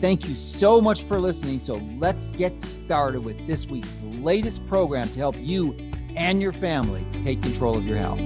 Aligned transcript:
Thank 0.00 0.28
you 0.28 0.36
so 0.36 0.80
much 0.80 1.02
for 1.02 1.20
listening. 1.20 1.58
So 1.58 1.82
let's 1.98 2.28
get 2.36 2.60
started 2.60 3.24
with 3.24 3.48
this 3.48 3.66
week's 3.66 4.00
latest 4.20 4.64
program 4.68 5.08
to 5.08 5.18
help 5.18 5.34
you 5.36 5.72
and 6.14 6.40
your 6.40 6.52
family 6.52 7.04
take 7.20 7.42
control 7.42 7.76
of 7.76 7.84
your 7.84 7.98
health. 7.98 8.20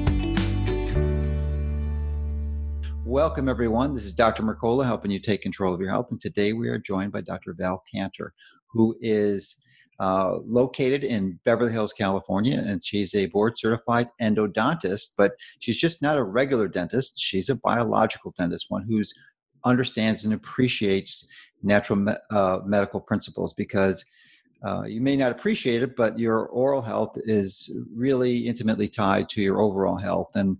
Welcome, 3.06 3.48
everyone. 3.48 3.94
This 3.94 4.04
is 4.04 4.12
Dr. 4.12 4.42
Mercola 4.42 4.84
helping 4.84 5.10
you 5.10 5.18
take 5.18 5.40
control 5.40 5.72
of 5.72 5.80
your 5.80 5.88
health. 5.88 6.10
And 6.10 6.20
today 6.20 6.52
we 6.52 6.68
are 6.68 6.78
joined 6.78 7.10
by 7.10 7.22
Dr. 7.22 7.54
Val 7.54 7.82
Kanter, 7.92 8.32
who 8.70 8.94
is 9.00 9.64
uh, 9.98 10.40
located 10.44 11.04
in 11.04 11.40
Beverly 11.46 11.72
Hills, 11.72 11.94
California, 11.94 12.62
and 12.66 12.84
she's 12.84 13.14
a 13.14 13.26
board 13.26 13.56
certified 13.56 14.08
endodontist, 14.20 15.12
but 15.16 15.32
she's 15.60 15.78
just 15.78 16.02
not 16.02 16.18
a 16.18 16.22
regular 16.22 16.68
dentist. 16.68 17.18
She's 17.18 17.48
a 17.48 17.56
biological 17.56 18.30
dentist, 18.36 18.66
one 18.68 18.84
who's 18.86 19.14
understands 19.64 20.24
and 20.24 20.34
appreciates 20.34 21.30
natural 21.62 21.98
me- 21.98 22.12
uh, 22.30 22.58
medical 22.64 23.00
principles 23.00 23.54
because 23.54 24.04
uh, 24.64 24.82
you 24.82 25.00
may 25.00 25.16
not 25.16 25.32
appreciate 25.32 25.82
it, 25.82 25.96
but 25.96 26.18
your 26.18 26.46
oral 26.46 26.82
health 26.82 27.16
is 27.24 27.84
really 27.94 28.46
intimately 28.46 28.88
tied 28.88 29.28
to 29.30 29.42
your 29.42 29.60
overall 29.60 29.96
health. 29.96 30.34
And 30.34 30.56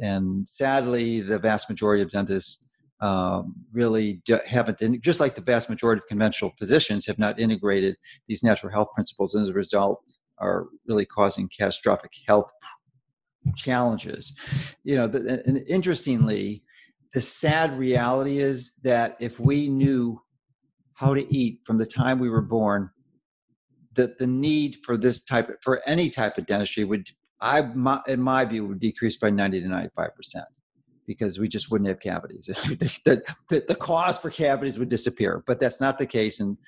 and 0.00 0.48
sadly, 0.48 1.20
the 1.20 1.38
vast 1.38 1.68
majority 1.68 2.02
of 2.02 2.10
dentists 2.10 2.70
um, 3.00 3.54
really 3.72 4.22
haven't, 4.46 4.80
just 5.00 5.20
like 5.20 5.34
the 5.34 5.40
vast 5.40 5.68
majority 5.68 6.00
of 6.00 6.06
conventional 6.06 6.52
physicians, 6.58 7.06
have 7.06 7.18
not 7.18 7.40
integrated 7.40 7.96
these 8.28 8.42
natural 8.42 8.72
health 8.72 8.88
principles, 8.94 9.34
and 9.34 9.42
as 9.42 9.50
a 9.50 9.54
result, 9.54 10.14
are 10.38 10.66
really 10.86 11.04
causing 11.04 11.48
catastrophic 11.48 12.12
health 12.26 12.50
challenges. 13.56 14.34
You 14.84 14.96
know, 14.96 15.06
the, 15.06 15.42
and 15.46 15.58
interestingly, 15.66 16.62
the 17.14 17.20
sad 17.20 17.78
reality 17.78 18.38
is 18.38 18.74
that 18.84 19.16
if 19.18 19.40
we 19.40 19.68
knew 19.68 20.20
how 21.00 21.14
to 21.14 21.34
eat 21.34 21.60
from 21.64 21.78
the 21.78 21.86
time 21.86 22.18
we 22.18 22.28
were 22.28 22.42
born, 22.42 22.90
that 23.94 24.18
the 24.18 24.26
need 24.26 24.76
for 24.84 24.98
this 24.98 25.24
type 25.24 25.48
of, 25.48 25.56
for 25.62 25.80
any 25.86 26.10
type 26.10 26.36
of 26.36 26.44
dentistry 26.44 26.84
would 26.84 27.08
I 27.40 27.62
my, 27.62 28.02
in 28.06 28.20
my 28.20 28.44
view 28.44 28.66
would 28.66 28.80
decrease 28.80 29.16
by 29.16 29.30
90 29.30 29.62
to 29.62 29.68
95 29.68 30.14
percent 30.14 30.44
because 31.06 31.38
we 31.40 31.48
just 31.48 31.72
wouldn't 31.72 31.88
have 31.88 32.00
cavities. 32.00 32.44
the, 32.46 33.22
the, 33.48 33.64
the 33.66 33.74
cost 33.74 34.20
for 34.20 34.28
cavities 34.28 34.78
would 34.78 34.90
disappear, 34.90 35.42
but 35.46 35.58
that's 35.58 35.80
not 35.80 35.96
the 35.96 36.04
case. 36.04 36.40
And 36.40 36.58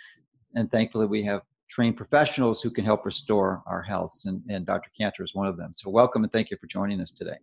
and 0.54 0.72
thankfully 0.72 1.06
we 1.06 1.22
have 1.24 1.42
trained 1.70 1.98
professionals 1.98 2.62
who 2.62 2.70
can 2.70 2.86
help 2.86 3.04
restore 3.04 3.62
our 3.66 3.82
health, 3.82 4.14
and, 4.24 4.42
and 4.48 4.64
Dr. 4.64 4.90
Kanter 4.98 5.24
is 5.24 5.34
one 5.34 5.46
of 5.46 5.58
them. 5.58 5.74
So 5.74 5.90
welcome 5.90 6.22
and 6.22 6.32
thank 6.32 6.50
you 6.50 6.56
for 6.58 6.68
joining 6.68 7.02
us 7.02 7.12
today. 7.12 7.36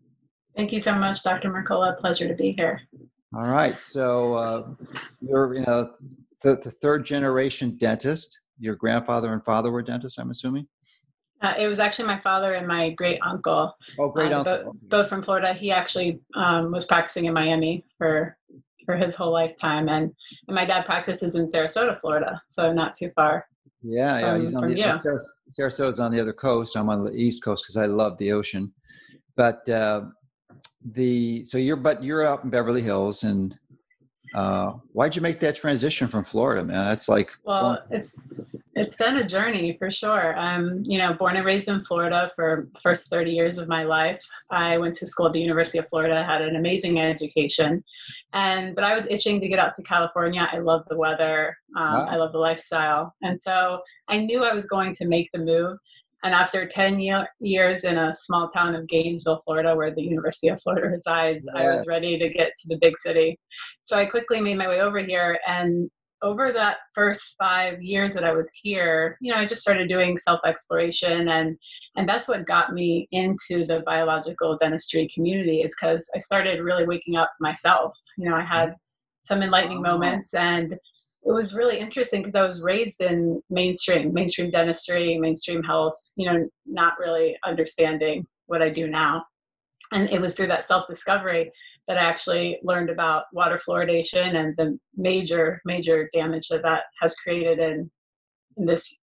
Thank 0.55 0.71
you 0.71 0.79
so 0.79 0.95
much, 0.95 1.21
Dr. 1.21 1.51
Mercola. 1.51 1.99
Pleasure 1.99 2.27
to 2.27 2.33
be 2.33 2.51
here. 2.51 2.81
All 3.35 3.47
right. 3.47 3.79
So 3.79 4.33
uh, 4.33 4.67
you're 5.21 5.53
you 5.53 5.61
know 5.61 5.91
the, 6.41 6.55
the 6.57 6.71
third 6.71 7.05
generation 7.05 7.77
dentist. 7.77 8.41
Your 8.59 8.75
grandfather 8.75 9.33
and 9.33 9.43
father 9.43 9.71
were 9.71 9.81
dentists, 9.81 10.19
I'm 10.19 10.31
assuming? 10.31 10.67
Uh, 11.41 11.53
it 11.57 11.67
was 11.67 11.79
actually 11.79 12.05
my 12.05 12.19
father 12.19 12.55
and 12.55 12.67
my 12.67 12.89
great 12.91 13.19
uncle. 13.25 13.73
Oh, 13.97 14.09
great 14.09 14.33
uh, 14.33 14.39
uncle. 14.39 14.63
Both, 14.63 14.75
both, 14.89 15.09
from 15.09 15.23
Florida. 15.23 15.53
He 15.53 15.71
actually 15.71 16.19
um, 16.35 16.71
was 16.71 16.85
practicing 16.85 17.25
in 17.25 17.33
Miami 17.33 17.85
for 17.97 18.37
for 18.85 18.97
his 18.97 19.15
whole 19.15 19.31
lifetime, 19.31 19.87
and, 19.87 20.11
and 20.47 20.55
my 20.55 20.65
dad 20.65 20.83
practices 20.83 21.35
in 21.35 21.45
Sarasota, 21.45 22.01
Florida, 22.01 22.41
so 22.47 22.73
not 22.73 22.95
too 22.97 23.11
far. 23.15 23.45
Yeah, 23.83 24.19
yeah. 24.19 24.37
He's 24.39 24.53
on 24.53 24.67
the, 24.67 24.73
the 24.73 25.21
Sarasota's 25.51 25.99
on 25.99 26.11
the 26.11 26.19
other 26.19 26.33
coast. 26.33 26.75
I'm 26.75 26.89
on 26.89 27.05
the 27.05 27.13
east 27.13 27.43
coast 27.43 27.63
because 27.63 27.77
I 27.77 27.85
love 27.85 28.17
the 28.17 28.31
ocean. 28.31 28.73
But 29.37 29.67
uh, 29.69 30.05
the 30.83 31.45
so 31.45 31.57
you're 31.57 31.77
but 31.77 32.03
you're 32.03 32.25
out 32.25 32.43
in 32.43 32.49
Beverly 32.49 32.81
Hills, 32.81 33.23
and 33.23 33.57
uh, 34.33 34.73
why'd 34.93 35.15
you 35.15 35.21
make 35.21 35.39
that 35.39 35.55
transition 35.55 36.07
from 36.07 36.23
Florida, 36.23 36.63
man? 36.63 36.85
That's 36.85 37.09
like 37.09 37.31
well, 37.43 37.79
it's 37.89 38.15
it's 38.75 38.95
been 38.95 39.17
a 39.17 39.23
journey 39.23 39.75
for 39.77 39.89
sure. 39.89 40.37
I'm 40.37 40.83
you 40.85 40.97
know 40.97 41.13
born 41.13 41.35
and 41.35 41.45
raised 41.45 41.67
in 41.67 41.83
Florida 41.83 42.31
for 42.35 42.67
first 42.81 43.09
30 43.09 43.31
years 43.31 43.57
of 43.57 43.67
my 43.67 43.83
life. 43.83 44.23
I 44.51 44.77
went 44.77 44.95
to 44.97 45.07
school 45.07 45.27
at 45.27 45.33
the 45.33 45.41
University 45.41 45.79
of 45.79 45.89
Florida, 45.89 46.23
had 46.23 46.41
an 46.41 46.55
amazing 46.55 46.99
education, 46.99 47.83
and 48.33 48.75
but 48.75 48.83
I 48.83 48.95
was 48.95 49.05
itching 49.09 49.41
to 49.41 49.47
get 49.47 49.59
out 49.59 49.73
to 49.75 49.83
California. 49.83 50.47
I 50.51 50.59
love 50.59 50.83
the 50.89 50.97
weather, 50.97 51.57
um, 51.75 51.93
wow. 51.93 52.07
I 52.09 52.15
love 52.17 52.31
the 52.31 52.39
lifestyle, 52.39 53.15
and 53.21 53.41
so 53.41 53.81
I 54.07 54.17
knew 54.17 54.43
I 54.43 54.53
was 54.53 54.65
going 54.65 54.93
to 54.95 55.07
make 55.07 55.29
the 55.31 55.39
move. 55.39 55.77
And 56.23 56.33
after 56.33 56.67
10 56.67 56.99
year, 56.99 57.27
years 57.39 57.83
in 57.85 57.97
a 57.97 58.13
small 58.13 58.49
town 58.49 58.75
of 58.75 58.87
Gainesville, 58.87 59.41
Florida, 59.45 59.75
where 59.75 59.93
the 59.93 60.01
University 60.01 60.49
of 60.49 60.61
Florida 60.61 60.87
resides, 60.89 61.47
yeah. 61.53 61.61
I 61.61 61.75
was 61.75 61.87
ready 61.87 62.17
to 62.19 62.29
get 62.29 62.51
to 62.57 62.67
the 62.67 62.77
big 62.81 62.97
city. 62.97 63.39
So 63.81 63.97
I 63.97 64.05
quickly 64.05 64.41
made 64.41 64.57
my 64.57 64.67
way 64.67 64.81
over 64.81 64.99
here. 64.99 65.39
And 65.47 65.89
over 66.21 66.51
that 66.51 66.77
first 66.93 67.35
five 67.39 67.81
years 67.81 68.13
that 68.13 68.25
I 68.25 68.33
was 68.33 68.51
here, 68.61 69.17
you 69.21 69.31
know, 69.31 69.37
I 69.37 69.45
just 69.45 69.61
started 69.61 69.87
doing 69.87 70.17
self 70.17 70.41
exploration. 70.45 71.29
And, 71.29 71.57
and 71.95 72.07
that's 72.07 72.27
what 72.27 72.45
got 72.45 72.73
me 72.73 73.07
into 73.11 73.65
the 73.65 73.81
biological 73.85 74.57
dentistry 74.59 75.09
community, 75.13 75.61
is 75.61 75.73
because 75.79 76.05
I 76.13 76.17
started 76.17 76.59
really 76.59 76.85
waking 76.85 77.15
up 77.15 77.29
myself. 77.39 77.93
You 78.17 78.29
know, 78.29 78.35
I 78.35 78.41
had 78.43 78.69
mm-hmm. 78.69 78.75
some 79.23 79.41
enlightening 79.41 79.79
oh, 79.79 79.91
moments 79.91 80.33
and 80.33 80.77
it 81.23 81.31
was 81.31 81.53
really 81.53 81.79
interesting 81.79 82.21
because 82.21 82.35
I 82.35 82.41
was 82.41 82.61
raised 82.61 83.01
in 83.01 83.41
mainstream, 83.49 84.13
mainstream 84.13 84.51
dentistry, 84.51 85.17
mainstream 85.17 85.61
health, 85.61 85.95
you 86.15 86.31
know, 86.31 86.47
not 86.65 86.93
really 86.99 87.37
understanding 87.45 88.25
what 88.47 88.61
I 88.61 88.69
do 88.69 88.87
now. 88.87 89.25
And 89.91 90.09
it 90.09 90.21
was 90.21 90.33
through 90.33 90.47
that 90.47 90.63
self 90.63 90.87
discovery 90.87 91.51
that 91.87 91.97
I 91.97 92.03
actually 92.03 92.59
learned 92.63 92.89
about 92.89 93.25
water 93.33 93.59
fluoridation 93.67 94.35
and 94.35 94.55
the 94.57 94.77
major, 94.95 95.61
major 95.65 96.09
damage 96.13 96.47
that 96.49 96.61
that 96.61 96.83
has 97.01 97.15
created 97.15 97.59
in, 97.59 97.89
in 98.57 98.65
this 98.65 98.97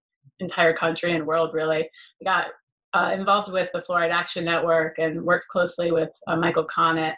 entire 0.40 0.74
country 0.74 1.14
and 1.14 1.26
world, 1.26 1.54
really. 1.54 1.88
I 2.20 2.24
got 2.24 2.46
uh, 2.94 3.12
involved 3.14 3.52
with 3.52 3.70
the 3.72 3.82
Fluoride 3.88 4.12
Action 4.12 4.44
Network 4.44 4.98
and 4.98 5.22
worked 5.22 5.46
closely 5.48 5.92
with 5.92 6.10
uh, 6.26 6.36
Michael 6.36 6.66
Connett 6.66 7.14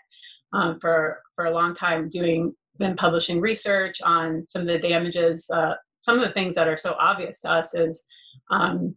um, 0.52 0.78
for, 0.80 1.20
for 1.34 1.46
a 1.46 1.54
long 1.54 1.74
time 1.74 2.08
doing 2.08 2.54
been 2.78 2.96
publishing 2.96 3.40
research 3.40 3.96
on 4.02 4.44
some 4.46 4.62
of 4.62 4.68
the 4.68 4.78
damages. 4.78 5.46
Uh, 5.52 5.74
some 5.98 6.18
of 6.18 6.26
the 6.26 6.32
things 6.32 6.54
that 6.54 6.68
are 6.68 6.76
so 6.76 6.94
obvious 6.98 7.40
to 7.40 7.50
us 7.50 7.74
is, 7.74 8.04
um, 8.50 8.96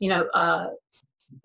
you 0.00 0.08
know, 0.08 0.26
uh, 0.34 0.66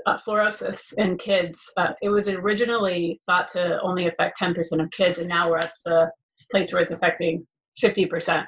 uh, 0.06 0.18
fluorosis 0.18 0.94
in 0.97 1.18
kids. 1.18 1.62
Uh, 1.78 1.94
it 2.02 2.09
was 2.09 2.28
originally 2.28 3.22
thought 3.25 3.47
to 3.50 3.79
only 3.81 4.08
affect 4.08 4.40
10% 4.40 4.56
of 4.81 4.91
kids, 4.91 5.18
and 5.18 5.28
now 5.28 5.50
we're 5.50 5.58
at 5.58 5.72
the 5.85 6.12
place 6.52 6.72
where 6.72 6.81
it's 6.81 6.91
affecting 6.91 7.46
50% 7.81 8.46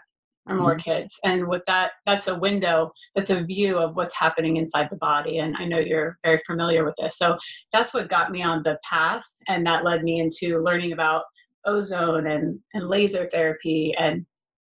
or 0.48 0.56
more 0.56 0.76
mm-hmm. 0.76 0.80
kids. 0.80 1.18
And 1.24 1.48
with 1.48 1.62
that, 1.68 1.92
that's 2.06 2.28
a 2.28 2.36
window, 2.36 2.92
that's 3.16 3.30
a 3.30 3.44
view 3.44 3.78
of 3.78 3.96
what's 3.96 4.16
happening 4.16 4.58
inside 4.58 4.88
the 4.90 4.98
body. 4.98 5.38
And 5.38 5.56
I 5.58 5.66
know 5.66 5.78
you're 5.78 6.18
very 6.24 6.42
familiar 6.48 6.84
with 6.84 6.96
this. 7.00 7.18
So 7.18 7.38
that's 7.72 7.94
what 7.94 8.10
got 8.10 8.32
me 8.32 8.42
on 8.42 8.64
the 8.64 8.78
path, 8.88 9.24
and 9.48 9.66
that 9.66 9.84
led 9.84 10.04
me 10.04 10.20
into 10.20 10.62
learning 10.64 10.94
about 10.94 11.24
ozone 11.66 12.28
and, 12.28 12.60
and 12.74 12.88
laser 12.88 13.30
therapy 13.32 13.94
and 13.98 14.26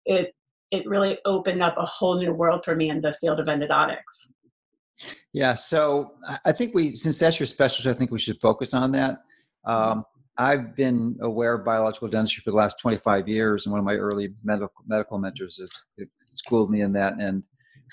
it 0.05 0.33
it 0.71 0.87
really 0.87 1.17
opened 1.25 1.61
up 1.61 1.75
a 1.77 1.85
whole 1.85 2.17
new 2.19 2.33
world 2.33 2.63
for 2.63 2.75
me 2.75 2.89
in 2.89 3.01
the 3.01 3.13
field 3.19 3.39
of 3.39 3.47
endodontics 3.47 4.31
yeah 5.33 5.53
so 5.53 6.13
i 6.45 6.51
think 6.51 6.73
we 6.73 6.95
since 6.95 7.19
that's 7.19 7.39
your 7.39 7.47
specialty 7.47 7.89
i 7.89 7.93
think 7.93 8.11
we 8.11 8.19
should 8.19 8.39
focus 8.39 8.73
on 8.73 8.91
that. 8.91 9.19
Um, 9.65 10.03
i've 10.37 10.75
been 10.75 11.17
aware 11.21 11.53
of 11.53 11.65
biological 11.65 12.07
dentistry 12.07 12.41
for 12.41 12.51
the 12.51 12.57
last 12.57 12.79
25 12.79 13.27
years 13.27 13.65
and 13.65 13.71
one 13.71 13.79
of 13.79 13.85
my 13.85 13.95
early 13.95 14.33
medical 14.43 14.83
medical 14.87 15.17
mentors 15.17 15.59
has 15.59 16.07
schooled 16.19 16.69
me 16.69 16.81
in 16.81 16.93
that 16.93 17.13
and 17.19 17.43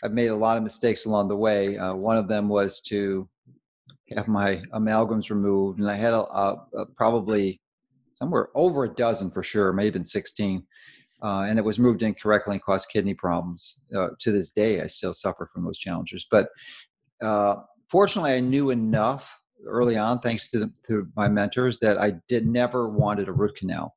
i've 0.02 0.12
made 0.12 0.28
a 0.28 0.36
lot 0.36 0.56
of 0.56 0.62
mistakes 0.62 1.06
along 1.06 1.28
the 1.28 1.36
way. 1.36 1.78
Uh, 1.78 1.94
one 1.94 2.16
of 2.16 2.28
them 2.28 2.48
was 2.48 2.80
to 2.80 3.28
have 4.16 4.28
my 4.28 4.62
amalgams 4.74 5.30
removed 5.30 5.78
and 5.78 5.90
i 5.90 5.94
had 5.94 6.12
a, 6.12 6.22
a, 6.22 6.66
a 6.76 6.86
probably 6.86 7.60
somewhere 8.14 8.48
over 8.54 8.84
a 8.84 8.94
dozen 8.94 9.30
for 9.30 9.42
sure, 9.42 9.72
maybe 9.72 9.90
been 9.90 10.04
16. 10.04 10.64
Uh, 11.22 11.42
and 11.42 11.58
it 11.58 11.64
was 11.64 11.78
moved 11.78 12.02
incorrectly 12.02 12.54
and 12.54 12.62
caused 12.62 12.88
kidney 12.88 13.14
problems. 13.14 13.84
Uh, 13.96 14.08
to 14.18 14.32
this 14.32 14.50
day, 14.50 14.80
I 14.80 14.86
still 14.86 15.14
suffer 15.14 15.46
from 15.46 15.64
those 15.64 15.78
challenges. 15.78 16.26
But 16.28 16.48
uh, 17.20 17.56
fortunately, 17.88 18.32
I 18.32 18.40
knew 18.40 18.70
enough 18.70 19.40
early 19.64 19.96
on, 19.96 20.18
thanks 20.18 20.50
to, 20.50 20.58
the, 20.58 20.72
to 20.88 21.06
my 21.14 21.28
mentors, 21.28 21.78
that 21.78 21.98
I 21.98 22.14
did 22.26 22.46
never 22.46 22.88
wanted 22.88 23.28
a 23.28 23.32
root 23.32 23.54
canal. 23.56 23.94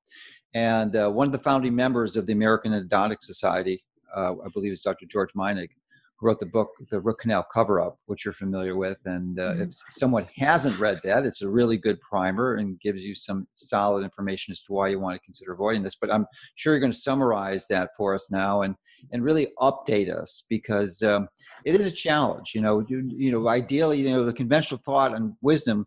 And 0.53 0.95
uh, 0.95 1.09
one 1.09 1.27
of 1.27 1.33
the 1.33 1.39
founding 1.39 1.75
members 1.75 2.15
of 2.15 2.27
the 2.27 2.33
American 2.33 2.71
Endodontic 2.71 3.21
Society, 3.21 3.83
uh, 4.15 4.33
I 4.33 4.47
believe 4.53 4.71
is 4.71 4.81
Dr. 4.81 5.07
George 5.07 5.33
Meinig, 5.33 5.69
who 6.17 6.27
wrote 6.27 6.39
the 6.39 6.45
book 6.45 6.69
The 6.89 6.99
Root 6.99 7.19
Canal 7.19 7.45
Cover 7.53 7.81
Up, 7.81 7.99
which 8.05 8.23
you're 8.23 8.33
familiar 8.33 8.75
with. 8.75 8.97
And 9.05 9.39
uh, 9.39 9.53
Mhm. 9.53 9.61
if 9.67 9.73
someone 9.89 10.27
hasn't 10.35 10.79
read 10.79 10.99
that, 11.03 11.25
it's 11.25 11.41
a 11.41 11.49
really 11.49 11.77
good 11.77 11.99
primer 12.01 12.55
and 12.55 12.79
gives 12.79 13.03
you 13.03 13.15
some 13.15 13.47
solid 13.53 14.03
information 14.03 14.51
as 14.51 14.61
to 14.63 14.73
why 14.73 14.87
you 14.89 14.99
want 14.99 15.15
to 15.15 15.25
consider 15.25 15.53
avoiding 15.53 15.83
this. 15.83 15.95
But 15.95 16.11
I'm 16.11 16.25
sure 16.55 16.73
you're 16.73 16.79
going 16.79 16.91
to 16.91 16.97
summarize 16.97 17.67
that 17.67 17.91
for 17.97 18.13
us 18.13 18.31
now 18.31 18.61
and 18.61 18.75
and 19.11 19.23
really 19.23 19.47
update 19.59 20.09
us 20.09 20.45
because 20.49 21.03
um, 21.03 21.27
it 21.65 21.75
is 21.75 21.85
a 21.85 21.91
challenge. 21.91 22.53
You 22.55 22.61
know, 22.61 22.85
you, 22.87 23.09
you 23.13 23.31
know, 23.31 23.47
ideally, 23.49 23.99
you 23.99 24.09
know, 24.09 24.23
the 24.23 24.33
conventional 24.33 24.79
thought 24.85 25.13
and 25.13 25.33
wisdom 25.41 25.85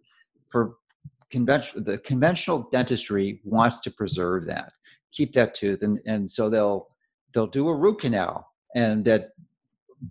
for 0.49 0.75
conventional 1.31 1.85
the 1.85 1.99
conventional 1.99 2.69
dentistry 2.71 3.41
wants 3.45 3.81
to 3.81 3.91
preserve 3.91 4.47
that, 4.47 4.73
keep 5.13 5.33
that 5.33 5.55
tooth, 5.55 5.83
and 5.83 6.01
and 6.07 6.31
so 6.31 6.51
they'll 6.51 6.89
they'll 7.33 7.47
do 7.47 7.69
a 7.69 7.75
root 7.75 8.01
canal 8.01 8.47
and 8.75 9.05
that 9.05 9.31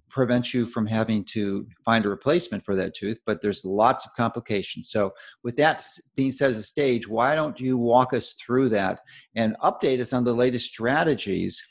prevents 0.10 0.54
you 0.54 0.66
from 0.66 0.86
having 0.86 1.24
to 1.24 1.66
find 1.86 2.06
a 2.06 2.10
replacement 2.10 2.64
for 2.64 2.76
that 2.76 2.94
tooth 2.94 3.20
but 3.26 3.42
there's 3.42 3.64
lots 3.64 4.06
of 4.06 4.12
complications 4.16 4.90
so 4.90 5.14
with 5.44 5.56
that 5.56 5.84
being 6.16 6.32
said 6.32 6.50
as 6.50 6.58
a 6.58 6.64
stage 6.64 7.08
why 7.08 7.36
don't 7.36 7.60
you 7.60 7.78
walk 7.78 8.14
us 8.14 8.34
through 8.34 8.70
that 8.70 9.00
and 9.36 9.56
update 9.64 10.00
us 10.00 10.14
on 10.14 10.24
the 10.24 10.34
latest 10.34 10.70
strategies 10.70 11.64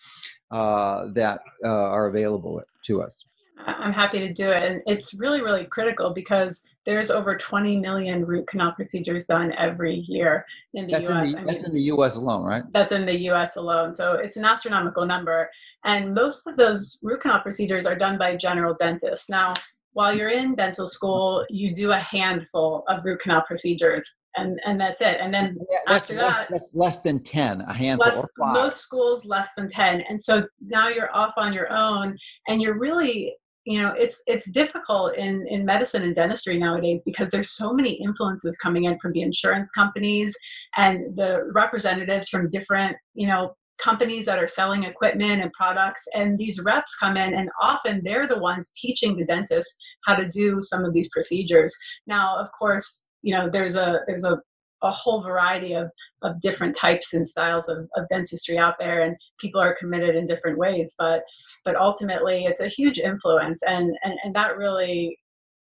uh, 0.53 1.07
that 1.13 1.41
uh, 1.65 1.69
are 1.69 2.07
available 2.07 2.61
to 2.85 3.03
us 3.03 3.25
I'm 3.59 3.93
happy 3.93 4.19
to 4.21 4.33
do 4.33 4.51
it. 4.51 4.63
And 4.63 4.83
it's 4.87 5.15
really, 5.15 5.43
really 5.43 5.65
critical 5.65 6.13
because 6.13 6.63
there's 6.87 7.11
over 7.11 7.37
20 7.37 7.79
million 7.79 8.25
root 8.25 8.47
canal 8.47 8.73
procedures 8.73 9.27
done 9.27 9.53
every 9.59 10.05
year 10.09 10.47
in 10.75 10.87
the 10.87 10.93
that's 10.93 11.11
US. 11.11 11.25
in 11.25 11.33
the 11.33 11.37
I 11.37 11.41
mean, 11.41 11.47
that's 11.47 11.65
in 11.67 11.75
the 11.75 11.81
us 11.81 12.17
alone 12.17 12.45
right 12.45 12.63
that's 12.73 12.93
in 12.93 13.05
the 13.05 13.19
US 13.31 13.57
alone. 13.57 13.93
So 13.93 14.13
it's 14.15 14.37
an 14.37 14.45
astronomical 14.45 15.05
number. 15.05 15.51
And 15.85 16.15
most 16.15 16.47
of 16.47 16.57
those 16.57 16.99
root 17.03 17.21
canal 17.21 17.41
procedures 17.41 17.87
are 17.87 17.97
done 17.97 18.19
by 18.19 18.37
general 18.37 18.75
dentists. 18.79 19.29
Now, 19.29 19.55
while 19.93 20.15
you're 20.17 20.31
in 20.31 20.55
dental 20.55 20.87
school, 20.87 21.45
you 21.49 21.75
do 21.75 21.93
a 21.93 21.99
handful 21.99 22.85
of 22.89 23.05
root 23.05 23.21
canal 23.21 23.43
procedures, 23.47 24.05
and, 24.37 24.61
and 24.67 24.79
that's 24.79 25.01
it. 25.01 25.17
And 25.21 25.33
then 25.33 25.57
Yeah, 25.71 25.79
that's, 25.87 26.11
After 26.11 26.23
less, 26.23 26.37
that- 26.37 26.49
that's 26.51 26.75
less 26.75 27.03
than 27.03 27.23
10 27.23 27.63
a 27.63 27.73
handful 27.73 28.13
less, 28.13 28.27
most 28.39 28.77
schools 28.77 29.25
less 29.25 29.49
than 29.57 29.69
10 29.69 30.03
and 30.09 30.21
so 30.21 30.47
now 30.61 30.89
you're 30.89 31.15
off 31.17 31.33
on 31.39 31.53
your 31.53 31.73
own 31.73 32.17
and 32.47 32.61
you're 32.61 32.79
really 32.79 33.35
you 33.67 33.83
know 33.83 33.93
it's 33.99 34.23
it's 34.27 34.49
difficult 34.51 35.15
in 35.17 35.47
in 35.49 35.65
medicine 35.65 36.03
and 36.03 36.15
dentistry 36.15 36.57
nowadays 36.57 37.03
because 37.05 37.31
there's 37.31 37.51
so 37.51 37.73
many 37.73 37.93
influences 37.95 38.57
coming 38.57 38.85
in 38.85 38.99
from 38.99 39.13
the 39.13 39.23
insurance 39.23 39.71
companies 39.73 40.35
and 40.77 41.17
the 41.17 41.51
representatives 41.53 42.29
from 42.29 42.49
different 42.49 42.97
you 43.15 43.27
know 43.27 43.55
companies 43.83 44.27
that 44.27 44.39
are 44.39 44.49
selling 44.49 44.85
equipment 44.85 45.43
and 45.43 45.53
products. 45.53 46.03
And 46.15 46.39
these 46.39 46.63
reps 46.63 46.95
come 46.99 47.19
in 47.19 47.35
and 47.35 47.51
often 47.61 48.01
they're 48.03 48.27
the 48.27 48.39
ones 48.39 48.71
teaching 48.81 49.17
the 49.17 49.25
dentists 49.27 49.77
how 50.07 50.15
to 50.15 50.27
do 50.27 50.61
some 50.61 50.85
of 50.85 50.95
these 50.95 51.11
procedures. 51.11 51.75
Now 52.07 52.39
of 52.39 52.49
course 52.59 53.09
you 53.23 53.35
know 53.35 53.51
there's 53.51 53.77
a 53.77 54.01
there's 54.07 54.25
a 54.25 54.39
a 54.87 54.91
whole 54.93 55.23
variety 55.23 55.73
of 55.73 55.91
of 56.23 56.41
different 56.41 56.75
types 56.77 57.13
and 57.13 57.29
styles 57.29 57.69
of, 57.69 57.89
of 57.97 58.09
dentistry 58.09 58.59
out 58.59 58.75
there 58.79 59.03
and 59.03 59.17
people 59.41 59.61
are 59.61 59.77
committed 59.77 60.15
in 60.15 60.27
different 60.27 60.59
ways 60.59 60.95
but 60.99 61.23
but 61.65 61.77
ultimately 61.77 62.45
it's 62.45 62.61
a 62.61 62.69
huge 62.69 62.99
influence 62.99 63.61
and 63.67 63.95
and, 64.03 64.15
and 64.25 64.35
that 64.35 64.57
really 64.57 65.19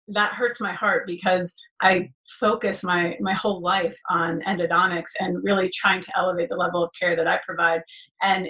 that 0.07 0.33
hurts 0.33 0.61
my 0.61 0.71
heart 0.71 1.05
because 1.05 1.53
i 1.81 2.09
focus 2.39 2.83
my 2.83 3.15
my 3.19 3.33
whole 3.33 3.61
life 3.61 3.97
on 4.09 4.41
endodontics 4.47 5.11
and 5.19 5.43
really 5.43 5.69
trying 5.75 6.01
to 6.01 6.11
elevate 6.17 6.49
the 6.49 6.55
level 6.55 6.83
of 6.83 6.89
care 6.99 7.15
that 7.15 7.27
i 7.27 7.37
provide 7.45 7.81
and 8.21 8.47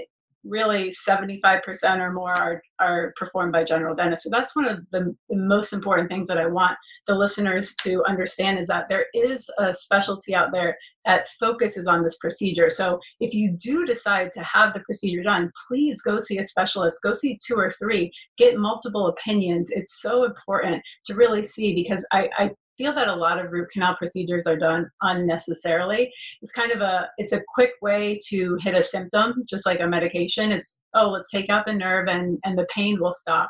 really 0.48 0.92
75% 1.08 1.62
or 2.00 2.12
more 2.12 2.34
are, 2.34 2.62
are 2.80 3.14
performed 3.18 3.52
by 3.52 3.64
general 3.64 3.96
dentists 3.96 4.24
so 4.24 4.30
that's 4.32 4.56
one 4.56 4.66
of 4.66 4.80
the, 4.92 5.16
the 5.30 5.36
most 5.36 5.74
important 5.74 6.10
things 6.10 6.28
that 6.28 6.38
i 6.38 6.46
want 6.46 6.78
the 7.08 7.16
listeners 7.16 7.76
to 7.76 8.04
understand 8.06 8.60
is 8.60 8.68
that 8.68 8.86
there 8.90 9.06
is 9.14 9.50
a 9.60 9.74
specialty 9.74 10.36
out 10.36 10.52
there 10.52 10.78
that 11.08 11.30
focuses 11.40 11.88
on 11.88 12.04
this 12.04 12.18
procedure. 12.18 12.70
So 12.70 13.00
if 13.20 13.34
you 13.34 13.56
do 13.58 13.86
decide 13.86 14.32
to 14.34 14.44
have 14.44 14.74
the 14.74 14.82
procedure 14.82 15.24
done, 15.24 15.52
please 15.68 16.02
go 16.02 16.20
see 16.20 16.38
a 16.38 16.44
specialist, 16.44 17.02
go 17.02 17.14
see 17.14 17.38
two 17.48 17.56
or 17.56 17.72
three, 17.72 18.12
get 18.38 18.58
multiple 18.58 19.08
opinions. 19.08 19.70
It's 19.72 20.02
so 20.02 20.26
important 20.26 20.84
to 21.06 21.16
really 21.16 21.44
see 21.44 21.74
because 21.74 22.06
I, 22.12 22.30
I 22.38 22.50
feel 22.78 22.94
that 22.94 23.08
a 23.08 23.16
lot 23.16 23.44
of 23.44 23.52
root 23.52 23.70
canal 23.72 23.96
procedures 23.98 24.46
are 24.48 24.58
done 24.58 24.90
unnecessarily. 25.02 26.12
It's 26.42 26.52
kind 26.52 26.72
of 26.72 26.82
a 26.82 27.10
it's 27.18 27.34
a 27.34 27.42
quick 27.54 27.72
way 27.82 28.20
to 28.30 28.58
hit 28.62 28.76
a 28.76 28.84
symptom, 28.84 29.44
just 29.48 29.66
like 29.66 29.80
a 29.80 29.88
medication. 29.88 30.52
It's 30.52 30.80
oh, 30.94 31.10
let's 31.10 31.30
take 31.30 31.50
out 31.50 31.66
the 31.66 31.74
nerve 31.74 32.08
and 32.08 32.40
and 32.44 32.58
the 32.58 32.68
pain 32.74 33.00
will 33.00 33.14
stop. 33.14 33.50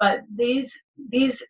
But 0.00 0.20
these 0.34 0.72
these 1.10 1.42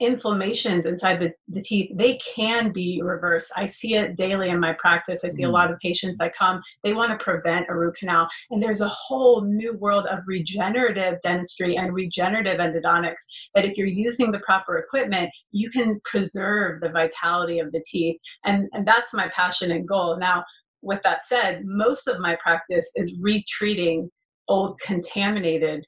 inflammations 0.00 0.84
inside 0.84 1.18
the, 1.18 1.32
the 1.48 1.62
teeth 1.62 1.90
they 1.94 2.18
can 2.18 2.70
be 2.70 3.00
reversed. 3.02 3.50
I 3.56 3.64
see 3.64 3.94
it 3.94 4.16
daily 4.16 4.50
in 4.50 4.60
my 4.60 4.74
practice. 4.74 5.24
I 5.24 5.28
see 5.28 5.44
a 5.44 5.48
Mhm. 5.48 5.52
lot 5.52 5.70
of 5.70 5.78
patients 5.78 6.18
that 6.18 6.36
come 6.36 6.60
they 6.84 6.92
want 6.92 7.18
to 7.18 7.24
prevent 7.24 7.66
a 7.70 7.74
root 7.74 7.96
canal 7.96 8.28
and 8.50 8.62
there's 8.62 8.82
a 8.82 8.88
whole 8.88 9.40
new 9.40 9.72
world 9.74 10.06
of 10.06 10.18
regenerative 10.26 11.18
dentistry 11.22 11.76
and 11.76 11.94
regenerative 11.94 12.58
endodontics 12.58 13.22
that 13.54 13.64
if 13.64 13.78
you're 13.78 13.86
using 13.86 14.30
the 14.30 14.40
proper 14.40 14.76
equipment 14.76 15.30
you 15.50 15.70
can 15.70 15.98
preserve 16.04 16.80
the 16.80 16.90
vitality 16.90 17.58
of 17.58 17.72
the 17.72 17.82
teeth 17.90 18.20
and 18.44 18.68
and 18.74 18.86
that's 18.86 19.14
my 19.14 19.28
passion 19.28 19.70
and 19.70 19.88
goal. 19.88 20.18
Now 20.18 20.44
with 20.82 21.02
that 21.04 21.24
said 21.24 21.62
most 21.64 22.06
of 22.06 22.20
my 22.20 22.36
practice 22.42 22.90
is 22.96 23.16
retreating 23.20 24.10
old 24.48 24.78
contaminated 24.80 25.84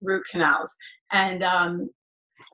root 0.00 0.24
canals 0.30 0.74
and 1.12 1.42
um, 1.42 1.90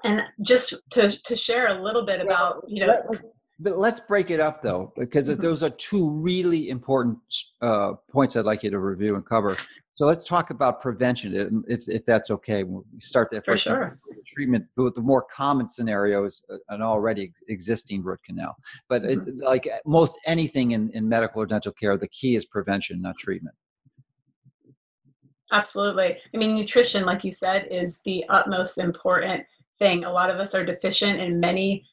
and 0.04 0.22
just 0.42 0.74
to 0.92 1.10
to 1.10 1.36
share 1.36 1.68
a 1.68 1.82
little 1.82 2.04
bit 2.04 2.20
about 2.20 2.64
you 2.68 2.84
know 2.84 2.92
Let, 3.08 3.22
but 3.58 3.78
let's 3.78 4.00
break 4.00 4.30
it 4.30 4.38
up 4.40 4.62
though, 4.62 4.92
because 4.96 5.28
Mhm. 5.30 5.40
those 5.40 5.62
are 5.62 5.70
two 5.70 6.10
really 6.10 6.68
important 6.68 7.18
uh, 7.62 7.94
points 8.10 8.36
I'd 8.36 8.44
like 8.44 8.62
you 8.62 8.70
to 8.70 8.78
review 8.78 9.14
and 9.14 9.24
cover. 9.24 9.56
So 9.94 10.04
let's 10.04 10.24
talk 10.24 10.50
about 10.50 10.82
prevention, 10.82 11.64
if, 11.66 11.88
if 11.88 12.04
that's 12.04 12.30
okay. 12.30 12.64
We'll 12.64 12.84
start 12.98 13.30
there 13.30 13.40
For 13.40 13.52
first. 13.52 13.64
sure. 13.64 13.98
Treatment 14.26 14.66
with 14.76 14.94
the 14.94 15.00
more 15.00 15.22
common 15.22 15.70
scenarios, 15.70 16.44
an 16.68 16.82
already 16.82 17.32
existing 17.48 18.02
root 18.02 18.20
canal. 18.24 18.56
But 18.90 19.02
Mm-hmm. 19.04 19.38
like 19.38 19.66
most 19.86 20.20
anything 20.26 20.72
in, 20.72 20.90
in 20.90 21.08
medical 21.08 21.40
or 21.40 21.46
dental 21.46 21.72
care, 21.72 21.96
the 21.96 22.08
key 22.08 22.36
is 22.36 22.44
prevention, 22.44 23.00
not 23.00 23.16
treatment. 23.18 23.56
Absolutely. 25.52 26.18
I 26.34 26.36
mean, 26.36 26.56
nutrition, 26.56 27.04
like 27.06 27.24
you 27.24 27.30
said, 27.30 27.68
is 27.70 28.00
the 28.04 28.24
utmost 28.28 28.78
important 28.78 29.46
thing. 29.78 30.04
A 30.04 30.12
lot 30.12 30.30
of 30.30 30.38
us 30.38 30.54
are 30.54 30.64
deficient 30.64 31.20
in 31.20 31.40
many 31.40 31.84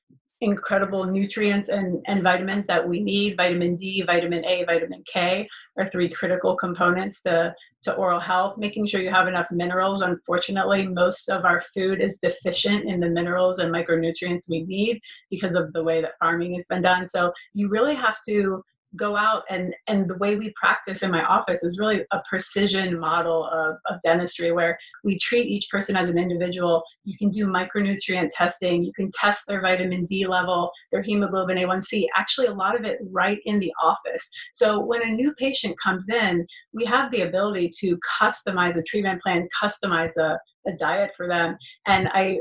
incredible 0.42 1.06
nutrients 1.06 1.70
and, 1.70 2.04
and 2.08 2.22
vitamins 2.22 2.68
that 2.68 2.88
we 2.88 3.02
need. 3.02 3.38
Vitamin 3.38 3.76
D, 3.76 4.04
vitamin 4.06 4.44
A, 4.46 4.66
vitamin 4.66 5.04
K 5.12 5.48
are 5.78 5.88
three 5.88 6.10
critical 6.10 6.56
components 6.56 7.22
to, 7.22 7.54
to 7.84 7.96
oral 7.96 8.20
health. 8.20 8.58
Making 8.58 8.86
sure 8.86 9.02
you 9.02 9.10
have 9.10 9.28
enough 9.28 9.48
minerals. 9.52 10.02
Unfortunately, 10.02 10.86
most 10.86 11.30
of 11.30 11.46
our 11.46 11.62
food 11.74 12.02
is 12.02 12.20
deficient 12.20 12.86
in 12.86 13.00
the 13.00 13.10
minerals 13.10 13.60
and 13.60 13.74
micronutrients 13.74 14.50
we 14.50 14.64
need 14.64 15.00
because 15.30 15.56
of 15.56 15.72
the 15.74 15.84
way 15.84 16.02
that 16.02 16.20
farming 16.20 16.54
has 16.56 16.66
been 16.68 16.82
done. 16.82 17.06
So 17.06 17.32
you 17.54 17.70
really 17.70 17.96
have 17.96 18.18
to 18.28 18.64
go 18.96 19.16
out 19.16 19.44
and 19.50 19.74
and 19.88 20.10
the 20.10 20.18
way 20.18 20.36
we 20.36 20.54
practice 20.60 21.02
in 21.02 21.12
my 21.12 21.24
office 21.24 21.64
is 21.64 21.80
really 21.80 22.02
a 22.12 22.22
precision 22.30 23.00
model 23.00 23.50
of, 23.52 23.76
of 23.90 24.02
dentistry 24.04 24.52
where 24.52 24.78
we 25.04 25.18
treat 25.18 25.48
each 25.48 25.68
person 25.70 25.96
as 25.96 26.10
an 26.10 26.18
individual. 26.18 26.84
You 27.04 27.18
can 27.18 27.30
do 27.30 27.48
micronutrient 27.48 28.30
testing. 28.32 28.84
You 28.84 28.94
can 28.94 29.12
test 29.12 29.48
their 29.48 29.62
vitamin 29.62 30.06
d 30.06 30.26
level 30.28 30.72
their 30.92 31.02
hemoglobin 31.02 31.58
a1c 31.58 32.06
actually 32.16 32.48
a 32.48 32.54
lot 32.54 32.78
of 32.78 32.86
it 32.86 33.00
right 33.10 33.40
in 33.46 33.60
the 33.60 33.72
office. 33.82 34.30
So 34.54 34.80
when 34.80 35.02
a 35.04 35.12
new 35.12 35.34
patient 35.36 35.76
comes 35.82 36.10
in 36.10 36.46
we 36.74 36.86
have 36.86 37.12
the 37.12 37.22
ability 37.22 37.72
to 37.80 37.98
customize 38.20 38.78
a 38.78 38.84
treatment 38.84 39.22
plan 39.22 39.48
customize 39.62 40.16
a, 40.18 40.40
a 40.68 40.74
diet 40.78 41.12
for 41.16 41.28
them. 41.28 41.58
And 41.88 42.08
i 42.14 42.40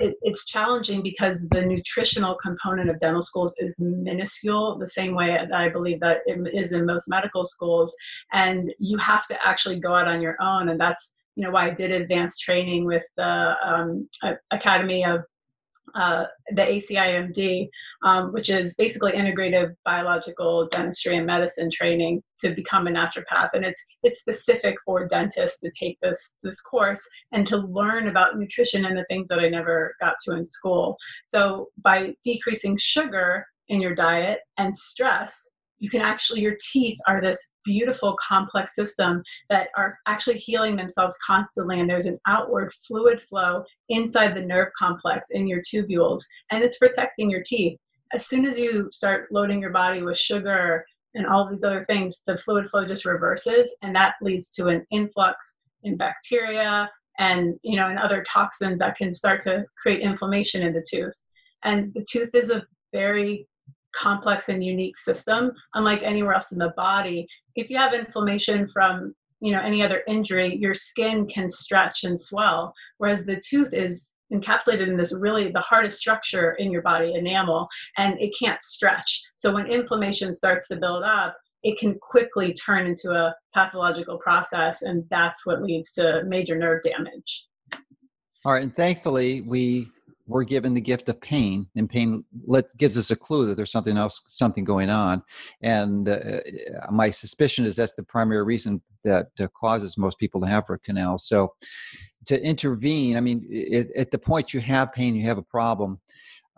it, 0.00 0.14
it's 0.22 0.44
challenging 0.46 1.02
because 1.02 1.46
the 1.50 1.64
nutritional 1.64 2.34
component 2.36 2.90
of 2.90 3.00
dental 3.00 3.22
schools 3.22 3.54
is 3.58 3.76
minuscule, 3.78 4.78
the 4.78 4.86
same 4.86 5.14
way 5.14 5.36
that 5.48 5.54
I 5.56 5.68
believe 5.68 6.00
that 6.00 6.18
it 6.26 6.38
is 6.54 6.72
in 6.72 6.86
most 6.86 7.08
medical 7.08 7.44
schools. 7.44 7.94
And 8.32 8.72
you 8.78 8.98
have 8.98 9.26
to 9.28 9.38
actually 9.46 9.80
go 9.80 9.94
out 9.94 10.08
on 10.08 10.20
your 10.20 10.36
own. 10.40 10.68
And 10.68 10.80
that's 10.80 11.14
you 11.36 11.42
know 11.42 11.50
why 11.50 11.66
I 11.66 11.70
did 11.70 11.90
advanced 11.90 12.42
training 12.42 12.84
with 12.84 13.04
the 13.16 13.54
um, 13.64 14.08
Academy 14.52 15.04
of 15.04 15.24
uh, 15.94 16.24
the 16.50 16.62
ACIMD, 16.62 17.68
um, 18.02 18.32
which 18.32 18.50
is 18.50 18.74
basically 18.76 19.12
integrative 19.12 19.74
biological 19.84 20.68
dentistry 20.70 21.16
and 21.16 21.26
medicine 21.26 21.70
training 21.70 22.22
to 22.40 22.50
become 22.54 22.86
a 22.86 22.90
naturopath, 22.90 23.50
and 23.54 23.64
it's 23.64 23.82
it's 24.02 24.20
specific 24.20 24.74
for 24.84 25.06
dentists 25.06 25.60
to 25.60 25.70
take 25.78 25.98
this 26.02 26.36
this 26.42 26.60
course 26.60 27.02
and 27.32 27.46
to 27.46 27.58
learn 27.58 28.08
about 28.08 28.38
nutrition 28.38 28.84
and 28.84 28.96
the 28.96 29.04
things 29.08 29.28
that 29.28 29.38
I 29.38 29.48
never 29.48 29.94
got 30.00 30.14
to 30.24 30.34
in 30.34 30.44
school. 30.44 30.96
So 31.24 31.68
by 31.82 32.14
decreasing 32.24 32.76
sugar 32.76 33.46
in 33.68 33.80
your 33.80 33.94
diet 33.94 34.40
and 34.58 34.74
stress, 34.74 35.50
you 35.84 35.90
can 35.90 36.00
actually 36.00 36.40
your 36.40 36.56
teeth 36.72 36.96
are 37.06 37.20
this 37.20 37.52
beautiful 37.62 38.16
complex 38.26 38.74
system 38.74 39.22
that 39.50 39.68
are 39.76 39.98
actually 40.06 40.38
healing 40.38 40.76
themselves 40.76 41.14
constantly 41.24 41.78
and 41.78 41.90
there's 41.90 42.06
an 42.06 42.16
outward 42.26 42.72
fluid 42.88 43.20
flow 43.20 43.62
inside 43.90 44.34
the 44.34 44.40
nerve 44.40 44.68
complex 44.78 45.26
in 45.32 45.46
your 45.46 45.60
tubules 45.60 46.22
and 46.50 46.64
it's 46.64 46.78
protecting 46.78 47.28
your 47.28 47.42
teeth. 47.42 47.78
As 48.14 48.26
soon 48.26 48.46
as 48.46 48.56
you 48.56 48.88
start 48.92 49.30
loading 49.30 49.60
your 49.60 49.72
body 49.72 50.00
with 50.00 50.16
sugar 50.16 50.86
and 51.12 51.26
all 51.26 51.50
these 51.50 51.64
other 51.64 51.84
things 51.86 52.22
the 52.26 52.38
fluid 52.38 52.66
flow 52.70 52.86
just 52.86 53.04
reverses 53.04 53.76
and 53.82 53.94
that 53.94 54.14
leads 54.22 54.48
to 54.52 54.68
an 54.68 54.86
influx 54.90 55.56
in 55.82 55.98
bacteria 55.98 56.90
and 57.18 57.56
you 57.62 57.76
know 57.76 57.88
and 57.90 57.98
other 57.98 58.24
toxins 58.26 58.78
that 58.78 58.96
can 58.96 59.12
start 59.12 59.42
to 59.42 59.66
create 59.76 60.00
inflammation 60.00 60.62
in 60.62 60.72
the 60.72 60.86
tooth. 60.90 61.22
And 61.62 61.92
the 61.92 62.06
tooth 62.10 62.34
is 62.34 62.48
a 62.50 62.64
very 62.90 63.46
complex 63.94 64.48
and 64.48 64.64
unique 64.64 64.96
system 64.96 65.52
unlike 65.74 66.02
anywhere 66.02 66.34
else 66.34 66.52
in 66.52 66.58
the 66.58 66.72
body. 66.76 67.26
If 67.54 67.70
you 67.70 67.78
have 67.78 67.94
inflammation 67.94 68.68
from 68.68 69.14
you 69.40 69.52
know 69.52 69.60
any 69.60 69.82
other 69.82 70.02
injury 70.08 70.56
your 70.56 70.74
skin 70.74 71.26
can 71.26 71.48
stretch 71.48 72.04
and 72.04 72.18
swell 72.18 72.72
whereas 72.98 73.26
the 73.26 73.40
tooth 73.46 73.74
is 73.74 74.12
encapsulated 74.32 74.88
in 74.88 74.96
this 74.96 75.14
really 75.20 75.52
the 75.52 75.60
hardest 75.60 75.98
structure 75.98 76.52
in 76.52 76.70
your 76.70 76.80
body 76.82 77.14
enamel 77.14 77.68
and 77.98 78.18
it 78.20 78.34
can't 78.38 78.62
stretch. 78.62 79.22
So 79.34 79.52
when 79.52 79.66
inflammation 79.66 80.32
starts 80.32 80.68
to 80.68 80.76
build 80.76 81.04
up 81.04 81.36
it 81.62 81.78
can 81.78 81.98
quickly 81.98 82.52
turn 82.52 82.86
into 82.86 83.10
a 83.10 83.34
pathological 83.54 84.18
process 84.18 84.82
and 84.82 85.04
that's 85.10 85.46
what 85.46 85.62
leads 85.62 85.92
to 85.94 86.22
major 86.26 86.56
nerve 86.56 86.82
damage. 86.82 87.46
All 88.44 88.52
right 88.52 88.62
and 88.62 88.74
thankfully 88.74 89.42
we 89.42 89.88
we're 90.26 90.44
given 90.44 90.74
the 90.74 90.80
gift 90.80 91.08
of 91.08 91.20
pain 91.20 91.66
and 91.76 91.88
pain 91.88 92.24
let, 92.46 92.64
gives 92.76 92.96
us 92.96 93.10
a 93.10 93.16
clue 93.16 93.46
that 93.46 93.56
there's 93.56 93.72
something 93.72 93.96
else 93.96 94.20
something 94.26 94.64
going 94.64 94.90
on 94.90 95.22
and 95.62 96.08
uh, 96.08 96.40
my 96.90 97.10
suspicion 97.10 97.64
is 97.66 97.76
that's 97.76 97.94
the 97.94 98.02
primary 98.02 98.44
reason 98.44 98.80
that 99.02 99.28
uh, 99.40 99.46
causes 99.58 99.98
most 99.98 100.18
people 100.18 100.40
to 100.40 100.46
have 100.46 100.64
root 100.68 100.82
canal. 100.82 101.18
so 101.18 101.52
to 102.26 102.42
intervene 102.42 103.16
i 103.16 103.20
mean 103.20 103.44
it, 103.50 103.88
at 103.96 104.10
the 104.10 104.18
point 104.18 104.54
you 104.54 104.60
have 104.60 104.92
pain 104.92 105.14
you 105.14 105.26
have 105.26 105.38
a 105.38 105.42
problem 105.42 106.00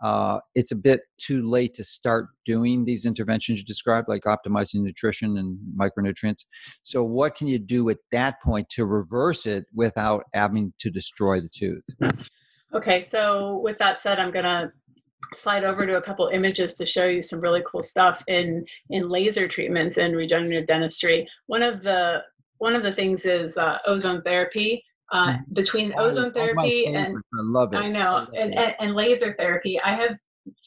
uh, 0.01 0.39
it's 0.53 0.71
a 0.71 0.75
bit 0.75 1.01
too 1.17 1.41
late 1.41 1.73
to 1.73 1.83
start 1.83 2.27
doing 2.45 2.85
these 2.85 3.05
interventions 3.05 3.57
you 3.57 3.65
described, 3.65 4.07
like 4.07 4.23
optimizing 4.23 4.81
nutrition 4.81 5.37
and 5.37 5.57
micronutrients. 5.75 6.45
So, 6.83 7.03
what 7.03 7.35
can 7.35 7.47
you 7.47 7.57
do 7.57 7.89
at 7.89 7.97
that 8.11 8.39
point 8.43 8.69
to 8.69 8.85
reverse 8.85 9.47
it 9.47 9.65
without 9.73 10.25
having 10.33 10.73
to 10.79 10.91
destroy 10.91 11.41
the 11.41 11.49
tooth? 11.49 11.83
Okay, 12.77 13.01
so 13.01 13.57
with 13.63 13.77
that 13.79 13.99
said, 14.01 14.19
I'm 14.19 14.31
going 14.31 14.45
to 14.45 14.71
slide 15.33 15.63
over 15.63 15.87
to 15.87 15.97
a 15.97 16.01
couple 16.01 16.27
images 16.27 16.75
to 16.75 16.85
show 16.85 17.05
you 17.05 17.23
some 17.23 17.39
really 17.39 17.63
cool 17.69 17.81
stuff 17.81 18.23
in 18.27 18.61
in 18.91 19.09
laser 19.09 19.47
treatments 19.47 19.97
and 19.97 20.15
regenerative 20.15 20.67
dentistry. 20.67 21.27
One 21.47 21.63
of 21.63 21.81
the 21.81 22.21
one 22.59 22.75
of 22.75 22.83
the 22.83 22.91
things 22.91 23.25
is 23.25 23.57
uh, 23.57 23.79
ozone 23.85 24.21
therapy. 24.21 24.83
Uh, 25.09 25.27
mm. 25.27 25.39
between 25.53 25.93
ozone 25.97 26.33
therapy 26.33 26.85
and 26.85 27.15
I 27.17 27.41
love 27.43 27.73
it. 27.73 27.77
I 27.77 27.87
know 27.87 28.27
and, 28.35 28.53
and, 28.53 28.75
and 28.77 28.93
laser 28.93 29.33
therapy, 29.33 29.79
I 29.79 29.95
have 29.95 30.17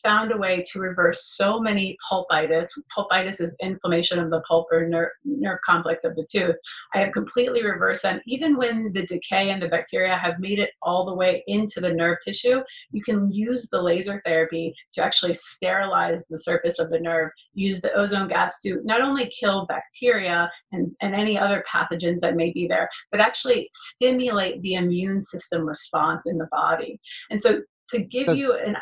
found 0.03 0.33
a 0.33 0.37
way 0.37 0.63
to 0.73 0.81
reverse 0.81 1.25
so 1.37 1.61
many 1.61 1.97
pulpitis. 2.09 2.69
Pulpitis 2.97 3.41
is 3.41 3.57
inflammation 3.63 4.19
of 4.19 4.31
the 4.31 4.41
pulp 4.41 4.67
or 4.73 4.87
nerve, 4.89 5.11
nerve 5.25 5.59
complex 5.65 6.05
of 6.05 6.15
the 6.17 6.27
tooth. 6.31 6.57
I 6.95 6.99
have 7.01 7.13
completely 7.13 7.65
reversed 7.65 8.03
them. 8.03 8.21
Even 8.27 8.57
when 8.57 8.93
the 8.93 9.07
decay 9.07 9.51
and 9.51 9.63
the 9.63 9.69
bacteria 9.69 10.17
have 10.17 10.39
made 10.39 10.59
it 10.59 10.71
all 10.83 11.05
the 11.05 11.15
way 11.15 11.43
into 11.47 11.81
the 11.81 11.93
nerve 11.93 12.19
tissue, 12.25 12.61
you 12.91 13.03
can 13.03 13.31
use 13.33 13.69
the 13.71 13.81
laser 13.81 14.21
therapy 14.25 14.75
to 14.95 15.05
actually 15.05 15.35
sterilize 15.35 16.27
the 16.29 16.39
surface 16.39 16.79
of 16.79 16.91
the 16.91 17.01
nerve. 17.01 17.31
Use 17.55 17.81
the 17.81 17.93
ozone 17.95 18.29
gas 18.29 18.61
to 18.63 18.81
not 18.85 19.01
only 19.01 19.31
kill 19.39 19.67
bacteria 19.67 20.51
and, 20.73 20.93
and 21.01 21.15
any 21.15 21.39
other 21.39 21.65
pathogens 21.73 22.21
that 22.21 22.37
may 22.37 22.53
be 22.53 22.67
there, 22.67 22.89
but 23.11 23.21
actually 23.21 23.69
stimulate 23.73 24.61
the 24.63 24.75
immune 24.75 25.23
system 25.23 25.67
response 25.67 26.27
in 26.27 26.39
the 26.39 26.49
body. 26.51 27.01
And 27.31 27.41
so 27.41 27.61
to 27.90 28.00
give 28.00 28.26
does, 28.26 28.38
you 28.38 28.54
an 28.54 28.76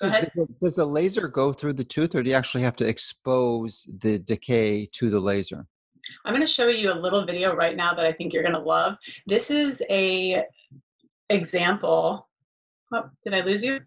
does, 0.00 0.12
does, 0.34 0.48
does 0.60 0.76
the 0.76 0.84
laser 0.84 1.28
go 1.28 1.52
through 1.52 1.72
the 1.72 1.84
tooth 1.84 2.14
or 2.14 2.22
do 2.22 2.30
you 2.30 2.36
actually 2.36 2.62
have 2.62 2.76
to 2.76 2.86
expose 2.86 3.92
the 4.00 4.18
decay 4.20 4.86
to 4.92 5.10
the 5.10 5.20
laser 5.20 5.66
i'm 6.24 6.34
going 6.34 6.46
to 6.46 6.52
show 6.52 6.68
you 6.68 6.92
a 6.92 6.94
little 6.94 7.24
video 7.24 7.54
right 7.54 7.76
now 7.76 7.94
that 7.94 8.06
i 8.06 8.12
think 8.12 8.32
you're 8.32 8.42
going 8.42 8.54
to 8.54 8.60
love 8.60 8.94
this 9.26 9.50
is 9.50 9.82
a 9.90 10.42
example 11.30 12.28
oh 12.92 13.04
did 13.22 13.34
i 13.34 13.40
lose 13.40 13.64
you 13.64 13.80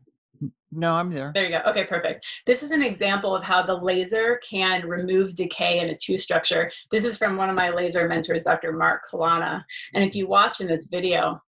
no, 0.72 0.94
I'm 0.94 1.10
there. 1.10 1.32
There 1.34 1.46
you 1.46 1.58
go. 1.58 1.70
Okay, 1.70 1.86
perfect. 1.86 2.26
This 2.46 2.62
is 2.62 2.72
an 2.72 2.84
example 2.84 3.36
of 3.36 3.44
how 3.44 3.64
the 3.64 3.74
laser 3.74 4.40
can 4.48 4.86
remove 4.86 5.34
decay 5.34 5.80
in 5.80 5.90
a 5.90 5.98
tooth 5.98 6.20
structure. 6.20 6.70
This 6.92 7.06
is 7.06 7.18
from 7.18 7.38
one 7.38 7.50
of 7.50 7.56
my 7.56 7.70
laser 7.70 8.08
mentors, 8.08 8.44
Dr. 8.44 8.74
Mark 8.74 9.04
Colonna. 9.10 9.66
And 9.94 10.04
if 10.04 10.14
you 10.14 10.28
watch 10.28 10.60
in 10.60 10.68
this 10.68 10.88
video, 10.88 11.42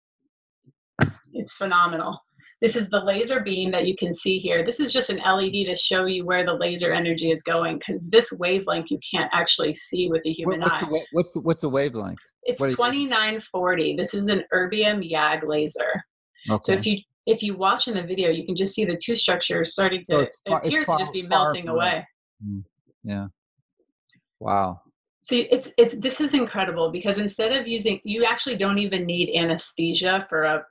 it's 1.33 1.55
phenomenal. 1.55 2.26
This 2.63 2.75
is 2.75 2.89
the 2.89 3.01
laser 3.01 3.41
beam 3.41 3.71
that 3.73 3.87
you 3.87 3.95
can 3.99 4.15
see 4.15 4.39
here. 4.39 4.65
This 4.65 4.81
is 4.81 4.91
just 4.91 5.11
an 5.11 5.19
LED 5.19 5.67
to 5.67 5.77
show 5.77 6.07
you 6.07 6.25
where 6.25 6.45
the 6.45 6.55
laser 6.55 6.93
energy 6.93 7.31
is 7.31 7.43
going 7.43 7.79
because 7.79 8.09
this 8.09 8.33
wavelength 8.33 8.91
you 8.91 8.99
can't 9.09 9.31
actually 9.35 9.75
see 9.75 10.09
with 10.09 10.23
the 10.23 10.33
human 10.33 10.61
what's 10.61 10.83
eye. 10.83 10.89
The, 10.89 11.05
what's, 11.13 11.33
the, 11.35 11.41
what's 11.41 11.61
the 11.61 11.69
wavelength? 11.69 12.19
It's 12.45 12.63
2940. 12.63 13.97
This 13.97 14.15
is 14.15 14.29
an 14.29 14.43
erbium 14.55 15.07
YAG 15.07 15.47
laser. 15.47 16.03
Okay. 16.51 16.63
So 16.63 16.73
if 16.73 16.87
you 16.87 16.99
if 17.27 17.43
you 17.43 17.57
watch 17.57 17.89
in 17.89 17.95
the 17.95 18.03
video, 18.03 18.31
you 18.31 18.47
can 18.47 18.57
just 18.57 18.75
see 18.75 18.85
the 18.85 18.97
two 18.97 19.17
structures 19.17 19.73
starting 19.73 20.03
to 20.09 20.27
so 20.27 20.57
it 20.57 20.67
appears 20.67 20.87
far, 20.87 20.97
to 20.97 21.03
just 21.03 21.13
be 21.13 21.23
melting 21.23 21.69
away. 21.69 22.07
Mm, 22.45 22.63
yeah. 23.03 23.27
Wow. 24.41 24.81
So 25.23 25.35
it's 25.51 25.73
it's 25.77 25.95
this 25.97 26.21
is 26.21 26.35
incredible 26.35 26.91
because 26.93 27.19
instead 27.19 27.53
of 27.53 27.67
using 27.67 28.01
you 28.05 28.25
actually 28.25 28.57
don't 28.57 28.79
even 28.79 29.05
need 29.05 29.37
anesthesia 29.37 30.25
for 30.29 30.45
a 30.45 30.65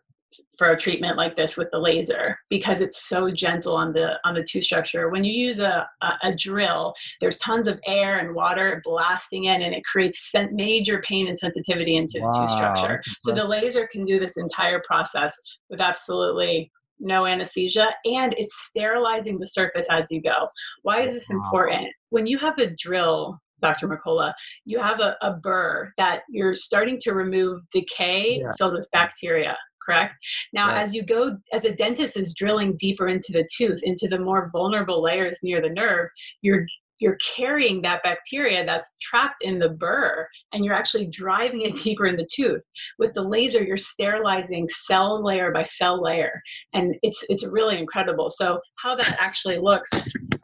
for 0.58 0.72
a 0.72 0.80
treatment 0.80 1.18
like 1.18 1.36
this 1.36 1.58
with 1.58 1.70
the 1.72 1.80
laser 1.80 2.38
because 2.50 2.82
it's 2.82 3.08
so 3.08 3.30
gentle 3.30 3.76
on 3.76 3.94
the 3.94 4.14
on 4.24 4.34
the 4.34 4.44
tooth 4.44 4.64
structure 4.64 5.10
when 5.10 5.24
you 5.24 5.34
use 5.34 5.60
a, 5.60 5.88
a, 6.02 6.08
a 6.24 6.36
drill 6.36 6.94
there's 7.22 7.38
tons 7.40 7.68
of 7.68 7.80
air 7.86 8.20
and 8.20 8.36
water 8.36 8.82
blasting 8.84 9.46
in 9.46 9.62
and 9.62 9.74
it 9.74 9.84
creates 9.84 10.32
major 10.52 11.02
pain 11.02 11.28
and 11.28 11.38
sensitivity 11.38 11.96
into 11.96 12.20
wow. 12.22 12.32
the 12.32 12.40
tooth 12.40 12.52
structure 12.52 13.02
so 13.22 13.34
the 13.34 13.46
laser 13.46 13.88
can 13.92 14.06
do 14.06 14.20
this 14.20 14.38
entire 14.38 14.82
process 14.88 15.36
with 15.70 15.82
absolutely 15.82 16.72
no 17.00 17.26
anesthesia 17.26 17.88
and 18.06 18.34
it's 18.38 18.56
sterilizing 18.68 19.38
the 19.38 19.48
surface 19.48 19.88
as 19.92 20.10
you 20.10 20.22
go 20.22 20.48
why 20.84 21.02
is 21.02 21.14
this 21.14 21.30
important 21.30 21.88
when 22.10 22.26
you 22.26 22.38
have 22.38 22.58
a 22.58 22.74
drill 22.76 23.40
Dr. 23.62 23.88
Mercola, 23.88 24.34
you 24.66 24.80
have 24.80 25.00
a, 25.00 25.16
a 25.22 25.32
burr 25.32 25.92
that 25.98 26.22
you're 26.30 26.56
starting 26.56 27.00
to 27.02 27.14
remove 27.14 27.62
decay 27.72 28.38
yes. 28.40 28.54
filled 28.60 28.74
with 28.74 28.88
bacteria 28.92 29.58
correct? 29.86 30.16
Now, 30.54 30.68
right. 30.68 30.82
as 30.82 30.94
you 30.94 31.04
go, 31.04 31.38
as 31.54 31.66
a 31.66 31.76
dentist 31.76 32.18
is 32.18 32.36
drilling 32.38 32.76
deeper 32.78 33.08
into 33.08 33.32
the 33.32 33.48
tooth, 33.58 33.80
into 33.84 34.08
the 34.08 34.20
more 34.20 34.50
vulnerable 34.52 35.02
layers 35.02 35.40
near 35.44 35.62
the 35.62 35.70
nerve, 35.70 36.10
you're 36.42 36.66
you're 37.00 37.18
carrying 37.36 37.82
that 37.82 38.02
bacteria 38.04 38.66
that's 38.66 38.96
trapped 39.02 39.42
in 39.42 39.60
the 39.60 39.70
burr 39.70 40.28
and 40.54 40.64
you're 40.64 40.74
actually 40.74 41.08
driving 41.08 41.62
it 41.62 41.76
deeper 41.84 42.06
in 42.06 42.16
the 42.16 42.28
tooth 42.34 42.62
with 43.00 43.14
the 43.14 43.22
laser 43.22 43.64
you're 43.64 43.78
sterilizing 43.78 44.68
cell 44.88 45.24
layer 45.24 45.52
by 45.52 45.64
cell 45.64 46.02
layer 46.02 46.42
and 46.74 46.96
it's 47.02 47.24
it's 47.30 47.46
really 47.46 47.78
incredible 47.78 48.30
so 48.30 48.60
how 48.80 48.96
that 48.96 49.16
actually 49.20 49.58
looks 49.60 49.90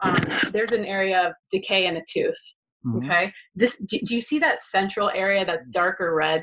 um, 0.00 0.16
there's 0.52 0.72
an 0.72 0.84
area 0.84 1.28
of 1.28 1.32
decay 1.50 1.86
in 1.86 1.96
a 1.96 2.02
tooth 2.12 2.38
mm-hmm. 2.86 3.04
okay 3.04 3.32
this 3.54 3.78
do, 3.88 3.98
do 4.06 4.14
you 4.14 4.20
see 4.20 4.38
that 4.38 4.60
central 4.60 5.10
area 5.14 5.44
that's 5.44 5.68
darker 5.68 6.14
red 6.14 6.42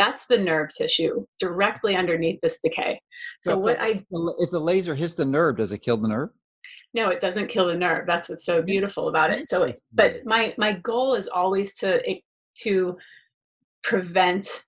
that's 0.00 0.24
the 0.26 0.38
nerve 0.38 0.70
tissue 0.74 1.26
directly 1.38 1.94
underneath 1.94 2.40
this 2.40 2.58
decay. 2.64 2.98
So, 3.42 3.50
so 3.50 3.58
what 3.58 3.78
the, 3.78 3.84
I 3.84 3.88
if 4.38 4.50
the 4.50 4.58
laser 4.58 4.94
hits 4.94 5.14
the 5.14 5.26
nerve, 5.26 5.58
does 5.58 5.72
it 5.72 5.78
kill 5.78 5.98
the 5.98 6.08
nerve? 6.08 6.30
No, 6.94 7.10
it 7.10 7.20
doesn't 7.20 7.48
kill 7.48 7.66
the 7.66 7.76
nerve. 7.76 8.06
That's 8.06 8.30
what's 8.30 8.46
so 8.46 8.62
beautiful 8.62 9.08
about 9.08 9.30
it. 9.30 9.46
So, 9.46 9.70
but 9.92 10.24
my 10.24 10.54
my 10.56 10.72
goal 10.72 11.16
is 11.16 11.28
always 11.28 11.74
to 11.80 12.00
to 12.62 12.96
prevent 13.82 14.64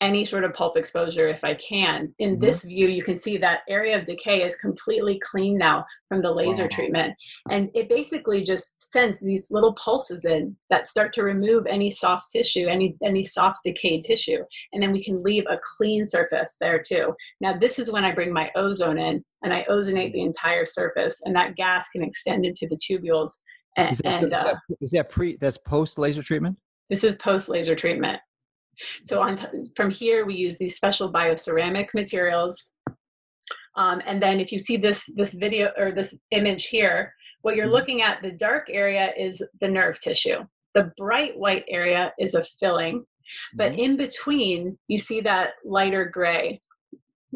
any 0.00 0.24
sort 0.24 0.44
of 0.44 0.54
pulp 0.54 0.76
exposure 0.76 1.28
if 1.28 1.44
I 1.44 1.54
can. 1.54 2.14
In 2.18 2.32
mm-hmm. 2.32 2.44
this 2.44 2.62
view, 2.62 2.88
you 2.88 3.02
can 3.02 3.16
see 3.16 3.36
that 3.38 3.60
area 3.68 3.98
of 3.98 4.06
decay 4.06 4.42
is 4.42 4.56
completely 4.56 5.20
clean 5.22 5.58
now 5.58 5.84
from 6.08 6.22
the 6.22 6.30
laser 6.32 6.64
wow. 6.64 6.68
treatment. 6.72 7.14
And 7.50 7.68
it 7.74 7.88
basically 7.88 8.42
just 8.42 8.92
sends 8.92 9.20
these 9.20 9.48
little 9.50 9.74
pulses 9.74 10.24
in 10.24 10.56
that 10.70 10.86
start 10.86 11.12
to 11.14 11.22
remove 11.22 11.66
any 11.66 11.90
soft 11.90 12.30
tissue, 12.30 12.66
any, 12.66 12.96
any 13.04 13.24
soft 13.24 13.58
decayed 13.64 14.04
tissue. 14.04 14.38
And 14.72 14.82
then 14.82 14.92
we 14.92 15.04
can 15.04 15.22
leave 15.22 15.44
a 15.50 15.58
clean 15.76 16.06
surface 16.06 16.56
there 16.60 16.80
too. 16.80 17.14
Now, 17.40 17.58
this 17.58 17.78
is 17.78 17.90
when 17.90 18.04
I 18.04 18.12
bring 18.12 18.32
my 18.32 18.50
ozone 18.56 18.98
in 18.98 19.22
and 19.42 19.52
I 19.52 19.66
ozonate 19.70 20.12
the 20.12 20.22
entire 20.22 20.64
surface, 20.64 21.20
and 21.24 21.36
that 21.36 21.56
gas 21.56 21.88
can 21.92 22.02
extend 22.02 22.44
into 22.46 22.66
the 22.68 22.76
tubules. 22.76 23.30
And, 23.76 23.90
is, 23.90 23.98
that, 23.98 24.14
and, 24.14 24.20
so 24.20 24.26
is, 24.26 24.32
uh, 24.32 24.54
is 24.80 24.90
that 24.92 25.10
pre, 25.10 25.36
that's 25.36 25.58
post 25.58 25.98
laser 25.98 26.22
treatment? 26.22 26.56
This 26.88 27.04
is 27.04 27.16
post 27.16 27.48
laser 27.48 27.76
treatment. 27.76 28.20
So 29.04 29.20
on 29.20 29.36
from 29.76 29.90
here, 29.90 30.24
we 30.24 30.34
use 30.34 30.58
these 30.58 30.76
special 30.76 31.12
bioceramic 31.12 31.88
materials. 31.94 32.62
Um, 33.76 34.02
and 34.06 34.22
then 34.22 34.40
if 34.40 34.50
you 34.52 34.58
see 34.58 34.76
this, 34.76 35.04
this 35.14 35.32
video 35.34 35.70
or 35.78 35.92
this 35.92 36.18
image 36.30 36.66
here, 36.66 37.14
what 37.42 37.56
you're 37.56 37.68
Mhm. 37.68 37.72
looking 37.72 38.02
at, 38.02 38.20
the 38.22 38.32
dark 38.32 38.68
area 38.68 39.12
is 39.16 39.42
the 39.60 39.68
nerve 39.68 40.00
tissue. 40.00 40.44
The 40.74 40.92
bright 40.96 41.38
white 41.38 41.64
area 41.68 42.12
is 42.18 42.34
a 42.34 42.44
filling, 42.58 43.04
but 43.54 43.72
Mhm. 43.72 43.78
in 43.78 43.96
between, 43.96 44.78
you 44.88 44.98
see 44.98 45.20
that 45.22 45.54
lighter 45.64 46.04
gray. 46.04 46.60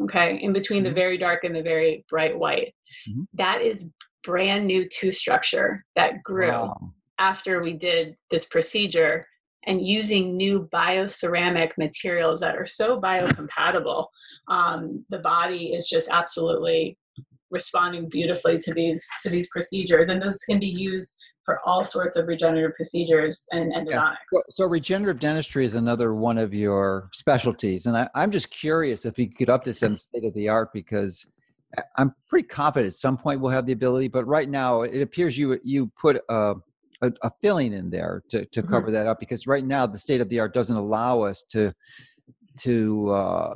Okay, 0.01 0.37
in 0.41 0.51
between 0.51 0.83
the 0.83 0.89
Mhm. 0.89 0.95
very 0.95 1.17
dark 1.17 1.45
and 1.45 1.55
the 1.55 1.61
very 1.61 2.03
bright 2.09 2.37
white. 2.37 2.75
Mhm. 3.07 3.27
That 3.33 3.61
is 3.61 3.91
brand 4.23 4.67
new 4.67 4.87
tooth 4.89 5.15
structure 5.15 5.85
that 5.95 6.21
grew 6.21 6.49
Wow. 6.51 6.93
after 7.17 7.61
we 7.61 7.73
did 7.73 8.17
this 8.29 8.45
procedure 8.45 9.25
and 9.67 9.85
using 9.85 10.37
new 10.37 10.69
bioceramic 10.73 11.71
materials 11.77 12.39
that 12.39 12.55
are 12.55 12.65
so 12.65 12.99
biocompatible 12.99 14.07
um, 14.47 15.05
the 15.09 15.19
body 15.19 15.73
is 15.75 15.87
just 15.87 16.07
absolutely 16.11 16.97
responding 17.51 18.09
beautifully 18.09 18.57
to 18.59 18.73
these 18.73 19.03
to 19.21 19.29
these 19.29 19.49
procedures. 19.49 20.09
And 20.09 20.21
those 20.21 20.39
can 20.39 20.59
be 20.59 20.67
used 20.67 21.17
for 21.45 21.59
all 21.65 21.83
sorts 21.83 22.15
of 22.15 22.27
regenerative 22.27 22.75
procedures 22.75 23.45
and 23.51 23.71
endodontics. 23.71 24.15
So, 24.31 24.41
so 24.49 24.65
regenerative 24.65 25.19
dentistry 25.19 25.63
is 25.63 25.75
another 25.75 26.15
one 26.15 26.39
of 26.39 26.55
your 26.55 27.09
specialties, 27.13 27.85
and 27.85 27.95
I, 27.95 28.09
I'm 28.15 28.31
just 28.31 28.49
curious 28.49 29.05
if 29.05 29.19
you 29.19 29.29
could 29.29 29.49
up 29.49 29.63
this 29.63 29.83
in 29.83 29.95
state 29.95 30.25
of 30.25 30.33
the 30.33 30.49
art 30.49 30.73
because 30.73 31.31
I'm 31.97 32.15
pretty 32.29 32.47
confident 32.47 32.87
at 32.87 32.95
some 32.95 33.17
point 33.17 33.41
we'll 33.41 33.51
have 33.51 33.65
the 33.65 33.73
ability. 33.73 34.07
But 34.07 34.25
right 34.25 34.49
now, 34.49 34.81
it 34.81 35.01
appears 35.01 35.37
you 35.37 35.59
you 35.63 35.91
put 35.99 36.19
a 36.29 36.55
a, 37.01 37.11
a 37.23 37.31
filling 37.41 37.73
in 37.73 37.89
there 37.89 38.23
to 38.29 38.45
to 38.45 38.63
Mhm. 38.63 38.69
cover 38.69 38.91
that 38.91 39.07
up 39.07 39.19
because 39.19 39.47
right 39.47 39.65
now 39.65 39.85
the 39.85 39.97
state 39.97 40.21
of 40.21 40.29
the 40.29 40.39
art 40.39 40.53
doesn't 40.53 40.77
allow 40.77 41.21
us 41.21 41.43
to 41.49 41.73
to 42.59 43.09
uh, 43.09 43.53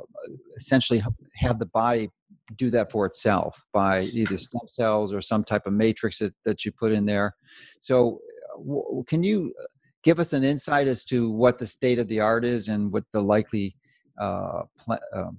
essentially 0.56 1.02
have 1.36 1.58
the 1.58 1.66
body 1.66 2.10
do 2.56 2.70
that 2.70 2.90
for 2.90 3.06
itself 3.06 3.62
by 3.72 4.02
either 4.02 4.36
stem 4.36 4.66
cells 4.66 5.12
or 5.12 5.22
some 5.22 5.42
type 5.42 5.66
of 5.66 5.72
matrix 5.72 6.18
that, 6.18 6.34
that 6.44 6.64
you 6.64 6.72
put 6.72 6.92
in 6.92 7.06
there. 7.06 7.34
So, 7.80 8.20
uh, 8.52 8.58
w- 8.58 9.04
can 9.06 9.22
you 9.22 9.54
give 10.02 10.18
us 10.18 10.32
an 10.32 10.44
insight 10.44 10.86
as 10.88 11.04
to 11.06 11.30
what 11.30 11.58
the 11.58 11.66
state 11.66 11.98
of 11.98 12.08
the 12.08 12.20
art 12.20 12.44
is 12.44 12.68
and 12.68 12.92
what 12.92 13.04
the 13.12 13.22
likely 13.22 13.76
uh, 14.20 14.62
pl- 14.78 14.98
um, 15.14 15.38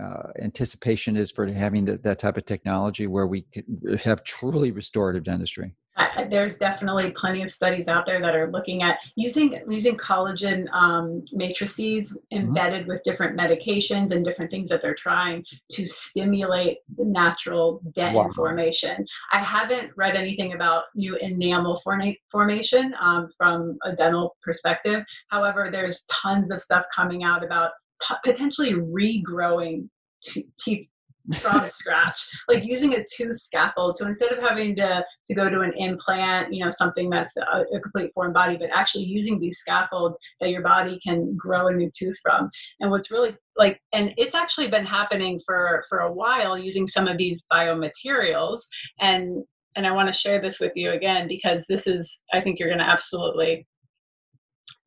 uh, 0.00 0.28
anticipation 0.42 1.16
is 1.16 1.30
for 1.30 1.46
having 1.46 1.84
that, 1.86 2.02
that 2.02 2.18
type 2.18 2.36
of 2.36 2.44
technology 2.44 3.06
where 3.06 3.26
we 3.26 3.42
could 3.52 4.00
have 4.02 4.24
truly 4.24 4.70
restorative 4.70 5.24
dentistry? 5.24 5.74
I- 5.96 6.24
there's 6.30 6.58
definitely 6.58 7.10
plenty 7.12 7.42
of 7.42 7.50
studies 7.50 7.88
out 7.88 8.04
there 8.06 8.20
that 8.20 8.34
are 8.34 8.50
looking 8.50 8.82
at 8.82 8.98
using 9.14 9.60
using 9.68 9.96
collagen 9.96 10.70
um, 10.72 11.24
matrices 11.32 12.16
embedded 12.32 12.86
with 12.86 13.02
different 13.02 13.38
medications 13.38 14.10
and 14.10 14.24
different 14.24 14.50
things 14.50 14.68
that 14.68 14.82
they're 14.82 14.94
trying 14.94 15.44
to 15.72 15.86
stimulate 15.86 16.78
the 16.96 17.04
natural 17.04 17.80
dent 17.94 18.14
Wow. 18.14 18.30
formation. 18.34 19.06
I 19.32 19.38
haven't 19.38 19.90
read 19.96 20.16
anything 20.16 20.52
about 20.52 20.84
new 20.94 21.16
enamel 21.16 21.80
forna- 21.86 22.18
formation 22.30 22.94
um, 23.00 23.28
from 23.36 23.78
a 23.84 23.92
dental 23.94 24.36
perspective. 24.42 25.02
However, 25.28 25.68
there's 25.72 26.04
tons 26.04 26.50
of 26.50 26.60
stuff 26.60 26.84
coming 26.94 27.24
out 27.24 27.44
about 27.44 27.70
po- 28.02 28.16
potentially 28.24 28.74
regrowing 28.74 29.88
t- 30.22 30.46
teeth 30.58 30.88
from 31.34 31.64
scratch 31.68 32.28
like 32.48 32.64
using 32.64 32.94
a 32.94 33.04
tooth 33.16 33.36
scaffold. 33.36 33.96
So 33.96 34.06
instead 34.06 34.32
of 34.32 34.38
having 34.38 34.76
to 34.76 35.04
to 35.26 35.34
go 35.34 35.48
to 35.48 35.60
an 35.60 35.72
implant 35.76 36.52
you 36.52 36.64
know 36.64 36.70
something 36.70 37.10
that's 37.10 37.32
a, 37.36 37.76
a 37.76 37.80
complete 37.80 38.12
foreign 38.14 38.32
body 38.32 38.56
but 38.56 38.70
actually 38.74 39.04
using 39.04 39.38
these 39.38 39.58
scaffolds 39.58 40.18
that 40.40 40.50
your 40.50 40.62
body 40.62 40.98
can 41.06 41.36
grow 41.36 41.68
a 41.68 41.72
new 41.72 41.90
tooth 41.96 42.16
from. 42.22 42.50
And 42.80 42.90
what's 42.90 43.10
really 43.10 43.36
like 43.56 43.80
and 43.92 44.12
it's 44.16 44.34
actually 44.34 44.68
been 44.68 44.86
happening 44.86 45.40
for 45.44 45.84
for 45.88 46.00
a 46.00 46.12
while 46.12 46.58
using 46.58 46.86
some 46.86 47.08
of 47.08 47.18
these 47.18 47.44
biomaterials. 47.52 48.58
And 49.00 49.44
and 49.74 49.86
i 49.86 49.90
want 49.90 50.06
to 50.06 50.18
share 50.18 50.40
this 50.40 50.58
with 50.58 50.72
you 50.74 50.92
again 50.92 51.28
because 51.28 51.66
this 51.68 51.86
is 51.86 52.22
i 52.32 52.40
think 52.40 52.58
you're 52.58 52.70
going 52.70 52.78
to 52.78 52.84
absolutely 52.84 53.66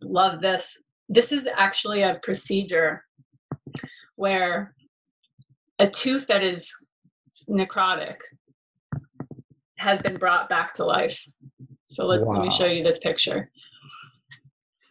love 0.02 0.42
this. 0.42 0.78
This 1.08 1.32
is 1.32 1.48
actually 1.58 2.04
a 2.04 2.20
procedure 2.24 3.04
where 4.16 4.74
a 5.80 5.90
tooth 5.90 6.28
that 6.28 6.44
is 6.44 6.70
necrotic 7.50 8.18
has 9.78 10.02
been 10.02 10.18
brought 10.18 10.50
back 10.50 10.74
to 10.76 10.86
life. 10.86 11.26
So 11.86 12.06
let, 12.06 12.28
let 12.28 12.42
me 12.42 12.52
show 12.52 12.66
you 12.66 12.84
this 12.84 13.00
picture. 13.00 13.50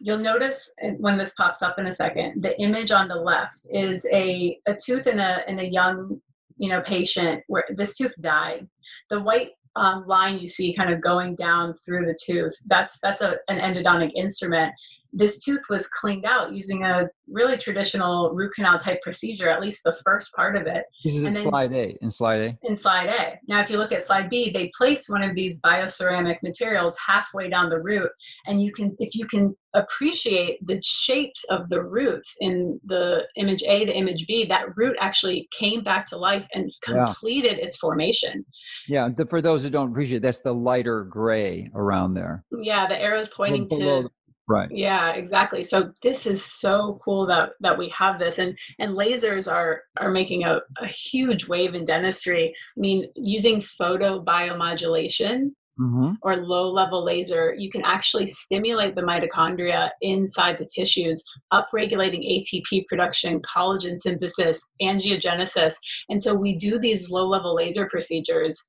You'll 0.01 0.17
notice 0.17 0.71
when 0.97 1.17
this 1.17 1.33
pops 1.35 1.61
up 1.61 1.77
in 1.77 1.87
a 1.87 1.91
second, 1.91 2.41
the 2.41 2.59
image 2.59 2.91
on 2.91 3.07
the 3.07 3.15
left 3.15 3.67
is 3.71 4.05
a, 4.11 4.57
a 4.65 4.73
tooth 4.73 5.07
in 5.07 5.19
a 5.19 5.43
in 5.47 5.59
a 5.59 5.63
young 5.63 6.19
you 6.57 6.69
know 6.69 6.81
patient 6.81 7.43
where 7.47 7.65
this 7.75 7.97
tooth 7.97 8.15
died. 8.21 8.67
The 9.09 9.19
white 9.19 9.51
um, 9.75 10.05
line 10.07 10.39
you 10.39 10.47
see 10.47 10.73
kind 10.73 10.91
of 10.91 11.01
going 11.01 11.35
down 11.35 11.75
through 11.85 12.05
the 12.05 12.17
tooth 12.21 12.57
that's 12.65 12.97
that's 13.01 13.21
a, 13.21 13.35
an 13.47 13.59
endodontic 13.59 14.11
instrument 14.15 14.73
this 15.11 15.43
tooth 15.43 15.61
was 15.69 15.87
cleaned 15.87 16.25
out 16.25 16.51
using 16.53 16.83
a 16.83 17.07
really 17.31 17.57
traditional 17.57 18.31
root 18.33 18.51
canal 18.55 18.77
type 18.79 19.01
procedure 19.01 19.49
at 19.49 19.61
least 19.61 19.81
the 19.83 19.95
first 20.05 20.33
part 20.35 20.55
of 20.55 20.65
it 20.67 20.83
This 21.03 21.15
is 21.15 21.23
then- 21.23 21.33
slide 21.33 21.73
A. 21.73 21.97
In 22.01 22.09
slide 22.11 22.41
A. 22.41 22.57
in 22.63 22.77
slide 22.77 23.07
A. 23.09 23.39
Now, 23.47 23.61
if 23.61 23.69
you 23.69 23.77
look 23.77 23.91
at 23.91 24.03
slide 24.03 24.29
B, 24.29 24.49
they 24.49 24.71
place 24.77 25.07
one 25.09 25.23
of 25.23 25.35
these 25.35 25.59
bioceramic 25.61 26.37
materials 26.43 26.95
halfway 27.05 27.49
down 27.49 27.69
the 27.69 27.79
root, 27.79 28.09
and 28.47 28.61
you 28.63 28.71
can, 28.71 28.95
if 28.99 29.15
you 29.15 29.25
can 29.27 29.55
appreciate 29.75 30.57
the 30.65 30.79
shapes 30.83 31.43
of 31.49 31.69
the 31.69 31.81
roots 31.81 32.35
in 32.39 32.79
the 32.85 33.21
image 33.37 33.63
A 33.63 33.85
to 33.85 33.91
image 33.91 34.25
B, 34.27 34.45
that 34.45 34.75
root 34.75 34.95
actually 34.99 35.47
came 35.57 35.83
back 35.83 36.07
to 36.07 36.17
life 36.17 36.45
and 36.53 36.71
Yeah. 36.87 37.05
completed 37.05 37.59
its 37.59 37.77
formation. 37.77 38.45
Yeah. 38.87 39.09
For 39.29 39.41
those 39.41 39.63
who 39.63 39.69
don't 39.69 39.91
appreciate, 39.91 40.21
that's 40.21 40.41
the 40.41 40.53
lighter 40.53 41.03
gray 41.05 41.69
around 41.75 42.13
there. 42.15 42.43
Yeah, 42.51 42.87
the 42.87 42.99
arrow's 42.99 43.29
pointing 43.29 43.67
Below 43.67 44.03
to 44.03 44.09
right. 44.49 44.69
yeah 44.71 45.11
exactly 45.13 45.63
so 45.63 45.91
this 46.03 46.25
is 46.25 46.43
so 46.43 46.99
cool 47.03 47.25
that 47.25 47.51
that 47.61 47.77
we 47.77 47.87
have 47.89 48.19
this 48.19 48.39
and 48.39 48.57
and 48.79 48.97
lasers 48.97 49.51
are 49.51 49.83
are 49.97 50.11
making 50.11 50.43
a, 50.43 50.59
a 50.81 50.87
huge 50.87 51.47
wave 51.47 51.75
in 51.75 51.85
dentistry 51.85 52.53
i 52.77 52.79
mean 52.79 53.09
using 53.15 53.61
photo 53.61 54.23
biomodulation 54.23 55.51
hmm 55.79 56.11
or 56.21 56.35
low 56.35 56.69
level 56.69 57.05
laser, 57.05 57.55
you 57.57 57.71
can 57.71 57.81
actually 57.85 58.25
stimulate 58.25 58.95
the 58.95 59.01
mitochondria 59.01 59.89
inside 60.01 60.57
the 60.59 60.67
tissues, 60.75 61.23
upregulating 61.53 62.21
ATP 62.27 62.85
production, 62.87 63.39
collagen 63.41 63.97
synthesis, 63.97 64.59
angiogenesis. 64.81 65.75
And 66.09 66.21
so 66.21 66.33
we 66.33 66.57
do 66.57 66.79
these 66.79 67.09
low 67.09 67.25
level 67.27 67.55
laser 67.55 67.87
procedures 67.87 68.61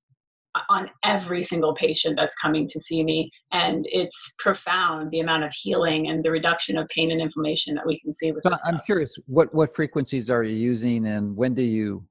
on 0.68 0.90
every 1.04 1.42
single 1.42 1.74
patient 1.74 2.16
that's 2.16 2.34
coming 2.36 2.68
to 2.68 2.80
see 2.80 3.02
me. 3.02 3.30
And 3.52 3.86
it's 3.90 4.34
profound 4.38 5.10
the 5.10 5.20
amount 5.20 5.44
of 5.44 5.52
healing 5.52 6.08
and 6.08 6.24
the 6.24 6.30
reduction 6.30 6.78
of 6.78 6.88
pain 6.88 7.10
and 7.10 7.20
inflammation 7.20 7.74
that 7.74 7.86
we 7.86 7.98
can 8.00 8.12
see 8.12 8.32
with 8.32 8.42
So. 8.42 8.50
I'm 8.50 8.56
stuff. 8.56 8.86
curious, 8.86 9.16
what 9.26 9.52
what 9.54 9.74
frequencies 9.74 10.30
are 10.30 10.42
you 10.42 10.56
using, 10.56 11.06
and 11.06 11.36
when 11.36 11.54
do 11.54 11.62
you 11.62 12.04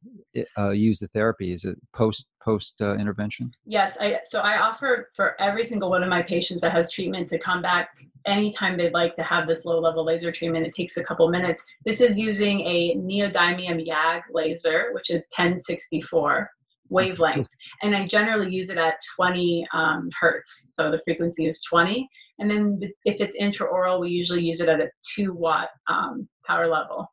uh, 0.58 0.70
use 0.70 1.00
the 1.00 1.08
therapy? 1.08 1.52
Is 1.52 1.66
it 1.66 1.78
post 1.94 2.28
post 2.42 2.82
uh, 2.82 2.96
intervention? 2.96 3.52
Yes, 3.66 3.98
I 4.00 4.20
so 4.26 4.40
I 4.40 4.60
offer 4.60 5.10
for 5.16 5.40
every 5.42 5.66
single 5.66 5.90
one 5.90 6.04
of 6.04 6.10
my 6.10 6.22
patients 6.22 6.62
that 6.62 6.72
has 6.72 6.92
treatment 6.92 7.28
to 7.30 7.40
come 7.40 7.62
back 7.62 7.90
anytime 8.26 8.78
they'd 8.78 8.94
like 8.94 9.16
to 9.16 9.24
have 9.24 9.48
this 9.48 9.66
low 9.66 9.80
level 9.80 10.06
laser 10.06 10.32
treatment. 10.32 10.66
It 10.66 10.74
takes 10.74 10.98
a 10.98 11.04
couple 11.04 11.30
minutes. 11.30 11.64
This 11.86 12.02
is 12.02 12.20
using 12.20 12.62
a 12.62 12.96
neodymium 12.96 13.86
YAG 13.86 14.22
laser, 14.32 14.90
which 14.94 15.10
is 15.10 15.28
1064 15.36 16.50
wavelength, 16.90 17.50
and 17.82 17.96
I 17.96 18.08
generally 18.08 18.52
use 18.52 18.70
it 18.70 18.78
at 18.78 18.96
20 19.16 19.68
um, 19.74 20.10
hertz. 20.20 20.70
So 20.74 20.92
the 20.92 21.00
frequency 21.06 21.48
is 21.48 21.62
20. 21.64 22.08
And 22.40 22.50
then 22.50 22.80
if 23.06 23.20
it's 23.20 23.38
intraoral, 23.38 24.00
we 24.00 24.10
usually 24.10 24.44
use 24.44 24.60
it 24.62 24.70
at 24.70 24.80
a 24.80 24.90
two 25.16 25.34
watt 25.34 25.70
um, 25.88 26.28
power 26.48 26.68
level. 26.68 27.12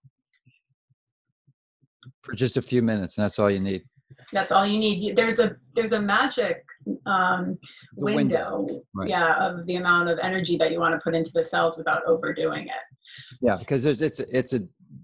For 2.22 2.34
just 2.34 2.56
a 2.56 2.62
few 2.62 2.82
minutes, 2.82 3.18
and 3.18 3.24
that's 3.24 3.38
all 3.38 3.50
you 3.50 3.60
need. 3.60 3.82
That's 4.32 4.52
all 4.52 4.66
you 4.66 4.78
need. 4.78 5.16
There's 5.16 5.38
a 5.38 5.56
there's 5.74 5.92
a 5.92 6.00
magic 6.00 6.64
um, 7.06 7.58
window, 7.94 8.62
window, 8.62 8.82
right. 8.94 9.08
yeah, 9.08 9.34
of 9.36 9.66
the 9.66 9.76
amount 9.76 10.08
of 10.08 10.18
energy 10.20 10.56
that 10.58 10.72
you 10.72 10.80
want 10.80 10.94
to 10.94 11.00
put 11.02 11.14
into 11.14 11.30
the 11.32 11.44
cells 11.44 11.76
without 11.76 12.02
overdoing 12.06 12.64
it. 12.64 13.38
Yeah, 13.40 13.56
because 13.56 13.82
there's, 13.82 14.02
it's 14.02 14.20
it's 14.20 14.54
a 14.54 14.60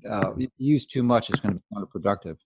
uh, 0.09 0.33
use 0.59 0.87
too 0.87 1.03
much, 1.03 1.31
it's 1.31 1.41
going 1.41 1.55
to 1.55 1.61
be 1.61 1.77
counterproductive. 1.77 2.37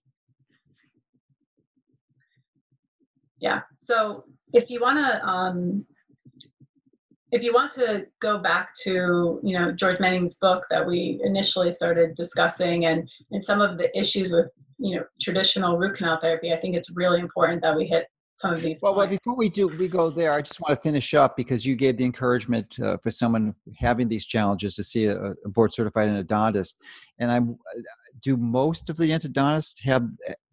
Yeah. 3.39 3.61
So 3.77 4.23
if 4.53 4.69
you 4.69 4.81
want 4.81 4.97
to, 4.97 5.25
um, 5.25 5.85
if 7.31 7.43
you 7.43 7.53
want 7.53 7.73
to 7.73 8.05
go 8.21 8.37
back 8.37 8.73
to 8.83 9.39
you 9.43 9.57
know 9.57 9.71
George 9.71 9.99
Meinig's 9.99 10.37
book 10.37 10.63
that 10.69 10.85
we 10.85 11.19
initially 11.23 11.71
started 11.71 12.15
discussing 12.15 12.85
and 12.85 13.09
and 13.31 13.43
some 13.43 13.61
of 13.61 13.77
the 13.77 13.95
issues 13.97 14.31
with 14.31 14.47
you 14.77 14.95
know 14.95 15.03
traditional 15.21 15.77
root 15.77 15.97
canal 15.97 16.19
therapy, 16.21 16.53
I 16.53 16.59
think 16.59 16.75
it's 16.75 16.95
really 16.95 17.19
important 17.19 17.61
that 17.61 17.75
we 17.75 17.85
hit 17.85 18.07
some 18.37 18.53
of 18.53 18.61
these. 18.61 18.79
Well, 18.81 18.95
well, 18.95 19.07
before 19.07 19.35
we 19.35 19.49
do 19.49 19.67
we 19.67 19.87
go 19.87 20.09
there, 20.09 20.33
I 20.33 20.41
just 20.41 20.61
want 20.61 20.75
to 20.75 20.81
finish 20.81 21.13
up 21.13 21.35
because 21.35 21.65
you 21.65 21.75
gave 21.75 21.97
the 21.97 22.05
encouragement 22.05 22.79
uh, 22.79 22.97
for 22.97 23.11
someone 23.11 23.55
having 23.77 24.07
these 24.07 24.25
challenges 24.25 24.75
to 24.75 24.83
see 24.83 25.05
a, 25.05 25.17
a 25.17 25.49
board 25.49 25.73
certified 25.73 26.09
endodontist. 26.09 26.75
And 27.19 27.31
I'm 27.31 27.57
do 28.21 28.37
most 28.37 28.89
of 28.89 28.97
the 28.97 29.09
endodontists 29.09 29.81
have 29.83 30.07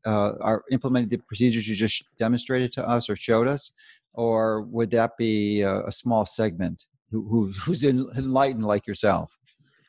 uh, 0.06 0.32
are 0.40 0.64
implementing 0.70 1.08
the 1.08 1.18
procedures 1.18 1.68
you 1.68 1.74
just 1.74 2.04
demonstrated 2.18 2.72
to 2.72 2.88
us 2.88 3.08
or 3.08 3.16
showed 3.16 3.48
us, 3.48 3.72
or 4.14 4.62
would 4.62 4.90
that 4.90 5.16
be 5.18 5.62
a, 5.62 5.86
a 5.86 5.92
small 5.92 6.24
segment 6.24 6.86
who, 7.10 7.26
who, 7.28 7.52
who's 7.64 7.84
enlightened 7.84 8.64
like 8.64 8.86
yourself? 8.86 9.36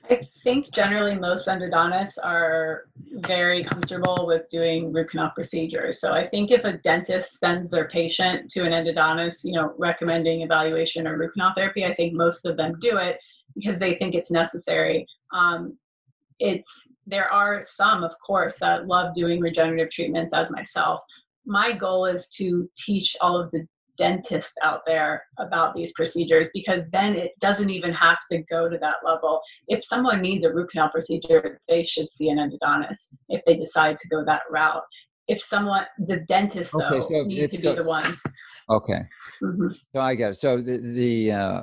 I 0.10 0.20
think 0.44 0.72
generally 0.72 1.15
most 1.15 1.48
endodontists 1.48 2.18
are 2.24 2.84
very 3.13 3.63
comfortable 3.63 4.26
with 4.28 4.48
doing 4.50 4.94
root 4.94 5.10
canal 5.10 5.32
procedures. 5.34 6.00
So 6.00 6.13
I 6.13 6.26
think 6.26 6.52
if 6.52 6.63
a 6.63 6.74
dentist 6.78 7.39
sends 7.39 7.72
their 7.72 7.88
patient 7.89 8.52
to 8.52 8.63
an 8.63 8.72
endodontist, 8.72 9.44
you 9.44 9.54
know, 9.54 9.74
recommending 9.78 10.41
evaluation 10.41 11.08
or 11.08 11.18
root 11.18 11.34
canal 11.34 11.54
therapy, 11.56 11.86
I 11.86 11.96
think 11.96 12.15
most 12.15 12.46
of 12.46 12.58
them 12.58 12.78
do 12.80 12.98
it 12.98 13.18
because 13.56 13.80
they 13.80 13.96
think 13.96 14.13
it's 14.13 14.32
necessary. 14.32 15.08
Um, 15.34 15.78
it's 16.39 16.89
there 17.08 17.32
are 17.32 17.63
some, 17.63 18.04
of 18.04 18.13
course, 18.26 18.60
that 18.60 18.88
love 18.88 19.15
doing 19.15 19.39
regenerative 19.39 19.89
treatments, 19.89 20.34
as 20.34 20.52
myself. 20.52 21.02
My 21.46 21.72
goal 21.72 22.06
is 22.06 22.30
to 22.38 22.70
teach 22.78 23.15
all 23.22 23.39
of 23.39 23.52
the 23.52 23.65
dentists 23.98 24.56
out 24.64 24.82
there 24.86 25.24
about 25.40 25.76
these 25.76 25.92
procedures 25.94 26.50
because 26.54 26.82
then 26.92 27.16
it 27.16 27.32
doesn't 27.40 27.70
even 27.70 27.94
have 27.94 28.18
to 28.32 28.44
go 28.50 28.70
to 28.70 28.78
that 28.78 28.96
level. 29.06 29.42
If 29.68 29.84
someone 29.84 30.22
needs 30.22 30.46
a 30.46 30.54
root 30.54 30.72
canal 30.72 30.90
procedure, 30.90 31.60
they 31.68 31.84
should 31.84 32.10
see 32.10 32.30
an 32.30 32.38
endodontist 32.38 33.16
if 33.30 33.42
they 33.46 33.56
decide 33.56 33.98
to 33.98 34.08
go 34.10 34.24
that 34.26 34.42
route. 34.50 34.84
If 35.28 35.42
someone, 35.42 35.86
the 35.98 36.18
dentists 36.28 36.72
though, 36.72 36.86
okay, 36.86 37.02
so 37.02 37.24
need 37.24 37.50
to 37.50 37.58
be 37.58 37.76
the 37.76 37.84
ones. 37.84 38.22
Okay. 38.70 39.02
Mm-hmm. 39.44 39.68
So 39.94 40.00
I 40.00 40.16
get 40.16 40.32
it. 40.32 40.36
So 40.36 40.62
the, 40.62 40.78
the 40.78 41.32
uh, 41.32 41.62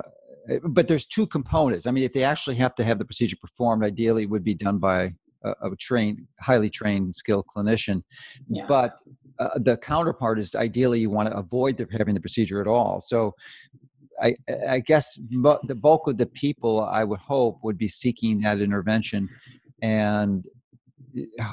but 0.69 0.87
there's 0.87 1.05
two 1.05 1.27
components. 1.27 1.87
I 1.87 1.91
mean, 1.91 2.03
if 2.03 2.13
they 2.13 2.23
actually 2.23 2.55
have 2.57 2.75
to 2.75 2.83
have 2.83 2.99
the 2.99 3.05
procedure 3.05 3.37
performed, 3.39 3.83
ideally 3.83 4.25
would 4.25 4.43
be 4.43 4.53
done 4.53 4.77
by 4.77 5.13
a, 5.43 5.51
a 5.63 5.75
trained, 5.79 6.19
highly 6.39 6.69
trained, 6.69 7.13
skilled 7.15 7.45
clinician. 7.47 8.03
Yeah. 8.47 8.65
But 8.67 8.99
uh, 9.39 9.57
the 9.57 9.77
counterpart 9.77 10.39
is 10.39 10.55
ideally 10.55 10.99
you 10.99 11.09
want 11.09 11.29
to 11.29 11.35
avoid 11.35 11.77
the, 11.77 11.87
having 11.91 12.13
the 12.13 12.21
procedure 12.21 12.61
at 12.61 12.67
all. 12.67 13.01
So 13.01 13.35
I, 14.21 14.35
I 14.69 14.79
guess 14.79 15.19
the 15.31 15.75
bulk 15.75 16.07
of 16.07 16.17
the 16.17 16.27
people 16.27 16.81
I 16.81 17.03
would 17.03 17.19
hope 17.19 17.59
would 17.63 17.77
be 17.77 17.87
seeking 17.87 18.41
that 18.41 18.61
intervention. 18.61 19.29
And 19.81 20.47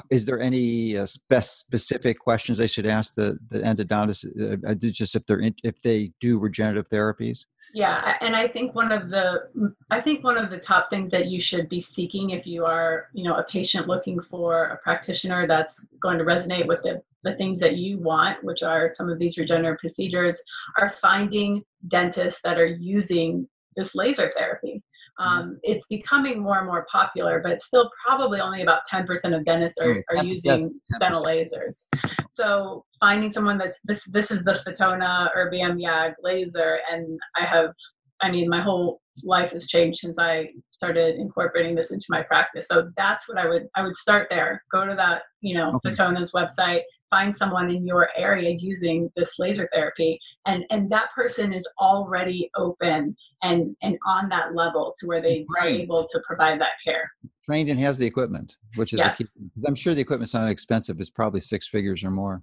is 0.09 0.25
there 0.25 0.39
any 0.39 0.97
uh, 0.97 1.05
specific 1.05 2.19
questions 2.19 2.57
they 2.57 2.67
should 2.67 2.85
ask 2.85 3.15
the, 3.15 3.37
the 3.49 3.59
endodontist? 3.59 4.25
Uh, 4.39 4.57
uh 4.67 4.73
just 4.73 5.15
if 5.15 5.25
they're 5.25 5.39
in, 5.39 5.55
if 5.63 5.81
they 5.81 6.11
do 6.19 6.39
regenerative 6.39 6.89
therapies? 6.89 7.45
yeah 7.73 8.17
and 8.21 8.35
i 8.35 8.47
think 8.47 8.75
one 8.75 8.91
of 8.91 9.09
the 9.09 9.49
i 9.91 10.01
think 10.01 10.23
one 10.23 10.37
of 10.37 10.49
the 10.49 10.57
top 10.57 10.89
things 10.89 11.11
that 11.11 11.27
you 11.27 11.39
should 11.39 11.69
be 11.69 11.79
seeking 11.79 12.31
if 12.31 12.45
you 12.45 12.65
are 12.65 13.07
you 13.13 13.23
know 13.23 13.35
a 13.35 13.43
patient 13.43 13.87
looking 13.87 14.19
for 14.21 14.65
a 14.65 14.77
practitioner 14.77 15.47
that's 15.47 15.85
going 16.01 16.17
to 16.17 16.23
resonate 16.23 16.67
with 16.67 16.81
the, 16.83 17.01
the 17.23 17.35
things 17.35 17.59
that 17.59 17.77
you 17.77 17.97
want 17.99 18.43
which 18.43 18.63
are 18.63 18.91
some 18.95 19.09
of 19.09 19.19
these 19.19 19.37
regenerative 19.37 19.79
procedures 19.79 20.41
are 20.79 20.89
finding 20.89 21.63
dentists 21.87 22.41
that 22.43 22.57
are 22.57 22.65
using 22.65 23.47
this 23.75 23.95
laser 23.95 24.31
therapy. 24.35 24.83
Um, 25.19 25.59
it's 25.63 25.87
becoming 25.87 26.41
more 26.41 26.57
and 26.57 26.67
more 26.67 26.85
popular, 26.91 27.41
but 27.43 27.51
it's 27.51 27.65
still 27.65 27.89
probably 28.05 28.39
only 28.39 28.61
about 28.61 28.81
10% 28.91 29.05
of 29.35 29.45
dentists 29.45 29.79
are, 29.79 29.95
mm, 29.95 30.01
are 30.09 30.23
using 30.23 30.79
dental 30.99 31.23
lasers. 31.23 31.87
So 32.29 32.85
finding 32.99 33.29
someone 33.29 33.57
that's 33.57 33.79
this 33.83 34.03
this 34.11 34.31
is 34.31 34.43
the 34.43 34.53
Fotona 34.53 35.29
Erbium 35.37 35.79
YAG 35.81 36.13
laser, 36.23 36.79
and 36.91 37.19
I 37.39 37.45
have 37.45 37.73
I 38.21 38.31
mean 38.31 38.49
my 38.49 38.61
whole 38.61 39.01
life 39.23 39.51
has 39.51 39.67
changed 39.67 39.99
since 39.99 40.17
I 40.17 40.47
started 40.69 41.15
incorporating 41.15 41.75
this 41.75 41.91
into 41.91 42.05
my 42.09 42.23
practice. 42.23 42.67
So 42.67 42.89
that's 42.95 43.27
what 43.27 43.37
I 43.37 43.47
would 43.47 43.67
I 43.75 43.83
would 43.83 43.95
start 43.95 44.27
there. 44.29 44.63
Go 44.71 44.85
to 44.85 44.95
that 44.95 45.23
you 45.41 45.55
know 45.55 45.73
okay. 45.75 45.89
Fotona's 45.89 46.31
website, 46.31 46.81
find 47.11 47.35
someone 47.35 47.69
in 47.69 47.85
your 47.85 48.09
area 48.17 48.55
using 48.57 49.11
this 49.15 49.37
laser 49.37 49.69
therapy 49.71 50.17
and 50.47 50.63
and 50.71 50.89
that 50.91 51.09
person 51.13 51.53
is 51.53 51.67
already 51.79 52.49
open 52.55 53.15
and 53.43 53.75
and 53.83 53.99
on 54.07 54.29
that 54.29 54.55
level 54.55 54.95
to 54.99 55.05
where 55.05 55.21
they 55.21 55.45
are 55.59 55.67
able 55.67 56.03
to 56.03 56.19
provide 56.25 56.59
that 56.59 56.71
care 56.83 57.11
trained 57.45 57.69
and 57.69 57.79
has 57.79 57.99
the 57.99 58.05
equipment 58.05 58.57
which 58.77 58.93
is 58.93 58.99
yes. 58.99 59.19
a 59.19 59.23
key 59.23 59.29
i'm 59.67 59.75
sure 59.75 59.93
the 59.93 60.01
equipment's 60.01 60.33
not 60.33 60.49
expensive 60.49 60.99
it's 60.99 61.11
probably 61.11 61.39
six 61.39 61.67
figures 61.67 62.03
or 62.03 62.09
more 62.09 62.41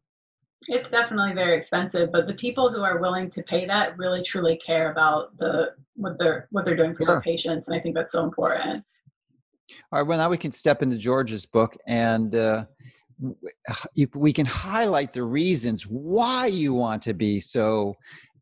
it's 0.69 0.91
definitely 0.91 1.33
very 1.35 1.57
expensive 1.57 2.13
but 2.13 2.27
the 2.27 2.35
people 2.35 2.71
who 2.71 2.83
are 2.83 2.99
willing 2.99 3.31
to 3.31 3.43
pay 3.45 3.67
that 3.67 3.97
really 3.97 4.23
truly 4.23 4.61
care 4.65 4.93
about 4.93 5.37
the 5.39 5.69
what 5.95 6.19
they're 6.19 6.47
what 6.51 6.65
they're 6.65 6.77
doing 6.77 6.95
for 6.95 7.05
sure. 7.05 7.15
their 7.15 7.21
patients 7.23 7.69
and 7.69 7.77
i 7.77 7.81
think 7.81 7.95
that's 7.95 8.13
so 8.13 8.23
important 8.23 8.85
all 9.93 10.01
right 10.01 10.09
well 10.09 10.19
now 10.19 10.29
we 10.29 10.37
can 10.37 10.51
step 10.51 10.83
into 10.83 10.97
george's 10.97 11.47
book 11.47 11.77
and 11.87 12.35
uh, 12.35 12.65
we 14.15 14.33
can 14.33 14.47
highlight 14.47 15.13
the 15.13 15.23
reasons 15.23 15.83
why 15.85 16.47
you 16.47 16.73
want 16.75 17.03
to 17.03 17.15
be 17.15 17.41
so 17.41 17.95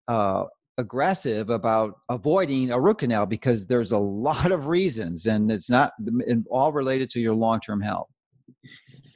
uh, 0.09 0.45
aggressive 0.79 1.51
about 1.51 1.95
avoiding 2.11 2.71
a 2.71 2.79
root 2.79 2.99
canal 2.99 3.27
because 3.27 3.67
there's 3.67 3.93
a 3.93 3.99
lot 3.99 4.53
of 4.53 4.69
reasons 4.69 5.27
and 5.27 5.51
it's 5.51 5.71
not 5.71 5.93
all 6.51 6.73
related 6.73 7.09
to 7.11 7.21
your 7.21 7.35
long-term 7.35 7.81
health. 7.81 8.09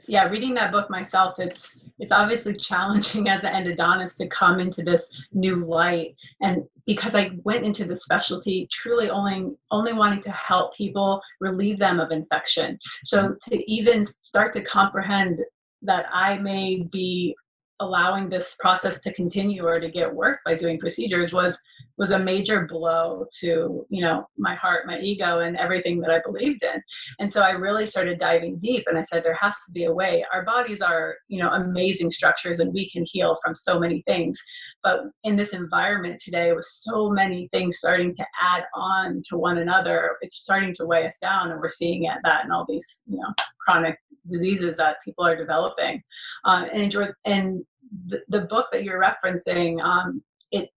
Yeah 0.06 0.24
reading 0.24 0.54
that 0.54 0.72
book 0.72 0.90
myself 0.90 1.38
it's 1.38 1.84
it's 1.98 2.10
obviously 2.10 2.54
challenging 2.54 3.28
as 3.34 3.44
an 3.44 3.64
endodontist 3.64 4.16
to 4.16 4.26
come 4.26 4.58
into 4.58 4.82
this 4.82 5.22
new 5.32 5.64
light 5.64 6.14
and 6.40 6.64
because 6.90 7.14
i 7.14 7.30
went 7.44 7.64
into 7.64 7.84
the 7.84 7.94
specialty 7.94 8.66
truly 8.72 9.08
only 9.08 9.38
only 9.70 9.92
wanting 9.92 10.20
to 10.20 10.32
help 10.32 10.74
people 10.74 11.20
relieve 11.38 11.78
them 11.78 12.00
of 12.00 12.10
infection. 12.10 12.76
So 13.04 13.18
mm-hmm. 13.22 13.34
to 13.46 13.72
even 13.72 14.04
start 14.04 14.52
to 14.54 14.60
comprehend 14.60 15.38
that 15.82 16.06
i 16.12 16.36
may 16.38 16.82
be 16.90 17.36
allowing 17.80 18.28
this 18.28 18.56
process 18.60 19.00
to 19.02 19.12
continue 19.14 19.64
or 19.64 19.80
to 19.80 19.90
get 19.90 20.14
worse 20.14 20.38
by 20.44 20.54
doing 20.54 20.78
procedures 20.78 21.32
was 21.32 21.58
was 21.96 22.10
a 22.10 22.18
major 22.18 22.66
blow 22.66 23.24
to 23.40 23.86
you 23.88 24.02
know 24.02 24.26
my 24.36 24.54
heart 24.54 24.86
my 24.86 24.98
ego 24.98 25.40
and 25.40 25.56
everything 25.56 26.00
that 26.00 26.10
i 26.10 26.20
believed 26.24 26.62
in. 26.62 26.82
And 27.20 27.32
so 27.32 27.40
i 27.42 27.50
really 27.50 27.86
started 27.86 28.18
diving 28.18 28.58
deep 28.58 28.84
and 28.88 28.98
i 28.98 29.02
said 29.02 29.22
there 29.22 29.44
has 29.46 29.56
to 29.66 29.72
be 29.72 29.84
a 29.84 29.92
way. 29.92 30.24
Our 30.32 30.44
bodies 30.44 30.82
are 30.82 31.14
you 31.28 31.40
know 31.40 31.50
amazing 31.50 32.10
structures 32.10 32.58
and 32.58 32.74
we 32.74 32.90
can 32.90 33.04
heal 33.06 33.38
from 33.42 33.54
so 33.54 33.78
many 33.78 34.02
things 34.06 34.36
but 34.82 35.00
in 35.24 35.36
this 35.36 35.52
environment 35.52 36.20
today 36.22 36.52
with 36.52 36.64
so 36.64 37.10
many 37.10 37.48
things 37.52 37.78
starting 37.78 38.14
to 38.14 38.24
add 38.40 38.64
on 38.74 39.22
to 39.28 39.36
one 39.36 39.58
another 39.58 40.16
it's 40.20 40.36
starting 40.36 40.74
to 40.74 40.86
weigh 40.86 41.06
us 41.06 41.16
down 41.20 41.50
and 41.50 41.60
we're 41.60 41.68
seeing 41.68 42.04
it 42.04 42.18
that 42.24 42.44
in 42.44 42.50
all 42.50 42.66
these 42.68 43.02
you 43.06 43.16
know 43.16 43.32
chronic 43.58 43.96
diseases 44.26 44.76
that 44.76 44.96
people 45.04 45.24
are 45.24 45.36
developing 45.36 46.02
um, 46.44 46.66
and, 46.72 46.94
and 47.24 47.64
the, 48.06 48.22
the 48.28 48.40
book 48.40 48.68
that 48.72 48.84
you're 48.84 49.00
referencing, 49.00 49.82
um, 49.82 50.22
it 50.50 50.70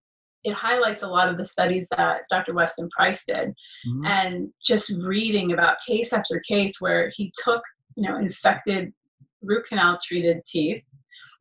it 0.44 0.54
highlights 0.54 1.04
a 1.04 1.08
lot 1.08 1.30
of 1.30 1.38
the 1.38 1.46
studies 1.46 1.88
that 1.96 2.24
Dr. 2.30 2.54
Weston 2.54 2.90
Price 2.90 3.24
did, 3.26 3.50
mm-hmm. 3.50 4.06
and 4.06 4.50
just 4.66 4.92
reading 5.02 5.54
about 5.54 5.78
case 5.88 6.12
after 6.14 6.42
case 6.48 6.76
where 6.80 7.10
he 7.16 7.32
took 7.44 7.62
you 7.96 8.08
know 8.08 8.18
infected 8.18 8.94
root 9.42 9.66
canal 9.68 10.00
treated 10.04 10.42
teeth 10.46 10.84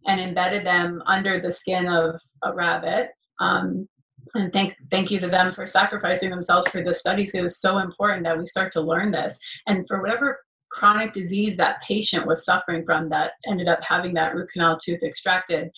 and 0.06 0.20
embedded 0.20 0.66
them 0.66 1.02
under 1.06 1.40
the 1.40 1.52
skin 1.52 1.86
of 1.86 2.20
a 2.42 2.52
rabbit. 2.52 3.10
Um, 3.40 3.88
and 4.34 4.52
thank 4.52 4.76
thank 4.90 5.10
you 5.10 5.20
to 5.20 5.28
them 5.28 5.52
for 5.52 5.66
sacrificing 5.66 6.30
themselves 6.30 6.68
for 6.68 6.82
the 6.82 6.94
studies. 6.94 7.32
It 7.34 7.42
was 7.42 7.60
so 7.60 7.78
important 7.78 8.24
that 8.24 8.38
we 8.38 8.46
start 8.46 8.72
to 8.72 8.80
learn 8.80 9.10
this. 9.10 9.38
And 9.66 9.86
for 9.86 10.00
whatever 10.00 10.38
chronic 10.70 11.12
disease 11.12 11.56
that 11.56 11.82
patient 11.82 12.26
was 12.26 12.44
suffering 12.44 12.84
from 12.84 13.08
that 13.10 13.32
ended 13.46 13.68
up 13.68 13.80
having 13.82 14.14
that 14.14 14.34
root 14.34 14.48
canal 14.52 14.78
tooth 14.78 15.02
extracted 15.02 15.70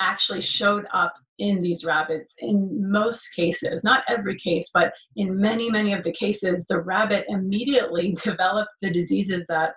actually 0.00 0.40
showed 0.40 0.86
up 0.92 1.14
in 1.38 1.60
these 1.60 1.84
rabbits 1.84 2.34
in 2.38 2.90
most 2.90 3.28
cases 3.34 3.82
not 3.82 4.04
every 4.08 4.38
case 4.38 4.70
but 4.72 4.92
in 5.16 5.36
many 5.36 5.68
many 5.68 5.92
of 5.92 6.04
the 6.04 6.12
cases 6.12 6.64
the 6.68 6.78
rabbit 6.78 7.24
immediately 7.28 8.14
developed 8.22 8.70
the 8.82 8.90
diseases 8.90 9.44
that 9.48 9.72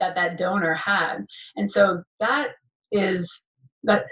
that 0.00 0.16
that 0.16 0.36
donor 0.36 0.74
had 0.74 1.18
and 1.56 1.70
so 1.70 2.02
that 2.18 2.48
is 2.92 3.44
that 3.84 4.04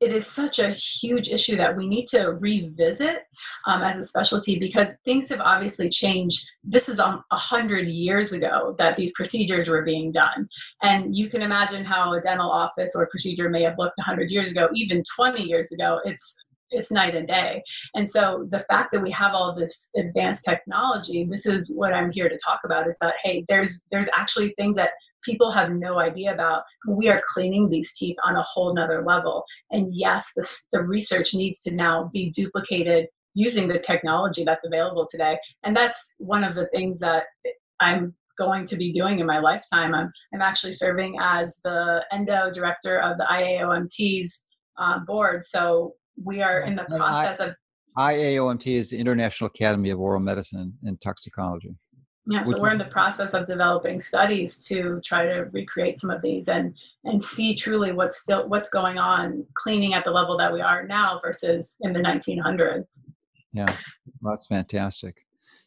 it 0.00 0.12
is 0.12 0.26
such 0.26 0.60
a 0.60 0.70
huge 0.70 1.28
issue 1.28 1.56
that 1.56 1.76
we 1.76 1.88
need 1.88 2.06
to 2.06 2.28
revisit 2.28 3.24
um, 3.66 3.82
as 3.82 3.98
a 3.98 4.04
specialty 4.04 4.56
because 4.58 4.88
things 5.04 5.28
have 5.28 5.40
obviously 5.40 5.88
changed. 5.88 6.48
This 6.62 6.88
is 6.88 7.00
a 7.00 7.22
hundred 7.32 7.88
years 7.88 8.32
ago 8.32 8.76
that 8.78 8.96
these 8.96 9.10
procedures 9.16 9.68
were 9.68 9.82
being 9.82 10.12
done, 10.12 10.48
and 10.82 11.16
you 11.16 11.28
can 11.28 11.42
imagine 11.42 11.84
how 11.84 12.12
a 12.12 12.20
dental 12.20 12.50
office 12.50 12.92
or 12.94 13.08
procedure 13.08 13.48
may 13.48 13.62
have 13.62 13.78
looked 13.78 13.98
a 13.98 14.02
hundred 14.02 14.30
years 14.30 14.52
ago, 14.52 14.68
even 14.74 15.02
20 15.16 15.42
years 15.42 15.72
ago. 15.72 16.00
It's 16.04 16.36
it's 16.70 16.90
night 16.90 17.16
and 17.16 17.26
day. 17.26 17.62
And 17.94 18.08
so 18.08 18.46
the 18.50 18.58
fact 18.60 18.92
that 18.92 19.00
we 19.00 19.10
have 19.12 19.32
all 19.32 19.54
this 19.54 19.88
advanced 19.96 20.44
technology, 20.44 21.26
this 21.28 21.46
is 21.46 21.72
what 21.74 21.94
I'm 21.94 22.12
here 22.12 22.28
to 22.28 22.38
talk 22.44 22.60
about 22.64 22.86
is 22.86 22.96
that 23.00 23.14
hey, 23.24 23.44
there's 23.48 23.86
there's 23.90 24.08
actually 24.14 24.54
things 24.58 24.76
that 24.76 24.90
people 25.24 25.50
have 25.50 25.70
no 25.70 25.98
idea 25.98 26.32
about. 26.32 26.62
We 26.88 27.08
are 27.08 27.22
cleaning 27.26 27.68
these 27.68 27.94
teeth 27.96 28.16
on 28.24 28.36
a 28.36 28.42
whole 28.42 28.74
nother 28.74 29.04
level. 29.04 29.44
And 29.70 29.88
yes, 29.92 30.30
this, 30.36 30.66
the 30.72 30.82
research 30.82 31.34
needs 31.34 31.62
to 31.62 31.74
now 31.74 32.10
be 32.12 32.30
duplicated 32.30 33.06
using 33.34 33.68
the 33.68 33.78
technology 33.78 34.44
that's 34.44 34.64
available 34.64 35.06
today. 35.08 35.38
And 35.62 35.76
that's 35.76 36.14
one 36.18 36.44
of 36.44 36.54
the 36.54 36.66
things 36.66 36.98
that 37.00 37.24
I'm 37.80 38.14
going 38.36 38.64
to 38.66 38.76
be 38.76 38.92
doing 38.92 39.18
in 39.18 39.26
my 39.26 39.40
lifetime. 39.40 39.94
I'm, 39.94 40.10
I'm 40.32 40.42
actually 40.42 40.72
serving 40.72 41.16
as 41.20 41.60
the 41.64 42.04
endo 42.12 42.50
director 42.52 43.00
of 43.00 43.18
the 43.18 43.26
IAOMT's 43.30 44.44
uh, 44.78 45.00
board. 45.00 45.44
So 45.44 45.94
we 46.22 46.40
are 46.42 46.60
in 46.60 46.76
the 46.76 46.84
process 46.84 47.40
of 47.40 47.54
IAOMT 47.96 48.66
is 48.66 48.90
the 48.90 48.98
International 48.98 49.48
Academy 49.48 49.90
of 49.90 49.98
Oral 49.98 50.20
Medicine 50.20 50.72
and 50.84 51.00
Toxicology. 51.00 51.74
Yeah, 52.30 52.42
so 52.44 52.60
we're 52.60 52.72
in 52.72 52.78
the 52.78 52.84
process 52.84 53.32
of 53.32 53.46
developing 53.46 54.00
studies 54.00 54.62
to 54.66 55.00
try 55.02 55.24
to 55.24 55.48
recreate 55.50 55.98
some 55.98 56.10
of 56.10 56.20
these 56.20 56.48
and 56.48 56.76
and 57.04 57.24
see 57.24 57.54
truly 57.54 57.92
what's 57.92 58.20
still 58.20 58.46
what's 58.50 58.68
going 58.68 58.98
on 58.98 59.46
cleaning 59.54 59.94
at 59.94 60.04
the 60.04 60.10
level 60.10 60.36
that 60.36 60.52
we 60.52 60.60
are 60.60 60.86
now 60.86 61.20
versus 61.24 61.76
in 61.80 61.94
the 61.94 62.00
1900s. 62.00 63.00
Yeah, 63.54 63.74
well, 64.20 64.34
that's 64.34 64.46
fantastic. 64.46 65.16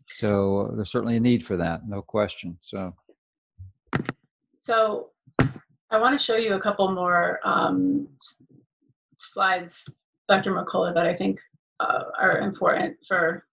So 0.06 0.72
there's 0.76 0.92
certainly 0.92 1.18
a 1.18 1.20
need 1.20 1.44
for 1.44 1.58
that, 1.58 1.88
no 1.88 2.04
question. 2.04 2.60
So, 2.62 2.94
so 4.60 5.10
I 5.90 5.98
want 5.98 6.18
to 6.18 6.24
show 6.24 6.36
you 6.36 6.54
a 6.54 6.62
couple 6.62 6.92
more 6.92 7.40
um, 7.44 8.08
slides, 9.18 9.96
Dr. 10.30 10.52
Mercola, 10.52 10.94
that 10.94 11.08
I 11.08 11.16
think 11.16 11.40
uh, 11.80 12.04
are 12.20 12.38
important 12.40 12.98
for 13.08 13.48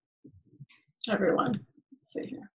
everyone. 1.11 1.65
Let's 1.91 2.13
see 2.13 2.27
here. 2.27 2.51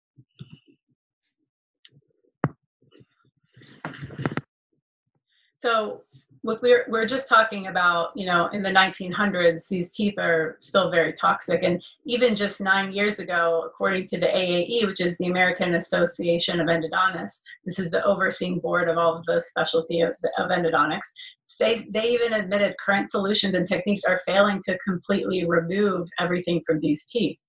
So 5.59 6.01
look, 6.43 6.61
we're, 6.61 6.85
we're 6.89 7.05
just 7.05 7.29
talking 7.29 7.67
about, 7.67 8.09
you 8.15 8.25
know, 8.25 8.47
in 8.47 8.61
the 8.61 8.69
1900s, 8.69 9.67
these 9.69 9.95
teeth 9.95 10.15
are 10.17 10.55
still 10.59 10.91
very 10.91 11.13
toxic. 11.13 11.63
And 11.63 11.81
even 12.05 12.35
just 12.35 12.59
nine 12.59 12.91
years 12.91 13.19
ago, 13.19 13.63
according 13.65 14.07
to 14.07 14.19
the 14.19 14.25
AAE, 14.25 14.85
which 14.85 14.99
is 14.99 15.17
the 15.17 15.27
American 15.27 15.75
Association 15.75 16.59
of 16.59 16.67
Endodontists, 16.67 17.43
this 17.63 17.79
is 17.79 17.89
the 17.91 18.03
overseeing 18.03 18.59
board 18.59 18.89
of 18.89 18.97
all 18.97 19.15
of 19.15 19.25
the 19.25 19.39
specialty 19.39 20.01
of, 20.01 20.15
of 20.37 20.49
endodontics, 20.49 21.07
they, 21.59 21.85
they 21.91 22.09
even 22.09 22.33
admitted 22.33 22.75
current 22.83 23.09
solutions 23.09 23.53
and 23.53 23.67
techniques 23.67 24.03
are 24.03 24.19
failing 24.25 24.59
to 24.65 24.77
completely 24.79 25.45
remove 25.45 26.09
everything 26.19 26.61
from 26.65 26.79
these 26.79 27.05
teeth 27.05 27.47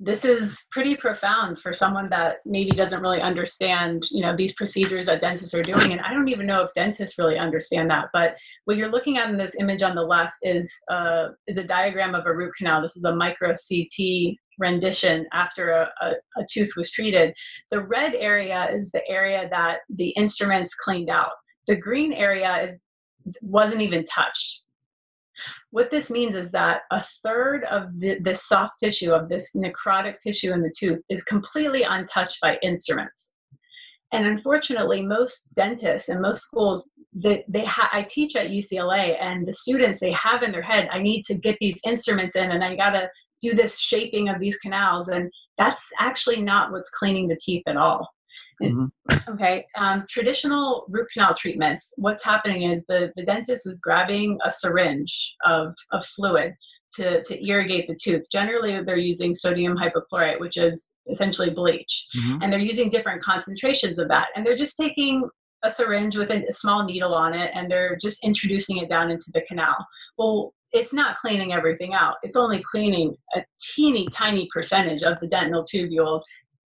this 0.00 0.24
is 0.24 0.64
pretty 0.70 0.94
profound 0.94 1.58
for 1.58 1.72
someone 1.72 2.08
that 2.08 2.36
maybe 2.46 2.70
doesn't 2.70 3.02
really 3.02 3.20
understand 3.20 4.04
you 4.10 4.22
know 4.22 4.36
these 4.36 4.54
procedures 4.54 5.06
that 5.06 5.20
dentists 5.20 5.54
are 5.54 5.62
doing. 5.62 5.92
And 5.92 6.00
i 6.00 6.12
don't 6.12 6.28
even 6.28 6.46
know 6.46 6.62
if 6.62 6.72
dentists 6.74 7.18
really 7.18 7.38
understand 7.38 7.90
that 7.90 8.06
but 8.12 8.36
what 8.64 8.76
you're 8.76 8.90
looking 8.90 9.18
at 9.18 9.30
in 9.30 9.36
this 9.36 9.56
image 9.58 9.82
on 9.82 9.94
the 9.94 10.02
left 10.02 10.36
is 10.42 10.72
uh, 10.90 11.28
is 11.46 11.58
a 11.58 11.64
diagram 11.64 12.14
of 12.14 12.26
a 12.26 12.34
root 12.34 12.52
canal. 12.56 12.82
This 12.82 12.96
is 12.96 13.04
a 13.04 13.14
micro 13.14 13.54
ct 13.54 14.38
rendition 14.58 15.24
after 15.32 15.70
a, 15.70 15.88
a, 16.02 16.10
a 16.40 16.44
tooth 16.50 16.72
was 16.76 16.90
treated. 16.90 17.32
The 17.70 17.80
red 17.80 18.14
area 18.14 18.68
is 18.72 18.90
the 18.90 19.02
area 19.08 19.48
that 19.50 19.78
the 19.88 20.10
instruments 20.10 20.74
cleaned 20.74 21.10
out. 21.10 21.30
The 21.66 21.76
green 21.76 22.12
area 22.12 22.62
is 22.62 22.78
wasn't 23.42 23.82
even 23.82 24.04
touched 24.04 24.64
what 25.70 25.90
this 25.90 26.10
means 26.10 26.34
is 26.34 26.50
that 26.52 26.82
a 26.90 27.02
third 27.22 27.64
of 27.64 27.98
the, 27.98 28.18
the 28.20 28.34
soft 28.34 28.74
tissue 28.82 29.12
of 29.12 29.28
this 29.28 29.50
necrotic 29.54 30.16
tissue 30.18 30.52
in 30.52 30.62
the 30.62 30.72
tooth 30.76 31.00
is 31.08 31.22
completely 31.24 31.82
untouched 31.82 32.38
by 32.40 32.58
instruments. 32.62 33.34
And 34.12 34.26
unfortunately, 34.26 35.02
most 35.02 35.54
dentists 35.54 36.08
and 36.08 36.22
most 36.22 36.42
schools, 36.42 36.90
they, 37.12 37.44
they 37.48 37.64
ha- 37.64 37.90
I 37.92 38.02
teach 38.02 38.36
at 38.36 38.48
UCLA, 38.48 39.16
and 39.20 39.46
the 39.46 39.52
students 39.52 40.00
they 40.00 40.12
have 40.12 40.42
in 40.42 40.52
their 40.52 40.62
head, 40.62 40.88
I 40.90 40.98
need 41.00 41.22
to 41.24 41.34
get 41.34 41.56
these 41.60 41.78
instruments 41.86 42.34
in, 42.34 42.50
and 42.50 42.64
I 42.64 42.74
got 42.74 42.90
to 42.90 43.10
do 43.42 43.54
this 43.54 43.78
shaping 43.78 44.28
of 44.28 44.40
these 44.40 44.56
canals, 44.58 45.08
and 45.08 45.30
that's 45.58 45.82
actually 46.00 46.40
not 46.40 46.72
what's 46.72 46.90
cleaning 46.90 47.28
the 47.28 47.38
teeth 47.44 47.62
at 47.66 47.76
all. 47.76 48.08
Mm-hmm. 48.62 48.86
Okay, 49.28 49.66
um, 49.76 50.04
traditional 50.08 50.86
root 50.88 51.08
canal 51.12 51.34
treatments, 51.34 51.92
what's 51.96 52.24
happening 52.24 52.62
is 52.62 52.82
the, 52.88 53.12
the 53.14 53.24
dentist 53.24 53.66
is 53.66 53.78
grabbing 53.78 54.38
a 54.44 54.50
syringe 54.50 55.34
of, 55.44 55.74
of 55.92 56.04
fluid 56.06 56.54
to, 56.92 57.22
to 57.24 57.46
irrigate 57.46 57.86
the 57.88 57.98
tooth. 58.02 58.24
Generally, 58.32 58.84
they're 58.84 58.96
using 58.96 59.34
sodium 59.34 59.76
hypochlorite, 59.76 60.40
which 60.40 60.56
is 60.56 60.94
essentially 61.10 61.50
bleach, 61.50 62.06
mm-hmm. 62.16 62.42
and 62.42 62.50
they're 62.50 62.58
using 62.58 62.88
different 62.88 63.22
concentrations 63.22 63.98
of 63.98 64.08
that. 64.08 64.28
And 64.34 64.46
they're 64.46 64.56
just 64.56 64.78
taking 64.78 65.28
a 65.64 65.70
syringe 65.70 66.16
with 66.16 66.30
a, 66.30 66.44
a 66.48 66.52
small 66.52 66.84
needle 66.84 67.14
on 67.14 67.34
it 67.34 67.50
and 67.54 67.70
they're 67.70 67.96
just 68.00 68.24
introducing 68.24 68.78
it 68.78 68.88
down 68.88 69.10
into 69.10 69.26
the 69.34 69.42
canal. 69.48 69.76
Well, 70.16 70.54
it's 70.72 70.92
not 70.92 71.18
cleaning 71.18 71.52
everything 71.52 71.94
out. 71.94 72.16
It's 72.22 72.36
only 72.36 72.62
cleaning 72.62 73.16
a 73.34 73.40
teeny 73.60 74.06
tiny 74.12 74.48
percentage 74.52 75.02
of 75.02 75.18
the 75.20 75.26
dental 75.26 75.64
tubules 75.64 76.22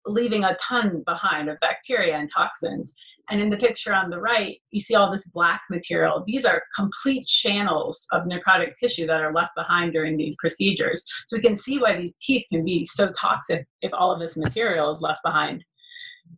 leaving 0.06 0.44
a 0.44 0.56
ton 0.60 1.02
behind 1.04 1.48
of 1.48 1.58
bacteria 1.60 2.16
and 2.16 2.30
toxins. 2.32 2.94
And 3.28 3.40
in 3.40 3.50
the 3.50 3.56
picture 3.56 3.92
on 3.92 4.08
the 4.08 4.20
right, 4.20 4.58
you 4.70 4.80
see 4.80 4.94
all 4.94 5.10
this 5.10 5.28
black 5.30 5.62
material. 5.68 6.22
These 6.24 6.44
are 6.44 6.62
complete 6.74 7.26
channels 7.26 8.06
of 8.12 8.22
necrotic 8.22 8.74
tissue 8.78 9.06
that 9.08 9.20
are 9.20 9.34
left 9.34 9.54
behind 9.56 9.92
during 9.92 10.16
these 10.16 10.36
procedures. 10.38 11.04
So 11.26 11.36
we 11.36 11.42
can 11.42 11.56
see 11.56 11.78
why 11.78 11.96
these 11.96 12.18
teeth 12.18 12.46
can 12.50 12.64
be 12.64 12.86
so 12.86 13.10
toxic 13.18 13.66
if 13.82 13.92
all 13.92 14.12
of 14.12 14.20
this 14.20 14.36
material 14.36 14.94
is 14.94 15.00
left 15.00 15.20
behind. 15.24 15.64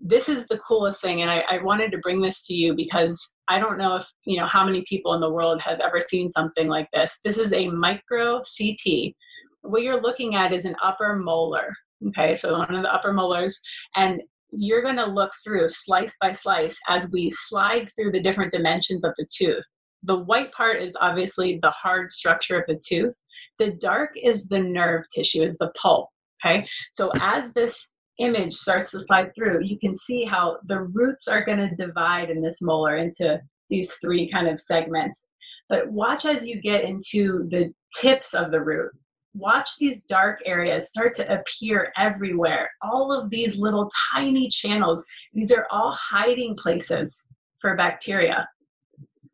This 0.00 0.28
is 0.28 0.46
the 0.48 0.58
coolest 0.58 1.00
thing, 1.00 1.22
and 1.22 1.30
I, 1.30 1.42
I 1.50 1.62
wanted 1.62 1.90
to 1.92 1.98
bring 1.98 2.20
this 2.20 2.46
to 2.46 2.54
you 2.54 2.74
because 2.74 3.34
I 3.48 3.58
don't 3.58 3.78
know 3.78 3.96
if 3.96 4.06
you 4.26 4.38
know 4.38 4.46
how 4.46 4.64
many 4.64 4.84
people 4.86 5.14
in 5.14 5.20
the 5.20 5.30
world 5.30 5.62
have 5.62 5.80
ever 5.80 5.98
seen 5.98 6.30
something 6.30 6.68
like 6.68 6.88
this. 6.92 7.18
This 7.24 7.38
is 7.38 7.54
a 7.54 7.68
micro 7.68 8.40
CT. 8.40 9.14
What 9.62 9.82
you're 9.82 10.02
looking 10.02 10.34
at 10.34 10.52
is 10.52 10.66
an 10.66 10.76
upper 10.84 11.16
molar 11.16 11.74
okay 12.06 12.34
so 12.34 12.56
one 12.58 12.74
of 12.74 12.82
the 12.82 12.92
upper 12.92 13.12
molars 13.12 13.58
and 13.96 14.20
you're 14.50 14.82
going 14.82 14.96
to 14.96 15.06
look 15.06 15.30
through 15.44 15.68
slice 15.68 16.16
by 16.20 16.32
slice 16.32 16.76
as 16.88 17.10
we 17.12 17.30
slide 17.30 17.88
through 17.94 18.12
the 18.12 18.20
different 18.20 18.50
dimensions 18.50 19.04
of 19.04 19.12
the 19.18 19.26
tooth. 19.30 19.64
The 20.04 20.18
white 20.18 20.52
part 20.52 20.82
is 20.82 20.96
obviously 21.00 21.58
the 21.60 21.70
hard 21.70 22.10
structure 22.10 22.58
of 22.58 22.64
the 22.66 22.80
tooth. 22.82 23.14
The 23.58 23.72
dark 23.72 24.12
is 24.16 24.46
the 24.46 24.58
nerve 24.58 25.04
tissue 25.14 25.42
is 25.42 25.58
the 25.58 25.70
pulp 25.76 26.08
okay? 26.44 26.66
So 26.92 27.10
as 27.20 27.52
this 27.52 27.90
image 28.18 28.54
starts 28.54 28.90
to 28.90 29.00
slide 29.00 29.32
through 29.34 29.64
you 29.64 29.78
can 29.78 29.94
see 29.94 30.24
how 30.24 30.58
the 30.66 30.80
roots 30.80 31.28
are 31.28 31.44
going 31.44 31.58
to 31.58 31.74
divide 31.74 32.30
in 32.30 32.42
this 32.42 32.60
molar 32.60 32.96
into 32.96 33.40
these 33.70 33.94
three 33.96 34.30
kind 34.30 34.48
of 34.48 34.58
segments. 34.58 35.28
But 35.68 35.90
watch 35.92 36.24
as 36.24 36.46
you 36.46 36.60
get 36.60 36.84
into 36.84 37.46
the 37.50 37.72
tips 37.94 38.34
of 38.34 38.50
the 38.50 38.60
root 38.60 38.92
watch 39.34 39.70
these 39.78 40.04
dark 40.04 40.40
areas 40.44 40.88
start 40.88 41.14
to 41.14 41.32
appear 41.32 41.92
everywhere. 41.96 42.70
All 42.82 43.12
of 43.12 43.30
these 43.30 43.58
little 43.58 43.90
tiny 44.12 44.48
channels, 44.48 45.04
these 45.32 45.52
are 45.52 45.66
all 45.70 45.92
hiding 45.92 46.56
places 46.56 47.24
for 47.60 47.76
bacteria. 47.76 48.48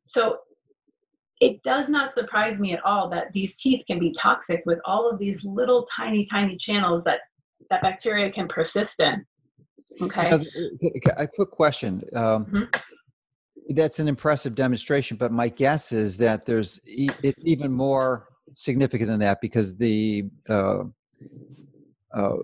So 0.05 0.39
it 1.41 1.63
does 1.63 1.89
not 1.89 2.13
surprise 2.13 2.59
me 2.59 2.73
at 2.73 2.85
all 2.85 3.09
that 3.11 3.33
these 3.33 3.57
teeth 3.57 3.85
can 3.87 3.99
be 3.99 4.13
toxic 4.13 4.63
with 4.67 4.79
all 4.85 5.11
of 5.11 5.19
these 5.19 5.45
little 5.45 5.87
tiny, 5.95 6.25
tiny 6.25 6.57
channels 6.57 7.05
that, 7.05 7.21
that 7.71 7.83
bacteria 7.83 8.31
can 8.31 8.49
persist 8.49 9.01
in. 9.01 9.25
Okay. 10.01 10.31
A 11.17 11.27
quick 11.27 11.51
question. 11.51 12.03
Um, 12.15 12.47
mm-hmm 12.47 12.81
that's 13.71 13.99
an 13.99 14.09
impressive 14.09 14.55
demonstration 14.55 15.17
but 15.17 15.33
my 15.33 15.49
guess 15.49 15.93
is 15.93 16.19
that 16.19 16.45
there's 16.45 16.81
e- 16.87 17.09
even 17.39 17.73
more 17.73 18.29
significant 18.55 19.09
than 19.09 19.21
that 19.21 19.41
because 19.41 19.77
the 19.77 20.25
uh, 20.49 20.85
uh, 22.15 22.37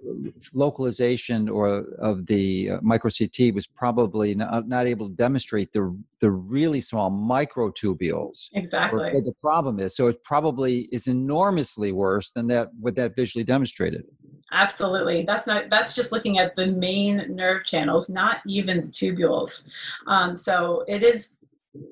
localization 0.52 1.48
or 1.48 1.84
of 2.00 2.26
the 2.26 2.70
uh, 2.70 2.78
micro 2.82 3.08
CT 3.08 3.54
was 3.54 3.68
probably 3.68 4.34
not, 4.34 4.66
not, 4.66 4.88
able 4.88 5.08
to 5.08 5.14
demonstrate 5.14 5.72
the 5.72 5.96
the 6.20 6.30
really 6.30 6.80
small 6.80 7.08
microtubules. 7.08 8.48
Exactly. 8.54 9.12
What 9.12 9.24
the 9.24 9.34
problem 9.40 9.78
is. 9.78 9.94
So 9.94 10.08
it 10.08 10.24
probably 10.24 10.88
is 10.90 11.06
enormously 11.06 11.92
worse 11.92 12.32
than 12.32 12.48
that 12.48 12.70
what 12.80 12.96
that 12.96 13.14
visually 13.14 13.44
demonstrated. 13.44 14.04
Absolutely. 14.52 15.22
That's 15.24 15.46
not 15.46 15.70
that's 15.70 15.94
just 15.94 16.10
looking 16.10 16.38
at 16.38 16.56
the 16.56 16.66
main 16.66 17.24
nerve 17.28 17.64
channels, 17.64 18.08
not 18.08 18.38
even 18.48 18.80
the 18.80 18.88
tubules. 18.88 19.64
Um, 20.08 20.36
so 20.36 20.84
it 20.88 21.04
is 21.04 21.36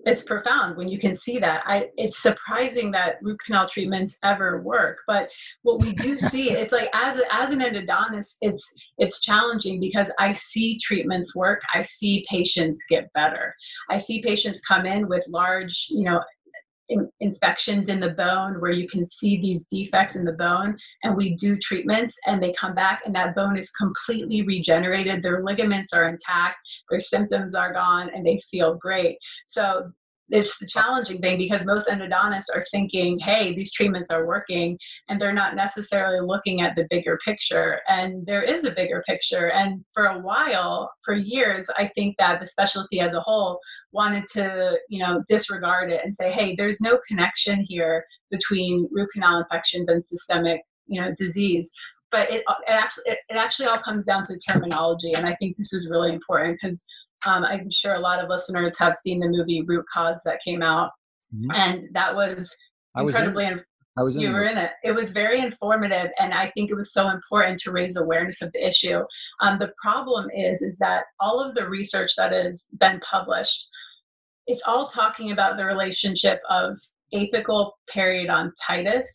it's 0.04 0.24
profound 0.24 0.76
when 0.76 0.88
you 0.88 0.98
can 0.98 1.14
see 1.14 1.38
that. 1.38 1.62
I, 1.66 1.86
it's 1.96 2.20
surprising 2.20 2.90
that 2.92 3.16
root 3.22 3.38
canal 3.44 3.68
treatments 3.68 4.18
ever 4.24 4.60
work, 4.62 4.98
but 5.06 5.30
what 5.62 5.82
we 5.82 5.92
do 5.92 6.18
see, 6.30 6.50
it's 6.50 6.72
like 6.72 6.90
as 6.94 7.18
a, 7.18 7.34
as 7.34 7.52
an 7.52 7.60
endodontist, 7.60 8.36
it's 8.40 8.64
it's 8.98 9.20
challenging 9.20 9.80
because 9.80 10.10
I 10.18 10.32
see 10.32 10.78
treatments 10.78 11.36
work. 11.36 11.60
I 11.74 11.82
see 11.82 12.24
patients 12.28 12.84
get 12.88 13.12
better. 13.12 13.54
I 13.90 13.98
see 13.98 14.20
patients 14.22 14.60
come 14.66 14.86
in 14.86 15.08
with 15.08 15.24
large, 15.28 15.86
you 15.90 16.02
know, 16.02 16.20
in, 16.88 17.08
infections 17.20 17.88
in 17.88 18.00
the 18.00 18.10
bone 18.10 18.60
where 18.60 18.72
you 18.72 18.88
can 18.88 19.06
see 19.06 19.40
these 19.40 19.66
defects 19.66 20.16
in 20.16 20.24
the 20.24 20.32
bone 20.32 20.76
and 21.02 21.16
we 21.16 21.34
do 21.36 21.56
treatments 21.58 22.16
and 22.26 22.42
they 22.42 22.52
come 22.52 22.74
back 22.74 23.02
and 23.04 23.14
that 23.14 23.34
bone 23.34 23.56
is 23.58 23.70
completely 23.70 24.42
regenerated. 24.42 25.22
Their 25.22 25.42
ligaments 25.42 25.92
are 25.92 26.08
intact 26.08 26.60
their 26.90 27.00
symptoms 27.00 27.54
are 27.54 27.72
gone 27.72 28.10
and 28.14 28.24
they 28.26 28.40
feel 28.50 28.74
great. 28.74 29.18
So 29.46 29.90
it's 30.30 30.56
the 30.58 30.66
challenging 30.66 31.20
thing 31.20 31.38
because 31.38 31.64
most 31.64 31.88
endodontists 31.88 32.54
are 32.54 32.62
thinking, 32.70 33.18
hey, 33.18 33.54
these 33.54 33.72
treatments 33.72 34.10
are 34.10 34.26
working, 34.26 34.78
and 35.08 35.20
they're 35.20 35.32
not 35.32 35.56
necessarily 35.56 36.20
looking 36.20 36.60
at 36.60 36.76
the 36.76 36.86
bigger 36.90 37.18
picture. 37.24 37.80
And 37.88 38.26
there 38.26 38.42
is 38.42 38.64
a 38.64 38.70
bigger 38.70 39.02
picture. 39.08 39.50
And 39.50 39.84
for 39.94 40.06
a 40.06 40.18
while, 40.18 40.90
for 41.04 41.14
years, 41.14 41.68
I 41.76 41.90
think 41.94 42.16
that 42.18 42.40
the 42.40 42.46
specialty 42.46 43.00
as 43.00 43.14
a 43.14 43.20
whole 43.20 43.58
wanted 43.92 44.24
to, 44.34 44.78
you 44.88 44.98
know, 44.98 45.22
disregard 45.28 45.90
it 45.90 46.00
and 46.04 46.14
say, 46.14 46.30
hey, 46.32 46.54
there's 46.56 46.80
no 46.80 46.98
connection 47.08 47.64
here 47.66 48.04
between 48.30 48.88
root 48.90 49.08
canal 49.12 49.40
infections 49.40 49.88
and 49.88 50.04
systemic, 50.04 50.60
you 50.86 51.00
know, 51.00 51.12
disease. 51.16 51.70
But 52.10 52.30
it, 52.30 52.42
it 52.66 52.70
actually 52.70 53.04
it, 53.06 53.18
it 53.28 53.36
actually 53.36 53.66
all 53.66 53.78
comes 53.78 54.06
down 54.06 54.24
to 54.24 54.38
terminology, 54.38 55.12
and 55.12 55.26
I 55.26 55.34
think 55.36 55.56
this 55.56 55.74
is 55.74 55.90
really 55.90 56.10
important 56.10 56.58
because 56.60 56.84
um, 57.26 57.44
I'm 57.44 57.70
sure 57.70 57.94
a 57.94 58.00
lot 58.00 58.22
of 58.22 58.28
listeners 58.28 58.78
have 58.78 58.96
seen 58.96 59.20
the 59.20 59.28
movie 59.28 59.62
Root 59.66 59.84
Cause 59.92 60.20
that 60.24 60.38
came 60.44 60.62
out, 60.62 60.90
mm-hmm. 61.34 61.50
and 61.52 61.88
that 61.92 62.14
was 62.14 62.54
I 62.94 63.02
was 63.02 63.16
incredibly. 63.16 63.46
In, 63.46 63.60
I 63.96 64.02
was 64.02 64.16
you 64.16 64.28
in 64.28 64.32
were 64.32 64.44
in 64.44 64.58
it. 64.58 64.70
It 64.84 64.92
was 64.92 65.12
very 65.12 65.40
informative, 65.40 66.10
and 66.18 66.32
I 66.32 66.50
think 66.50 66.70
it 66.70 66.76
was 66.76 66.92
so 66.92 67.08
important 67.08 67.58
to 67.60 67.72
raise 67.72 67.96
awareness 67.96 68.40
of 68.42 68.52
the 68.52 68.66
issue. 68.66 69.00
Um, 69.40 69.58
the 69.58 69.72
problem 69.82 70.28
is, 70.30 70.62
is 70.62 70.78
that 70.78 71.04
all 71.20 71.40
of 71.40 71.54
the 71.54 71.68
research 71.68 72.12
that 72.16 72.32
has 72.32 72.68
been 72.78 73.00
published, 73.00 73.68
it's 74.46 74.62
all 74.66 74.86
talking 74.86 75.32
about 75.32 75.56
the 75.56 75.64
relationship 75.64 76.40
of 76.48 76.78
apical 77.12 77.72
periodontitis 77.94 79.06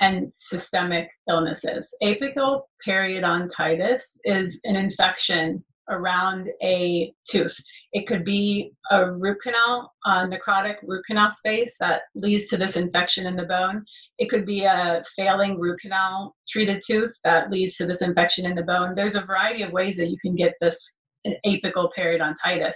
and 0.00 0.32
systemic 0.34 1.08
illnesses. 1.28 1.94
Apical 2.02 2.62
periodontitis 2.86 4.02
is 4.24 4.60
an 4.64 4.76
infection 4.76 5.64
around 5.90 6.48
a 6.62 7.12
tooth. 7.28 7.56
It 7.92 8.06
could 8.06 8.24
be 8.24 8.72
a 8.90 9.10
root 9.10 9.38
canal, 9.42 9.92
a 10.06 10.26
necrotic 10.26 10.76
root 10.82 11.04
canal 11.06 11.30
space 11.30 11.76
that 11.80 12.02
leads 12.14 12.46
to 12.46 12.56
this 12.56 12.76
infection 12.76 13.26
in 13.26 13.36
the 13.36 13.44
bone. 13.44 13.84
It 14.18 14.30
could 14.30 14.46
be 14.46 14.64
a 14.64 15.02
failing 15.16 15.58
root 15.58 15.80
canal 15.80 16.36
treated 16.48 16.82
tooth 16.86 17.18
that 17.24 17.50
leads 17.50 17.76
to 17.76 17.86
this 17.86 18.02
infection 18.02 18.46
in 18.46 18.54
the 18.54 18.62
bone. 18.62 18.94
There's 18.94 19.16
a 19.16 19.22
variety 19.22 19.62
of 19.62 19.72
ways 19.72 19.96
that 19.96 20.08
you 20.08 20.18
can 20.22 20.34
get 20.34 20.54
this 20.60 20.98
apical 21.44 21.90
periodontitis. 21.96 22.74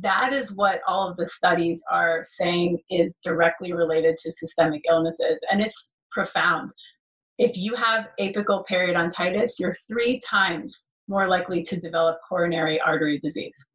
That 0.00 0.32
is 0.32 0.52
what 0.52 0.80
all 0.86 1.08
of 1.10 1.16
the 1.16 1.26
studies 1.26 1.82
are 1.90 2.22
saying 2.22 2.78
is 2.90 3.18
directly 3.22 3.72
related 3.72 4.16
to 4.18 4.30
systemic 4.30 4.82
illnesses, 4.88 5.40
and 5.50 5.60
it's 5.60 5.94
profound. 6.12 6.70
If 7.38 7.56
you 7.56 7.74
have 7.74 8.08
apical 8.20 8.64
periodontitis, 8.70 9.52
you're 9.58 9.74
three 9.88 10.20
times 10.28 10.89
more 11.10 11.28
likely 11.28 11.62
to 11.64 11.78
develop 11.78 12.18
coronary 12.26 12.80
artery 12.80 13.18
disease. 13.18 13.68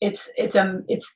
It's 0.00 0.28
it's 0.36 0.56
um 0.56 0.84
it's 0.88 1.14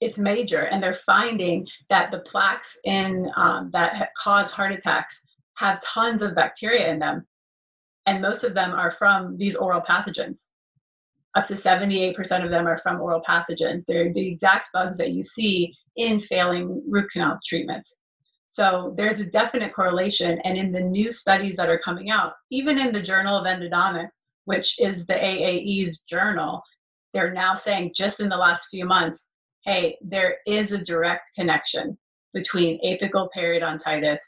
it's 0.00 0.18
major, 0.18 0.62
and 0.62 0.82
they're 0.82 0.94
finding 0.94 1.66
that 1.88 2.10
the 2.10 2.18
plaques 2.18 2.76
in 2.84 3.30
um, 3.36 3.70
that 3.72 4.10
cause 4.22 4.50
heart 4.50 4.72
attacks 4.72 5.24
have 5.54 5.82
tons 5.82 6.22
of 6.22 6.34
bacteria 6.34 6.90
in 6.90 6.98
them, 6.98 7.24
and 8.06 8.20
most 8.20 8.42
of 8.42 8.52
them 8.52 8.72
are 8.72 8.90
from 8.90 9.38
these 9.38 9.54
oral 9.54 9.80
pathogens. 9.80 10.48
Up 11.34 11.46
to 11.46 11.54
78% 11.54 12.44
of 12.44 12.50
them 12.50 12.66
are 12.66 12.78
from 12.78 13.00
oral 13.00 13.22
pathogens. 13.26 13.84
They're 13.86 14.12
the 14.12 14.26
exact 14.26 14.68
bugs 14.74 14.98
that 14.98 15.12
you 15.12 15.22
see 15.22 15.72
in 15.96 16.20
failing 16.20 16.82
root 16.88 17.10
canal 17.10 17.38
treatments. 17.46 17.96
So 18.52 18.92
there's 18.98 19.18
a 19.18 19.24
definite 19.24 19.72
correlation. 19.72 20.38
And 20.44 20.58
in 20.58 20.72
the 20.72 20.80
new 20.80 21.10
studies 21.10 21.56
that 21.56 21.70
are 21.70 21.78
coming 21.78 22.10
out, 22.10 22.34
even 22.50 22.78
in 22.78 22.92
the 22.92 23.00
Journal 23.00 23.38
of 23.38 23.46
Endodontics, 23.46 24.18
which 24.44 24.78
is 24.78 25.06
the 25.06 25.14
AAE's 25.14 26.02
journal, 26.02 26.60
they're 27.14 27.32
now 27.32 27.54
saying 27.54 27.92
just 27.96 28.20
in 28.20 28.28
the 28.28 28.36
last 28.36 28.66
few 28.70 28.84
months, 28.84 29.26
hey, 29.64 29.96
there 30.02 30.36
is 30.46 30.72
a 30.72 30.84
direct 30.84 31.24
connection 31.34 31.96
between 32.34 32.78
apical 32.84 33.28
periodontitis 33.34 34.20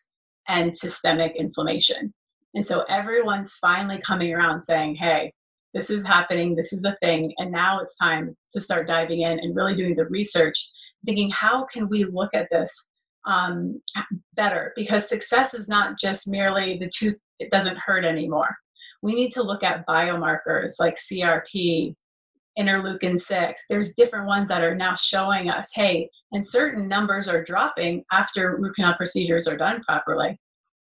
and 0.48 0.74
systemic 0.74 1.36
inflammation. 1.36 2.14
And 2.54 2.64
so 2.64 2.84
everyone's 2.88 3.52
finally 3.60 4.00
coming 4.00 4.32
around 4.32 4.62
saying, 4.62 4.94
hey, 4.94 5.34
this 5.74 5.90
is 5.90 6.06
happening, 6.06 6.56
this 6.56 6.72
is 6.72 6.86
a 6.86 6.96
thing, 7.02 7.34
and 7.36 7.52
now 7.52 7.78
it's 7.78 7.98
time 7.98 8.34
to 8.54 8.60
start 8.62 8.86
diving 8.86 9.20
in 9.20 9.38
and 9.38 9.54
really 9.54 9.76
doing 9.76 9.94
the 9.94 10.06
research, 10.06 10.70
thinking, 11.04 11.28
how 11.28 11.66
can 11.66 11.90
we 11.90 12.06
look 12.06 12.30
at 12.32 12.48
this 12.50 12.74
um, 13.26 13.80
better 14.34 14.72
because 14.76 15.08
success 15.08 15.54
is 15.54 15.68
not 15.68 15.98
just 15.98 16.28
merely 16.28 16.78
the 16.78 16.90
tooth 16.94 17.18
it 17.40 17.50
doesn't 17.50 17.78
hurt 17.78 18.04
anymore. 18.04 18.54
We 19.02 19.14
need 19.14 19.32
to 19.32 19.42
look 19.42 19.62
at 19.62 19.86
biomarkers 19.86 20.72
like 20.78 20.94
crp 20.94 21.94
interleukin 22.58 23.20
6 23.20 23.62
there's 23.68 23.94
different 23.94 24.26
ones 24.28 24.48
that 24.48 24.62
are 24.62 24.76
now 24.76 24.94
showing 24.94 25.50
us 25.50 25.70
hey 25.74 26.08
and 26.30 26.46
certain 26.46 26.86
numbers 26.86 27.26
are 27.26 27.42
dropping 27.42 28.04
after 28.12 28.56
root 28.56 28.76
canal 28.76 28.94
procedures 28.94 29.48
are 29.48 29.56
done 29.56 29.82
properly. 29.82 30.38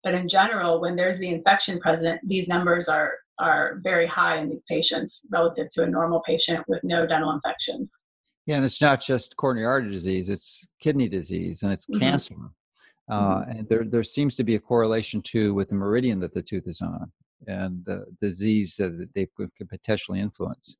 But 0.04 0.16
in 0.16 0.28
general 0.28 0.82
when 0.82 0.96
there's 0.96 1.20
the 1.20 1.30
infection 1.30 1.80
present 1.80 2.20
these 2.28 2.48
numbers 2.48 2.88
are 2.90 3.14
are 3.40 3.80
very 3.84 4.08
high 4.08 4.40
in 4.40 4.50
these 4.50 4.66
patients 4.68 5.22
relative 5.32 5.68
to 5.74 5.84
a 5.84 5.88
normal 5.88 6.22
patient 6.22 6.66
with 6.68 6.82
no 6.84 7.06
dental 7.06 7.32
infections 7.32 8.04
yeah, 8.46 8.56
and 8.56 8.66
it's 8.66 8.82
not 8.82 9.02
just 9.02 9.38
coronary 9.38 9.68
artery 9.68 9.92
disease; 9.92 10.30
it's 10.30 10.68
kidney 10.80 11.08
disease 11.08 11.64
and 11.64 11.72
it's 11.72 11.86
mm-hmm. 11.88 12.00
cancer. 12.00 12.36
Uh, 13.10 13.42
mm-hmm. 13.42 13.52
And 13.52 13.70
there, 13.70 13.84
there 13.84 14.04
seems 14.04 14.36
to 14.38 14.44
be 14.44 14.56
a 14.56 14.60
correlation 14.60 15.22
too 15.22 15.54
with 15.54 15.70
the 15.70 15.76
meridian 15.76 16.20
that 16.22 16.34
the 16.34 16.42
tooth 16.42 16.68
is 16.68 16.82
on 16.82 17.12
and 17.48 17.84
the 17.86 18.06
disease 18.22 18.76
that 18.78 19.10
they 19.16 19.28
could 19.36 19.50
potentially 19.70 20.20
influence. 20.20 20.78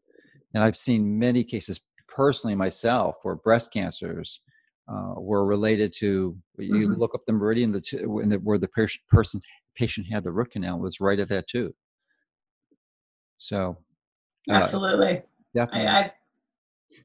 And 0.54 0.64
I've 0.64 0.78
seen 0.78 1.18
many 1.18 1.44
cases 1.44 1.82
personally 2.08 2.56
myself 2.56 3.16
where 3.24 3.36
breast 3.36 3.74
cancers 3.74 4.42
uh, 4.88 5.14
were 5.18 5.46
related 5.46 5.94
to. 6.00 6.38
You 6.58 6.74
mm-hmm. 6.74 7.00
look 7.00 7.16
up 7.16 7.22
the 7.26 7.34
meridian, 7.34 7.72
the, 7.72 7.80
the 7.80 8.40
where 8.44 8.58
the 8.58 8.68
person 8.68 9.42
patient 9.76 10.08
had 10.12 10.24
the 10.24 10.32
root 10.32 10.52
canal 10.52 10.80
was 10.80 11.00
right 11.00 11.20
at 11.20 11.30
that 11.30 11.48
tooth. 11.48 11.76
So, 13.38 13.78
uh, 14.50 14.56
absolutely, 14.56 15.24
definitely. 15.56 15.88
I, 15.88 16.00
I 16.00 16.12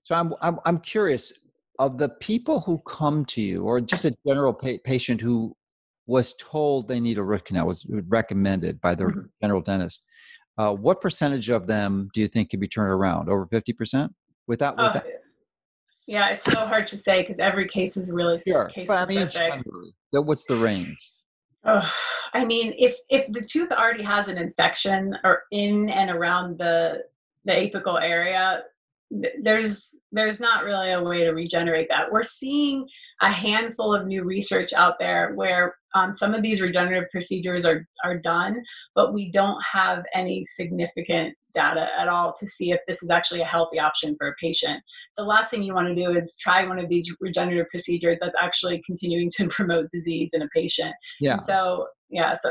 so 0.02 0.14
I'm, 0.14 0.32
I'm, 0.40 0.58
I'm 0.64 0.78
curious 0.78 1.32
of 1.78 1.98
the 1.98 2.08
people 2.20 2.60
who 2.60 2.78
come 2.86 3.24
to 3.26 3.42
you, 3.42 3.64
or 3.64 3.80
just 3.80 4.04
a 4.04 4.16
general 4.26 4.52
pa- 4.52 4.78
patient 4.84 5.20
who 5.20 5.54
was 6.06 6.34
told 6.36 6.88
they 6.88 7.00
need 7.00 7.18
a 7.18 7.22
root 7.22 7.44
canal, 7.44 7.66
was 7.66 7.86
recommended 8.08 8.80
by 8.80 8.94
their 8.94 9.08
mm-hmm. 9.08 9.26
general 9.42 9.60
dentist. 9.60 10.04
Uh, 10.58 10.72
what 10.72 11.00
percentage 11.00 11.50
of 11.50 11.66
them 11.66 12.08
do 12.14 12.20
you 12.20 12.28
think 12.28 12.50
can 12.50 12.60
be 12.60 12.68
turned 12.68 12.90
around? 12.90 13.28
Over 13.28 13.46
fifty 13.46 13.72
percent? 13.72 14.12
Without, 14.46 14.76
without 14.76 15.04
yeah, 16.06 16.28
it's 16.28 16.44
so 16.44 16.64
hard 16.66 16.86
to 16.88 16.96
say 16.96 17.20
because 17.20 17.38
every 17.40 17.66
case 17.66 17.96
is 17.96 18.12
really 18.12 18.38
sure, 18.38 18.66
case 18.66 18.86
but 18.86 18.98
I 18.98 19.06
mean, 19.06 19.28
generally, 19.28 19.92
what's 20.12 20.44
the 20.44 20.54
range? 20.56 20.96
Oh, 21.64 21.92
I 22.32 22.44
mean, 22.44 22.74
if 22.78 22.96
if 23.10 23.30
the 23.32 23.40
tooth 23.40 23.72
already 23.72 24.04
has 24.04 24.28
an 24.28 24.38
infection 24.38 25.16
or 25.24 25.42
in 25.50 25.88
and 25.90 26.10
around 26.10 26.58
the 26.58 27.02
the 27.44 27.52
apical 27.52 28.00
area, 28.00 28.62
there's 29.42 29.94
there's 30.10 30.40
not 30.40 30.64
really 30.64 30.92
a 30.92 31.02
way 31.02 31.24
to 31.24 31.30
regenerate 31.30 31.86
that. 31.88 32.10
We're 32.10 32.24
seeing 32.24 32.86
a 33.22 33.30
handful 33.30 33.94
of 33.94 34.06
new 34.06 34.24
research 34.24 34.72
out 34.72 34.94
there 34.98 35.32
where 35.34 35.76
um, 35.94 36.12
some 36.12 36.34
of 36.34 36.42
these 36.42 36.60
regenerative 36.60 37.08
procedures 37.10 37.64
are 37.64 37.86
are 38.04 38.18
done 38.18 38.62
but 38.94 39.14
we 39.14 39.30
don't 39.30 39.62
have 39.62 40.02
any 40.14 40.44
significant 40.44 41.34
data 41.54 41.86
at 41.98 42.08
all 42.08 42.34
to 42.38 42.46
see 42.46 42.72
if 42.72 42.80
this 42.86 43.02
is 43.02 43.08
actually 43.08 43.40
a 43.40 43.46
healthy 43.46 43.78
option 43.78 44.14
for 44.18 44.28
a 44.28 44.34
patient. 44.40 44.82
The 45.16 45.24
last 45.24 45.50
thing 45.50 45.62
you 45.62 45.72
want 45.72 45.88
to 45.88 45.94
do 45.94 46.16
is 46.16 46.36
try 46.40 46.66
one 46.66 46.78
of 46.78 46.88
these 46.88 47.10
regenerative 47.20 47.68
procedures 47.70 48.18
that's 48.20 48.34
actually 48.40 48.82
continuing 48.84 49.30
to 49.36 49.48
promote 49.48 49.90
disease 49.90 50.30
in 50.32 50.42
a 50.42 50.48
patient. 50.48 50.94
Yeah. 51.20 51.34
And 51.34 51.42
so 51.42 51.86
yeah 52.10 52.34
so 52.34 52.50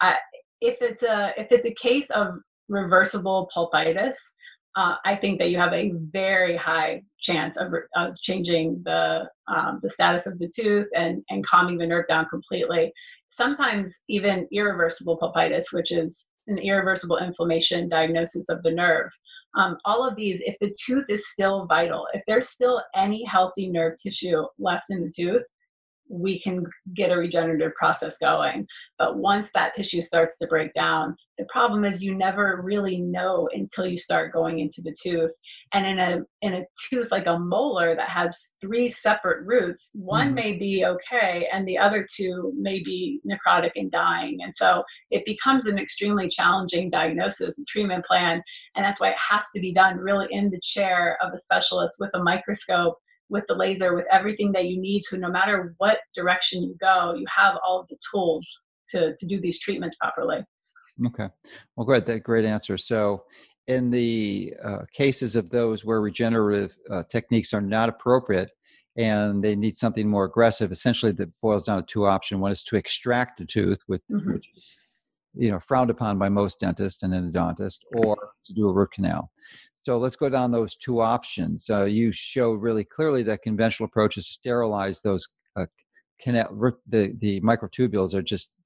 I, 0.00 0.16
if 0.60 0.78
it's 0.80 1.02
a 1.02 1.32
if 1.36 1.48
it's 1.50 1.66
a 1.66 1.74
case 1.74 2.10
of 2.10 2.34
reversible 2.68 3.48
pulpitis 3.52 4.16
uh, 4.76 4.94
I 5.04 5.16
think 5.16 5.38
that 5.38 5.50
you 5.50 5.58
have 5.58 5.72
a 5.72 5.92
very 6.12 6.56
high 6.56 7.02
chance 7.20 7.56
of, 7.56 7.72
of 7.96 8.16
changing 8.20 8.82
the 8.84 9.28
um, 9.48 9.80
the 9.82 9.90
status 9.90 10.26
of 10.26 10.38
the 10.38 10.48
tooth 10.54 10.86
and 10.94 11.22
and 11.28 11.44
calming 11.44 11.78
the 11.78 11.86
nerve 11.86 12.06
down 12.06 12.26
completely. 12.30 12.92
Sometimes 13.28 14.02
even 14.08 14.48
irreversible 14.52 15.18
pulpitis, 15.18 15.72
which 15.72 15.92
is 15.92 16.28
an 16.46 16.58
irreversible 16.58 17.18
inflammation 17.18 17.88
diagnosis 17.88 18.48
of 18.48 18.62
the 18.62 18.70
nerve. 18.70 19.10
Um, 19.56 19.76
all 19.84 20.06
of 20.06 20.14
these, 20.16 20.40
if 20.44 20.56
the 20.60 20.72
tooth 20.84 21.06
is 21.08 21.28
still 21.28 21.66
vital, 21.66 22.06
if 22.14 22.22
there's 22.26 22.48
still 22.48 22.82
any 22.94 23.24
healthy 23.24 23.68
nerve 23.68 23.94
tissue 24.00 24.44
left 24.58 24.86
in 24.90 25.00
the 25.00 25.12
tooth, 25.14 25.44
we 26.10 26.40
can 26.40 26.66
get 26.94 27.10
a 27.10 27.16
regenerative 27.16 27.72
process 27.74 28.16
going. 28.20 28.66
But 28.98 29.18
once 29.18 29.50
that 29.54 29.74
tissue 29.74 30.00
starts 30.00 30.36
to 30.38 30.46
break 30.46 30.74
down, 30.74 31.16
the 31.38 31.46
problem 31.48 31.84
is 31.84 32.02
you 32.02 32.14
never 32.14 32.60
really 32.62 32.98
know 32.98 33.48
until 33.54 33.86
you 33.86 33.96
start 33.96 34.32
going 34.32 34.58
into 34.58 34.82
the 34.82 34.94
tooth. 35.00 35.32
And 35.72 35.86
in 35.86 35.98
a 35.98 36.18
in 36.42 36.54
a 36.54 36.64
tooth 36.90 37.10
like 37.10 37.26
a 37.26 37.38
molar 37.38 37.94
that 37.94 38.08
has 38.08 38.56
three 38.60 38.88
separate 38.88 39.46
roots, 39.46 39.90
one 39.94 40.26
mm-hmm. 40.26 40.34
may 40.34 40.58
be 40.58 40.84
okay 40.84 41.46
and 41.52 41.66
the 41.66 41.78
other 41.78 42.06
two 42.14 42.52
may 42.58 42.82
be 42.82 43.20
necrotic 43.24 43.70
and 43.76 43.90
dying. 43.90 44.38
And 44.42 44.54
so 44.54 44.82
it 45.10 45.24
becomes 45.24 45.66
an 45.66 45.78
extremely 45.78 46.28
challenging 46.28 46.90
diagnosis 46.90 47.56
and 47.56 47.66
treatment 47.66 48.04
plan. 48.04 48.42
And 48.74 48.84
that's 48.84 49.00
why 49.00 49.10
it 49.10 49.18
has 49.30 49.44
to 49.54 49.60
be 49.60 49.72
done 49.72 49.96
really 49.96 50.26
in 50.30 50.50
the 50.50 50.60
chair 50.62 51.16
of 51.22 51.32
a 51.32 51.38
specialist 51.38 51.94
with 51.98 52.10
a 52.14 52.22
microscope 52.22 52.98
with 53.30 53.44
the 53.48 53.54
laser 53.54 53.94
with 53.94 54.06
everything 54.10 54.52
that 54.52 54.66
you 54.66 54.80
need 54.80 55.02
so 55.02 55.16
no 55.16 55.30
matter 55.30 55.74
what 55.78 55.98
direction 56.14 56.62
you 56.62 56.74
go 56.80 57.14
you 57.14 57.24
have 57.34 57.56
all 57.64 57.80
of 57.80 57.86
the 57.88 57.96
tools 58.12 58.62
to, 58.90 59.14
to 59.16 59.26
do 59.26 59.40
these 59.40 59.60
treatments 59.60 59.96
properly. 59.96 60.38
Okay. 61.06 61.28
Well 61.76 61.86
great. 61.86 62.06
That 62.06 62.22
great 62.22 62.44
answer. 62.44 62.76
So 62.76 63.24
in 63.66 63.90
the 63.90 64.54
uh, 64.62 64.82
cases 64.92 65.36
of 65.36 65.50
those 65.50 65.84
where 65.84 66.00
regenerative 66.00 66.76
uh, 66.90 67.04
techniques 67.08 67.54
are 67.54 67.60
not 67.60 67.88
appropriate 67.88 68.50
and 68.96 69.42
they 69.42 69.54
need 69.54 69.76
something 69.76 70.08
more 70.08 70.24
aggressive 70.24 70.72
essentially 70.72 71.12
that 71.12 71.30
boils 71.40 71.66
down 71.66 71.78
to 71.78 71.86
two 71.86 72.06
options. 72.06 72.40
One 72.40 72.52
is 72.52 72.64
to 72.64 72.76
extract 72.76 73.38
the 73.38 73.44
tooth 73.44 73.78
with, 73.88 74.02
mm-hmm. 74.08 74.34
which 74.34 74.50
you 75.34 75.50
know 75.50 75.60
frowned 75.60 75.90
upon 75.90 76.18
by 76.18 76.28
most 76.28 76.60
dentists 76.60 77.02
and 77.02 77.12
endodontists 77.12 77.78
or 78.04 78.16
to 78.44 78.52
do 78.52 78.68
a 78.68 78.72
root 78.72 78.90
canal 78.92 79.30
so 79.80 79.98
let's 79.98 80.16
go 80.16 80.28
down 80.28 80.50
those 80.50 80.76
two 80.76 81.00
options 81.00 81.68
uh, 81.70 81.84
you 81.84 82.12
show 82.12 82.52
really 82.52 82.84
clearly 82.84 83.22
that 83.22 83.42
conventional 83.42 83.86
approaches 83.86 84.26
to 84.26 84.32
sterilize 84.32 85.02
those 85.02 85.36
uh, 85.56 85.66
canal, 86.20 86.74
the, 86.88 87.14
the 87.20 87.40
microtubules 87.40 88.14
are 88.14 88.22
just 88.22 88.56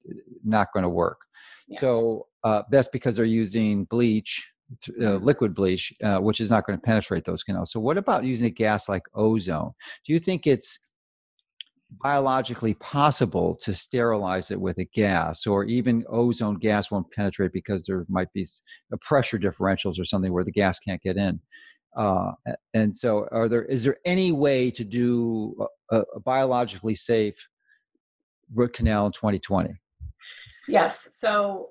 not 0.43 0.67
going 0.73 0.83
to 0.83 0.89
work 0.89 1.21
yeah. 1.67 1.79
so 1.79 2.27
uh, 2.43 2.63
that's 2.71 2.89
because 2.89 3.15
they're 3.15 3.25
using 3.25 3.85
bleach 3.85 4.51
uh, 5.01 5.15
liquid 5.17 5.53
bleach, 5.53 5.93
uh, 6.03 6.17
which 6.17 6.41
is 6.41 6.49
not 6.49 6.65
going 6.65 6.77
to 6.77 6.81
penetrate 6.81 7.23
those 7.23 7.43
canals. 7.43 7.71
So, 7.71 7.79
what 7.79 7.97
about 7.97 8.23
using 8.23 8.47
a 8.47 8.51
gas 8.51 8.89
like 8.89 9.03
ozone? 9.13 9.71
Do 10.05 10.13
you 10.13 10.19
think 10.19 10.47
it's 10.47 10.91
biologically 12.03 12.73
possible 12.75 13.55
to 13.61 13.73
sterilize 13.73 14.51
it 14.51 14.59
with 14.59 14.77
a 14.77 14.85
gas, 14.85 15.45
or 15.45 15.63
even 15.65 16.03
ozone 16.09 16.55
gas 16.55 16.91
won't 16.91 17.11
penetrate 17.11 17.53
because 17.53 17.85
there 17.85 18.05
might 18.09 18.31
be 18.33 18.45
pressure 19.01 19.37
differentials 19.37 19.99
or 19.99 20.05
something 20.05 20.33
where 20.33 20.43
the 20.43 20.51
gas 20.51 20.79
can't 20.79 21.01
get 21.01 21.17
in? 21.17 21.39
Uh, 21.95 22.31
and 22.73 22.95
so, 22.95 23.27
are 23.31 23.47
there 23.47 23.63
is 23.65 23.83
there 23.83 23.97
any 24.05 24.31
way 24.31 24.69
to 24.69 24.83
do 24.83 25.55
a, 25.91 25.99
a 26.15 26.19
biologically 26.19 26.95
safe 26.95 27.37
root 28.53 28.73
canal 28.73 29.05
in 29.05 29.11
2020? 29.11 29.73
Yes. 30.67 31.07
So 31.11 31.69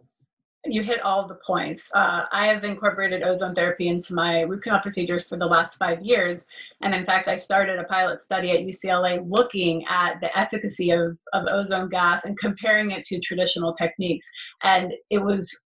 you 0.67 0.83
hit 0.83 1.01
all 1.03 1.27
the 1.27 1.39
points. 1.47 1.91
Uh, 1.95 2.25
I 2.33 2.47
have 2.47 2.65
incorporated 2.65 3.23
ozone 3.23 3.55
therapy 3.55 3.89
into 3.89 4.15
my 4.15 4.43
root 4.43 4.63
canal 4.63 4.81
procedures 4.81 5.27
for 5.27 5.37
the 5.37 5.47
last 5.47 5.77
five 5.77 6.03
years. 6.03 6.47
And 6.83 6.95
in 6.95 7.05
fact, 7.05 7.29
I 7.29 7.37
started 7.37 7.79
a 7.79 7.85
pilot 7.85 8.23
study 8.23 8.51
at 8.53 8.61
UCLA 8.61 9.23
looking 9.29 9.85
at 9.87 10.21
the 10.21 10.37
efficacy 10.37 10.91
of, 10.91 11.19
of 11.33 11.47
ozone 11.51 11.89
gas 11.89 12.25
and 12.25 12.39
comparing 12.39 12.91
it 12.93 13.05
to 13.05 13.21
traditional 13.21 13.75
techniques. 13.75 14.29
And 14.63 14.93
it 15.11 15.19
was 15.19 15.61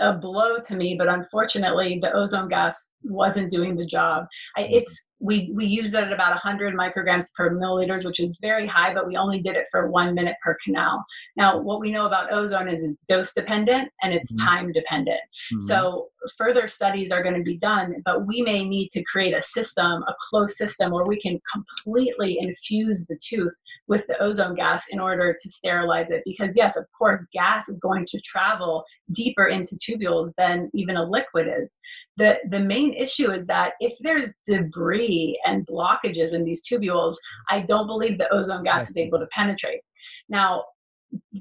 a 0.00 0.12
blow 0.12 0.58
to 0.58 0.76
me, 0.76 0.96
but 0.98 1.08
unfortunately, 1.08 1.98
the 2.02 2.12
ozone 2.12 2.48
gas 2.48 2.90
wasn't 3.04 3.50
doing 3.50 3.76
the 3.76 3.84
job. 3.84 4.26
I, 4.56 4.62
mm-hmm. 4.62 4.74
it's 4.74 5.06
we 5.20 5.50
we 5.54 5.64
used 5.64 5.94
it 5.94 6.04
at 6.04 6.12
about 6.12 6.30
100 6.30 6.74
micrograms 6.74 7.32
per 7.34 7.50
milliliters, 7.50 8.04
which 8.04 8.20
is 8.20 8.38
very 8.42 8.66
high, 8.66 8.92
but 8.92 9.06
we 9.06 9.16
only 9.16 9.40
did 9.40 9.56
it 9.56 9.66
for 9.70 9.90
one 9.90 10.14
minute 10.14 10.36
per 10.44 10.56
canal. 10.64 11.04
Now, 11.36 11.58
what 11.58 11.80
we 11.80 11.90
know 11.90 12.06
about 12.06 12.32
ozone 12.32 12.68
is 12.68 12.82
it's 12.82 13.06
dose 13.06 13.32
dependent 13.32 13.90
and 14.02 14.12
it's 14.12 14.32
mm-hmm. 14.32 14.46
time 14.46 14.72
dependent. 14.72 15.20
Mm-hmm. 15.52 15.66
So 15.66 16.08
further 16.36 16.68
studies 16.68 17.12
are 17.12 17.22
going 17.22 17.36
to 17.36 17.42
be 17.42 17.56
done, 17.58 18.02
but 18.04 18.26
we 18.26 18.42
may 18.42 18.64
need 18.64 18.90
to 18.90 19.02
create 19.04 19.34
a 19.34 19.40
system, 19.40 20.02
a 20.08 20.14
closed 20.28 20.56
system, 20.56 20.90
where 20.90 21.06
we 21.06 21.20
can 21.20 21.40
completely 21.52 22.38
infuse 22.40 23.06
the 23.06 23.18
tooth 23.22 23.54
with 23.86 24.06
the 24.06 24.20
ozone 24.22 24.54
gas 24.54 24.84
in 24.90 24.98
order 25.00 25.36
to 25.40 25.48
sterilize 25.48 26.10
it. 26.10 26.22
Because 26.24 26.56
yes, 26.56 26.76
of 26.76 26.84
course, 26.96 27.26
gas 27.32 27.68
is 27.68 27.80
going 27.80 28.06
to 28.06 28.20
travel 28.20 28.84
deeper 29.12 29.46
into 29.46 29.76
tubules 29.84 30.32
than 30.36 30.70
even 30.74 30.96
a 30.96 31.04
liquid 31.04 31.46
is. 31.60 31.78
The 32.16 32.38
the 32.48 32.60
main 32.60 32.94
issue 32.94 33.30
is 33.30 33.46
that 33.46 33.72
if 33.80 33.94
there's 34.00 34.36
debris 34.46 35.38
and 35.44 35.66
blockages 35.66 36.32
in 36.32 36.44
these 36.44 36.62
tubules, 36.66 37.16
I 37.48 37.60
don't 37.60 37.86
believe 37.86 38.18
the 38.18 38.32
ozone 38.32 38.64
gas 38.64 38.90
is 38.90 38.96
able 38.96 39.18
to 39.18 39.26
penetrate. 39.26 39.80
Now, 40.28 40.64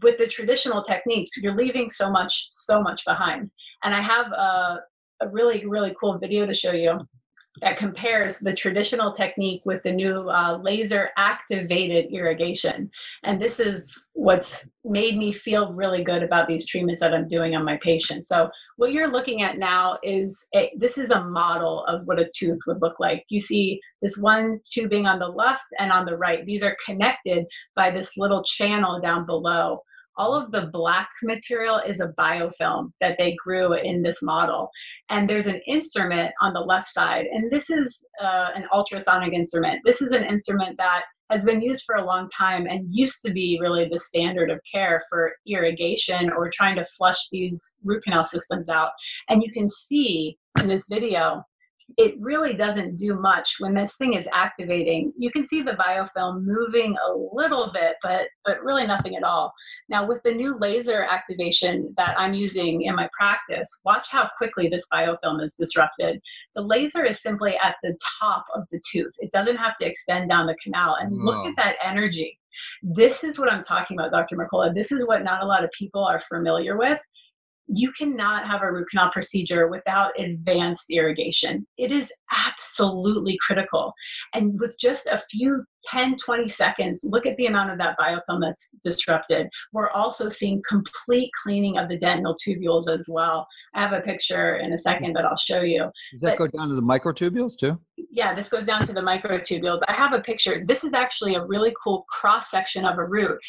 with 0.02 0.18
the 0.18 0.28
traditional 0.28 0.84
techniques, 0.84 1.38
you're 1.38 1.56
leaving 1.56 1.90
so 1.90 2.10
much, 2.10 2.48
so 2.50 2.82
much 2.82 3.04
behind. 3.06 3.50
And 3.84 3.96
I 3.96 4.02
have 4.02 4.28
a, 4.32 4.80
a 5.22 5.30
really, 5.30 5.66
really 5.66 5.96
cool 6.00 6.18
video 6.20 6.46
to 6.46 6.54
show 6.54 6.72
you 6.72 7.00
that 7.62 7.78
compares 7.78 8.40
the 8.40 8.54
traditional 8.54 9.14
technique 9.14 9.62
with 9.66 9.84
the 9.84 9.92
new 9.92 10.30
uh, 10.30 10.58
laser 10.58 11.10
activated 11.18 12.12
irrigation. 12.12 12.90
And 13.24 13.42
this 13.42 13.60
is 13.60 14.10
what's 14.14 14.68
made 14.84 15.18
me 15.18 15.32
feel 15.32 15.74
really 15.74 16.04
good 16.04 16.24
about 16.24 16.48
these 16.48 16.66
treatments 16.66 17.02
that 17.02 17.14
I'm 17.14 17.28
doing 17.28 17.56
on 17.56 17.64
my 17.64 17.80
patients. 17.84 18.28
So 18.28 18.50
what 18.78 18.92
you're 18.92 19.12
looking 19.12 19.44
at 19.44 19.58
now 19.58 19.98
is 20.04 20.46
a, 20.56 20.72
this 20.78 20.98
is 20.98 21.12
a 21.12 21.24
model 21.24 21.86
of 21.86 22.06
what 22.06 22.20
a 22.20 22.30
tooth 22.36 22.60
would 22.68 22.82
look 22.82 23.00
like. 23.00 23.24
You 23.30 23.40
see 23.40 23.80
this 24.02 24.18
one 24.18 24.60
tubing 24.70 25.06
on 25.06 25.20
the 25.20 25.28
left 25.28 25.64
and 25.80 25.92
on 25.92 26.06
the 26.06 26.18
right. 26.18 26.46
These 26.46 26.64
are 26.64 26.76
connected 26.86 27.46
by 27.76 27.92
this 27.92 28.18
little 28.18 28.44
channel 28.44 29.00
down 29.00 29.26
below 29.26 29.82
all 30.18 30.36
of 30.36 30.52
the 30.52 30.70
black 30.72 31.10
material 31.24 31.82
is 31.88 32.00
a 32.00 32.14
biofilm 32.18 32.92
that 33.02 33.18
they 33.18 33.36
grew 33.44 33.74
in 33.74 34.02
this 34.02 34.22
model. 34.22 34.70
And 35.10 35.30
there's 35.30 35.48
an 35.48 35.62
instrument 35.68 36.32
on 36.42 36.54
the 36.54 36.60
left 36.60 36.88
side, 36.88 37.26
and 37.32 37.52
this 37.52 37.70
is 37.70 38.06
uh, 38.22 38.50
an 38.56 38.66
ultrasonic 38.74 39.34
instrument. 39.34 39.82
This 39.86 40.02
is 40.02 40.12
an 40.12 40.24
instrument 40.24 40.78
that 40.78 41.04
has 41.30 41.44
been 41.44 41.62
used 41.62 41.84
for 41.86 41.96
a 41.96 42.06
long 42.06 42.30
time 42.30 42.68
and 42.68 42.88
used 42.92 43.22
to 43.26 43.32
be 43.32 43.58
really 43.62 43.88
the 43.90 44.00
standard 44.00 44.52
of 44.52 44.60
care 44.72 45.02
for 45.10 45.34
irrigation 45.48 46.30
or 46.32 46.50
trying 46.50 46.76
to 46.76 46.86
flush 46.86 47.30
these 47.32 47.76
root 47.84 48.04
canal 48.04 48.24
systems 48.24 48.70
out. 48.70 48.90
And 49.30 49.42
you 49.42 49.52
can 49.52 49.68
see 49.68 50.38
in 50.62 50.68
this 50.68 50.86
video 50.90 51.44
it 51.98 52.16
really 52.20 52.54
doesn't 52.54 52.96
do 52.96 53.16
much 53.16 53.56
when 53.60 53.74
this 53.74 53.96
thing 53.96 54.14
is 54.14 54.28
activating. 54.34 55.14
You 55.18 55.32
can 55.32 55.48
see 55.48 55.62
the 55.62 55.74
biofilm 55.74 56.44
moving 56.44 56.96
a 56.96 57.14
little 57.34 57.72
bit, 57.72 57.96
but 58.02 58.28
but 58.46 58.64
really 58.64 58.86
nothing 58.86 59.16
at 59.16 59.24
all. 59.24 59.54
Now 59.90 60.06
with 60.06 60.22
the 60.24 60.32
new 60.32 60.58
laser 60.58 61.04
activation 61.04 61.94
that 61.98 62.18
I'm 62.18 62.34
using 62.34 62.84
in 62.84 62.96
my 62.96 63.10
practice, 63.18 63.80
watch 63.86 64.08
how 64.10 64.30
quickly 64.38 64.68
this 64.68 64.88
biofilm 64.92 65.44
is 65.44 65.54
disrupted. 65.54 66.22
The 66.56 66.62
laser 66.62 67.04
is 67.04 67.22
simply 67.22 67.56
at 67.64 67.76
the 67.84 67.98
top 68.20 68.46
of 68.56 68.68
the 68.72 68.82
tooth. 68.92 69.14
It 69.20 69.32
doesn't 69.32 69.58
have 69.58 69.76
to 69.78 69.86
extend 69.86 70.30
down 70.30 70.48
the 70.48 70.58
canal. 70.64 70.98
And 71.00 71.24
look 71.24 71.46
at 71.48 71.56
that 71.58 71.76
energy. 71.84 72.40
This 72.82 73.24
is 73.24 73.40
what 73.40 73.52
I'm 73.52 73.64
talking 73.64 73.98
about, 73.98 74.12
Dr. 74.12 74.36
Mercola. 74.36 74.74
This 74.74 74.92
is 74.92 75.08
what 75.08 75.24
not 75.24 75.44
a 75.44 75.48
lot 75.48 75.64
of 75.64 75.72
people 75.72 76.04
are 76.04 76.20
familiar 76.20 76.78
with 76.78 77.02
you 77.68 77.92
cannot 77.92 78.46
have 78.48 78.62
a 78.62 78.72
root 78.72 78.88
canal 78.90 79.12
procedure 79.12 79.68
without 79.68 80.12
advanced 80.20 80.90
irrigation. 80.90 81.66
It 81.78 81.92
is 81.92 82.12
absolutely 82.32 83.38
critical. 83.46 83.94
And 84.34 84.60
with 84.60 84.78
just 84.80 85.08
a 85.08 85.24
few 85.32 85.64
10, 85.92 86.18
20 86.18 86.48
seconds, 86.48 87.02
look 87.04 87.26
at 87.26 87.36
the 87.38 87.46
amount 87.46 87.72
of 87.72 87.78
that 87.78 87.98
biofilm 88.00 88.42
that's 88.42 88.78
disrupted. 88.84 89.48
We're 89.72 89.90
also 89.92 90.30
seeing 90.30 90.62
complete 90.68 91.32
cleaning 91.44 91.78
of 91.78 91.90
the 91.90 91.98
dentinal 91.98 92.36
tubules 92.36 92.90
as 92.90 93.08
well. 93.10 93.48
I 93.74 93.82
have 93.82 93.94
a 93.94 94.02
picture 94.02 94.58
in 94.58 94.74
a 94.74 94.78
second 94.78 95.14
that 95.14 95.26
I'll 95.26 95.38
show 95.38 95.62
you. 95.62 95.90
Does 96.12 96.22
that 96.22 96.38
but, 96.38 96.52
go 96.52 96.58
down 96.58 96.70
to 96.70 96.76
the 96.76 96.82
microtubules 96.82 97.58
too? 97.58 97.80
Yeah, 98.12 98.34
this 98.36 98.50
goes 98.50 98.66
down 98.66 98.86
to 98.86 98.94
the 98.94 99.02
microtubules. 99.02 99.80
I 99.88 99.94
have 99.94 100.14
a 100.14 100.20
picture. 100.20 100.64
This 100.66 100.84
is 100.84 100.94
actually 100.94 101.36
a 101.36 101.44
really 101.44 101.74
cool 101.84 102.06
cross 102.10 102.52
section 102.52 102.86
of 102.86 102.98
a 102.98 103.06
root. 103.06 103.40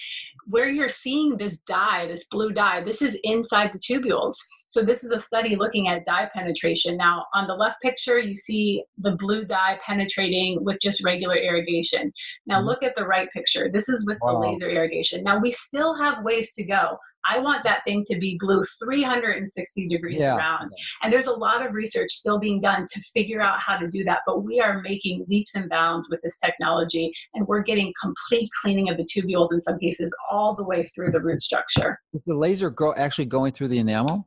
Where 0.46 0.68
you're 0.68 0.88
seeing 0.88 1.36
this 1.36 1.60
dye, 1.60 2.06
this 2.06 2.26
blue 2.30 2.52
dye, 2.52 2.82
this 2.82 3.02
is 3.02 3.18
inside 3.24 3.70
the 3.72 3.78
tubules. 3.78 4.34
So 4.74 4.82
this 4.82 5.04
is 5.04 5.12
a 5.12 5.20
study 5.20 5.54
looking 5.54 5.86
at 5.86 6.04
dye 6.04 6.28
penetration. 6.34 6.96
Now, 6.96 7.26
on 7.32 7.46
the 7.46 7.54
left 7.54 7.80
picture, 7.80 8.18
you 8.18 8.34
see 8.34 8.82
the 8.98 9.12
blue 9.12 9.44
dye 9.44 9.78
penetrating 9.86 10.64
with 10.64 10.78
just 10.82 11.04
regular 11.04 11.36
irrigation. 11.36 12.12
Now 12.48 12.58
mm-hmm. 12.58 12.66
look 12.66 12.82
at 12.82 12.96
the 12.96 13.06
right 13.06 13.30
picture. 13.30 13.70
This 13.72 13.88
is 13.88 14.04
with 14.04 14.18
wow. 14.20 14.32
the 14.32 14.48
laser 14.48 14.68
irrigation. 14.68 15.22
Now 15.22 15.38
we 15.38 15.52
still 15.52 15.94
have 15.94 16.24
ways 16.24 16.54
to 16.54 16.64
go. 16.64 16.98
I 17.24 17.38
want 17.38 17.62
that 17.62 17.84
thing 17.84 18.04
to 18.08 18.18
be 18.18 18.36
blue 18.40 18.62
360 18.82 19.86
degrees 19.86 20.18
yeah. 20.18 20.36
around. 20.36 20.72
And 21.04 21.12
there's 21.12 21.28
a 21.28 21.32
lot 21.32 21.64
of 21.64 21.72
research 21.72 22.10
still 22.10 22.40
being 22.40 22.60
done 22.60 22.84
to 22.92 23.00
figure 23.14 23.40
out 23.40 23.60
how 23.60 23.78
to 23.78 23.86
do 23.86 24.02
that. 24.04 24.22
But 24.26 24.42
we 24.42 24.60
are 24.60 24.82
making 24.82 25.24
leaps 25.28 25.54
and 25.54 25.70
bounds 25.70 26.08
with 26.10 26.20
this 26.22 26.36
technology, 26.38 27.12
and 27.34 27.46
we're 27.46 27.62
getting 27.62 27.94
complete 28.02 28.48
cleaning 28.60 28.90
of 28.90 28.96
the 28.96 29.04
tubules 29.04 29.52
in 29.52 29.60
some 29.60 29.78
cases 29.78 30.12
all 30.30 30.52
the 30.52 30.64
way 30.64 30.82
through 30.82 31.12
the 31.12 31.20
root 31.20 31.40
structure. 31.40 32.00
Is 32.12 32.24
the 32.24 32.34
laser 32.34 32.70
go- 32.70 32.94
actually 32.96 33.26
going 33.26 33.52
through 33.52 33.68
the 33.68 33.78
enamel? 33.78 34.26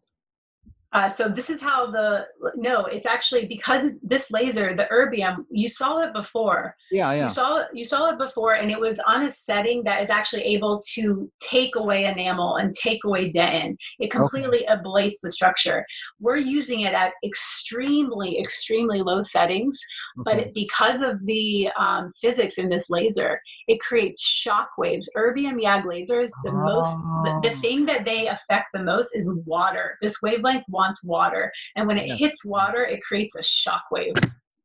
Uh, 0.94 1.10
so 1.10 1.28
this 1.28 1.50
is 1.50 1.60
how 1.60 1.92
the 1.92 2.26
no, 2.56 2.86
it's 2.86 3.06
actually 3.06 3.46
because 3.46 3.84
this 4.02 4.32
laser, 4.32 4.74
the 4.74 4.88
erbium, 4.92 5.46
you 5.50 5.68
saw 5.68 6.00
it 6.00 6.14
before. 6.14 6.76
Yeah, 6.92 7.12
yeah. 7.12 7.24
You 7.24 7.30
saw 7.30 7.58
it. 7.58 7.68
You 7.74 7.84
saw 7.84 8.10
it 8.10 8.18
before, 8.18 8.54
and 8.54 8.72
it 8.72 8.80
was 8.80 8.98
on 9.06 9.26
a 9.26 9.30
setting 9.30 9.84
that 9.84 10.02
is 10.02 10.10
actually 10.10 10.44
able 10.44 10.82
to 10.94 11.30
take 11.42 11.76
away 11.76 12.06
enamel 12.06 12.56
and 12.56 12.74
take 12.74 13.04
away 13.04 13.34
dentin. 13.34 13.76
It 14.00 14.12
completely 14.12 14.68
okay. 14.68 14.82
ablates 14.82 15.18
the 15.22 15.30
structure. 15.30 15.86
We're 16.22 16.38
using 16.38 16.82
it 16.82 16.94
at 16.94 17.12
extremely, 17.24 18.40
extremely 18.40 19.02
low 19.02 19.22
settings. 19.22 19.78
But 20.24 20.38
it, 20.38 20.54
because 20.54 21.02
of 21.02 21.26
the 21.26 21.70
um, 21.80 22.12
physics 22.20 22.58
in 22.58 22.70
this 22.70 22.90
laser, 22.90 23.40
it 23.68 23.80
creates 23.80 24.22
shock 24.22 24.70
waves. 24.78 25.10
Erbium 25.16 25.62
YAG 25.62 25.84
lasers, 25.84 26.30
the 26.44 26.52
oh. 26.52 26.54
most, 26.54 26.96
the, 27.24 27.50
the 27.50 27.56
oh. 27.56 27.60
thing 27.60 27.86
that 27.86 28.06
they 28.06 28.28
affect 28.28 28.68
the 28.74 28.84
most 28.84 29.16
is 29.16 29.32
water. 29.46 29.98
This 30.02 30.22
wavelength 30.22 30.66
wants 30.70 31.04
water. 31.04 31.52
And 31.76 31.88
when 31.88 31.98
it 31.98 32.16
hits 32.18 32.44
water, 32.46 32.84
it 32.84 33.02
creates 33.02 33.36
a 33.36 33.44
shock 33.44 33.84
wave. 33.92 34.14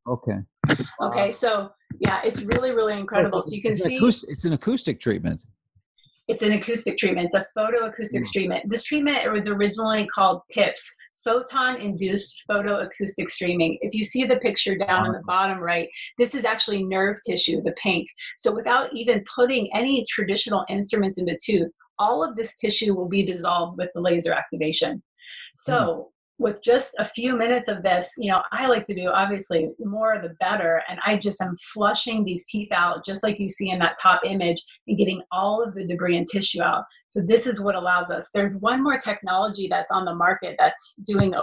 Okay. 0.08 0.38
Okay, 1.00 1.32
so 1.32 1.70
Yeah, 1.98 2.20
it's 2.24 2.42
really, 2.42 2.72
really 2.72 2.98
incredible. 2.98 3.38
It's, 3.38 3.50
so 3.50 3.54
you 3.54 3.62
can 3.62 3.76
see 3.76 3.96
acoustic, 3.96 4.30
it's 4.30 4.44
an 4.44 4.52
acoustic 4.52 5.00
treatment. 5.00 5.40
It's 6.28 6.42
an 6.42 6.52
acoustic 6.52 6.98
treatment. 6.98 7.30
It's 7.32 7.34
a 7.34 7.58
photoacoustic 7.58 8.22
mm. 8.22 8.32
treatment. 8.32 8.68
This 8.68 8.84
treatment 8.84 9.18
it 9.24 9.30
was 9.30 9.48
originally 9.48 10.06
called 10.06 10.42
PIPS, 10.50 10.82
photon 11.24 11.80
induced 11.80 12.44
photoacoustic 12.48 13.28
streaming. 13.28 13.78
If 13.80 13.94
you 13.94 14.04
see 14.04 14.24
the 14.24 14.36
picture 14.36 14.76
down 14.76 15.06
in 15.06 15.12
the 15.12 15.18
uh-huh. 15.18 15.26
bottom 15.26 15.58
right, 15.58 15.88
this 16.18 16.34
is 16.34 16.44
actually 16.44 16.84
nerve 16.84 17.16
tissue, 17.26 17.62
the 17.62 17.74
pink. 17.82 18.08
So 18.38 18.54
without 18.54 18.94
even 18.94 19.24
putting 19.34 19.72
any 19.74 20.04
traditional 20.08 20.64
instruments 20.68 21.18
in 21.18 21.24
the 21.24 21.38
tooth, 21.44 21.72
all 21.98 22.24
of 22.24 22.36
this 22.36 22.56
tissue 22.56 22.94
will 22.94 23.08
be 23.08 23.24
dissolved 23.24 23.78
with 23.78 23.90
the 23.94 24.00
laser 24.00 24.32
activation. 24.32 25.02
So 25.54 26.11
with 26.38 26.62
just 26.62 26.94
a 26.98 27.04
few 27.04 27.36
minutes 27.36 27.68
of 27.68 27.82
this, 27.82 28.10
you 28.18 28.30
know, 28.30 28.42
I 28.52 28.66
like 28.66 28.84
to 28.84 28.94
do 28.94 29.08
obviously 29.08 29.70
more 29.78 30.18
the 30.20 30.34
better. 30.40 30.82
And 30.88 30.98
I 31.06 31.16
just 31.16 31.40
am 31.40 31.56
flushing 31.72 32.24
these 32.24 32.46
teeth 32.46 32.72
out, 32.72 33.04
just 33.04 33.22
like 33.22 33.38
you 33.38 33.48
see 33.48 33.70
in 33.70 33.78
that 33.78 33.96
top 34.02 34.22
image, 34.24 34.62
and 34.86 34.98
getting 34.98 35.22
all 35.30 35.62
of 35.62 35.74
the 35.74 35.86
debris 35.86 36.16
and 36.16 36.26
tissue 36.26 36.62
out. 36.62 36.84
So 37.10 37.20
this 37.20 37.46
is 37.46 37.60
what 37.60 37.74
allows 37.74 38.10
us. 38.10 38.28
There's 38.34 38.58
one 38.58 38.82
more 38.82 38.98
technology 38.98 39.68
that's 39.70 39.90
on 39.90 40.04
the 40.04 40.14
market 40.14 40.56
that's 40.58 40.96
doing 41.06 41.34
a 41.34 41.42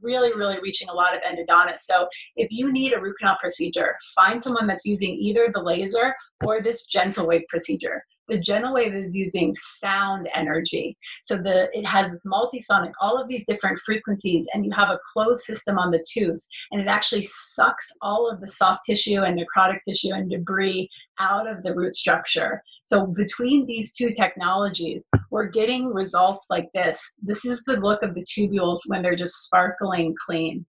really, 0.00 0.32
really 0.34 0.58
reaching 0.62 0.88
a 0.88 0.94
lot 0.94 1.14
of 1.14 1.22
endodontists. 1.22 1.80
So 1.80 2.08
if 2.36 2.48
you 2.50 2.72
need 2.72 2.92
a 2.92 3.00
root 3.00 3.16
canal 3.18 3.36
procedure, 3.40 3.96
find 4.14 4.42
someone 4.42 4.66
that's 4.66 4.84
using 4.84 5.10
either 5.10 5.50
the 5.52 5.62
laser 5.62 6.14
or 6.44 6.60
this 6.62 6.86
gentle 6.86 7.26
wave 7.26 7.42
procedure 7.48 8.02
the 8.28 8.38
GentleWave 8.38 8.94
is 8.94 9.16
using 9.16 9.54
sound 9.56 10.28
energy. 10.34 10.96
So 11.22 11.36
the 11.36 11.68
it 11.72 11.86
has 11.86 12.10
this 12.10 12.22
multisonic, 12.26 12.92
all 13.00 13.20
of 13.20 13.28
these 13.28 13.44
different 13.46 13.78
frequencies, 13.84 14.46
and 14.52 14.64
you 14.64 14.72
have 14.72 14.90
a 14.90 14.98
closed 15.12 15.42
system 15.42 15.78
on 15.78 15.90
the 15.90 16.04
tooth, 16.12 16.46
and 16.70 16.80
it 16.80 16.88
actually 16.88 17.26
sucks 17.30 17.86
all 18.02 18.30
of 18.30 18.40
the 18.40 18.46
soft 18.46 18.80
tissue 18.86 19.22
and 19.22 19.38
necrotic 19.38 19.78
tissue 19.86 20.12
and 20.12 20.30
debris 20.30 20.88
out 21.18 21.48
of 21.48 21.62
the 21.62 21.74
root 21.74 21.94
structure. 21.94 22.62
So 22.84 23.06
between 23.06 23.66
these 23.66 23.94
two 23.94 24.10
technologies, 24.12 25.08
we're 25.30 25.48
getting 25.48 25.86
results 25.86 26.46
like 26.48 26.68
this. 26.74 27.00
This 27.22 27.44
is 27.44 27.62
the 27.64 27.76
look 27.76 28.02
of 28.02 28.14
the 28.14 28.24
tubules 28.24 28.80
when 28.86 29.02
they're 29.02 29.16
just 29.16 29.44
sparkling 29.44 30.14
clean. 30.24 30.64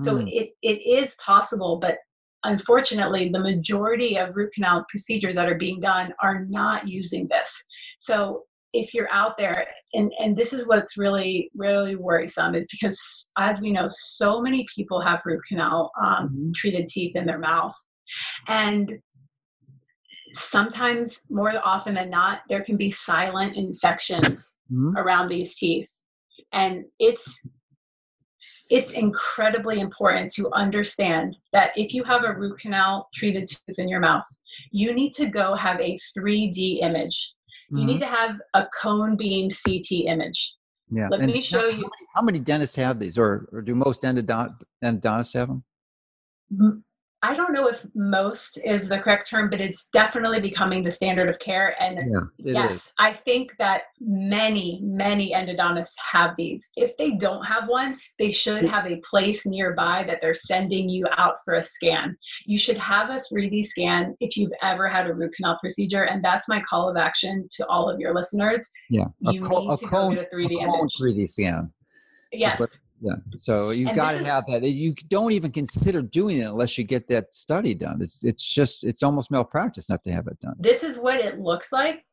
So 0.00 0.16
mm. 0.16 0.28
it, 0.30 0.50
it 0.62 0.80
is 0.86 1.14
possible, 1.24 1.78
but 1.80 1.98
unfortunately, 2.44 3.28
the 3.28 3.38
majority 3.38 4.16
of 4.16 4.36
root 4.36 4.52
canal 4.52 4.84
procedures 4.88 5.36
that 5.36 5.48
are 5.48 5.58
being 5.58 5.80
done 5.80 6.12
are 6.22 6.44
not 6.46 6.88
using 6.88 7.28
this. 7.28 7.52
So 7.98 8.44
if 8.72 8.94
you're 8.94 9.10
out 9.10 9.36
there, 9.36 9.66
and, 9.94 10.12
and 10.18 10.36
this 10.36 10.52
is 10.52 10.66
what's 10.66 10.96
really, 10.96 11.50
really 11.54 11.96
worrisome, 11.96 12.54
is 12.54 12.68
because 12.70 13.32
as 13.36 13.60
we 13.60 13.72
know, 13.72 13.88
so 13.90 14.40
many 14.40 14.66
people 14.74 15.00
have 15.00 15.20
root 15.24 15.40
canal 15.48 15.90
um, 16.00 16.28
mm-hmm. 16.28 16.50
treated 16.54 16.86
teeth 16.86 17.16
in 17.16 17.26
their 17.26 17.38
mouth. 17.38 17.74
And 18.46 18.98
sometimes, 20.32 21.20
more 21.28 21.52
often 21.64 21.94
than 21.94 22.10
not, 22.10 22.40
there 22.48 22.62
can 22.62 22.76
be 22.76 22.90
silent 22.90 23.56
infections 23.56 24.56
mm-hmm. 24.72 24.96
around 24.96 25.28
these 25.28 25.56
teeth. 25.56 25.90
And 26.52 26.84
it's 26.98 27.40
it's 28.70 28.92
incredibly 28.92 29.80
important 29.80 30.32
to 30.34 30.50
understand 30.52 31.36
that 31.52 31.70
if 31.74 31.92
you 31.92 32.04
have 32.04 32.22
a 32.24 32.32
root 32.32 32.58
canal 32.60 33.08
treated 33.14 33.48
tooth 33.48 33.78
in 33.78 33.88
your 33.88 34.00
mouth, 34.00 34.24
you 34.70 34.94
need 34.94 35.12
to 35.14 35.26
go 35.26 35.54
have 35.54 35.80
a 35.80 35.98
3D 36.16 36.82
image. 36.82 37.34
You 37.70 37.78
mm-hmm. 37.78 37.86
need 37.86 37.98
to 38.00 38.06
have 38.06 38.36
a 38.54 38.66
cone 38.80 39.16
beam 39.16 39.50
CT 39.50 40.06
image. 40.06 40.54
Yeah. 40.90 41.08
Let 41.08 41.20
and 41.20 41.32
me 41.32 41.40
show 41.40 41.70
how, 41.70 41.78
you. 41.78 41.90
How 42.14 42.22
many 42.22 42.38
dentists 42.38 42.76
have 42.76 42.98
these, 42.98 43.18
or, 43.18 43.48
or 43.52 43.60
do 43.60 43.74
most 43.74 44.02
endodont- 44.02 44.56
endodontists 44.84 45.34
have 45.34 45.48
them? 45.48 45.64
I 47.22 47.34
don't 47.34 47.52
know 47.52 47.68
if 47.68 47.84
most 47.94 48.58
is 48.64 48.88
the 48.88 48.98
correct 48.98 49.28
term, 49.28 49.50
but 49.50 49.60
it's 49.60 49.88
definitely 49.92 50.40
becoming 50.40 50.82
the 50.82 50.90
standard 50.90 51.28
of 51.28 51.38
care. 51.38 51.76
And 51.80 51.98
yeah, 52.38 52.54
yes, 52.54 52.74
is. 52.74 52.92
I 52.98 53.12
think 53.12 53.54
that 53.58 53.82
many, 54.00 54.80
many 54.82 55.32
endodontists 55.32 55.92
have 56.12 56.34
these. 56.36 56.70
If 56.76 56.96
they 56.96 57.10
don't 57.12 57.44
have 57.44 57.68
one, 57.68 57.98
they 58.18 58.30
should 58.30 58.64
have 58.64 58.86
a 58.86 59.02
place 59.08 59.44
nearby 59.44 60.02
that 60.06 60.20
they're 60.22 60.32
sending 60.32 60.88
you 60.88 61.06
out 61.18 61.36
for 61.44 61.54
a 61.54 61.62
scan. 61.62 62.16
You 62.46 62.56
should 62.56 62.78
have 62.78 63.10
a 63.10 63.20
3D 63.32 63.66
scan 63.66 64.16
if 64.20 64.38
you've 64.38 64.52
ever 64.62 64.88
had 64.88 65.06
a 65.06 65.12
root 65.12 65.34
canal 65.34 65.58
procedure. 65.60 66.04
And 66.04 66.24
that's 66.24 66.48
my 66.48 66.62
call 66.62 66.88
of 66.88 66.96
action 66.96 67.48
to 67.52 67.66
all 67.66 67.90
of 67.90 68.00
your 68.00 68.14
listeners. 68.14 68.66
Yeah. 68.88 69.04
You 69.20 69.42
co- 69.42 69.60
need 69.60 69.78
to 69.78 69.86
cone, 69.86 70.14
go 70.14 70.22
get 70.22 70.32
a 70.32 70.34
3D 70.34 70.62
a 70.62 71.02
3D 71.02 71.30
scan. 71.30 71.70
Yes. 72.32 72.80
Yeah. 73.00 73.14
So 73.36 73.70
you've 73.70 73.94
got 73.94 74.12
to 74.12 74.24
have 74.24 74.44
that. 74.48 74.62
You 74.62 74.94
don't 75.08 75.32
even 75.32 75.50
consider 75.50 76.02
doing 76.02 76.38
it 76.38 76.44
unless 76.44 76.76
you 76.76 76.84
get 76.84 77.08
that 77.08 77.34
study 77.34 77.74
done. 77.74 78.02
It's 78.02 78.22
it's 78.24 78.52
just 78.52 78.84
it's 78.84 79.02
almost 79.02 79.30
malpractice 79.30 79.88
not 79.88 80.04
to 80.04 80.12
have 80.12 80.26
it 80.26 80.38
done. 80.40 80.54
This 80.58 80.82
is 80.82 80.98
what 80.98 81.16
it 81.16 81.38
looks 81.38 81.72
like, 81.72 82.04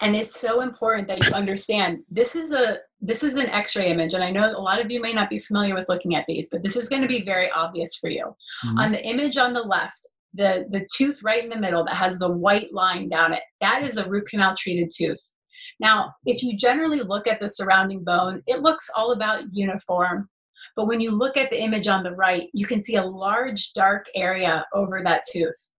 and 0.00 0.16
it's 0.16 0.40
so 0.40 0.60
important 0.62 1.06
that 1.08 1.24
you 1.26 1.34
understand. 1.34 2.00
This 2.10 2.34
is 2.34 2.52
a 2.52 2.78
this 3.00 3.22
is 3.22 3.36
an 3.36 3.48
X-ray 3.50 3.90
image, 3.90 4.14
and 4.14 4.24
I 4.24 4.30
know 4.30 4.50
a 4.50 4.58
lot 4.58 4.80
of 4.80 4.90
you 4.90 5.00
may 5.00 5.12
not 5.12 5.30
be 5.30 5.38
familiar 5.38 5.74
with 5.74 5.88
looking 5.88 6.16
at 6.16 6.24
these, 6.26 6.48
but 6.50 6.62
this 6.62 6.76
is 6.76 6.88
going 6.88 7.02
to 7.02 7.08
be 7.08 7.24
very 7.24 7.50
obvious 7.50 7.96
for 8.00 8.10
you. 8.10 8.34
Mm-hmm. 8.64 8.78
On 8.78 8.92
the 8.92 9.04
image 9.04 9.36
on 9.36 9.52
the 9.52 9.60
left, 9.60 10.00
the 10.34 10.66
the 10.70 10.86
tooth 10.96 11.22
right 11.22 11.44
in 11.44 11.50
the 11.50 11.56
middle 11.56 11.84
that 11.84 11.96
has 11.96 12.18
the 12.18 12.30
white 12.30 12.72
line 12.72 13.08
down 13.08 13.32
it, 13.32 13.42
that 13.60 13.84
is 13.84 13.96
a 13.96 14.08
root 14.08 14.26
canal 14.26 14.56
treated 14.56 14.90
tooth. 14.92 15.34
Now, 15.78 16.14
if 16.26 16.42
you 16.42 16.56
generally 16.56 17.00
look 17.00 17.26
at 17.26 17.40
the 17.40 17.48
surrounding 17.48 18.04
bone, 18.04 18.42
it 18.46 18.62
looks 18.62 18.88
all 18.96 19.12
about 19.12 19.44
uniform. 19.52 20.28
But 20.76 20.86
when 20.86 21.00
you 21.00 21.10
look 21.10 21.36
at 21.36 21.50
the 21.50 21.62
image 21.62 21.88
on 21.88 22.02
the 22.02 22.12
right, 22.12 22.48
you 22.52 22.66
can 22.66 22.82
see 22.82 22.96
a 22.96 23.04
large 23.04 23.72
dark 23.72 24.06
area 24.14 24.64
over 24.74 25.00
that 25.02 25.22
tooth. 25.30 25.72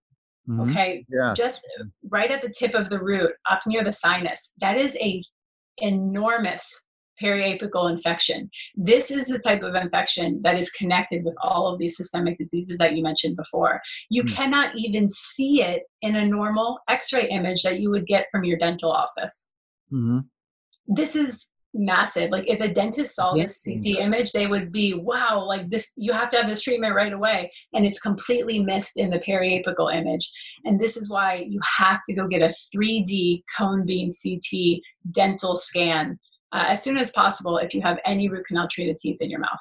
Mm-hmm. 0.48 0.72
Okay. 0.72 1.06
Yes. 1.10 1.38
Just 1.38 1.68
right 2.10 2.30
at 2.30 2.42
the 2.42 2.54
tip 2.58 2.74
of 2.74 2.90
the 2.90 3.00
root, 3.00 3.32
up 3.50 3.62
near 3.66 3.84
the 3.84 3.92
sinus. 3.92 4.52
That 4.60 4.78
is 4.78 4.96
a 4.98 5.24
enormous 5.78 6.70
periapical 7.22 7.90
infection. 7.90 8.50
This 8.76 9.12
is 9.12 9.28
the 9.28 9.40
type 9.40 9.62
of 9.62 9.76
infection 9.76 10.42
that 10.44 10.58
is 10.58 10.70
connected 10.72 11.24
with 11.24 11.36
all 11.42 11.72
of 11.72 11.80
these 11.80 11.96
systemic 11.96 12.38
diseases 12.38 12.78
that 12.80 12.96
you 12.96 13.04
mentioned 13.04 13.36
before. 13.36 13.82
You 14.10 14.24
mm. 14.24 14.34
cannot 14.34 14.76
even 14.76 15.10
see 15.10 15.62
it 15.62 15.84
in 16.02 16.16
a 16.16 16.26
normal 16.26 16.80
x 16.90 17.14
ray 17.14 17.30
image 17.30 17.64
that 17.64 17.80
you 17.80 17.90
would 17.92 18.08
get 18.08 18.28
from 18.32 18.44
your 18.44 18.58
dental 18.58 18.92
office. 18.92 19.50
Mm-hmm. 19.92 20.20
This 20.88 21.16
is 21.16 21.48
massive. 21.74 22.30
Like 22.30 22.46
if 22.48 22.60
a 22.60 22.74
dentist 22.74 23.16
saw 23.16 23.34
this 23.34 23.62
CT 23.64 24.00
image, 24.00 24.32
they 24.32 24.48
would 24.48 24.72
be, 24.72 24.94
wow, 24.94 25.44
like 25.46 25.70
this, 25.70 25.92
you 25.96 26.14
have 26.14 26.30
to 26.30 26.38
have 26.38 26.48
this 26.48 26.62
treatment 26.62 26.96
right 26.96 27.14
away. 27.14 27.52
And 27.74 27.86
it's 27.86 28.00
completely 28.00 28.60
missed 28.60 28.98
in 28.98 29.10
the 29.10 29.20
periapical 29.20 29.94
image. 29.94 30.30
And 30.66 30.80
this 30.80 30.98
is 30.98 31.10
why 31.10 31.46
you 31.48 31.60
have 31.78 32.02
to 32.08 32.14
go 32.14 32.28
get 32.28 32.42
a 32.42 32.54
3D 32.76 33.44
cone 33.58 33.86
beam 33.86 34.10
CT 34.10 34.82
dental 35.12 35.56
scan 35.56 36.20
uh, 36.54 36.66
as 36.68 36.84
soon 36.84 36.98
as 36.98 37.12
possible 37.12 37.58
if 37.58 37.74
you 37.74 37.82
have 37.82 37.98
any 38.06 38.30
root 38.30 38.46
canal 38.46 38.68
treated 38.70 38.98
teeth 38.98 39.18
in 39.20 39.30
your 39.30 39.40
mouth. 39.40 39.60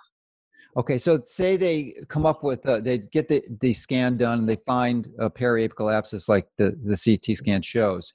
Okay, 0.75 0.97
so 0.97 1.21
say 1.23 1.59
they 1.59 1.95
come 2.09 2.25
up 2.25 2.43
with 2.43 2.67
uh, 2.67 2.81
they 2.81 2.97
get 2.97 3.29
the, 3.29 3.43
the 3.61 3.75
scan 3.75 4.17
done 4.17 4.41
and 4.41 4.49
they 4.49 4.57
find 4.57 5.07
a 5.19 5.29
periapical 5.29 5.93
abscess 5.93 6.31
like 6.31 6.47
the, 6.57 6.79
the 6.83 6.97
CT 6.97 7.37
scan 7.37 7.61
shows. 7.61 8.15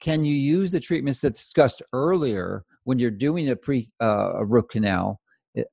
Can 0.00 0.22
you 0.22 0.34
use 0.34 0.70
the 0.70 0.80
treatments 0.80 1.22
that 1.22 1.32
discussed 1.32 1.80
earlier 1.94 2.64
when 2.84 2.98
you're 2.98 3.10
doing 3.10 3.48
a 3.50 3.56
pre 3.56 3.90
uh, 4.00 4.34
a 4.36 4.44
root 4.44 4.70
canal 4.70 5.20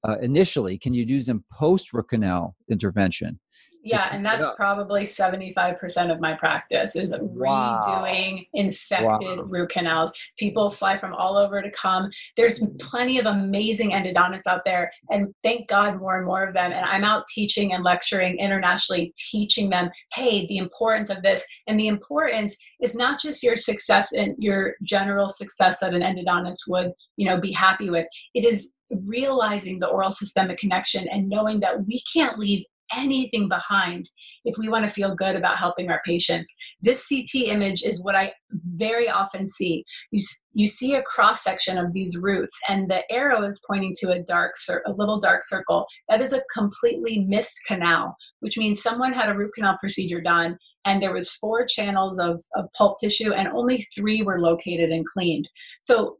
uh, 0.03 0.17
initially? 0.21 0.77
Can 0.77 0.93
you 0.93 1.05
do 1.05 1.21
some 1.21 1.43
post 1.51 1.93
root 1.93 2.07
canal 2.09 2.55
intervention? 2.69 3.39
Yeah 3.83 4.09
and 4.11 4.25
that's 4.25 4.45
probably 4.55 5.03
75% 5.03 6.11
of 6.11 6.19
my 6.19 6.33
practice 6.33 6.95
is 6.95 7.13
wow. 7.19 8.03
redoing 8.05 8.47
infected 8.53 9.37
wow. 9.37 9.43
root 9.43 9.69
canals. 9.69 10.13
People 10.37 10.69
fly 10.69 10.97
from 10.97 11.13
all 11.13 11.37
over 11.37 11.61
to 11.61 11.71
come. 11.71 12.09
There's 12.37 12.65
plenty 12.79 13.19
of 13.19 13.25
amazing 13.25 13.91
endodontists 13.91 14.47
out 14.47 14.61
there 14.65 14.91
and 15.09 15.33
thank 15.43 15.67
god 15.67 15.99
more 15.99 16.17
and 16.17 16.25
more 16.25 16.43
of 16.43 16.53
them 16.53 16.71
and 16.71 16.85
i'm 16.85 17.03
out 17.03 17.23
teaching 17.33 17.73
and 17.73 17.83
lecturing 17.83 18.37
internationally 18.39 19.13
teaching 19.31 19.69
them 19.69 19.89
hey 20.13 20.47
the 20.47 20.57
importance 20.57 21.09
of 21.09 21.21
this 21.21 21.45
and 21.67 21.79
the 21.79 21.87
importance 21.87 22.55
is 22.81 22.95
not 22.95 23.21
just 23.21 23.43
your 23.43 23.55
success 23.55 24.11
and 24.13 24.35
your 24.37 24.75
general 24.83 25.29
success 25.29 25.79
that 25.81 25.93
an 25.93 26.01
endodontist 26.01 26.67
would 26.67 26.91
you 27.17 27.27
know 27.27 27.39
be 27.39 27.51
happy 27.51 27.89
with. 27.89 28.07
It 28.33 28.45
is 28.45 28.71
realizing 29.05 29.79
the 29.79 29.87
oral 29.87 30.11
systemic 30.11 30.57
connection 30.57 31.07
and 31.09 31.29
knowing 31.29 31.59
that 31.61 31.85
we 31.85 32.01
can't 32.13 32.37
leave 32.37 32.65
anything 32.95 33.47
behind 33.47 34.09
if 34.45 34.57
we 34.57 34.69
want 34.69 34.87
to 34.87 34.93
feel 34.93 35.15
good 35.15 35.35
about 35.35 35.57
helping 35.57 35.89
our 35.89 36.01
patients. 36.05 36.53
This 36.81 37.05
CT 37.07 37.47
image 37.47 37.83
is 37.83 38.01
what 38.03 38.15
I 38.15 38.33
very 38.75 39.09
often 39.09 39.47
see. 39.47 39.83
You, 40.11 40.23
you 40.53 40.67
see 40.67 40.95
a 40.95 41.03
cross 41.03 41.43
section 41.43 41.77
of 41.77 41.93
these 41.93 42.17
roots, 42.17 42.57
and 42.67 42.89
the 42.89 43.01
arrow 43.11 43.43
is 43.43 43.61
pointing 43.67 43.93
to 43.99 44.11
a 44.11 44.23
dark, 44.23 44.53
a 44.69 44.91
little 44.91 45.19
dark 45.19 45.41
circle. 45.43 45.85
That 46.09 46.21
is 46.21 46.33
a 46.33 46.43
completely 46.53 47.19
missed 47.19 47.59
canal, 47.67 48.15
which 48.39 48.57
means 48.57 48.81
someone 48.81 49.13
had 49.13 49.29
a 49.29 49.37
root 49.37 49.51
canal 49.55 49.77
procedure 49.79 50.21
done 50.21 50.57
and 50.85 51.01
there 51.01 51.13
was 51.13 51.31
four 51.33 51.65
channels 51.65 52.17
of, 52.19 52.43
of 52.55 52.65
pulp 52.73 52.97
tissue 52.99 53.33
and 53.33 53.47
only 53.49 53.85
three 53.95 54.23
were 54.23 54.39
located 54.39 54.89
and 54.89 55.05
cleaned 55.05 55.47
so 55.81 56.17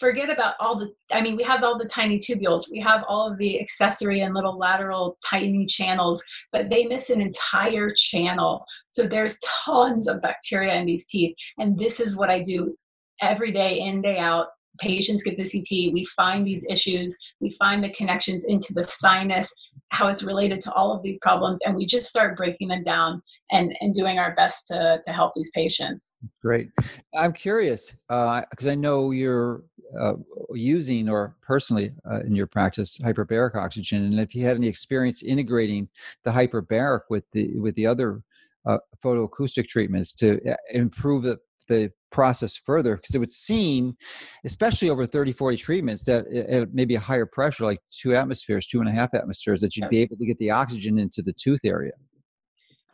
forget 0.00 0.30
about 0.30 0.54
all 0.58 0.76
the 0.76 0.92
i 1.12 1.20
mean 1.20 1.36
we 1.36 1.42
have 1.42 1.62
all 1.62 1.78
the 1.78 1.84
tiny 1.84 2.18
tubules. 2.18 2.70
We 2.70 2.80
have 2.80 3.04
all 3.06 3.30
of 3.30 3.38
the 3.38 3.60
accessory 3.60 4.22
and 4.22 4.34
little 4.34 4.58
lateral 4.58 5.18
tiny 5.24 5.66
channels 5.66 6.22
but 6.50 6.68
they 6.70 6.86
miss 6.86 7.10
an 7.10 7.20
entire 7.20 7.92
channel. 7.94 8.64
So 8.88 9.06
there's 9.06 9.38
tons 9.64 10.08
of 10.08 10.22
bacteria 10.22 10.74
in 10.74 10.86
these 10.86 11.06
teeth 11.06 11.36
and 11.58 11.78
this 11.78 12.00
is 12.00 12.16
what 12.16 12.30
i 12.30 12.42
do 12.42 12.74
every 13.20 13.52
day 13.52 13.80
in 13.80 14.00
day 14.00 14.18
out 14.18 14.46
patients 14.80 15.22
get 15.22 15.36
the 15.36 15.44
CT, 15.44 15.92
we 15.92 16.04
find 16.16 16.46
these 16.46 16.64
issues, 16.68 17.16
we 17.40 17.50
find 17.50 17.82
the 17.82 17.90
connections 17.90 18.44
into 18.44 18.72
the 18.72 18.84
sinus, 18.84 19.52
how 19.88 20.08
it's 20.08 20.22
related 20.22 20.60
to 20.62 20.72
all 20.72 20.92
of 20.92 21.02
these 21.02 21.18
problems, 21.20 21.58
and 21.64 21.76
we 21.76 21.86
just 21.86 22.06
start 22.06 22.36
breaking 22.36 22.68
them 22.68 22.82
down 22.82 23.22
and, 23.50 23.76
and 23.80 23.94
doing 23.94 24.18
our 24.18 24.34
best 24.34 24.66
to, 24.68 25.00
to 25.04 25.12
help 25.12 25.32
these 25.34 25.50
patients. 25.54 26.16
Great. 26.42 26.70
I'm 27.14 27.32
curious 27.32 27.96
because 28.08 28.66
uh, 28.66 28.70
I 28.70 28.74
know 28.74 29.10
you're 29.10 29.64
uh, 29.98 30.14
using 30.52 31.08
or 31.08 31.36
personally 31.42 31.92
uh, 32.10 32.20
in 32.20 32.34
your 32.34 32.46
practice 32.46 32.98
hyperbaric 32.98 33.56
oxygen, 33.56 34.04
and 34.04 34.20
if 34.20 34.34
you 34.34 34.44
had 34.44 34.56
any 34.56 34.68
experience 34.68 35.22
integrating 35.22 35.88
the 36.22 36.30
hyperbaric 36.30 37.00
with 37.10 37.24
the 37.32 37.58
with 37.58 37.74
the 37.74 37.86
other 37.86 38.22
uh, 38.66 38.78
photoacoustic 39.02 39.66
treatments 39.66 40.12
to 40.14 40.38
uh, 40.48 40.54
improve 40.72 41.22
the 41.22 41.38
the 41.68 41.92
process 42.10 42.56
further 42.56 42.96
because 42.96 43.14
it 43.14 43.18
would 43.18 43.30
seem 43.30 43.94
especially 44.44 44.90
over 44.90 45.06
30 45.06 45.32
40 45.32 45.56
treatments 45.56 46.04
that 46.04 46.26
at 46.28 46.72
maybe 46.72 46.94
a 46.94 47.00
higher 47.00 47.26
pressure 47.26 47.64
like 47.64 47.78
two 47.90 48.14
atmospheres 48.14 48.66
two 48.66 48.80
and 48.80 48.88
a 48.88 48.92
half 48.92 49.14
atmospheres 49.14 49.60
that 49.60 49.76
you'd 49.76 49.88
be 49.88 50.00
able 50.00 50.16
to 50.16 50.26
get 50.26 50.38
the 50.38 50.50
oxygen 50.50 50.98
into 50.98 51.22
the 51.22 51.32
tooth 51.32 51.64
area 51.64 51.92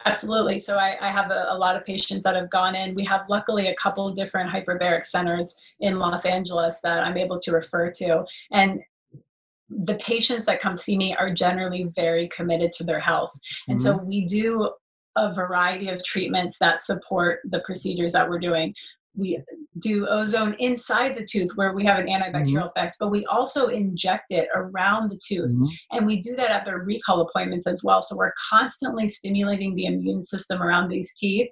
Absolutely. 0.05 0.61
So 0.61 0.77
I, 0.77 0.97
I 1.01 1.11
have 1.11 1.33
a, 1.33 1.47
a, 1.51 1.59
lot 1.59 1.75
of 1.75 1.85
patients 1.85 2.23
that 2.23 2.37
have 2.37 2.49
gone 2.49 2.77
in. 2.77 2.95
We 2.95 3.05
have 3.07 3.23
luckily 3.29 3.67
a 3.67 3.75
couple 3.75 4.07
of 4.07 4.14
different 4.14 4.49
hyperbaric 4.49 5.05
centers 5.05 5.57
in 5.81 5.97
Los 5.97 6.25
Angeles 6.25 6.79
that 6.85 7.01
I'm 7.01 7.17
able 7.17 7.41
to 7.41 7.51
refer 7.51 7.91
to. 7.91 8.25
And 8.53 8.81
the 9.69 9.95
patients 9.95 10.45
that 10.47 10.61
come 10.61 10.77
see 10.77 10.97
me 10.97 11.17
are 11.19 11.35
generally 11.35 11.91
very 11.97 12.29
committed 12.29 12.71
to 12.73 12.85
their 12.85 13.01
health. 13.01 13.33
And 13.67 13.79
mm-hmm. 13.79 13.99
so 13.99 14.05
we 14.05 14.25
do 14.25 14.71
a 15.17 15.35
variety 15.35 15.89
of 15.89 16.05
treatments 16.05 16.59
that 16.59 16.81
support 16.81 17.41
the 17.45 17.61
procedures 17.61 18.12
that 18.12 18.29
we're 18.29 18.39
doing. 18.39 18.75
We 19.17 19.41
do 19.79 20.07
ozone 20.07 20.55
inside 20.59 21.17
the 21.17 21.25
tooth 21.25 21.51
where 21.55 21.73
we 21.73 21.85
have 21.85 21.99
an 21.99 22.07
antibacterial 22.07 22.47
mm-hmm. 22.47 22.79
effect, 22.79 22.97
but 22.99 23.11
we 23.11 23.27
also 23.27 23.69
inject 23.69 24.31
it 24.31 24.49
around 24.55 25.11
the 25.11 25.19
tooth. 25.27 25.53
Mm-hmm. 25.53 25.97
And 25.97 26.07
we 26.07 26.21
do 26.21 26.37
that 26.37 26.51
at 26.51 26.64
their 26.64 26.79
recall 26.79 27.21
appointments 27.23 27.67
as 27.67 27.83
well. 27.85 28.03
So 28.03 28.17
we're 28.17 28.33
constantly 28.51 29.09
stimulating 29.09 29.75
the 29.75 29.87
immune 29.87 30.23
system 30.23 30.62
around 30.62 30.89
these 30.89 31.14
teeth. 31.14 31.51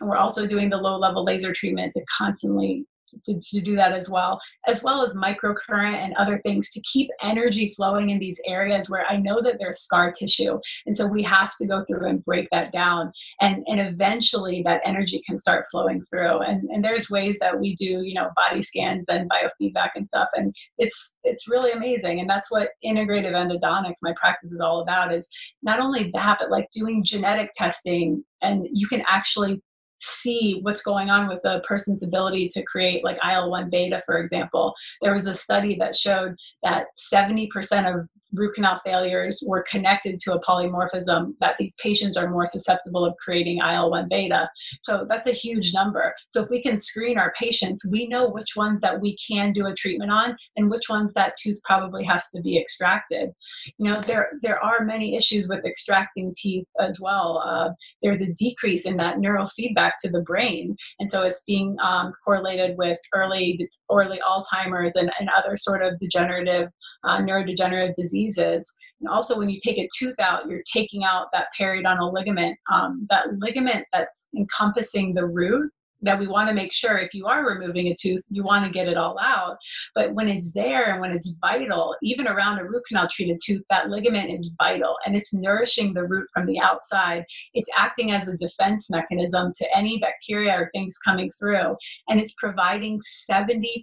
And 0.00 0.08
we're 0.08 0.16
also 0.16 0.46
doing 0.46 0.70
the 0.70 0.76
low 0.76 0.98
level 0.98 1.24
laser 1.24 1.52
treatment 1.52 1.92
to 1.94 2.04
constantly 2.16 2.86
to, 3.24 3.38
to 3.38 3.60
do 3.60 3.76
that 3.76 3.92
as 3.92 4.08
well, 4.08 4.40
as 4.66 4.82
well 4.82 5.04
as 5.04 5.14
microcurrent 5.14 5.96
and 5.96 6.14
other 6.14 6.38
things 6.38 6.70
to 6.70 6.80
keep 6.80 7.10
energy 7.22 7.72
flowing 7.76 8.10
in 8.10 8.18
these 8.18 8.40
areas 8.46 8.90
where 8.90 9.06
I 9.08 9.16
know 9.16 9.40
that 9.42 9.56
there's 9.58 9.80
scar 9.80 10.12
tissue. 10.12 10.58
And 10.86 10.96
so 10.96 11.06
we 11.06 11.22
have 11.22 11.52
to 11.60 11.66
go 11.66 11.84
through 11.84 12.08
and 12.08 12.24
break 12.24 12.48
that 12.50 12.72
down. 12.72 13.12
And, 13.40 13.64
and 13.66 13.80
eventually 13.80 14.62
that 14.64 14.82
energy 14.84 15.20
can 15.26 15.38
start 15.38 15.66
flowing 15.70 16.02
through. 16.02 16.40
And, 16.40 16.68
and 16.70 16.84
there's 16.84 17.10
ways 17.10 17.38
that 17.40 17.58
we 17.58 17.74
do, 17.74 18.02
you 18.02 18.14
know, 18.14 18.30
body 18.36 18.62
scans 18.62 19.06
and 19.08 19.30
biofeedback 19.30 19.90
and 19.94 20.06
stuff. 20.06 20.28
And 20.34 20.54
it's 20.78 21.16
it's 21.24 21.48
really 21.48 21.72
amazing. 21.72 22.20
And 22.20 22.28
that's 22.28 22.50
what 22.50 22.70
integrative 22.84 23.32
endodontics, 23.32 23.94
my 24.02 24.12
practice 24.20 24.52
is 24.52 24.60
all 24.60 24.80
about, 24.80 25.14
is 25.14 25.28
not 25.62 25.80
only 25.80 26.10
that, 26.14 26.38
but 26.40 26.50
like 26.50 26.68
doing 26.70 27.04
genetic 27.04 27.50
testing 27.56 28.22
and 28.42 28.66
you 28.70 28.86
can 28.86 29.02
actually 29.08 29.62
see 30.04 30.58
what's 30.62 30.82
going 30.82 31.10
on 31.10 31.28
with 31.28 31.44
a 31.44 31.60
person's 31.60 32.02
ability 32.02 32.48
to 32.48 32.62
create 32.62 33.04
like 33.04 33.16
IL-1 33.16 33.70
beta, 33.70 34.02
for 34.06 34.18
example. 34.18 34.74
There 35.02 35.14
was 35.14 35.26
a 35.26 35.34
study 35.34 35.76
that 35.78 35.94
showed 35.96 36.36
that 36.62 36.86
70% 37.12 37.48
of 37.94 38.08
root 38.34 38.54
canal 38.54 38.80
failures 38.84 39.42
were 39.46 39.64
connected 39.68 40.18
to 40.20 40.34
a 40.34 40.40
polymorphism 40.40 41.34
that 41.40 41.56
these 41.58 41.74
patients 41.82 42.16
are 42.16 42.30
more 42.30 42.46
susceptible 42.46 43.04
of 43.04 43.14
creating 43.16 43.58
IL-1 43.58 44.08
beta. 44.08 44.48
So 44.80 45.06
that's 45.08 45.28
a 45.28 45.32
huge 45.32 45.72
number. 45.74 46.14
So 46.30 46.42
if 46.42 46.50
we 46.50 46.62
can 46.62 46.76
screen 46.76 47.18
our 47.18 47.32
patients, 47.38 47.84
we 47.90 48.06
know 48.06 48.28
which 48.28 48.56
ones 48.56 48.80
that 48.80 49.00
we 49.00 49.16
can 49.16 49.52
do 49.52 49.66
a 49.66 49.74
treatment 49.74 50.10
on 50.10 50.36
and 50.56 50.70
which 50.70 50.88
ones 50.88 51.12
that 51.14 51.34
tooth 51.40 51.58
probably 51.64 52.04
has 52.04 52.30
to 52.30 52.40
be 52.42 52.58
extracted. 52.58 53.30
You 53.78 53.90
know, 53.90 54.00
there 54.00 54.32
there 54.42 54.62
are 54.62 54.84
many 54.84 55.16
issues 55.16 55.48
with 55.48 55.64
extracting 55.64 56.34
teeth 56.36 56.66
as 56.80 57.00
well. 57.00 57.42
Uh, 57.44 57.70
there's 58.02 58.20
a 58.20 58.32
decrease 58.32 58.86
in 58.86 58.96
that 58.98 59.18
neural 59.18 59.46
feedback 59.46 59.94
to 60.02 60.10
the 60.10 60.20
brain, 60.20 60.76
and 60.98 61.08
so 61.08 61.22
it's 61.22 61.42
being 61.46 61.76
um, 61.82 62.12
correlated 62.24 62.76
with 62.76 62.98
early 63.14 63.58
early 63.90 64.20
Alzheimer's 64.26 64.96
and, 64.96 65.10
and 65.18 65.28
other 65.36 65.56
sort 65.56 65.82
of 65.82 65.98
degenerative 65.98 66.68
uh, 67.04 67.18
neurodegenerative 67.18 67.94
diseases. 67.94 68.72
And 69.00 69.08
also, 69.08 69.38
when 69.38 69.48
you 69.48 69.58
take 69.62 69.78
a 69.78 69.88
tooth 69.96 70.18
out, 70.18 70.46
you're 70.48 70.62
taking 70.72 71.04
out 71.04 71.26
that 71.32 71.46
periodontal 71.58 72.12
ligament, 72.12 72.58
um, 72.72 73.06
that 73.10 73.26
ligament 73.38 73.86
that's 73.92 74.28
encompassing 74.36 75.14
the 75.14 75.26
root 75.26 75.70
that 76.04 76.18
we 76.18 76.26
want 76.26 76.48
to 76.48 76.54
make 76.54 76.72
sure 76.72 76.98
if 76.98 77.14
you 77.14 77.26
are 77.26 77.46
removing 77.46 77.88
a 77.88 77.94
tooth, 77.98 78.22
you 78.28 78.42
want 78.42 78.64
to 78.64 78.70
get 78.70 78.88
it 78.88 78.96
all 78.96 79.18
out. 79.20 79.56
But 79.94 80.14
when 80.14 80.28
it's 80.28 80.52
there 80.52 80.92
and 80.92 81.00
when 81.00 81.12
it's 81.12 81.34
vital, 81.40 81.96
even 82.02 82.26
around 82.26 82.58
a 82.58 82.64
root 82.64 82.84
canal 82.88 83.08
treated 83.10 83.38
tooth, 83.44 83.62
that 83.70 83.88
ligament 83.88 84.30
is 84.30 84.50
vital 84.58 84.96
and 85.04 85.16
it's 85.16 85.34
nourishing 85.34 85.94
the 85.94 86.04
root 86.04 86.26
from 86.32 86.46
the 86.46 86.60
outside. 86.60 87.24
It's 87.54 87.70
acting 87.76 88.12
as 88.12 88.28
a 88.28 88.36
defense 88.36 88.88
mechanism 88.90 89.52
to 89.56 89.76
any 89.76 89.98
bacteria 89.98 90.52
or 90.52 90.70
things 90.72 90.96
coming 90.98 91.30
through. 91.38 91.76
And 92.08 92.20
it's 92.20 92.34
providing 92.38 93.00
70% 93.30 93.80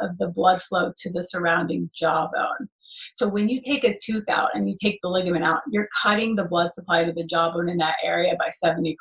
of 0.00 0.18
the 0.18 0.28
blood 0.34 0.62
flow 0.62 0.92
to 0.96 1.12
the 1.12 1.22
surrounding 1.22 1.90
jawbone. 1.94 2.68
So 3.14 3.28
when 3.28 3.48
you 3.48 3.60
take 3.60 3.84
a 3.84 3.96
tooth 3.96 4.28
out 4.28 4.50
and 4.54 4.68
you 4.68 4.74
take 4.82 4.98
the 5.00 5.08
ligament 5.08 5.44
out, 5.44 5.60
you're 5.70 5.88
cutting 6.02 6.34
the 6.34 6.44
blood 6.44 6.72
supply 6.72 7.04
to 7.04 7.12
the 7.12 7.22
jawbone 7.22 7.68
in 7.68 7.76
that 7.78 7.94
area 8.04 8.34
by 8.36 8.50
70%. 8.62 8.96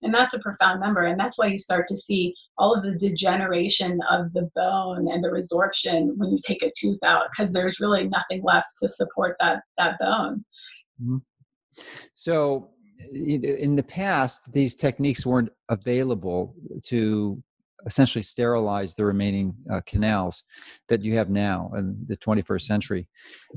And 0.00 0.14
that's 0.14 0.32
a 0.32 0.38
profound 0.38 0.80
number. 0.80 1.02
And 1.02 1.20
that's 1.20 1.36
why 1.36 1.48
you 1.48 1.58
start 1.58 1.86
to 1.88 1.96
see 1.96 2.34
all 2.56 2.74
of 2.74 2.82
the 2.82 2.92
degeneration 2.92 4.00
of 4.10 4.32
the 4.32 4.48
bone 4.56 5.12
and 5.12 5.22
the 5.22 5.28
resorption 5.28 6.16
when 6.16 6.30
you 6.30 6.38
take 6.42 6.62
a 6.62 6.72
tooth 6.74 7.02
out, 7.04 7.26
because 7.30 7.52
there's 7.52 7.80
really 7.80 8.08
nothing 8.08 8.42
left 8.42 8.68
to 8.80 8.88
support 8.88 9.36
that, 9.40 9.60
that 9.76 9.98
bone. 10.00 10.42
Mm-hmm. 11.02 11.18
So 12.14 12.70
in 13.12 13.76
the 13.76 13.82
past, 13.82 14.54
these 14.54 14.74
techniques 14.74 15.26
weren't 15.26 15.50
available 15.68 16.54
to 16.84 17.42
essentially 17.86 18.22
sterilize 18.22 18.94
the 18.94 19.04
remaining 19.04 19.54
uh, 19.70 19.80
canals 19.86 20.44
that 20.88 21.02
you 21.02 21.14
have 21.16 21.30
now 21.30 21.70
in 21.76 21.96
the 22.06 22.16
21st 22.16 22.62
century. 22.62 23.08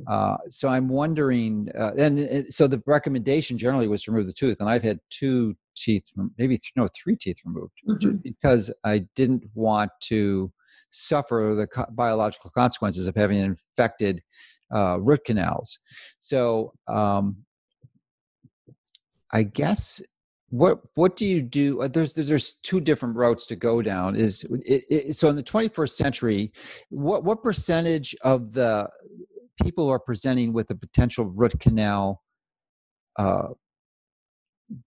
Uh, 0.07 0.37
so 0.49 0.67
I'm 0.69 0.87
wondering, 0.87 1.69
uh, 1.77 1.91
and 1.97 2.51
so 2.53 2.67
the 2.67 2.81
recommendation 2.85 3.57
generally 3.57 3.87
was 3.87 4.03
to 4.03 4.11
remove 4.11 4.27
the 4.27 4.33
tooth, 4.33 4.59
and 4.59 4.69
I've 4.69 4.83
had 4.83 4.99
two 5.09 5.55
teeth, 5.75 6.05
maybe 6.37 6.59
no, 6.75 6.87
three 6.87 7.15
teeth 7.15 7.37
removed 7.45 7.73
mm-hmm. 7.87 8.17
because 8.23 8.73
I 8.83 9.05
didn't 9.15 9.43
want 9.53 9.91
to 10.03 10.51
suffer 10.89 11.55
the 11.57 11.67
co- 11.67 11.91
biological 11.91 12.49
consequences 12.49 13.07
of 13.07 13.15
having 13.15 13.37
infected 13.37 14.21
uh, 14.73 14.99
root 14.99 15.21
canals. 15.25 15.79
So 16.19 16.73
um, 16.87 17.37
I 19.31 19.43
guess 19.43 20.01
what 20.49 20.79
what 20.95 21.15
do 21.15 21.25
you 21.25 21.41
do? 21.41 21.81
Uh, 21.81 21.87
there's 21.87 22.13
there's 22.13 22.53
two 22.63 22.79
different 22.79 23.15
routes 23.15 23.45
to 23.47 23.55
go 23.55 23.81
down 23.81 24.15
is 24.15 24.45
it, 24.65 24.83
it, 24.89 25.15
so 25.15 25.29
in 25.29 25.35
the 25.35 25.43
21st 25.43 25.89
century 25.89 26.51
what 26.89 27.23
what 27.23 27.43
percentage 27.43 28.15
of 28.21 28.53
the 28.53 28.89
people 29.61 29.89
are 29.89 29.99
presenting 29.99 30.53
with 30.53 30.69
a 30.69 30.75
potential 30.75 31.25
root 31.25 31.59
canal 31.59 32.21
uh, 33.17 33.49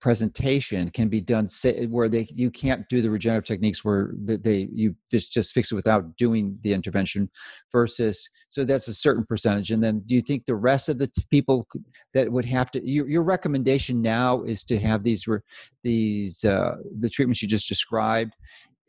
presentation 0.00 0.90
can 0.90 1.08
be 1.08 1.20
done 1.20 1.48
where 1.88 2.08
they 2.08 2.26
you 2.34 2.50
can't 2.50 2.86
do 2.88 3.00
the 3.00 3.08
regenerative 3.08 3.46
techniques 3.46 3.84
where 3.84 4.12
they, 4.14 4.68
you 4.72 4.94
just 5.10 5.32
just 5.32 5.54
fix 5.54 5.72
it 5.72 5.74
without 5.74 6.16
doing 6.16 6.58
the 6.60 6.72
intervention 6.72 7.30
versus 7.72 8.28
so 8.48 8.64
that's 8.64 8.88
a 8.88 8.94
certain 8.94 9.24
percentage. 9.24 9.70
And 9.70 9.82
then 9.82 10.00
do 10.06 10.14
you 10.14 10.20
think 10.20 10.44
the 10.44 10.54
rest 10.54 10.88
of 10.88 10.98
the 10.98 11.06
t- 11.06 11.22
people 11.30 11.66
that 12.12 12.30
would 12.30 12.44
have 12.44 12.70
to 12.72 12.86
your, 12.86 13.08
your 13.08 13.22
recommendation 13.22 14.02
now 14.02 14.42
is 14.42 14.62
to 14.64 14.78
have 14.78 15.02
these 15.02 15.26
these 15.82 16.44
uh, 16.44 16.76
the 16.98 17.08
treatments 17.08 17.40
you 17.40 17.48
just 17.48 17.68
described 17.68 18.34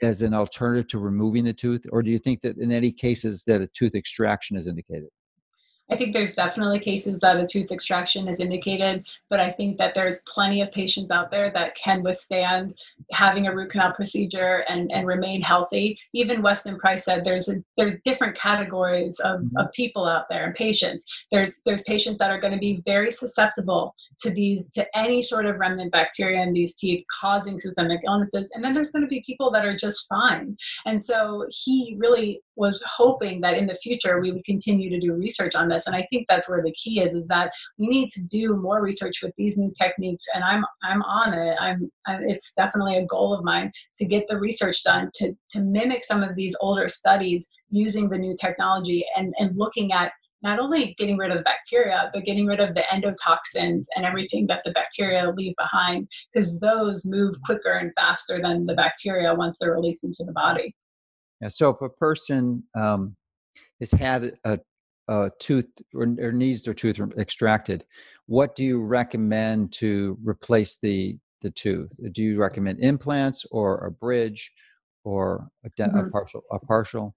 as 0.02 0.24
an 0.24 0.34
alternative 0.34 0.88
to 0.90 1.00
removing 1.00 1.46
the 1.46 1.54
tooth? 1.54 1.86
Or 1.92 2.02
do 2.02 2.10
you 2.10 2.20
think 2.20 2.42
that 2.42 2.58
in 2.58 2.72
any 2.72 2.92
cases 2.92 3.44
that 3.46 3.62
a 3.62 3.68
tooth 3.68 3.96
extraction 3.96 4.58
is 4.58 4.68
indicated 4.68 5.10
I 5.92 5.98
think 5.98 6.14
there's 6.14 6.36
definitely 6.36 6.80
cases 6.80 7.20
that 7.20 7.36
a 7.36 7.46
tooth 7.46 7.72
extraction 7.72 8.30
is 8.30 8.40
indicated, 8.40 9.06
but 9.30 9.42
I 9.42 9.52
think 9.52 9.78
that 9.78 9.94
there's 9.94 10.22
plenty 10.22 10.62
of 10.62 10.72
patients 10.72 11.12
out 11.12 11.32
there 11.32 11.52
that 11.52 11.76
can 11.76 12.02
withstand 12.02 12.76
having 13.12 13.48
a 13.48 13.54
root 13.54 13.72
canal 13.72 13.92
procedure 13.92 14.64
and, 14.70 14.90
and 14.92 15.06
remain 15.06 15.42
healthy. 15.42 16.00
Even 16.14 16.42
Weston 16.42 16.80
Price 16.80 17.04
said 17.04 17.26
there's 17.26 17.50
a, 17.50 17.62
there's 17.76 18.00
different 18.06 18.38
categories 18.38 19.20
of, 19.20 19.42
mm-hmm. 19.42 19.58
of 19.58 19.72
people 19.74 20.06
out 20.06 20.30
there 20.30 20.46
and 20.46 20.56
patients. 20.56 21.06
There's 21.32 21.62
there's 21.66 21.84
patients 21.84 22.20
that 22.20 22.32
are 22.32 22.40
going 22.40 22.54
to 22.54 22.60
be 22.60 22.82
very 22.86 23.12
susceptible 23.12 23.94
to 24.22 24.32
these 24.32 24.68
to 24.74 24.86
any 24.98 25.22
sort 25.22 25.46
of 25.46 25.58
remnant 25.58 25.92
bacteria 25.92 26.42
in 26.42 26.54
these 26.54 26.76
teeth 26.76 27.04
causing 27.20 27.58
systemic 27.58 28.02
illnesses, 28.06 28.52
and 28.54 28.64
then 28.64 28.74
there's 28.74 28.92
going 28.92 29.04
to 29.04 29.10
be 29.10 29.24
people 29.26 29.52
that 29.52 29.66
are 29.66 29.76
just 29.76 30.08
fine. 30.08 30.56
And 30.86 31.04
so 31.04 31.46
he 31.50 31.96
really 32.00 32.42
was 32.56 32.84
hoping 32.86 33.42
that 33.42 33.58
in 33.58 33.66
the 33.66 33.76
future 33.76 34.20
we 34.20 34.32
would 34.32 34.46
continue 34.46 34.90
to 34.90 35.00
do 35.00 35.14
research 35.14 35.56
on 35.56 35.70
this. 35.70 35.88
And 35.88 35.96
I 35.96 36.06
think 36.10 36.28
that's 36.28 36.50
where 36.50 36.62
the 36.62 36.74
key 36.74 37.02
is: 37.02 37.16
is 37.16 37.28
that 37.28 37.52
we 37.78 37.88
need 37.88 38.10
to 38.10 38.24
do 38.24 38.56
more 38.56 38.82
research 38.82 39.22
with 39.24 39.34
these 39.38 39.58
new 39.58 39.72
techniques. 39.82 40.26
And 40.34 40.44
I'm 40.44 40.64
I'm 40.84 41.02
on 41.04 41.34
it. 41.34 41.56
I'm, 41.60 41.92
I'm 42.08 42.30
it's 42.30 42.54
definitely 42.56 42.98
a 42.98 43.06
goal 43.06 43.34
of 43.34 43.44
mine 43.44 43.72
to 43.98 44.06
get 44.06 44.26
the 44.28 44.38
research 44.38 44.84
done 44.84 45.10
to, 45.16 45.34
to 45.52 45.62
mimic 45.62 46.04
some 46.04 46.24
of 46.24 46.36
these 46.36 46.56
older 46.62 46.88
studies 46.88 47.50
using 47.70 48.10
the 48.10 48.18
new 48.18 48.36
technology 48.40 49.06
and, 49.16 49.34
and 49.40 49.58
looking 49.58 49.92
at 49.92 50.12
not 50.42 50.60
only 50.60 50.96
getting 50.98 51.18
rid 51.18 51.32
of 51.32 51.38
the 51.38 51.44
bacteria, 51.44 52.10
but 52.14 52.24
getting 52.24 52.46
rid 52.46 52.60
of 52.60 52.74
the 52.74 52.84
endotoxins 52.92 53.86
and 53.96 54.06
everything 54.06 54.48
that 54.48 54.62
the 54.66 54.72
bacteria 54.72 55.32
leave 55.36 55.54
behind, 55.58 56.08
because 56.34 56.60
those 56.60 57.06
move 57.06 57.36
quicker 57.46 57.72
and 57.72 57.92
faster 57.96 58.40
than 58.42 58.66
the 58.66 58.74
bacteria 58.74 59.34
once 59.34 59.58
they're 59.60 59.74
released 59.74 60.04
into 60.04 60.24
the 60.24 60.32
body. 60.32 60.76
Yeah, 61.42 61.50
so 61.50 61.70
if 61.70 61.82
a 61.82 61.90
person 61.90 62.64
um, 62.76 63.16
has 63.80 63.92
had 63.92 64.32
a, 64.46 64.60
a 65.08 65.32
tooth 65.40 65.66
or, 65.94 66.04
or, 66.20 66.32
needs 66.32 66.64
their 66.64 66.74
tooth 66.74 67.00
extracted, 67.18 67.84
what 68.28 68.56
do 68.56 68.64
you 68.64 68.82
recommend 68.82 69.74
to 69.74 70.18
replace 70.24 70.78
the 70.80 71.18
the 71.42 71.52
tooth? 71.52 71.92
Do 72.14 72.22
you 72.22 72.40
recommend 72.40 72.80
implants 72.80 73.46
or 73.52 73.86
a 73.86 73.92
bridge 73.92 74.52
or 75.04 75.48
a, 75.66 75.70
de- 75.76 75.88
mm-hmm. 75.88 75.98
a 75.98 76.10
partial 76.12 76.44
a 76.52 76.60
partial? 76.60 77.16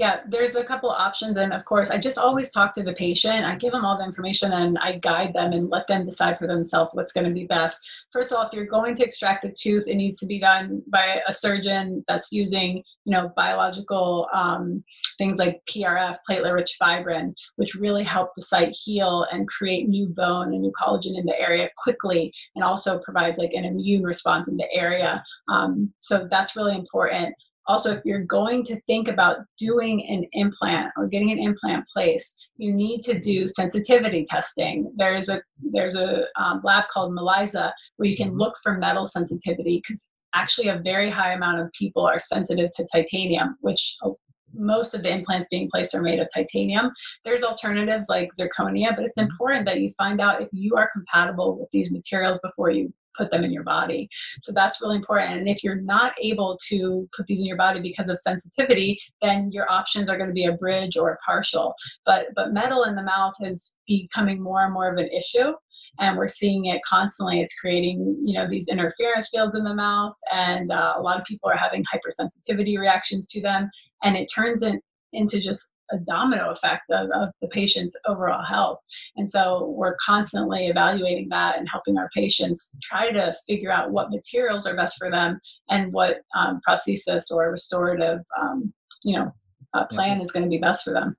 Yeah 0.00 0.20
there's 0.26 0.56
a 0.56 0.64
couple 0.64 0.88
options 0.88 1.36
and 1.36 1.52
of 1.52 1.62
course 1.66 1.90
i 1.90 1.98
just 1.98 2.16
always 2.16 2.50
talk 2.50 2.72
to 2.72 2.82
the 2.82 2.94
patient. 2.94 3.44
I 3.44 3.56
give 3.56 3.72
them 3.72 3.84
all 3.84 3.98
the 3.98 4.04
information 4.04 4.50
and 4.52 4.78
i 4.78 4.98
guide 4.98 5.34
them 5.34 5.52
and 5.52 5.68
let 5.68 5.86
them 5.88 6.04
decide 6.04 6.38
for 6.38 6.46
themselves 6.46 6.90
what's 6.94 7.12
going 7.12 7.28
to 7.28 7.34
be 7.40 7.44
best. 7.44 7.78
First 8.10 8.32
of 8.32 8.38
all 8.38 8.46
if 8.46 8.52
you're 8.54 8.64
going 8.78 8.94
to 8.96 9.04
extract 9.04 9.44
a 9.44 9.52
tooth 9.52 9.86
it 9.88 9.96
needs 9.96 10.18
to 10.20 10.26
be 10.26 10.40
done 10.40 10.82
by 10.90 11.18
a 11.28 11.34
surgeon 11.34 12.02
that's 12.08 12.32
using 12.32 12.82
you 13.04 13.12
know 13.12 13.30
biological 13.36 14.26
um, 14.32 14.82
things 15.18 15.38
like 15.38 15.60
prf 15.70 16.16
platelet 16.28 16.54
rich 16.54 16.76
fibrin 16.80 17.34
which 17.56 17.74
really 17.74 18.02
help 18.02 18.30
the 18.34 18.42
site 18.42 18.74
heal 18.82 19.26
and 19.30 19.48
create 19.48 19.86
new 19.86 20.06
bone 20.06 20.54
and 20.54 20.62
new 20.62 20.72
collagen 20.80 21.18
in 21.18 21.26
the 21.26 21.38
area 21.38 21.68
quickly 21.76 22.32
and 22.54 22.64
also 22.64 22.98
provides 23.00 23.36
like 23.38 23.52
an 23.52 23.66
immune 23.66 24.02
response 24.02 24.48
in 24.48 24.56
the 24.56 24.70
area. 24.72 25.22
Um, 25.48 25.92
so 25.98 26.26
that's 26.30 26.56
really 26.56 26.74
important 26.74 27.34
also 27.70 27.92
if 27.94 28.04
you're 28.04 28.24
going 28.24 28.64
to 28.64 28.80
think 28.82 29.06
about 29.06 29.38
doing 29.56 30.04
an 30.08 30.26
implant 30.32 30.90
or 30.96 31.06
getting 31.06 31.30
an 31.30 31.38
implant 31.38 31.84
placed 31.94 32.48
you 32.56 32.72
need 32.72 33.00
to 33.00 33.18
do 33.18 33.46
sensitivity 33.46 34.24
testing 34.28 34.92
there's 34.96 35.28
a 35.28 35.40
there's 35.72 35.94
a 35.94 36.24
um, 36.36 36.60
lab 36.64 36.84
called 36.92 37.12
melisa 37.12 37.70
where 37.96 38.08
you 38.08 38.16
can 38.16 38.36
look 38.36 38.54
for 38.62 38.76
metal 38.76 39.06
sensitivity 39.06 39.80
because 39.82 40.08
actually 40.34 40.68
a 40.68 40.80
very 40.82 41.10
high 41.10 41.32
amount 41.32 41.60
of 41.60 41.70
people 41.72 42.04
are 42.04 42.18
sensitive 42.18 42.70
to 42.76 42.84
titanium 42.92 43.56
which 43.60 43.96
oh, 44.02 44.16
most 44.52 44.94
of 44.94 45.02
the 45.04 45.08
implants 45.08 45.46
being 45.48 45.68
placed 45.72 45.94
are 45.94 46.02
made 46.02 46.18
of 46.18 46.26
titanium. 46.34 46.90
There's 47.24 47.44
alternatives 47.44 48.06
like 48.08 48.30
zirconia, 48.36 48.96
but 48.96 49.04
it's 49.04 49.16
mm-hmm. 49.16 49.30
important 49.30 49.64
that 49.66 49.78
you 49.78 49.90
find 49.96 50.20
out 50.20 50.42
if 50.42 50.48
you 50.50 50.74
are 50.76 50.90
compatible 50.92 51.56
with 51.56 51.68
these 51.72 51.92
materials 51.92 52.40
before 52.42 52.70
you 52.70 52.92
put 53.16 53.30
them 53.30 53.44
in 53.44 53.52
your 53.52 53.62
body. 53.62 54.08
So 54.40 54.52
that's 54.52 54.80
really 54.80 54.96
important. 54.96 55.38
And 55.38 55.48
if 55.48 55.62
you're 55.62 55.80
not 55.80 56.12
able 56.22 56.58
to 56.68 57.08
put 57.16 57.26
these 57.26 57.40
in 57.40 57.46
your 57.46 57.56
body 57.56 57.80
because 57.80 58.08
of 58.08 58.18
sensitivity, 58.18 58.98
then 59.22 59.50
your 59.52 59.70
options 59.70 60.08
are 60.08 60.16
going 60.16 60.28
to 60.28 60.34
be 60.34 60.46
a 60.46 60.52
bridge 60.52 60.96
or 60.96 61.12
a 61.12 61.18
partial. 61.18 61.74
But 62.06 62.26
but 62.34 62.52
metal 62.52 62.84
in 62.84 62.94
the 62.94 63.02
mouth 63.02 63.34
is 63.40 63.76
becoming 63.86 64.42
more 64.42 64.64
and 64.64 64.72
more 64.72 64.90
of 64.90 64.98
an 64.98 65.08
issue 65.08 65.52
and 65.98 66.16
we're 66.16 66.28
seeing 66.28 66.66
it 66.66 66.80
constantly 66.86 67.40
it's 67.40 67.54
creating 67.54 68.16
you 68.24 68.34
know 68.34 68.48
these 68.48 68.68
interference 68.68 69.28
fields 69.28 69.56
in 69.56 69.64
the 69.64 69.74
mouth 69.74 70.14
and 70.32 70.70
uh, 70.70 70.94
a 70.96 71.00
lot 71.00 71.18
of 71.18 71.24
people 71.24 71.50
are 71.50 71.56
having 71.56 71.84
hypersensitivity 71.92 72.78
reactions 72.78 73.26
to 73.26 73.40
them 73.40 73.68
and 74.02 74.16
it 74.16 74.28
turns 74.32 74.62
it 74.62 74.80
into 75.12 75.40
just 75.40 75.72
a 75.92 75.98
domino 75.98 76.50
effect 76.50 76.90
of, 76.90 77.10
of 77.10 77.30
the 77.42 77.48
patient's 77.48 77.96
overall 78.06 78.44
health. 78.44 78.78
And 79.16 79.28
so 79.28 79.74
we're 79.76 79.96
constantly 80.04 80.66
evaluating 80.68 81.28
that 81.30 81.58
and 81.58 81.68
helping 81.70 81.98
our 81.98 82.08
patients 82.14 82.76
try 82.82 83.10
to 83.10 83.32
figure 83.46 83.72
out 83.72 83.90
what 83.90 84.10
materials 84.10 84.66
are 84.66 84.76
best 84.76 84.96
for 84.98 85.10
them 85.10 85.40
and 85.68 85.92
what 85.92 86.22
um, 86.36 86.60
prosthesis 86.66 87.30
or 87.30 87.50
restorative, 87.50 88.20
um, 88.40 88.72
you 89.04 89.16
know, 89.16 89.32
uh, 89.74 89.84
plan 89.86 90.18
yeah. 90.18 90.22
is 90.22 90.32
going 90.32 90.44
to 90.44 90.48
be 90.48 90.58
best 90.58 90.84
for 90.84 90.92
them. 90.92 91.16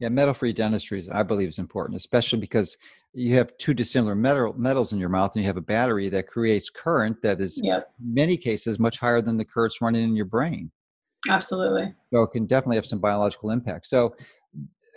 Yeah, 0.00 0.08
metal-free 0.08 0.52
dentistry, 0.52 1.06
I 1.12 1.22
believe, 1.22 1.48
is 1.48 1.60
important, 1.60 1.96
especially 1.96 2.40
because 2.40 2.76
you 3.12 3.36
have 3.36 3.56
two 3.58 3.74
dissimilar 3.74 4.16
metal, 4.16 4.52
metals 4.58 4.92
in 4.92 4.98
your 4.98 5.08
mouth, 5.08 5.34
and 5.34 5.42
you 5.42 5.46
have 5.46 5.56
a 5.56 5.62
battery 5.62 6.08
that 6.08 6.26
creates 6.26 6.68
current 6.68 7.16
that 7.22 7.40
is, 7.40 7.60
yep. 7.62 7.88
in 8.00 8.12
many 8.12 8.36
cases, 8.36 8.80
much 8.80 8.98
higher 8.98 9.22
than 9.22 9.38
the 9.38 9.44
currents 9.44 9.80
running 9.80 10.02
in 10.02 10.16
your 10.16 10.26
brain. 10.26 10.70
Absolutely. 11.28 11.94
So 12.12 12.22
it 12.22 12.32
can 12.32 12.46
definitely 12.46 12.76
have 12.76 12.86
some 12.86 13.00
biological 13.00 13.50
impact. 13.50 13.86
So 13.86 14.14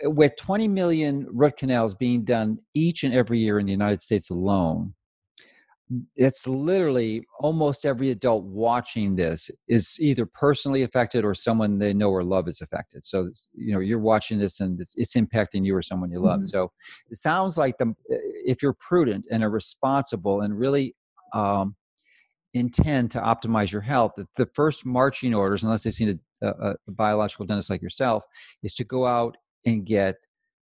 with 0.04 0.36
20 0.36 0.68
million 0.68 1.26
root 1.30 1.56
canals 1.56 1.94
being 1.94 2.24
done 2.24 2.58
each 2.74 3.04
and 3.04 3.14
every 3.14 3.38
year 3.38 3.58
in 3.58 3.66
the 3.66 3.72
United 3.72 4.00
States 4.00 4.30
alone, 4.30 4.94
it's 6.16 6.46
literally 6.46 7.24
almost 7.40 7.86
every 7.86 8.10
adult 8.10 8.44
watching 8.44 9.16
this 9.16 9.50
is 9.68 9.96
either 9.98 10.26
personally 10.26 10.82
affected 10.82 11.24
or 11.24 11.34
someone 11.34 11.78
they 11.78 11.94
know 11.94 12.10
or 12.10 12.22
love 12.22 12.46
is 12.46 12.60
affected. 12.60 13.06
So 13.06 13.30
you 13.54 13.72
know 13.72 13.80
you're 13.80 13.98
watching 13.98 14.38
this 14.38 14.60
and 14.60 14.78
it's, 14.80 14.94
it's 14.96 15.16
impacting 15.16 15.64
you 15.64 15.74
or 15.74 15.82
someone 15.82 16.10
you 16.10 16.20
love. 16.20 16.40
Mm-hmm. 16.40 16.48
So 16.48 16.72
it 17.10 17.16
sounds 17.16 17.56
like 17.56 17.78
the 17.78 17.94
if 18.08 18.62
you're 18.62 18.76
prudent 18.78 19.24
and 19.30 19.42
are 19.42 19.50
responsible 19.50 20.42
and 20.42 20.58
really 20.58 20.94
um, 21.32 21.74
intend 22.54 23.10
to 23.12 23.20
optimize 23.20 23.72
your 23.72 23.82
health, 23.82 24.12
that 24.16 24.26
the 24.36 24.48
first 24.54 24.86
marching 24.86 25.34
orders, 25.34 25.64
unless 25.64 25.82
they've 25.82 25.94
seen 25.94 26.20
a, 26.42 26.46
a, 26.46 26.74
a 26.86 26.92
biological 26.92 27.46
dentist 27.46 27.70
like 27.70 27.82
yourself, 27.82 28.24
is 28.62 28.74
to 28.74 28.84
go 28.84 29.06
out 29.06 29.36
and 29.66 29.84
get 29.84 30.16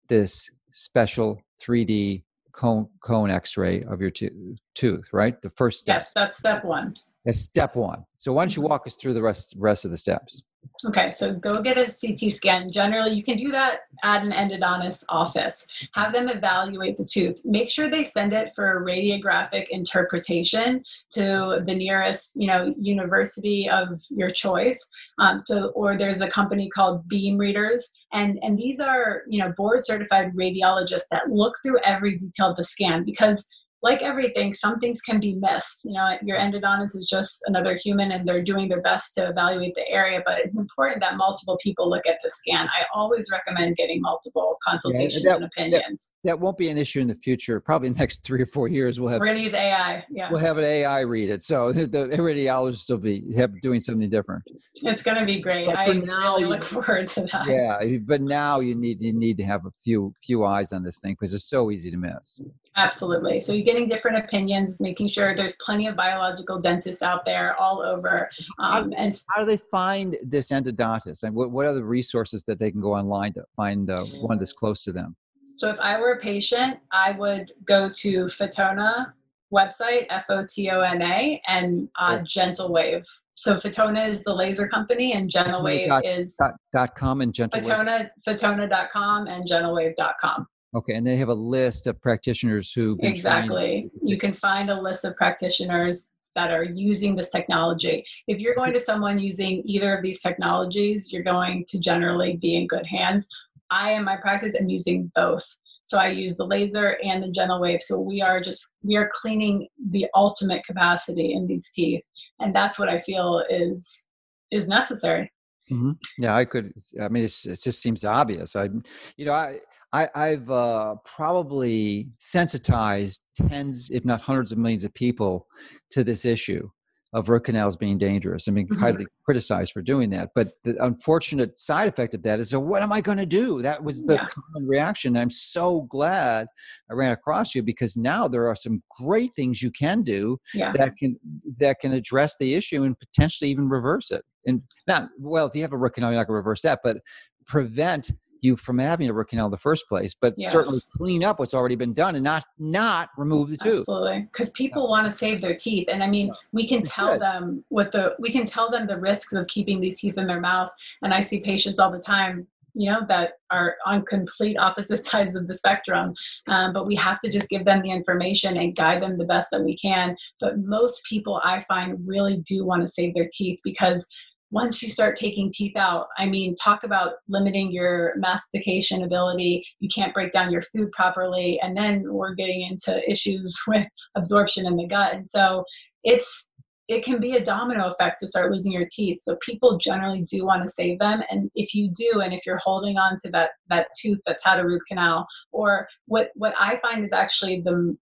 this 0.07 0.49
special 0.71 1.41
3D 1.61 2.23
cone, 2.51 2.87
cone 3.03 3.29
X-ray 3.29 3.83
of 3.83 4.01
your 4.01 4.11
to- 4.11 4.55
tooth. 4.75 5.09
Right, 5.11 5.41
the 5.41 5.51
first 5.51 5.79
step. 5.79 5.97
Yes, 5.97 6.11
that's 6.15 6.37
step 6.37 6.63
one. 6.63 6.95
That's 7.25 7.39
step 7.39 7.75
one. 7.75 8.05
So 8.17 8.33
why 8.33 8.43
don't 8.43 8.55
you 8.55 8.61
mm-hmm. 8.61 8.71
walk 8.71 8.87
us 8.87 8.95
through 8.95 9.13
the 9.13 9.21
rest 9.21 9.55
rest 9.57 9.85
of 9.85 9.91
the 9.91 9.97
steps? 9.97 10.43
Okay, 10.85 11.11
so 11.11 11.33
go 11.33 11.61
get 11.61 11.77
a 11.77 11.85
CT 11.85 12.31
scan. 12.33 12.71
Generally, 12.71 13.13
you 13.13 13.23
can 13.23 13.37
do 13.37 13.51
that 13.51 13.81
at 14.03 14.23
an 14.23 14.31
endodontist 14.31 15.05
office. 15.07 15.65
Have 15.93 16.11
them 16.11 16.27
evaluate 16.27 16.97
the 16.97 17.05
tooth. 17.05 17.41
Make 17.45 17.69
sure 17.69 17.89
they 17.89 18.03
send 18.03 18.33
it 18.33 18.51
for 18.53 18.83
radiographic 18.85 19.67
interpretation 19.69 20.83
to 21.11 21.61
the 21.65 21.73
nearest, 21.73 22.33
you 22.35 22.47
know, 22.47 22.73
university 22.77 23.69
of 23.69 24.01
your 24.09 24.29
choice. 24.29 24.85
Um, 25.19 25.39
so, 25.39 25.67
or 25.69 25.97
there's 25.97 26.21
a 26.21 26.27
company 26.27 26.69
called 26.69 27.07
Beam 27.07 27.37
Readers, 27.37 27.89
and 28.11 28.37
and 28.41 28.57
these 28.57 28.79
are, 28.81 29.23
you 29.29 29.39
know, 29.39 29.53
board 29.55 29.85
certified 29.85 30.33
radiologists 30.33 31.07
that 31.11 31.29
look 31.29 31.55
through 31.63 31.79
every 31.85 32.15
detail 32.17 32.49
of 32.49 32.57
the 32.57 32.63
scan 32.63 33.05
because 33.05 33.47
like 33.83 34.01
everything, 34.01 34.53
some 34.53 34.79
things 34.79 35.01
can 35.01 35.19
be 35.19 35.33
missed. 35.33 35.83
You 35.83 35.91
know, 35.91 36.17
your 36.23 36.37
endodontist 36.37 36.95
is 36.95 37.05
just 37.09 37.43
another 37.47 37.77
human 37.83 38.13
and 38.13 38.25
they're 38.25 38.41
doing 38.41 38.69
their 38.69 38.81
best 38.81 39.13
to 39.15 39.27
evaluate 39.27 39.75
the 39.75 39.85
area, 39.89 40.21
but 40.25 40.39
it's 40.39 40.55
important 40.55 41.01
that 41.01 41.17
multiple 41.17 41.59
people 41.61 41.89
look 41.89 42.05
at 42.07 42.15
the 42.23 42.29
scan. 42.29 42.67
I 42.67 42.85
always 42.95 43.27
recommend 43.29 43.75
getting 43.75 43.99
multiple 44.01 44.57
consultations 44.65 45.25
yeah, 45.25 45.31
that, 45.31 45.35
and 45.35 45.45
opinions. 45.45 46.15
That, 46.23 46.31
that, 46.31 46.39
won't 46.39 46.57
be 46.57 46.69
an 46.69 46.77
issue 46.77 47.01
in 47.01 47.07
the 47.07 47.15
future. 47.15 47.59
Probably 47.59 47.89
the 47.89 47.99
next 47.99 48.25
three 48.25 48.41
or 48.41 48.45
four 48.45 48.69
years, 48.69 49.01
we'll 49.01 49.09
have. 49.09 49.19
We're 49.19 49.25
going 49.25 49.39
to 49.39 49.43
use 49.43 49.53
AI. 49.53 50.05
Yeah. 50.09 50.29
We'll 50.31 50.39
have 50.39 50.57
an 50.57 50.63
AI 50.63 51.01
read 51.01 51.29
it. 51.29 51.43
So 51.43 51.71
the, 51.73 51.85
the 51.85 52.07
radiologist 52.17 52.89
will 52.89 52.99
be 52.99 53.33
have, 53.35 53.59
doing 53.61 53.81
something 53.81 54.09
different. 54.09 54.43
It's 54.75 55.03
going 55.03 55.17
to 55.17 55.25
be 55.25 55.41
great. 55.41 55.67
But 55.67 55.77
I 55.77 55.91
now, 55.91 56.35
really 56.35 56.45
look 56.45 56.63
forward 56.63 57.09
to 57.09 57.27
that. 57.33 57.47
Yeah. 57.47 57.97
But 58.05 58.21
now 58.21 58.61
you 58.61 58.75
need, 58.75 59.01
you 59.01 59.11
need 59.11 59.37
to 59.39 59.43
have 59.43 59.65
a 59.65 59.71
few, 59.83 60.13
few 60.23 60.45
eyes 60.45 60.71
on 60.71 60.83
this 60.83 60.99
thing 60.99 61.17
because 61.19 61.33
it's 61.33 61.49
so 61.49 61.69
easy 61.69 61.91
to 61.91 61.97
miss. 61.97 62.39
Absolutely. 62.75 63.39
So 63.39 63.53
you 63.53 63.63
get 63.63 63.72
getting 63.73 63.87
different 63.87 64.17
opinions, 64.17 64.79
making 64.79 65.07
sure 65.07 65.35
there's 65.35 65.55
plenty 65.57 65.87
of 65.87 65.95
biological 65.95 66.59
dentists 66.59 67.01
out 67.01 67.25
there 67.25 67.55
all 67.59 67.81
over. 67.81 68.29
Um, 68.59 68.93
and 68.95 69.13
how 69.29 69.41
do 69.41 69.45
they 69.45 69.57
find 69.71 70.15
this 70.23 70.51
endodontist? 70.51 71.23
And 71.23 71.33
what, 71.33 71.51
what 71.51 71.65
are 71.65 71.73
the 71.73 71.83
resources 71.83 72.43
that 72.45 72.59
they 72.59 72.71
can 72.71 72.81
go 72.81 72.93
online 72.93 73.33
to 73.33 73.43
find 73.55 73.89
uh, 73.89 74.03
one 74.21 74.37
that's 74.37 74.53
close 74.53 74.83
to 74.83 74.91
them? 74.91 75.15
So 75.55 75.69
if 75.69 75.79
I 75.79 75.99
were 75.99 76.13
a 76.13 76.19
patient, 76.19 76.77
I 76.91 77.11
would 77.11 77.51
go 77.65 77.89
to 77.89 78.25
Fotona 78.25 79.13
website, 79.51 80.07
F-O-T-O-N-A, 80.09 81.41
and 81.47 81.87
uh, 81.99 82.19
Gentle 82.25 82.71
Wave. 82.71 83.05
So 83.31 83.55
Fotona 83.55 84.09
is 84.09 84.23
the 84.23 84.33
laser 84.33 84.67
company, 84.67 85.13
and 85.13 85.29
Gentle 85.29 85.63
Wave 85.63 85.87
dot, 85.87 86.05
is 86.05 86.35
dot, 86.35 86.55
dot 86.71 86.95
com 86.95 87.21
and 87.21 87.33
Gentle 87.33 87.61
Fotona, 87.61 88.09
Fotona.com 88.27 89.27
and 89.27 89.47
GentleWave.com. 89.47 90.47
Okay, 90.75 90.93
and 90.93 91.05
they 91.05 91.17
have 91.17 91.29
a 91.29 91.33
list 91.33 91.87
of 91.87 92.01
practitioners 92.01 92.71
who 92.71 92.97
exactly. 93.01 93.91
You 94.01 94.17
can 94.17 94.33
find 94.33 94.69
a 94.69 94.81
list 94.81 95.05
of 95.05 95.15
practitioners 95.15 96.09
that 96.35 96.49
are 96.49 96.63
using 96.63 97.15
this 97.15 97.29
technology. 97.29 98.03
If 98.27 98.39
you're 98.39 98.55
going 98.55 98.73
to 98.73 98.79
someone 98.79 99.19
using 99.19 99.61
either 99.65 99.95
of 99.95 100.01
these 100.01 100.21
technologies, 100.21 101.13
you're 101.13 101.23
going 101.23 101.63
to 101.67 101.79
generally 101.79 102.37
be 102.37 102.55
in 102.55 102.65
good 102.65 102.87
hands. 102.87 103.27
I, 103.69 103.93
in 103.93 104.03
my 104.03 104.17
practice, 104.17 104.55
am 104.55 104.67
using 104.67 105.11
both. 105.15 105.45
So 105.83 105.99
I 105.99 106.07
use 106.07 106.37
the 106.37 106.45
laser 106.45 106.97
and 107.03 107.21
the 107.21 107.29
gentle 107.29 107.59
wave. 107.59 107.81
So 107.81 107.99
we 107.99 108.21
are 108.21 108.39
just 108.39 108.75
we 108.83 108.95
are 108.95 109.09
cleaning 109.13 109.67
the 109.89 110.07
ultimate 110.15 110.65
capacity 110.65 111.33
in 111.33 111.45
these 111.45 111.69
teeth, 111.71 112.03
and 112.39 112.55
that's 112.55 112.79
what 112.79 112.89
I 112.89 112.99
feel 112.99 113.43
is 113.49 114.07
is 114.51 114.67
necessary. 114.67 115.31
Mm-hmm. 115.71 115.91
Yeah, 116.17 116.35
I 116.35 116.45
could. 116.45 116.73
I 117.01 117.07
mean, 117.09 117.23
it 117.23 117.29
just 117.29 117.81
seems 117.81 118.03
obvious. 118.03 118.55
I, 118.55 118.69
you 119.15 119.25
know, 119.25 119.33
I, 119.33 119.59
I 119.93 120.09
I've 120.13 120.51
uh, 120.51 120.95
probably 121.05 122.09
sensitized 122.17 123.27
tens, 123.35 123.89
if 123.89 124.03
not 124.03 124.21
hundreds, 124.21 124.51
of 124.51 124.57
millions 124.57 124.83
of 124.83 124.93
people 124.93 125.47
to 125.91 126.03
this 126.03 126.25
issue 126.25 126.69
of 127.13 127.29
root 127.29 127.45
canals 127.45 127.77
being 127.77 127.97
dangerous. 127.97 128.47
I 128.47 128.51
mean, 128.51 128.67
mm-hmm. 128.67 128.81
highly 128.81 129.05
criticized 129.23 129.71
for 129.71 129.83
doing 129.83 130.09
that. 130.09 130.31
But 130.33 130.49
the 130.63 130.83
unfortunate 130.83 131.57
side 131.57 131.87
effect 131.87 132.15
of 132.15 132.23
that 132.23 132.39
is, 132.39 132.49
so 132.49 132.59
what 132.59 132.81
am 132.81 132.91
I 132.91 133.01
going 133.01 133.19
to 133.19 133.25
do? 133.25 133.61
That 133.61 133.83
was 133.83 134.03
the 134.05 134.15
yeah. 134.15 134.25
common 134.25 134.67
reaction. 134.67 135.15
I'm 135.15 135.29
so 135.29 135.81
glad 135.81 136.47
I 136.89 136.95
ran 136.95 137.11
across 137.11 137.53
you 137.53 137.61
because 137.61 137.95
now 137.95 138.27
there 138.27 138.47
are 138.47 138.55
some 138.55 138.81
great 138.99 139.31
things 139.35 139.61
you 139.61 139.71
can 139.71 140.01
do 140.01 140.39
yeah. 140.53 140.71
that 140.73 140.97
can 140.97 141.17
that 141.59 141.79
can 141.79 141.93
address 141.93 142.35
the 142.37 142.55
issue 142.55 142.83
and 142.83 142.97
potentially 142.99 143.51
even 143.51 143.69
reverse 143.69 144.09
it. 144.09 144.25
And 144.45 144.61
not 144.87 145.09
well, 145.19 145.47
if 145.47 145.55
you 145.55 145.61
have 145.61 145.73
a 145.73 145.77
root 145.77 145.93
canal, 145.93 146.11
you're 146.11 146.19
not 146.19 146.27
going 146.27 146.33
to 146.33 146.37
reverse 146.37 146.61
that, 146.63 146.79
but 146.83 146.97
prevent 147.45 148.11
you 148.43 148.57
from 148.57 148.77
having 148.77 149.09
a 149.09 149.13
root 149.13 149.29
canal 149.29 149.45
in 149.45 149.51
the 149.51 149.57
first 149.57 149.87
place, 149.87 150.13
but 150.13 150.33
yes. 150.37 150.51
certainly 150.51 150.79
clean 150.97 151.23
up 151.23 151.39
what's 151.39 151.53
already 151.53 151.75
been 151.75 151.93
done 151.93 152.15
and 152.15 152.23
not 152.23 152.43
not 152.59 153.09
remove 153.17 153.49
the 153.49 153.57
tooth. 153.57 153.79
Absolutely, 153.79 154.27
because 154.31 154.51
people 154.51 154.89
want 154.89 155.09
to 155.09 155.17
save 155.17 155.41
their 155.41 155.55
teeth, 155.55 155.87
and 155.89 156.03
I 156.03 156.07
mean, 156.07 156.33
we 156.51 156.67
can 156.67 156.83
tell 156.83 157.17
them 157.17 157.63
what 157.69 157.91
the 157.91 158.15
we 158.19 158.31
can 158.31 158.45
tell 158.45 158.69
them 158.69 158.85
the 158.85 158.99
risks 158.99 159.33
of 159.33 159.47
keeping 159.47 159.79
these 159.79 159.99
teeth 159.99 160.17
in 160.17 160.27
their 160.27 160.41
mouth. 160.41 160.69
And 161.01 161.13
I 161.13 161.21
see 161.21 161.39
patients 161.39 161.79
all 161.79 161.91
the 161.91 161.99
time, 161.99 162.45
you 162.73 162.91
know, 162.91 163.01
that 163.07 163.33
are 163.49 163.75
on 163.85 164.03
complete 164.03 164.57
opposite 164.57 165.05
sides 165.05 165.35
of 165.35 165.47
the 165.47 165.53
spectrum. 165.53 166.13
Um, 166.47 166.73
but 166.73 166.85
we 166.85 166.95
have 166.95 167.19
to 167.21 167.31
just 167.31 167.49
give 167.49 167.63
them 167.63 167.81
the 167.81 167.91
information 167.91 168.57
and 168.57 168.75
guide 168.75 169.01
them 169.01 169.17
the 169.17 169.25
best 169.25 169.49
that 169.51 169.63
we 169.63 169.77
can. 169.77 170.17
But 170.41 170.59
most 170.59 171.01
people, 171.05 171.41
I 171.45 171.61
find, 171.61 171.97
really 172.05 172.43
do 172.45 172.65
want 172.65 172.81
to 172.81 172.87
save 172.87 173.13
their 173.13 173.29
teeth 173.31 173.61
because 173.63 174.05
once 174.53 174.83
you 174.83 174.89
start 174.89 175.17
taking 175.17 175.51
teeth 175.51 175.75
out, 175.75 176.05
I 176.19 176.27
mean, 176.27 176.53
talk 176.53 176.83
about 176.83 177.13
limiting 177.27 177.71
your 177.71 178.13
mastication 178.17 179.01
ability. 179.01 179.65
You 179.79 179.89
can't 179.93 180.13
break 180.13 180.31
down 180.31 180.51
your 180.51 180.61
food 180.61 180.91
properly. 180.91 181.59
And 181.63 181.75
then 181.75 182.03
we're 182.05 182.35
getting 182.35 182.61
into 182.61 183.01
issues 183.09 183.59
with 183.67 183.87
absorption 184.15 184.67
in 184.67 184.75
the 184.77 184.85
gut. 184.85 185.15
And 185.15 185.27
so 185.27 185.63
it's, 186.03 186.51
it 186.87 187.03
can 187.03 187.19
be 187.19 187.35
a 187.35 187.43
domino 187.43 187.89
effect 187.89 188.19
to 188.19 188.27
start 188.27 188.51
losing 188.51 188.71
your 188.71 188.85
teeth. 188.93 189.17
So 189.21 189.37
people 189.43 189.79
generally 189.79 190.23
do 190.31 190.45
want 190.45 190.63
to 190.63 190.71
save 190.71 190.99
them. 190.99 191.23
And 191.31 191.49
if 191.55 191.73
you 191.73 191.89
do, 191.91 192.21
and 192.21 192.31
if 192.31 192.45
you're 192.45 192.61
holding 192.63 192.97
on 192.97 193.17
to 193.23 193.31
that, 193.31 193.51
that 193.69 193.87
tooth 193.99 194.19
that's 194.27 194.45
had 194.45 194.59
a 194.59 194.65
root 194.65 194.83
canal, 194.87 195.25
or 195.51 195.87
what, 196.05 196.29
what 196.35 196.53
I 196.59 196.77
find 196.79 197.03
is 197.03 197.11
actually 197.11 197.61
the, 197.61 197.97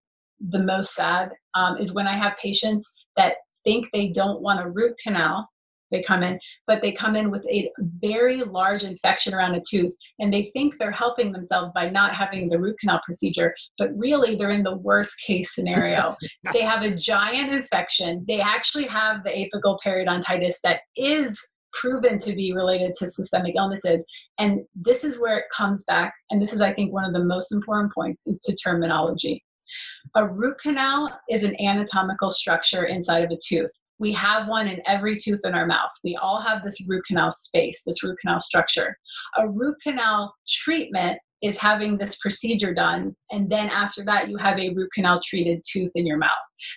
the 0.50 0.62
most 0.62 0.94
sad 0.94 1.30
um, 1.54 1.78
is 1.78 1.94
when 1.94 2.06
I 2.06 2.18
have 2.18 2.36
patients 2.36 2.92
that 3.16 3.36
think 3.64 3.86
they 3.92 4.08
don't 4.08 4.42
want 4.42 4.60
a 4.60 4.68
root 4.68 4.94
canal 5.02 5.48
they 5.92 6.02
come 6.02 6.22
in, 6.22 6.38
but 6.66 6.82
they 6.82 6.90
come 6.90 7.14
in 7.14 7.30
with 7.30 7.46
a 7.46 7.70
very 8.00 8.42
large 8.42 8.82
infection 8.82 9.34
around 9.34 9.54
a 9.54 9.62
tooth 9.68 9.94
and 10.18 10.32
they 10.32 10.44
think 10.52 10.76
they're 10.78 10.90
helping 10.90 11.30
themselves 11.30 11.70
by 11.72 11.88
not 11.88 12.14
having 12.14 12.48
the 12.48 12.58
root 12.58 12.76
canal 12.80 13.00
procedure, 13.04 13.54
but 13.78 13.96
really 13.96 14.34
they're 14.34 14.50
in 14.50 14.64
the 14.64 14.76
worst 14.78 15.14
case 15.24 15.54
scenario. 15.54 16.16
yes. 16.42 16.52
They 16.52 16.62
have 16.62 16.82
a 16.82 16.94
giant 16.94 17.52
infection. 17.52 18.24
They 18.26 18.40
actually 18.40 18.86
have 18.86 19.22
the 19.22 19.30
apical 19.30 19.78
periodontitis 19.84 20.56
that 20.64 20.80
is 20.96 21.38
proven 21.72 22.18
to 22.18 22.34
be 22.34 22.52
related 22.52 22.92
to 22.98 23.06
systemic 23.06 23.54
illnesses. 23.56 24.04
And 24.38 24.60
this 24.74 25.04
is 25.04 25.18
where 25.18 25.38
it 25.38 25.44
comes 25.54 25.84
back. 25.86 26.12
And 26.30 26.40
this 26.40 26.52
is, 26.52 26.60
I 26.60 26.72
think, 26.72 26.92
one 26.92 27.04
of 27.04 27.12
the 27.12 27.24
most 27.24 27.52
important 27.52 27.92
points 27.94 28.22
is 28.26 28.40
to 28.40 28.54
terminology. 28.54 29.42
A 30.14 30.26
root 30.26 30.58
canal 30.60 31.18
is 31.30 31.44
an 31.44 31.56
anatomical 31.60 32.30
structure 32.30 32.84
inside 32.84 33.24
of 33.24 33.30
a 33.30 33.38
tooth 33.42 33.72
we 34.02 34.10
have 34.10 34.48
one 34.48 34.66
in 34.66 34.82
every 34.84 35.16
tooth 35.16 35.40
in 35.44 35.54
our 35.54 35.64
mouth. 35.64 35.90
We 36.02 36.18
all 36.20 36.40
have 36.40 36.64
this 36.64 36.84
root 36.88 37.04
canal 37.06 37.30
space, 37.30 37.82
this 37.86 38.02
root 38.02 38.18
canal 38.20 38.40
structure. 38.40 38.98
A 39.38 39.48
root 39.48 39.76
canal 39.80 40.34
treatment 40.48 41.20
is 41.40 41.56
having 41.56 41.96
this 41.96 42.18
procedure 42.18 42.74
done, 42.74 43.14
and 43.30 43.48
then 43.48 43.68
after 43.68 44.04
that, 44.04 44.28
you 44.28 44.36
have 44.38 44.58
a 44.58 44.70
root 44.70 44.90
canal 44.92 45.20
treated 45.24 45.62
tooth 45.64 45.92
in 45.94 46.04
your 46.04 46.18
mouth. 46.18 46.30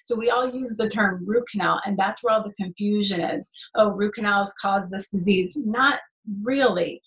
So 0.04 0.16
we 0.16 0.30
all 0.30 0.48
use 0.48 0.76
the 0.78 0.88
term 0.88 1.24
root 1.26 1.46
canal, 1.52 1.82
and 1.84 1.98
that's 1.98 2.24
where 2.24 2.36
all 2.36 2.44
the 2.44 2.64
confusion 2.64 3.20
is. 3.22 3.52
Oh, 3.74 3.90
root 3.90 4.14
canals 4.14 4.54
cause 4.62 4.92
this 4.92 5.10
disease. 5.10 5.58
Not 5.66 6.00
really. 6.44 7.02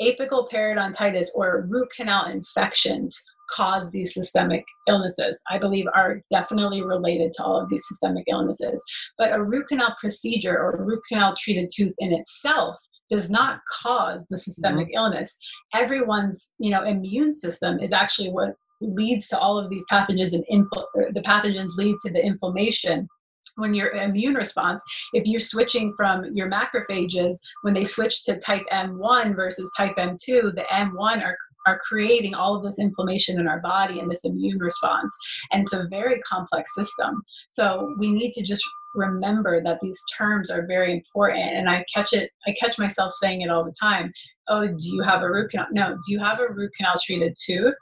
Apical 0.00 0.48
periodontitis 0.48 1.28
or 1.34 1.66
root 1.68 1.88
canal 1.96 2.26
infections 2.26 3.20
cause 3.50 3.90
these 3.90 4.14
systemic 4.14 4.64
illnesses, 4.88 5.40
I 5.50 5.58
believe 5.58 5.86
are 5.94 6.20
definitely 6.30 6.82
related 6.82 7.32
to 7.34 7.44
all 7.44 7.60
of 7.60 7.68
these 7.68 7.84
systemic 7.86 8.24
illnesses. 8.28 8.82
But 9.18 9.32
a 9.32 9.42
root 9.42 9.68
canal 9.68 9.94
procedure 10.00 10.56
or 10.56 10.72
a 10.72 10.82
root 10.82 11.00
canal 11.08 11.34
treated 11.38 11.70
tooth 11.74 11.94
in 11.98 12.12
itself 12.12 12.76
does 13.10 13.30
not 13.30 13.60
cause 13.82 14.26
the 14.28 14.38
systemic 14.38 14.88
mm-hmm. 14.88 14.96
illness. 14.96 15.38
Everyone's, 15.74 16.54
you 16.58 16.70
know, 16.70 16.84
immune 16.84 17.32
system 17.32 17.78
is 17.80 17.92
actually 17.92 18.30
what 18.30 18.54
leads 18.80 19.28
to 19.28 19.38
all 19.38 19.58
of 19.58 19.70
these 19.70 19.84
pathogens 19.90 20.32
and 20.32 20.44
infl- 20.50 21.12
the 21.12 21.22
pathogens 21.22 21.76
lead 21.76 21.96
to 22.04 22.12
the 22.12 22.24
inflammation 22.24 23.08
when 23.56 23.74
your 23.74 23.90
immune 23.90 24.34
response, 24.34 24.82
if 25.12 25.26
you're 25.26 25.40
switching 25.40 25.94
from 25.96 26.24
your 26.34 26.50
macrophages, 26.50 27.36
when 27.62 27.74
they 27.74 27.84
switch 27.84 28.24
to 28.24 28.38
type 28.40 28.64
M1 28.72 29.36
versus 29.36 29.70
type 29.76 29.94
M2, 29.96 30.54
the 30.54 30.64
M1 30.72 31.22
are 31.22 31.36
are 31.66 31.80
creating 31.82 32.34
all 32.34 32.54
of 32.54 32.62
this 32.62 32.78
inflammation 32.78 33.40
in 33.40 33.48
our 33.48 33.60
body 33.60 34.00
and 34.00 34.10
this 34.10 34.24
immune 34.24 34.58
response. 34.58 35.16
And 35.52 35.62
it's 35.62 35.72
a 35.72 35.86
very 35.90 36.20
complex 36.20 36.74
system. 36.74 37.22
So 37.48 37.94
we 37.98 38.10
need 38.10 38.32
to 38.32 38.42
just 38.42 38.64
remember 38.94 39.62
that 39.62 39.78
these 39.80 40.00
terms 40.16 40.50
are 40.50 40.66
very 40.66 40.92
important. 40.92 41.44
And 41.44 41.68
I 41.68 41.84
catch 41.92 42.12
it, 42.12 42.30
I 42.46 42.54
catch 42.58 42.78
myself 42.78 43.12
saying 43.20 43.42
it 43.42 43.50
all 43.50 43.64
the 43.64 43.74
time. 43.80 44.12
Oh, 44.48 44.66
do 44.66 44.74
you 44.78 45.02
have 45.02 45.22
a 45.22 45.30
root 45.30 45.50
canal? 45.50 45.66
No, 45.72 45.90
do 45.92 46.12
you 46.12 46.20
have 46.20 46.38
a 46.38 46.52
root 46.52 46.70
canal 46.76 46.94
treated 47.04 47.34
tooth? 47.44 47.74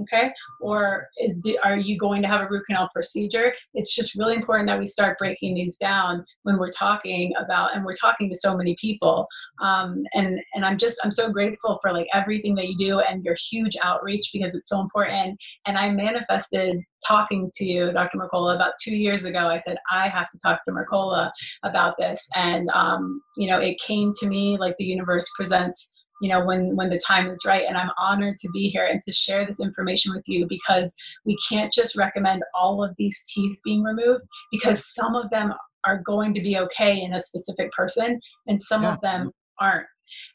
Okay? 0.00 0.30
Or 0.60 1.08
is, 1.18 1.34
are 1.62 1.76
you 1.76 1.98
going 1.98 2.22
to 2.22 2.28
have 2.28 2.40
a 2.40 2.48
root 2.48 2.64
canal 2.66 2.88
procedure? 2.92 3.54
It's 3.74 3.94
just 3.94 4.16
really 4.16 4.34
important 4.34 4.68
that 4.68 4.78
we 4.78 4.86
start 4.86 5.18
breaking 5.18 5.54
these 5.54 5.76
down 5.76 6.24
when 6.42 6.58
we're 6.58 6.70
talking 6.70 7.32
about 7.38 7.74
and 7.74 7.84
we're 7.84 7.94
talking 7.94 8.28
to 8.28 8.38
so 8.38 8.56
many 8.56 8.76
people. 8.80 9.26
Um, 9.62 10.02
and 10.14 10.38
and 10.54 10.64
i'm 10.64 10.78
just 10.78 10.98
i'm 11.04 11.10
so 11.10 11.30
grateful 11.30 11.78
for 11.82 11.92
like 11.92 12.06
everything 12.14 12.54
that 12.56 12.68
you 12.68 12.76
do 12.78 13.00
and 13.00 13.24
your 13.24 13.36
huge 13.50 13.76
outreach 13.82 14.30
because 14.32 14.54
it's 14.54 14.68
so 14.68 14.80
important. 14.80 15.40
And 15.66 15.78
i 15.78 15.90
manifested 15.90 16.76
talking 17.06 17.50
to 17.56 17.64
you 17.64 17.92
dr 17.92 18.16
mercola 18.16 18.54
about 18.54 18.72
two 18.82 18.96
years 18.96 19.24
ago. 19.24 19.48
I 19.48 19.56
said 19.56 19.76
i 19.90 20.08
have 20.08 20.30
to 20.30 20.38
talk 20.44 20.64
to 20.64 20.72
mercola 20.72 21.30
about 21.62 21.94
this. 21.98 22.26
And 22.34 22.68
um, 22.70 23.20
you 23.36 23.48
know 23.48 23.60
it 23.60 23.78
came 23.80 24.12
to 24.20 24.26
me 24.26 24.56
like 24.58 24.76
the 24.78 24.84
universe 24.84 25.28
presents 25.36 25.92
you 26.22 26.28
know 26.28 26.42
when 26.44 26.74
when 26.76 26.88
the 26.88 27.00
time 27.04 27.28
is 27.28 27.44
right 27.44 27.64
and 27.68 27.76
i'm 27.76 27.90
honored 27.98 28.38
to 28.38 28.48
be 28.50 28.68
here 28.68 28.86
and 28.86 29.02
to 29.02 29.12
share 29.12 29.44
this 29.44 29.60
information 29.60 30.14
with 30.14 30.22
you 30.26 30.46
because 30.48 30.94
we 31.26 31.36
can't 31.48 31.72
just 31.72 31.96
recommend 31.96 32.42
all 32.54 32.82
of 32.82 32.94
these 32.96 33.24
teeth 33.34 33.58
being 33.64 33.82
removed 33.82 34.24
because 34.50 34.94
some 34.94 35.14
of 35.14 35.28
them 35.30 35.52
are 35.84 36.00
going 36.06 36.32
to 36.32 36.40
be 36.40 36.56
okay 36.56 37.00
in 37.00 37.12
a 37.12 37.20
specific 37.20 37.70
person 37.72 38.20
and 38.46 38.62
some 38.62 38.82
yeah. 38.82 38.94
of 38.94 39.00
them 39.00 39.30
aren't 39.60 39.86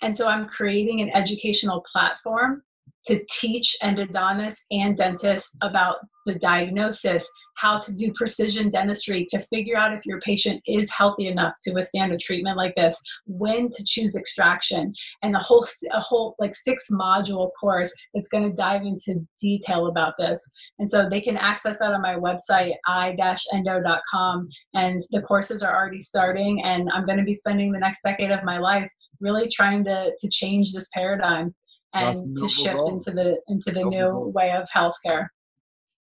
and 0.01 0.15
so 0.15 0.27
i'm 0.27 0.45
creating 0.47 0.99
an 1.01 1.09
educational 1.15 1.83
platform 1.91 2.61
to 3.07 3.23
teach 3.29 3.75
endodontists 3.81 4.63
and 4.71 4.97
dentists 4.97 5.55
about 5.61 5.97
the 6.25 6.35
diagnosis, 6.35 7.27
how 7.55 7.79
to 7.79 7.95
do 7.95 8.13
precision 8.13 8.69
dentistry, 8.69 9.25
to 9.29 9.39
figure 9.39 9.77
out 9.77 9.93
if 9.93 10.05
your 10.05 10.19
patient 10.19 10.61
is 10.67 10.91
healthy 10.91 11.27
enough 11.27 11.53
to 11.63 11.73
withstand 11.73 12.11
a 12.11 12.17
treatment 12.17 12.57
like 12.57 12.75
this, 12.75 13.01
when 13.25 13.69
to 13.69 13.83
choose 13.85 14.15
extraction, 14.15 14.93
and 15.23 15.35
a 15.35 15.39
whole 15.39 15.65
a 15.93 15.99
whole 15.99 16.35
like 16.37 16.53
six 16.53 16.89
module 16.91 17.49
course 17.59 17.91
that's 18.13 18.27
going 18.27 18.43
to 18.43 18.55
dive 18.55 18.81
into 18.81 19.25
detail 19.41 19.87
about 19.87 20.13
this. 20.19 20.51
And 20.77 20.89
so 20.89 21.07
they 21.09 21.21
can 21.21 21.37
access 21.37 21.79
that 21.79 21.93
on 21.93 22.01
my 22.01 22.15
website 22.15 22.73
i-endo.com 22.87 24.49
and 24.73 24.99
the 25.11 25.21
courses 25.21 25.63
are 25.63 25.75
already 25.75 26.01
starting 26.01 26.61
and 26.63 26.89
I'm 26.93 27.05
going 27.05 27.17
to 27.17 27.23
be 27.23 27.33
spending 27.33 27.71
the 27.71 27.79
next 27.79 28.01
decade 28.03 28.31
of 28.31 28.43
my 28.43 28.59
life 28.59 28.91
really 29.19 29.49
trying 29.49 29.83
to 29.85 30.11
to 30.19 30.29
change 30.29 30.73
this 30.73 30.89
paradigm 30.93 31.55
and 31.97 32.37
to 32.37 32.47
shift 32.47 32.87
into 32.87 33.11
the 33.11 33.37
into 33.47 33.71
the 33.71 33.83
new 33.83 34.31
way 34.33 34.51
of 34.51 34.67
healthcare. 34.69 35.27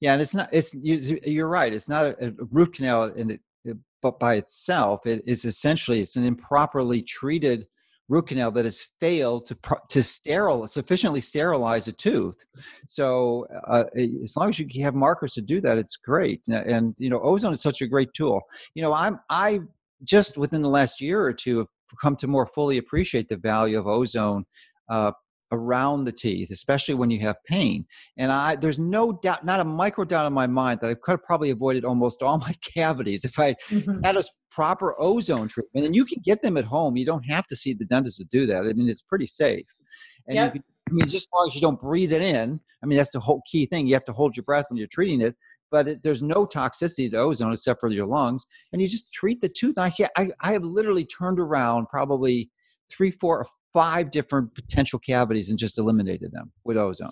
Yeah, 0.01 0.13
and 0.13 0.23
it's 0.23 0.35
not. 0.35 0.49
It's 0.53 0.75
you're 0.75 1.49
right. 1.49 1.73
It's 1.73 1.89
not 1.89 2.07
a, 2.07 2.29
a 2.29 2.33
root 2.51 2.75
canal, 2.75 3.05
in 3.05 3.31
it, 3.31 3.41
but 4.03 4.19
by 4.19 4.35
itself, 4.35 5.07
it 5.07 5.23
is 5.27 5.45
essentially 5.45 6.01
it's 6.01 6.17
an 6.17 6.25
improperly 6.25 7.03
treated 7.03 7.67
root 8.09 8.27
canal 8.27 8.51
that 8.51 8.67
has 8.67 8.89
failed 9.01 9.47
to 9.47 9.57
to 9.89 10.03
sterile 10.03 10.67
sufficiently 10.67 11.21
sterilize 11.21 11.89
a 11.89 11.93
tooth. 11.93 12.37
So 12.87 13.47
uh, 13.67 13.85
as 13.97 14.37
long 14.37 14.51
as 14.51 14.59
you 14.59 14.85
have 14.85 14.95
markers 14.95 15.33
to 15.35 15.43
do 15.43 15.61
that, 15.63 15.79
it's 15.79 15.97
great. 15.97 16.43
And, 16.49 16.71
and 16.71 16.95
you 16.99 17.09
know, 17.09 17.21
ozone 17.21 17.55
is 17.55 17.63
such 17.63 17.81
a 17.81 17.87
great 17.87 18.13
tool. 18.13 18.43
You 18.75 18.83
know, 18.83 18.93
I'm 18.93 19.21
I 19.31 19.61
just 20.03 20.37
within 20.37 20.61
the 20.61 20.69
last 20.69 21.01
year 21.01 21.23
or 21.23 21.33
two 21.33 21.59
have 21.59 21.69
come 22.01 22.17
to 22.17 22.27
more 22.27 22.47
fully 22.47 22.79
appreciate 22.79 23.29
the 23.29 23.37
value 23.37 23.79
of 23.79 23.87
ozone 23.87 24.45
uh, 24.91 25.13
around 25.55 26.05
the 26.05 26.13
teeth, 26.13 26.51
especially 26.51 26.95
when 26.95 27.11
you 27.11 27.21
have 27.21 27.37
pain. 27.47 27.87
And 28.17 28.31
I, 28.31 28.57
there's 28.57 28.79
no 28.79 29.13
doubt, 29.13 29.45
not 29.45 29.61
a 29.61 29.65
micro 29.65 30.05
doubt 30.05 30.27
in 30.27 30.33
my 30.33 30.47
mind 30.47 30.81
that 30.81 30.91
I 30.91 30.95
could 30.95 31.13
have 31.13 31.23
probably 31.23 31.51
avoided 31.51 31.85
almost 31.85 32.23
all 32.23 32.39
my 32.49 32.55
cavities 32.63 33.25
if 33.25 33.39
I 33.39 33.55
mm-hmm. 33.71 34.03
had 34.03 34.17
a 34.17 34.23
proper 34.51 34.95
ozone 35.01 35.49
treatment. 35.49 35.87
And 35.87 35.95
you 35.95 36.05
can 36.05 36.21
get 36.25 36.43
them 36.43 36.57
at 36.57 36.65
home. 36.65 36.97
You 36.97 37.07
don't 37.07 37.25
have 37.25 37.47
to 37.49 37.57
see 37.57 37.73
the 37.73 37.85
dentist 37.85 38.19
to 38.19 38.25
do 38.25 38.47
that. 38.47 38.65
I 38.65 38.73
mean, 38.73 38.89
it's 38.89 39.03
pretty 39.03 39.27
safe. 39.27 39.67
And 40.27 40.37
yep. 40.37 40.55
you 40.55 40.61
can, 40.61 40.65
I 40.89 40.93
mean, 40.93 41.07
just 41.07 41.27
as 41.27 41.29
long 41.35 41.47
as 41.49 41.55
you 41.55 41.61
don't 41.61 41.81
breathe 41.81 42.13
it 42.13 42.23
in. 42.23 42.61
I 42.83 42.87
mean, 42.87 42.99
that's 42.99 43.13
the 43.13 43.21
whole 43.21 43.43
key 43.51 43.67
thing. 43.67 43.87
You 43.87 43.95
have 43.95 44.05
to 44.05 44.13
hold 44.13 44.37
your 44.37 44.45
breath 44.45 44.67
when 44.69 44.77
you're 44.77 44.87
treating 44.89 45.21
it. 45.21 45.35
But 45.71 45.89
it, 45.89 46.03
there's 46.03 46.23
no 46.23 46.47
toxicity 46.47 47.11
to 47.11 47.17
ozone 47.17 47.53
except 47.53 47.81
for 47.81 47.89
your 47.89 48.07
lungs, 48.07 48.47
and 48.73 48.81
you 48.81 48.87
just 48.87 49.13
treat 49.13 49.41
the 49.41 49.49
tooth. 49.49 49.77
I, 49.77 49.91
I, 50.17 50.29
I 50.41 50.53
have 50.53 50.63
literally 50.63 51.05
turned 51.05 51.41
around 51.41 51.89
probably 51.89 52.51
three, 52.97 53.11
four, 53.11 53.47
five 53.73 54.11
different 54.11 54.55
potential 54.55 54.99
cavities 54.99 55.51
and 55.51 55.59
just 55.59 55.79
eliminated 55.79 56.33
them 56.33 56.53
with 56.65 56.77
ozone. 56.77 57.11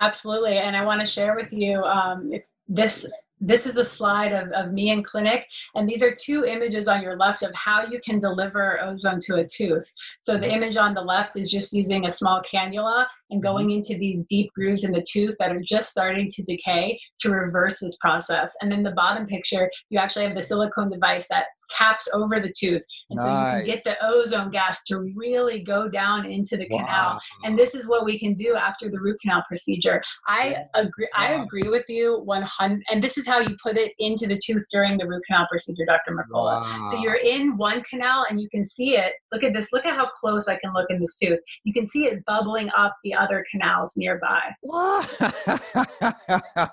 Absolutely. 0.00 0.58
And 0.58 0.76
I 0.76 0.84
want 0.84 1.00
to 1.00 1.06
share 1.06 1.34
with 1.36 1.52
you 1.52 1.82
um, 1.82 2.32
this 2.68 3.06
this 3.44 3.66
is 3.66 3.76
a 3.76 3.84
slide 3.84 4.32
of, 4.32 4.52
of 4.52 4.72
me 4.72 4.90
in 4.90 5.02
clinic 5.02 5.46
and 5.74 5.88
these 5.88 6.00
are 6.00 6.14
two 6.14 6.44
images 6.44 6.86
on 6.86 7.02
your 7.02 7.16
left 7.16 7.42
of 7.42 7.50
how 7.54 7.84
you 7.84 8.00
can 8.00 8.18
deliver 8.18 8.80
ozone 8.80 9.18
to 9.20 9.36
a 9.38 9.44
tooth 9.44 9.92
so 10.20 10.38
the 10.38 10.48
image 10.48 10.76
on 10.76 10.94
the 10.94 11.00
left 11.00 11.36
is 11.36 11.50
just 11.50 11.72
using 11.72 12.06
a 12.06 12.10
small 12.10 12.40
cannula 12.42 13.04
and 13.32 13.42
going 13.42 13.68
mm-hmm. 13.68 13.78
into 13.78 13.98
these 13.98 14.26
deep 14.26 14.50
grooves 14.54 14.84
in 14.84 14.92
the 14.92 15.04
tooth 15.10 15.34
that 15.38 15.50
are 15.50 15.60
just 15.60 15.90
starting 15.90 16.28
to 16.30 16.42
decay 16.42 16.98
to 17.20 17.30
reverse 17.30 17.80
this 17.80 17.96
process. 17.96 18.54
And 18.60 18.70
then 18.70 18.82
the 18.82 18.92
bottom 18.92 19.26
picture, 19.26 19.70
you 19.90 19.98
actually 19.98 20.24
have 20.26 20.34
the 20.34 20.42
silicone 20.42 20.90
device 20.90 21.26
that 21.28 21.46
caps 21.76 22.08
over 22.12 22.38
the 22.38 22.52
tooth. 22.56 22.82
And 23.10 23.16
nice. 23.18 23.26
so 23.26 23.32
you 23.32 23.62
can 23.62 23.74
get 23.74 23.84
the 23.84 23.96
ozone 24.04 24.50
gas 24.50 24.84
to 24.84 25.12
really 25.16 25.62
go 25.62 25.88
down 25.88 26.26
into 26.26 26.56
the 26.56 26.68
wow. 26.70 26.78
canal. 26.78 27.20
And 27.44 27.58
this 27.58 27.74
is 27.74 27.88
what 27.88 28.04
we 28.04 28.18
can 28.18 28.34
do 28.34 28.54
after 28.54 28.90
the 28.90 29.00
root 29.00 29.18
canal 29.22 29.42
procedure. 29.48 30.02
I 30.28 30.64
agree 30.74 31.08
I 31.14 31.42
agree 31.42 31.68
with 31.68 31.84
you 31.88 32.20
100 32.24 32.82
and 32.90 33.02
this 33.02 33.16
is 33.16 33.26
how 33.26 33.38
you 33.38 33.56
put 33.62 33.76
it 33.76 33.92
into 33.98 34.26
the 34.26 34.38
tooth 34.44 34.64
during 34.70 34.98
the 34.98 35.06
root 35.06 35.22
canal 35.26 35.46
procedure, 35.50 35.84
Dr. 35.86 36.12
Mercola. 36.12 36.62
Wow. 36.62 36.84
So 36.90 36.98
you're 36.98 37.14
in 37.14 37.56
one 37.56 37.82
canal 37.82 38.26
and 38.28 38.40
you 38.40 38.48
can 38.50 38.64
see 38.64 38.96
it. 38.96 39.14
Look 39.32 39.42
at 39.42 39.52
this. 39.54 39.72
Look 39.72 39.86
at 39.86 39.94
how 39.94 40.08
close 40.08 40.48
I 40.48 40.56
can 40.56 40.72
look 40.74 40.86
in 40.90 41.00
this 41.00 41.18
tooth. 41.18 41.38
You 41.64 41.72
can 41.72 41.86
see 41.86 42.04
it 42.04 42.24
bubbling 42.26 42.70
up 42.76 42.96
the 43.04 43.14
other 43.22 43.44
canals 43.50 43.94
nearby. 43.96 44.42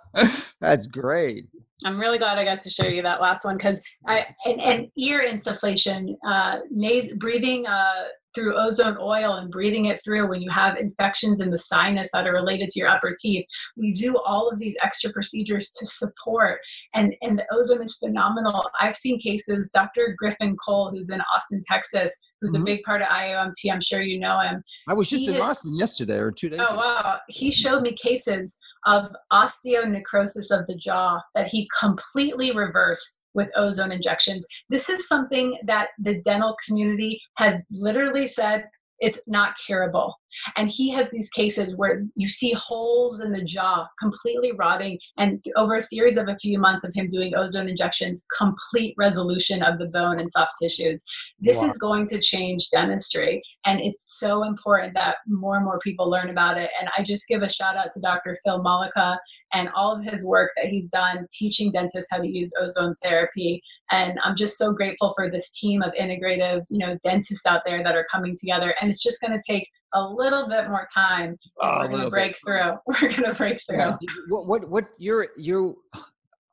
That's 0.60 0.88
great. 0.88 1.45
I'm 1.86 2.00
really 2.00 2.18
glad 2.18 2.38
I 2.38 2.43
got 2.43 2.60
to 2.62 2.70
show 2.70 2.88
you 2.88 3.02
that 3.04 3.22
last 3.22 3.45
one 3.45 3.56
because 3.56 3.82
I 4.06 4.26
and, 4.45 4.60
and, 4.60 4.91
ear 4.97 5.26
insufflation, 5.26 6.16
uh, 6.28 6.58
nas- 6.70 7.14
breathing 7.18 7.66
uh, 7.66 8.04
through 8.36 8.58
ozone 8.58 8.97
oil 9.00 9.36
and 9.36 9.50
breathing 9.50 9.86
it 9.86 10.02
through 10.04 10.28
when 10.28 10.41
you 10.41 10.50
have 10.50 10.78
infections 10.78 11.39
in 11.39 11.50
the 11.50 11.58
sinus 11.58 12.10
that 12.14 12.28
are 12.28 12.34
related 12.34 12.70
to 12.70 12.80
your 12.80 12.89
upper 12.89 13.16
teeth. 13.20 13.45
We 13.78 13.93
do 13.93 14.18
all 14.18 14.50
of 14.50 14.60
these 14.60 14.76
extra 14.84 15.12
procedures 15.12 15.72
to 15.72 15.86
support, 15.86 16.60
and, 16.93 17.16
and 17.22 17.39
the 17.39 17.45
ozone 17.52 17.82
is 17.82 17.95
phenomenal. 17.95 18.70
I've 18.80 18.95
seen 18.95 19.20
cases, 19.20 19.70
Dr. 19.74 20.16
Griffin 20.18 20.58
Cole, 20.64 20.91
who's 20.91 21.10
in 21.10 21.22
Austin, 21.34 21.64
Texas, 21.66 22.14
who's 22.42 22.52
mm-hmm. 22.52 22.62
a 22.62 22.66
big 22.66 22.84
part 22.84 23.02
of 23.02 23.08
IOMT. 23.08 23.72
I'm 23.72 23.82
sure 23.82 24.02
you 24.02 24.20
know 24.20 24.40
him. 24.40 24.64
I 24.88 24.94
was 24.94 25.10
just 25.10 25.24
he 25.24 25.36
in 25.36 25.42
Austin 25.42 25.76
yesterday 25.76 26.18
or 26.18 26.32
two 26.32 26.50
days 26.50 26.60
oh, 26.62 26.74
ago. 26.74 26.76
wow. 26.78 27.20
He 27.28 27.52
showed 27.52 27.82
me 27.82 27.94
cases 27.94 28.58
of 28.86 29.12
osteonecrosis 29.34 30.52
of 30.52 30.66
the 30.68 30.76
jaw 30.78 31.20
that 31.36 31.48
he 31.48 31.68
completely 31.80 32.52
reversed 32.52 33.24
with 33.34 33.52
ozone 33.56 33.92
injections. 33.92 34.46
This 34.70 34.90
is 34.90 35.08
something 35.08 35.58
that 35.66 35.90
the 36.00 36.22
dental 36.22 36.56
community 36.66 37.22
has 37.38 37.66
literally 37.72 38.28
said 38.28 38.66
it's 39.00 39.20
not 39.28 39.56
curable. 39.66 40.14
And 40.56 40.70
he 40.70 40.90
has 40.92 41.10
these 41.12 41.30
cases 41.30 41.76
where 41.76 42.04
you 42.16 42.28
see 42.28 42.52
holes 42.54 43.20
in 43.22 43.32
the 43.32 43.44
jaw 43.44 43.88
completely 44.00 44.52
rotting, 44.54 45.00
and 45.18 45.44
over 45.56 45.76
a 45.76 45.82
series 45.82 46.18
of 46.18 46.28
a 46.28 46.38
few 46.38 46.60
months 46.60 46.86
of 46.86 46.94
him 46.94 47.08
doing 47.10 47.36
ozone 47.36 47.70
injections, 47.70 48.26
complete 48.38 48.94
resolution 48.98 49.64
of 49.64 49.80
the 49.80 49.88
bone 49.88 50.20
and 50.20 50.32
soft 50.32 50.54
tissues. 50.62 51.04
This 51.40 51.58
wow. 51.58 51.68
is 51.68 51.78
going 51.78 52.08
to 52.08 52.20
change 52.20 52.70
dentistry, 52.70 53.42
and 53.66 53.80
it's 53.80 54.20
so 54.20 54.44
important 54.44 54.94
that 54.96 55.18
more 55.28 55.56
and 55.56 55.66
more 55.66 55.80
people 55.80 56.10
learn 56.10 56.30
about 56.30 56.58
it. 56.58 56.70
And 56.80 56.90
I 56.98 57.04
just 57.04 57.28
give 57.28 57.44
a 57.44 57.50
shout 57.50 57.76
out 57.76 57.92
to 57.94 58.00
Dr. 58.00 58.38
Phil 58.44 58.64
Mollica 58.64 59.18
and 59.54 59.70
all 59.76 59.96
of 59.96 60.04
his 60.04 60.26
work 60.26 60.52
that 60.56 60.68
he's 60.68 60.90
done 60.90 61.28
teaching 61.32 61.72
dentists 61.72 62.10
how 62.12 62.18
to 62.18 62.28
use 62.28 62.52
ozone 62.60 62.96
therapy. 63.04 63.62
And 63.92 64.20
I'm 64.24 64.36
just 64.36 64.58
so 64.58 64.72
grateful 64.72 65.14
for 65.16 65.30
this 65.30 65.52
team 65.52 65.82
of 65.82 65.94
integrative, 66.00 66.62
you 66.70 66.78
know, 66.78 66.98
dentists 67.04 67.46
out 67.46 67.62
there 67.66 67.84
that 67.84 67.96
are 67.96 68.06
coming 68.12 68.36
together. 68.40 68.76
And 68.80 68.90
it's 68.90 69.02
just 69.02 69.22
going 69.22 69.34
to 69.34 69.42
take 69.46 69.68
a 69.94 70.02
little 70.02 70.48
bit 70.48 70.68
more 70.68 70.86
time. 70.94 71.38
Oh, 71.60 71.82
we're 71.82 71.88
going 71.90 72.04
to 72.04 72.10
break 72.10 72.34
bit. 72.34 72.42
through. 72.44 72.72
We're 72.88 73.10
going 73.10 73.24
to 73.24 73.34
break 73.34 73.62
through. 73.66 73.78
Yeah. 73.78 73.98
What, 74.30 74.48
what, 74.48 74.70
what, 74.70 74.86
you're, 74.98 75.28
you, 75.38 75.82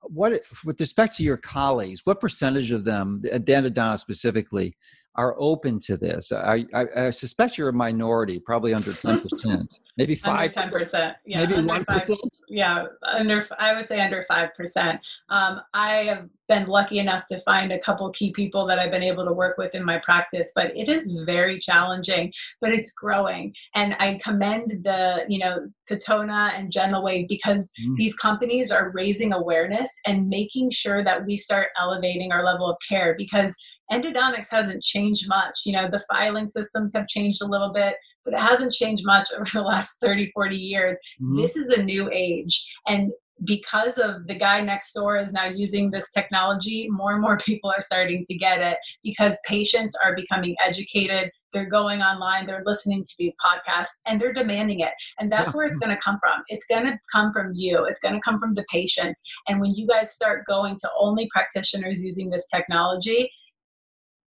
what, 0.02 0.32
with 0.64 0.80
respect 0.80 1.16
to 1.16 1.22
your 1.22 1.36
colleagues, 1.36 2.00
what 2.04 2.20
percentage 2.20 2.70
of 2.70 2.84
them, 2.84 3.22
Dana 3.44 3.98
specifically, 3.98 4.76
are 5.16 5.34
open 5.38 5.78
to 5.78 5.96
this. 5.96 6.30
I, 6.30 6.66
I, 6.74 6.86
I, 6.96 7.10
suspect 7.10 7.56
you're 7.56 7.70
a 7.70 7.72
minority, 7.72 8.38
probably 8.38 8.74
under 8.74 8.90
10%, 8.92 9.66
maybe 9.96 10.14
5 10.14 10.52
10%. 10.52 11.14
Yeah, 11.24 11.38
maybe 11.38 11.54
1%. 11.54 12.42
yeah, 12.48 12.84
under, 13.18 13.46
I 13.58 13.74
would 13.74 13.88
say 13.88 14.00
under 14.00 14.22
5%. 14.30 14.98
Um, 15.30 15.60
I 15.72 15.88
have 16.04 16.28
been 16.48 16.66
lucky 16.66 16.98
enough 16.98 17.24
to 17.26 17.40
find 17.40 17.72
a 17.72 17.78
couple 17.80 18.10
key 18.10 18.32
people 18.32 18.66
that 18.66 18.78
I've 18.78 18.90
been 18.90 19.02
able 19.02 19.24
to 19.24 19.32
work 19.32 19.58
with 19.58 19.74
in 19.74 19.84
my 19.84 20.00
practice, 20.04 20.52
but 20.54 20.76
it 20.76 20.88
is 20.88 21.16
very 21.24 21.58
challenging, 21.58 22.32
but 22.60 22.72
it's 22.72 22.92
growing. 22.92 23.54
And 23.74 23.94
I 23.98 24.18
commend 24.22 24.84
the, 24.84 25.24
you 25.28 25.38
know, 25.38 25.68
Katona 25.90 26.58
and 26.58 26.72
Gentlewave 26.72 27.28
because 27.28 27.70
mm. 27.80 27.96
these 27.96 28.14
companies 28.14 28.70
are 28.70 28.90
raising 28.94 29.32
awareness 29.32 29.90
and 30.06 30.28
making 30.28 30.70
sure 30.70 31.04
that 31.04 31.24
we 31.24 31.36
start 31.36 31.68
elevating 31.80 32.32
our 32.32 32.44
level 32.44 32.70
of 32.70 32.76
care 32.88 33.14
because 33.16 33.56
endodontics 33.90 34.48
hasn't 34.50 34.82
changed 34.82 35.28
much. 35.28 35.60
You 35.64 35.72
know, 35.72 35.88
the 35.90 36.04
filing 36.10 36.46
systems 36.46 36.92
have 36.94 37.08
changed 37.08 37.42
a 37.42 37.46
little 37.46 37.72
bit, 37.72 37.94
but 38.24 38.34
it 38.34 38.40
hasn't 38.40 38.72
changed 38.72 39.04
much 39.06 39.28
over 39.36 39.48
the 39.52 39.62
last 39.62 39.98
30, 40.00 40.30
40 40.34 40.56
years. 40.56 40.98
Mm-hmm. 41.20 41.36
This 41.36 41.56
is 41.56 41.70
a 41.70 41.82
new 41.82 42.10
age. 42.12 42.66
And 42.86 43.10
because 43.44 43.98
of 43.98 44.26
the 44.26 44.34
guy 44.34 44.60
next 44.60 44.92
door 44.92 45.18
is 45.18 45.32
now 45.32 45.46
using 45.46 45.90
this 45.90 46.10
technology, 46.10 46.88
more 46.90 47.12
and 47.12 47.20
more 47.20 47.36
people 47.44 47.70
are 47.70 47.80
starting 47.80 48.24
to 48.26 48.36
get 48.36 48.60
it 48.60 48.78
because 49.02 49.38
patients 49.46 49.94
are 50.02 50.16
becoming 50.16 50.56
educated. 50.64 51.30
They're 51.52 51.68
going 51.68 52.02
online, 52.02 52.46
they're 52.46 52.62
listening 52.66 53.02
to 53.02 53.14
these 53.18 53.36
podcasts, 53.44 54.00
and 54.06 54.20
they're 54.20 54.32
demanding 54.32 54.80
it. 54.80 54.92
And 55.18 55.30
that's 55.30 55.52
yeah. 55.52 55.56
where 55.56 55.66
it's 55.66 55.78
going 55.78 55.94
to 55.94 56.02
come 56.02 56.18
from. 56.20 56.42
It's 56.48 56.66
going 56.66 56.84
to 56.84 56.98
come 57.10 57.32
from 57.32 57.52
you, 57.54 57.84
it's 57.84 58.00
going 58.00 58.14
to 58.14 58.20
come 58.20 58.38
from 58.38 58.54
the 58.54 58.64
patients. 58.70 59.22
And 59.48 59.60
when 59.60 59.74
you 59.74 59.86
guys 59.86 60.12
start 60.12 60.44
going 60.46 60.76
to 60.80 60.90
only 60.98 61.28
practitioners 61.32 62.02
using 62.02 62.30
this 62.30 62.46
technology, 62.46 63.30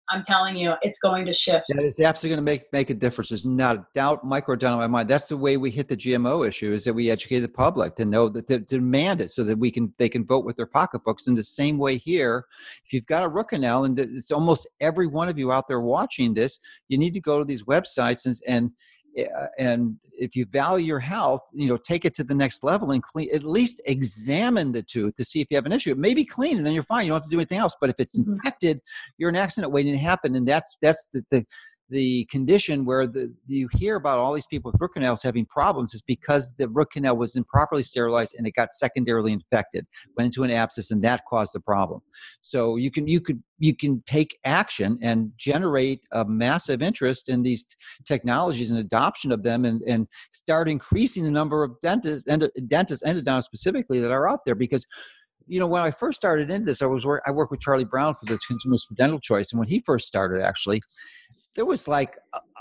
I'm 0.10 0.24
telling 0.24 0.56
you, 0.56 0.74
it's 0.82 1.00
going 1.00 1.26
to 1.26 1.34
shift. 1.34 1.66
It's 1.70 2.00
absolutely 2.00 2.36
going 2.36 2.46
to 2.46 2.52
make 2.52 2.74
make 2.74 2.90
a 2.90 2.94
difference. 2.94 3.30
There's 3.30 3.46
not 3.46 3.76
a 3.76 3.88
doubt, 3.94 4.24
micro 4.24 4.56
doubt 4.56 4.74
in 4.74 4.80
my 4.80 4.88
mind. 4.88 5.10
That's 5.10 5.28
the 5.28 5.36
way 5.38 5.58
we 5.58 5.70
hit 5.70 5.90
the 5.90 5.98
GMO 5.98 6.48
issue: 6.48 6.74
is 6.74 6.86
that 6.86 6.94
we 6.94 7.12
educate 7.12 7.42
the 7.42 7.50
public 7.50 7.96
to 7.96 8.06
know 8.06 8.30
that 8.30 8.48
to, 8.48 8.60
to 8.60 8.66
demand 8.66 9.20
it, 9.20 9.32
so 9.32 9.44
that 9.44 9.58
we 9.58 9.70
can 9.70 9.94
they 9.98 10.08
can 10.08 10.26
vote 10.26 10.46
with 10.46 10.56
their 10.56 10.66
pocketbooks. 10.66 11.28
In 11.28 11.36
the 11.36 11.44
same 11.44 11.78
way 11.78 11.98
here, 11.98 12.46
if 12.86 12.94
you've 12.94 13.06
got 13.06 13.24
a 13.24 13.28
root 13.28 13.50
canal, 13.50 13.84
and 13.84 14.00
it's 14.00 14.32
almost 14.32 14.68
every 14.80 15.08
one 15.08 15.28
of 15.28 15.38
you 15.38 15.52
out 15.52 15.68
there 15.68 15.82
watching 15.82 16.34
this, 16.34 16.60
you 16.88 16.98
need 16.98 17.14
to 17.14 17.22
go 17.22 17.40
to 17.40 17.46
these 17.46 17.64
websites 17.64 18.26
and 18.26 18.36
and 18.48 18.72
and 19.58 19.98
if 20.20 20.36
you 20.36 20.46
value 20.46 20.86
your 20.86 21.00
health, 21.00 21.42
you 21.54 21.68
know, 21.68 21.78
take 21.78 22.06
it 22.06 22.14
to 22.16 22.24
the 22.24 22.36
next 22.36 22.64
level 22.64 22.92
and 22.92 23.02
clean, 23.02 23.30
at 23.34 23.44
least 23.44 23.82
examine 23.86 24.72
the 24.72 24.84
tooth 24.84 25.16
to 25.16 25.24
see 25.24 25.42
if 25.42 25.48
you 25.50 25.58
have 25.58 25.66
an 25.66 25.72
issue. 25.72 25.92
It 25.92 25.98
may 25.98 26.14
be 26.14 26.26
clean 26.26 26.58
and 26.58 26.66
then 26.66 26.74
you're 26.74 26.84
fine. 26.84 27.06
You 27.06 27.12
don't 27.12 27.22
have 27.22 27.30
to 27.30 27.30
do 27.30 27.40
anything 27.40 27.60
else. 27.60 27.76
But 27.80 27.90
if 27.90 27.96
it's 28.00 28.18
mm-hmm. 28.18 28.34
infected, 28.34 28.80
you're 29.18 29.30
an 29.30 29.36
accident 29.36 29.74
waiting 29.74 29.94
to 29.94 30.00
happen. 30.00 30.36
And 30.36 30.48
that's, 30.48 30.78
that's 30.82 31.10
the, 31.14 31.24
the, 31.32 31.46
the 31.90 32.26
condition 32.26 32.86
where 32.86 33.08
the, 33.08 33.34
you 33.48 33.70
hear 33.72 33.96
about 33.96 34.18
all 34.18 34.34
these 34.34 34.48
people 34.48 34.72
with 34.72 34.82
root 34.82 34.94
canals 34.94 35.24
having 35.24 35.46
problems 35.46 35.94
is 35.94 36.02
because 36.02 36.56
the 36.58 36.68
root 36.70 36.92
canal 36.92 37.16
was 37.16 37.36
improperly 37.36 37.84
sterilized 37.84 38.36
and 38.38 38.46
it 38.46 38.52
got 38.52 38.74
secondarily 38.74 39.32
infected, 39.32 39.86
went 40.18 40.28
into 40.28 40.44
an 40.44 40.52
abscess, 40.52 40.92
and 40.92 41.04
that 41.04 41.22
caused 41.30 41.54
the 41.54 41.60
problem. 41.62 42.02
So 42.42 42.76
you 42.76 42.92
can 42.92 43.08
you 43.08 43.22
could 43.22 43.42
you 43.60 43.76
can 43.76 44.04
take 44.06 44.38
action 44.44 44.98
and 45.02 45.32
generate 45.38 46.02
a 46.12 46.26
massive 46.26 46.82
interest 46.82 47.30
in 47.30 47.44
these 47.44 47.66
technologies 48.06 48.72
and 48.72 48.80
adoption 48.80 49.32
of 49.32 49.44
them, 49.44 49.66
and 49.66 49.82
and 49.84 50.08
start 50.32 50.68
increasing 50.68 51.24
the 51.24 51.32
number 51.32 51.64
of 51.64 51.80
dentists 51.82 52.28
and 52.28 52.50
dentists 52.68 53.06
endodontists 53.06 53.44
specifically 53.44 54.00
that 54.00 54.12
are 54.12 54.30
out 54.30 54.46
there 54.46 54.56
because 54.56 54.86
you 55.48 55.60
know, 55.60 55.68
when 55.68 55.82
I 55.82 55.92
first 55.92 56.18
started 56.18 56.52
into 56.52 56.66
this, 56.66 56.82
I 56.82 56.86
was 56.88 57.06
work, 57.06 57.24
I 57.26 57.32
worked 57.32 57.52
with 57.52 57.62
Charlie 57.62 57.86
Brown 57.86 58.16
for 58.16 58.26
the 58.26 58.38
Consumers 58.46 58.84
for 58.84 58.96
Dental 58.96 59.20
Choice, 59.20 59.52
and 59.52 59.60
when 59.60 59.70
he 59.70 59.80
first 59.80 60.08
started, 60.08 60.44
actually, 60.44 60.82
there 61.58 61.66
was 61.66 61.88
like 61.88 62.18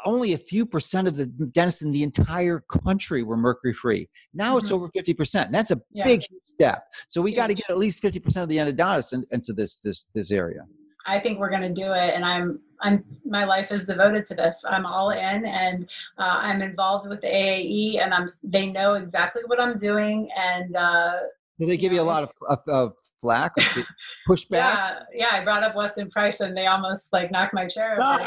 only 0.06 0.32
a 0.32 0.38
few 0.38 0.64
percent 0.64 1.06
of 1.06 1.16
the 1.16 1.26
dentists 1.26 1.82
in 1.82 1.92
the 1.92 2.02
entire 2.02 2.60
country 2.60 3.22
were 3.22 3.36
mercury 3.36 3.74
free. 3.74 4.08
Now 4.34 4.56
mm-hmm. 4.56 4.58
it's 4.58 4.72
over 4.72 4.88
50%. 4.88 5.50
That's 5.50 5.70
a 5.70 5.80
yeah. 5.92 6.04
big 6.04 6.22
step. 6.44 6.84
So 7.06 7.20
we 7.20 7.32
got 7.32 7.48
to 7.48 7.54
get 7.54 7.68
at 7.70 7.76
least 7.76 8.02
50% 8.02 8.42
of 8.42 8.48
the 8.48 8.56
endodontists 8.56 9.12
in, 9.12 9.24
into 9.30 9.52
this, 9.52 9.80
this, 9.80 10.08
this 10.14 10.30
area. 10.32 10.62
I 11.06 11.20
think 11.20 11.38
we're 11.38 11.50
going 11.50 11.62
to 11.62 11.72
do 11.72 11.92
it. 11.92 12.14
And 12.14 12.24
I'm, 12.24 12.58
I'm, 12.80 13.04
my 13.24 13.44
life 13.44 13.70
is 13.70 13.86
devoted 13.86 14.24
to 14.26 14.34
this. 14.34 14.64
I'm 14.68 14.86
all 14.86 15.10
in 15.10 15.44
and 15.46 15.88
uh, 16.18 16.22
I'm 16.22 16.62
involved 16.62 17.08
with 17.08 17.20
the 17.20 17.28
AAE 17.28 18.02
and 18.02 18.14
I'm, 18.14 18.26
they 18.42 18.68
know 18.68 18.94
exactly 18.94 19.42
what 19.46 19.60
I'm 19.60 19.76
doing. 19.76 20.28
And, 20.36 20.74
uh, 20.74 21.12
do 21.58 21.66
they 21.66 21.76
give 21.76 21.92
you 21.92 22.00
a 22.00 22.02
lot 22.02 22.22
of, 22.22 22.32
of, 22.48 22.58
of 22.68 22.92
flack 23.20 23.52
or 23.56 23.84
pushback? 24.28 24.50
yeah, 24.50 24.98
yeah. 25.14 25.28
I 25.32 25.44
brought 25.44 25.62
up 25.62 25.74
Weston 25.74 26.10
Price, 26.10 26.40
and 26.40 26.56
they 26.56 26.66
almost 26.66 27.12
like 27.12 27.30
knocked 27.30 27.54
my 27.54 27.66
chair 27.66 27.94
over. 27.94 28.18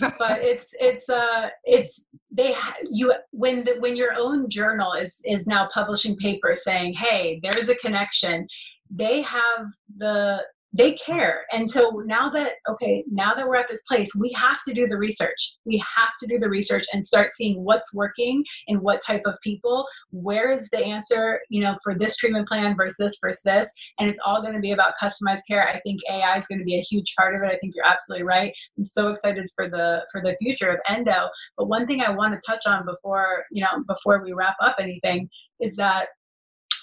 but, 0.00 0.14
but 0.18 0.40
it's 0.42 0.68
it's 0.80 1.08
uh 1.08 1.48
it's 1.64 2.04
they 2.30 2.54
you 2.90 3.12
when 3.32 3.64
the, 3.64 3.76
when 3.80 3.96
your 3.96 4.14
own 4.16 4.48
journal 4.48 4.92
is 4.92 5.20
is 5.24 5.46
now 5.46 5.68
publishing 5.72 6.16
papers 6.16 6.62
saying, 6.64 6.94
hey, 6.94 7.40
there's 7.42 7.68
a 7.68 7.74
connection. 7.76 8.46
They 8.90 9.22
have 9.22 9.66
the 9.96 10.42
they 10.72 10.92
care. 10.92 11.44
And 11.52 11.68
so 11.68 12.02
now 12.06 12.30
that 12.30 12.52
okay 12.68 13.04
now 13.10 13.34
that 13.34 13.46
we're 13.46 13.56
at 13.56 13.68
this 13.68 13.82
place 13.82 14.10
we 14.14 14.30
have 14.36 14.58
to 14.66 14.74
do 14.74 14.86
the 14.86 14.96
research. 14.96 15.56
We 15.64 15.82
have 15.96 16.10
to 16.20 16.26
do 16.26 16.38
the 16.38 16.48
research 16.48 16.84
and 16.92 17.04
start 17.04 17.30
seeing 17.30 17.64
what's 17.64 17.94
working 17.94 18.44
and 18.68 18.80
what 18.80 19.02
type 19.04 19.22
of 19.26 19.34
people. 19.42 19.86
Where 20.10 20.52
is 20.52 20.68
the 20.70 20.78
answer 20.78 21.40
you 21.48 21.62
know 21.62 21.76
for 21.82 21.96
this 21.98 22.16
treatment 22.16 22.48
plan 22.48 22.76
versus 22.76 22.96
this 22.98 23.18
versus 23.20 23.42
this? 23.44 23.70
And 23.98 24.08
it's 24.08 24.20
all 24.24 24.42
going 24.42 24.54
to 24.54 24.60
be 24.60 24.72
about 24.72 24.94
customized 25.00 25.42
care. 25.48 25.68
I 25.68 25.80
think 25.80 26.00
ai 26.10 26.36
is 26.36 26.46
going 26.46 26.60
to 26.60 26.64
be 26.64 26.78
a 26.78 26.82
huge 26.82 27.14
part 27.16 27.34
of 27.34 27.42
it. 27.42 27.52
I 27.52 27.58
think 27.58 27.74
you're 27.74 27.86
absolutely 27.86 28.24
right. 28.24 28.52
I'm 28.76 28.84
so 28.84 29.08
excited 29.08 29.48
for 29.54 29.68
the 29.68 30.06
for 30.12 30.20
the 30.22 30.36
future 30.40 30.70
of 30.70 30.78
endo. 30.88 31.28
But 31.56 31.66
one 31.66 31.86
thing 31.86 32.02
i 32.02 32.10
want 32.10 32.34
to 32.34 32.40
touch 32.46 32.66
on 32.66 32.84
before 32.84 33.44
you 33.50 33.62
know 33.62 33.68
before 33.88 34.22
we 34.22 34.32
wrap 34.32 34.56
up 34.62 34.76
anything 34.78 35.28
is 35.60 35.76
that 35.76 36.08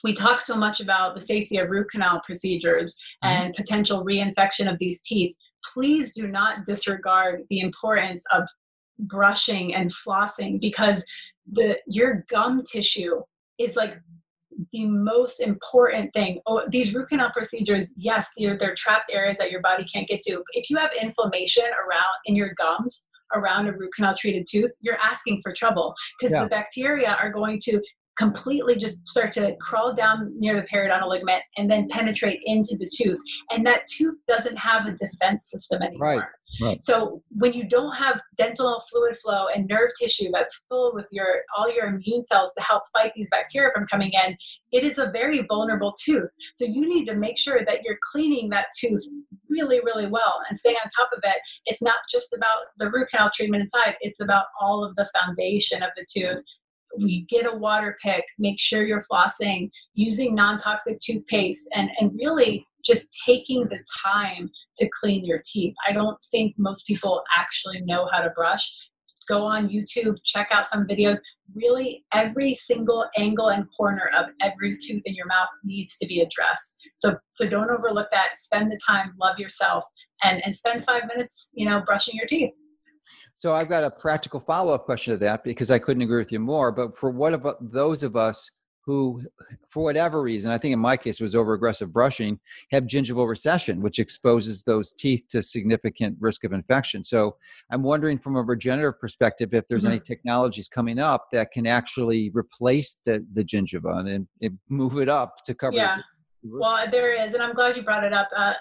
we 0.03 0.13
talk 0.13 0.41
so 0.41 0.55
much 0.55 0.79
about 0.79 1.15
the 1.15 1.21
safety 1.21 1.57
of 1.57 1.69
root 1.69 1.87
canal 1.91 2.21
procedures 2.25 2.95
mm-hmm. 3.23 3.45
and 3.45 3.53
potential 3.53 4.03
reinfection 4.05 4.71
of 4.71 4.79
these 4.79 5.01
teeth. 5.01 5.35
Please 5.73 6.13
do 6.13 6.27
not 6.27 6.65
disregard 6.65 7.41
the 7.49 7.59
importance 7.59 8.23
of 8.33 8.47
brushing 8.99 9.75
and 9.75 9.91
flossing 9.91 10.59
because 10.59 11.05
the 11.51 11.77
your 11.87 12.25
gum 12.29 12.63
tissue 12.69 13.21
is 13.59 13.75
like 13.75 13.99
the 14.71 14.85
most 14.85 15.39
important 15.39 16.11
thing. 16.13 16.39
Oh, 16.47 16.63
these 16.69 16.93
root 16.93 17.09
canal 17.09 17.31
procedures, 17.31 17.93
yes, 17.95 18.27
they're, 18.37 18.57
they're 18.57 18.75
trapped 18.75 19.11
areas 19.11 19.37
that 19.37 19.51
your 19.51 19.61
body 19.61 19.85
can't 19.85 20.07
get 20.07 20.21
to. 20.21 20.43
If 20.53 20.69
you 20.69 20.77
have 20.77 20.89
inflammation 20.99 21.65
around 21.65 22.05
in 22.25 22.35
your 22.35 22.53
gums, 22.57 23.07
around 23.35 23.67
a 23.67 23.73
root 23.73 23.91
canal 23.95 24.15
treated 24.17 24.45
tooth, 24.49 24.71
you're 24.81 24.97
asking 25.03 25.41
for 25.41 25.53
trouble 25.53 25.93
because 26.19 26.33
yeah. 26.33 26.43
the 26.43 26.49
bacteria 26.49 27.17
are 27.21 27.31
going 27.31 27.59
to 27.63 27.81
completely 28.18 28.76
just 28.76 29.07
start 29.07 29.34
to 29.34 29.55
crawl 29.61 29.93
down 29.93 30.34
near 30.38 30.55
the 30.59 30.68
periodontal 30.68 31.09
ligament 31.09 31.43
and 31.57 31.70
then 31.70 31.88
penetrate 31.89 32.39
into 32.45 32.76
the 32.78 32.89
tooth. 32.93 33.20
And 33.51 33.65
that 33.65 33.82
tooth 33.88 34.18
doesn't 34.28 34.57
have 34.57 34.88
a 34.88 34.93
defense 34.93 35.49
system 35.49 35.82
anymore. 35.82 36.15
Right. 36.18 36.24
Right. 36.61 36.82
So 36.82 37.22
when 37.38 37.53
you 37.53 37.68
don't 37.68 37.93
have 37.95 38.22
dental 38.38 38.82
fluid 38.89 39.18
flow 39.18 39.47
and 39.53 39.68
nerve 39.68 39.89
tissue 39.99 40.30
that's 40.32 40.63
full 40.70 40.93
with 40.93 41.07
your 41.11 41.28
all 41.55 41.72
your 41.72 41.88
immune 41.88 42.22
cells 42.22 42.53
to 42.57 42.63
help 42.63 42.84
fight 42.93 43.11
these 43.15 43.30
bacteria 43.30 43.70
from 43.76 43.86
coming 43.88 44.11
in, 44.13 44.38
it 44.72 44.86
is 44.86 44.97
a 44.97 45.11
very 45.11 45.45
vulnerable 45.47 45.93
tooth. 46.01 46.30
So 46.55 46.65
you 46.65 46.88
need 46.88 47.05
to 47.05 47.15
make 47.15 47.38
sure 47.38 47.65
that 47.65 47.84
you're 47.84 47.99
cleaning 48.11 48.49
that 48.49 48.68
tooth 48.80 49.03
really, 49.49 49.82
really 49.82 50.07
well 50.07 50.39
and 50.47 50.57
stay 50.57 50.72
on 50.72 50.89
top 50.95 51.09
of 51.15 51.20
it. 51.24 51.38
It's 51.65 51.82
not 51.82 51.97
just 52.09 52.34
about 52.34 52.68
the 52.78 52.89
root 52.89 53.09
canal 53.09 53.30
treatment 53.36 53.63
inside, 53.63 53.95
it's 53.99 54.22
about 54.22 54.45
all 54.59 54.86
of 54.86 54.95
the 54.95 55.09
foundation 55.20 55.84
of 55.84 55.89
the 55.97 56.05
tooth 56.11 56.41
you 56.99 57.25
get 57.27 57.45
a 57.45 57.55
water 57.55 57.97
pick, 58.03 58.23
make 58.37 58.59
sure 58.59 58.85
you're 58.85 59.05
flossing, 59.11 59.69
using 59.93 60.35
non 60.35 60.57
toxic 60.57 60.99
toothpaste, 60.99 61.67
and, 61.73 61.89
and 61.99 62.11
really 62.17 62.65
just 62.85 63.09
taking 63.25 63.63
the 63.63 63.83
time 64.03 64.49
to 64.77 64.89
clean 64.99 65.25
your 65.25 65.41
teeth. 65.45 65.73
I 65.87 65.93
don't 65.93 66.17
think 66.31 66.55
most 66.57 66.87
people 66.87 67.23
actually 67.37 67.81
know 67.81 68.07
how 68.11 68.21
to 68.21 68.29
brush. 68.35 68.69
Go 69.27 69.43
on 69.43 69.67
YouTube, 69.67 70.15
check 70.23 70.49
out 70.51 70.65
some 70.65 70.87
videos. 70.87 71.17
Really, 71.53 72.05
every 72.13 72.53
single 72.53 73.05
angle 73.17 73.49
and 73.49 73.65
corner 73.77 74.09
of 74.17 74.27
every 74.41 74.77
tooth 74.77 75.01
in 75.03 75.15
your 75.15 75.25
mouth 75.27 75.49
needs 75.65 75.97
to 75.97 76.07
be 76.07 76.21
addressed. 76.21 76.79
So, 76.97 77.17
so 77.31 77.47
don't 77.47 77.69
overlook 77.69 78.07
that. 78.11 78.37
Spend 78.37 78.71
the 78.71 78.79
time, 78.87 79.13
love 79.19 79.37
yourself, 79.37 79.83
and, 80.23 80.41
and 80.45 80.55
spend 80.55 80.85
five 80.85 81.03
minutes, 81.13 81.51
you 81.55 81.67
know, 81.67 81.81
brushing 81.85 82.15
your 82.15 82.27
teeth. 82.27 82.51
So 83.38 83.53
I've 83.53 83.69
got 83.69 83.83
a 83.83 83.91
practical 83.91 84.39
follow-up 84.39 84.85
question 84.85 85.13
to 85.13 85.17
that 85.19 85.43
because 85.43 85.69
I 85.69 85.77
couldn't 85.77 86.01
agree 86.01 86.17
with 86.17 86.31
you 86.31 86.39
more. 86.39 86.71
But 86.71 86.97
for 86.97 87.11
what 87.11 87.33
about 87.33 87.71
those 87.71 88.01
of 88.01 88.15
us 88.15 88.49
who, 88.83 89.21
for 89.69 89.83
whatever 89.83 90.21
reason, 90.23 90.49
I 90.49 90.57
think 90.57 90.73
in 90.73 90.79
my 90.79 90.97
case 90.97 91.19
was 91.19 91.35
over-aggressive 91.35 91.93
brushing, 91.93 92.39
have 92.71 92.85
gingival 92.85 93.27
recession, 93.27 93.81
which 93.81 93.99
exposes 93.99 94.63
those 94.63 94.93
teeth 94.93 95.25
to 95.29 95.43
significant 95.43 96.17
risk 96.19 96.45
of 96.45 96.53
infection. 96.53 97.03
So 97.03 97.35
I'm 97.69 97.83
wondering 97.83 98.17
from 98.17 98.38
a 98.38 98.41
regenerative 98.41 98.99
perspective 98.99 99.53
if 99.53 99.67
there's 99.67 99.83
mm-hmm. 99.83 99.91
any 99.91 99.99
technologies 99.99 100.67
coming 100.67 100.97
up 100.97 101.27
that 101.33 101.51
can 101.51 101.67
actually 101.67 102.31
replace 102.33 103.01
the, 103.05 103.23
the 103.33 103.43
gingiva 103.43 104.07
and, 104.07 104.25
and 104.41 104.57
move 104.69 104.99
it 104.99 105.09
up 105.09 105.43
to 105.45 105.53
cover 105.53 105.75
yeah. 105.75 105.95
Well, 106.43 106.89
there 106.89 107.13
is, 107.13 107.33
and 107.33 107.43
I'm 107.43 107.53
glad 107.53 107.75
you 107.75 107.83
brought 107.83 108.05
it 108.05 108.13
up. 108.13 108.29
Uh, 108.35 108.53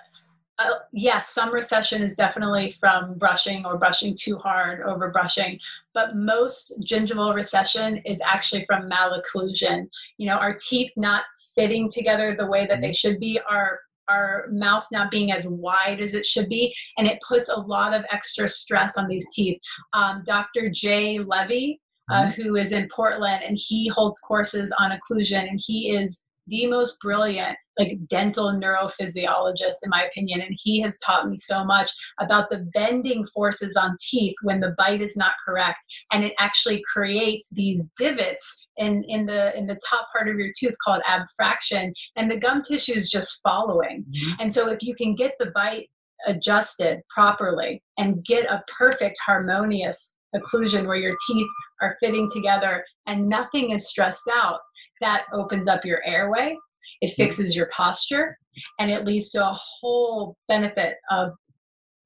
uh, 0.58 0.70
yes, 0.92 1.30
some 1.30 1.52
recession 1.52 2.02
is 2.02 2.14
definitely 2.14 2.70
from 2.70 3.14
brushing 3.18 3.64
or 3.66 3.76
brushing 3.76 4.16
too 4.18 4.36
hard, 4.38 4.80
over 4.82 5.10
brushing, 5.10 5.58
but 5.92 6.16
most 6.16 6.72
gingival 6.80 7.34
recession 7.34 7.98
is 8.06 8.20
actually 8.24 8.64
from 8.64 8.88
malocclusion. 8.88 9.86
You 10.16 10.28
know, 10.28 10.36
our 10.36 10.56
teeth 10.68 10.90
not 10.96 11.24
fitting 11.54 11.90
together 11.90 12.34
the 12.38 12.46
way 12.46 12.66
that 12.66 12.80
they 12.80 12.88
mm-hmm. 12.88 12.92
should 12.92 13.20
be, 13.20 13.38
our 13.48 13.80
our 14.08 14.46
mouth 14.52 14.86
not 14.92 15.10
being 15.10 15.32
as 15.32 15.46
wide 15.48 16.00
as 16.00 16.14
it 16.14 16.24
should 16.24 16.48
be, 16.48 16.72
and 16.96 17.08
it 17.08 17.18
puts 17.26 17.48
a 17.48 17.56
lot 17.56 17.92
of 17.92 18.04
extra 18.12 18.46
stress 18.46 18.96
on 18.96 19.08
these 19.08 19.26
teeth. 19.34 19.58
Um, 19.94 20.22
Dr. 20.24 20.70
Jay 20.70 21.18
Levy, 21.18 21.80
uh, 22.10 22.26
mm-hmm. 22.26 22.40
who 22.40 22.54
is 22.54 22.70
in 22.70 22.88
Portland, 22.94 23.42
and 23.44 23.58
he 23.60 23.88
holds 23.88 24.20
courses 24.20 24.72
on 24.78 24.92
occlusion, 24.92 25.48
and 25.48 25.60
he 25.60 25.90
is 25.90 26.22
the 26.46 26.66
most 26.66 26.98
brilliant 27.00 27.56
like 27.78 27.98
dental 28.08 28.52
neurophysiologist 28.52 29.76
in 29.82 29.90
my 29.90 30.04
opinion 30.04 30.40
and 30.40 30.54
he 30.62 30.80
has 30.80 30.98
taught 31.04 31.28
me 31.28 31.36
so 31.36 31.64
much 31.64 31.90
about 32.20 32.48
the 32.50 32.68
bending 32.72 33.26
forces 33.34 33.76
on 33.76 33.96
teeth 34.00 34.34
when 34.42 34.60
the 34.60 34.74
bite 34.78 35.02
is 35.02 35.16
not 35.16 35.32
correct 35.46 35.84
and 36.12 36.24
it 36.24 36.32
actually 36.38 36.82
creates 36.92 37.48
these 37.52 37.84
divots 37.98 38.66
in 38.78 39.04
in 39.08 39.26
the 39.26 39.56
in 39.56 39.66
the 39.66 39.78
top 39.88 40.06
part 40.12 40.28
of 40.28 40.36
your 40.36 40.50
tooth 40.58 40.76
called 40.82 41.02
abfraction 41.08 41.92
and 42.16 42.30
the 42.30 42.36
gum 42.36 42.62
tissue 42.62 42.94
is 42.94 43.10
just 43.10 43.40
following 43.42 44.04
mm-hmm. 44.04 44.40
and 44.40 44.52
so 44.52 44.70
if 44.70 44.82
you 44.82 44.94
can 44.94 45.14
get 45.14 45.32
the 45.38 45.50
bite 45.54 45.88
adjusted 46.26 47.00
properly 47.14 47.82
and 47.98 48.24
get 48.24 48.46
a 48.46 48.62
perfect 48.78 49.18
harmonious 49.24 50.16
occlusion 50.34 50.86
where 50.86 50.96
your 50.96 51.16
teeth 51.26 51.46
are 51.80 51.96
fitting 52.00 52.28
together 52.32 52.84
and 53.06 53.28
nothing 53.28 53.70
is 53.70 53.88
stressed 53.88 54.28
out 54.32 54.60
that 55.00 55.26
opens 55.32 55.68
up 55.68 55.84
your 55.84 56.02
airway, 56.04 56.56
it 57.00 57.10
fixes 57.12 57.54
your 57.54 57.66
posture, 57.66 58.36
and 58.78 58.90
it 58.90 59.04
leads 59.04 59.30
to 59.32 59.46
a 59.46 59.52
whole 59.54 60.36
benefit 60.48 60.96
of 61.10 61.32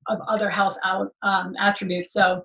of 0.09 0.19
other 0.29 0.51
health 0.51 0.77
out, 0.83 1.13
um, 1.23 1.55
attributes. 1.59 2.13
So 2.13 2.43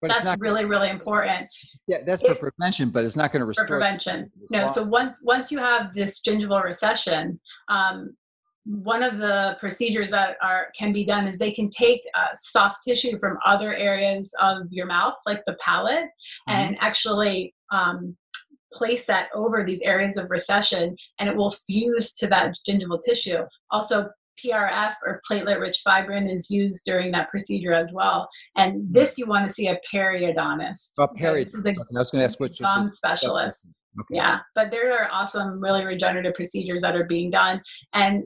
but 0.00 0.10
that's 0.10 0.24
not, 0.24 0.40
really 0.40 0.64
really 0.64 0.90
important. 0.90 1.48
Yeah, 1.86 2.02
that's 2.04 2.20
for 2.20 2.34
prevention, 2.34 2.90
but 2.90 3.04
it's 3.04 3.16
not 3.16 3.32
going 3.32 3.40
to 3.40 3.46
restore. 3.46 3.66
For 3.66 3.78
prevention, 3.78 4.30
no. 4.50 4.66
So 4.66 4.84
once 4.84 5.20
once 5.22 5.50
you 5.50 5.58
have 5.58 5.94
this 5.94 6.22
gingival 6.22 6.62
recession, 6.62 7.40
um, 7.68 8.14
one 8.64 9.02
of 9.02 9.18
the 9.18 9.56
procedures 9.58 10.10
that 10.10 10.36
are 10.42 10.68
can 10.78 10.92
be 10.92 11.04
done 11.04 11.26
is 11.26 11.38
they 11.38 11.52
can 11.52 11.70
take 11.70 12.00
uh, 12.14 12.28
soft 12.34 12.84
tissue 12.86 13.18
from 13.18 13.38
other 13.44 13.74
areas 13.74 14.32
of 14.40 14.66
your 14.70 14.86
mouth, 14.86 15.14
like 15.26 15.42
the 15.46 15.54
palate, 15.54 15.96
mm-hmm. 15.96 16.52
and 16.52 16.76
actually 16.80 17.54
um, 17.72 18.16
place 18.72 19.06
that 19.06 19.28
over 19.34 19.64
these 19.64 19.80
areas 19.82 20.16
of 20.16 20.30
recession 20.30 20.96
and 21.18 21.28
it 21.28 21.36
will 21.36 21.54
fuse 21.66 22.14
to 22.14 22.26
that 22.28 22.54
gingival 22.68 23.00
tissue. 23.04 23.38
Also, 23.70 24.08
PRF 24.44 24.94
or 25.04 25.20
platelet 25.30 25.60
rich 25.60 25.82
fibrin 25.84 26.30
is 26.30 26.50
used 26.50 26.84
during 26.84 27.10
that 27.12 27.28
procedure 27.28 27.72
as 27.72 27.92
well. 27.94 28.28
And 28.56 28.86
hmm. 28.86 28.92
this 28.92 29.18
you 29.18 29.26
want 29.26 29.46
to 29.46 29.52
see 29.52 29.68
a 29.68 29.78
periodontist. 29.92 30.94
Oh, 30.98 31.08
period. 31.08 31.46
This 31.46 31.54
is 31.54 31.66
a 31.66 31.70
I 31.70 31.98
was 31.98 32.10
going 32.10 32.20
to 32.20 32.24
ask 32.24 32.38
what 32.40 32.56
gum 32.58 32.84
specialist. 32.84 33.74
Okay. 34.00 34.16
Yeah, 34.16 34.38
but 34.54 34.70
there 34.70 34.92
are 34.92 35.10
awesome, 35.10 35.60
really 35.60 35.84
regenerative 35.84 36.34
procedures 36.34 36.82
that 36.82 36.94
are 36.94 37.04
being 37.04 37.30
done, 37.30 37.60
and 37.94 38.22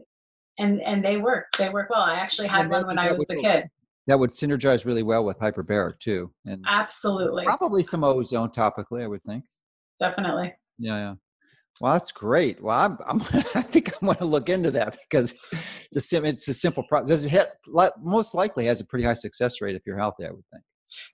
and 0.59 0.83
and 0.83 1.03
they 1.03 1.17
work. 1.17 1.47
They 1.57 1.71
work 1.71 1.89
well. 1.89 2.03
I 2.03 2.17
actually 2.17 2.49
had 2.49 2.69
one 2.69 2.87
when 2.87 2.99
I 2.99 3.13
was 3.13 3.31
a 3.31 3.37
kid. 3.37 3.65
That 4.09 4.19
would 4.19 4.31
synergize 4.31 4.85
really 4.85 5.05
well 5.05 5.25
with 5.25 5.39
hyperbaric 5.39 5.99
too, 5.99 6.31
and 6.47 6.63
absolutely 6.69 7.45
probably 7.45 7.83
some 7.83 8.05
ozone 8.05 8.51
topically. 8.51 9.03
I 9.03 9.07
would 9.07 9.23
think 9.23 9.45
definitely. 10.03 10.53
Yeah, 10.79 10.97
yeah. 10.99 11.15
Well, 11.81 11.95
that's 11.95 12.13
great. 12.13 12.63
Well, 12.63 12.79
I'm, 12.79 12.99
I'm 13.07 13.21
I 13.55 13.63
think 13.63 13.93
I'm 14.01 14.07
going 14.07 14.19
to 14.19 14.25
look 14.25 14.49
into 14.49 14.71
that 14.73 14.99
because 15.09 15.39
just 15.93 16.13
it's 16.13 16.49
a 16.49 16.55
simple 16.55 16.83
process. 16.85 17.25
It 17.25 17.47
most 18.03 18.35
likely 18.35 18.67
has 18.67 18.81
a 18.81 18.85
pretty 18.85 19.05
high 19.05 19.15
success 19.15 19.61
rate 19.61 19.75
if 19.75 19.83
you're 19.87 19.99
healthy. 19.99 20.27
I 20.27 20.31
would 20.31 20.45
think. 20.53 20.63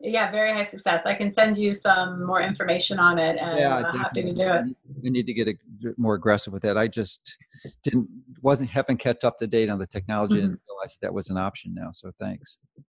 Yeah, 0.01 0.31
very 0.31 0.52
high 0.52 0.65
success. 0.65 1.06
I 1.06 1.15
can 1.15 1.31
send 1.32 1.56
you 1.56 1.73
some 1.73 2.27
more 2.27 2.43
information 2.43 2.98
on 2.98 3.19
it, 3.19 3.39
and 3.40 3.59
Yeah, 3.59 3.77
I'm 3.77 3.98
happy 3.98 4.23
to 4.23 4.35
do 4.35 4.40
it. 4.40 4.77
We 5.02 5.10
need 5.10 5.27
to 5.27 5.35
get 5.35 5.48
a, 5.48 5.55
more 5.97 6.15
aggressive 6.15 6.52
with 6.52 6.62
that. 6.62 6.77
I 6.77 6.89
just 6.89 7.36
didn't 7.85 8.09
wasn't 8.43 8.70
haven't 8.70 8.98
kept 8.98 9.24
up 9.24 9.39
to 9.39 9.47
date 9.47 9.69
on 9.69 9.78
the 9.78 9.86
technology 9.86 10.36
Mhm. 10.36 10.44
and 10.44 10.59
realized 10.69 10.98
that 11.02 11.15
was 11.15 11.31
an 11.31 11.36
option 11.36 11.74
now. 11.74 11.90
So 11.93 12.10
thanks. 12.19 12.59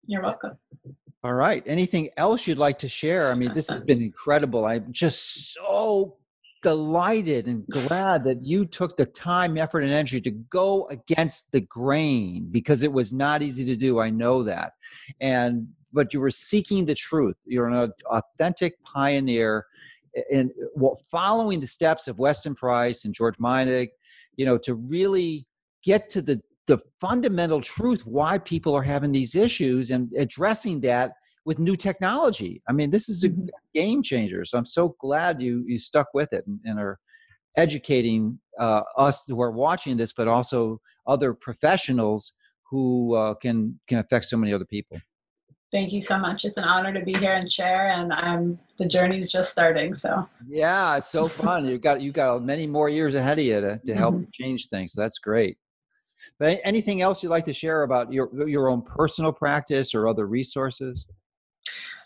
You're 0.09 0.23
welcome. 0.23 0.57
All 1.23 1.35
right. 1.35 1.63
Anything 1.67 2.09
else 2.17 2.47
you'd 2.47 2.59
like 2.59 2.79
to 2.79 2.89
share? 2.89 3.31
I 3.31 3.35
mean, 3.35 3.53
this 3.53 3.69
has 3.69 3.83
been 3.83 4.01
incredible. 4.01 4.65
I'm 4.65 4.91
just 4.91 5.53
so 5.53 6.17
delighted 6.63 7.47
and 7.47 7.67
glad 7.69 8.25
that 8.25 8.43
you 8.43 8.65
took 8.65 8.97
the 8.97 9.05
time, 9.05 9.59
effort, 9.59 9.81
and 9.81 9.93
energy 9.93 10.21
to 10.23 10.31
go 10.31 10.89
against 10.89 11.53
the 11.53 11.61
grain 11.61 12.49
because 12.51 12.83
it 12.83 12.93
was 12.93 13.13
not 13.13 13.43
easy 13.43 13.67
to 13.67 13.77
do. 13.77 14.01
I 14.01 14.09
know 14.09 14.43
that. 14.45 14.73
And 15.21 15.69
but 15.93 16.15
you 16.15 16.21
were 16.21 16.31
seeking 16.31 16.87
the 16.87 16.95
truth. 16.95 17.37
You're 17.45 17.69
an 17.69 17.93
authentic 18.11 18.83
pioneer 18.83 19.67
in 20.31 20.51
well, 20.75 20.99
following 21.11 21.61
the 21.61 21.67
steps 21.67 22.09
of 22.09 22.19
Weston 22.19 22.55
Price 22.55 23.05
and 23.05 23.13
George 23.15 23.37
Meinig, 23.37 23.89
you 24.37 24.47
know, 24.47 24.57
to 24.59 24.75
really 24.75 25.47
get 25.85 26.09
to 26.11 26.23
the 26.23 26.41
the 26.69 26.79
fundamental 27.01 27.61
truth 27.61 28.07
why 28.07 28.39
people 28.39 28.75
are 28.75 28.83
having 28.83 29.11
these 29.11 29.35
issues 29.35 29.91
and 29.91 30.13
addressing 30.17 30.81
that 30.83 31.13
with 31.45 31.59
new 31.59 31.75
technology. 31.75 32.63
I 32.69 32.73
mean, 32.73 32.91
this 32.91 33.09
is 33.09 33.25
a 33.25 33.31
Mhm. 33.31 33.49
game 33.75 34.03
changer. 34.03 34.45
So 34.45 34.59
I'm 34.59 34.67
so 34.67 34.95
glad 35.01 35.43
you 35.43 35.65
you 35.67 35.79
stuck 35.79 36.09
with 36.15 36.33
it 36.33 36.47
and, 36.47 36.61
and 36.65 36.79
are 36.79 36.99
educating 37.57 38.39
uh, 38.59 38.83
us 38.97 39.25
who 39.27 39.41
are 39.41 39.51
watching 39.51 39.97
this, 39.97 40.13
but 40.13 40.29
also 40.29 40.81
other 41.07 41.33
professionals 41.33 42.33
who 42.71 43.15
uh, 43.15 43.35
can 43.35 43.81
can 43.89 43.99
affect 43.99 44.27
so 44.27 44.37
many 44.37 44.53
other 44.53 44.67
people. 44.67 44.99
Thank 45.71 45.93
you 45.93 46.01
so 46.01 46.19
much. 46.19 46.45
It's 46.45 46.57
an 46.57 46.65
honor 46.65 46.93
to 46.99 47.05
be 47.05 47.15
here 47.15 47.35
and 47.35 47.51
share, 47.53 47.91
and 47.93 48.13
I'm 48.13 48.59
the 48.79 48.87
journey's 48.87 49.31
just 49.31 49.51
starting. 49.53 49.95
So 49.95 50.29
Yeah, 50.47 50.97
it's 50.99 51.09
so 51.09 51.27
fun. 51.29 51.67
You've 51.67 51.83
got 51.83 52.01
you've 52.03 52.15
got 52.15 52.45
many 52.45 52.67
more 52.67 52.89
years 52.89 53.15
ahead 53.15 53.39
of 53.39 53.45
you 53.45 53.61
to, 53.61 53.81
to 53.87 53.95
help 53.95 54.15
change 54.33 54.69
things. 54.69 54.93
So 54.93 55.01
that's 55.01 55.19
great. 55.19 55.57
But 56.39 56.59
anything 56.65 57.03
else 57.03 57.23
you'd 57.23 57.31
like 57.31 57.45
to 57.47 57.55
share 57.55 57.83
about 57.83 58.13
your 58.13 58.31
your 58.49 58.69
own 58.69 58.83
personal 58.83 59.33
practice 59.33 59.95
or 59.95 60.09
other 60.09 60.27
resources? 60.27 61.07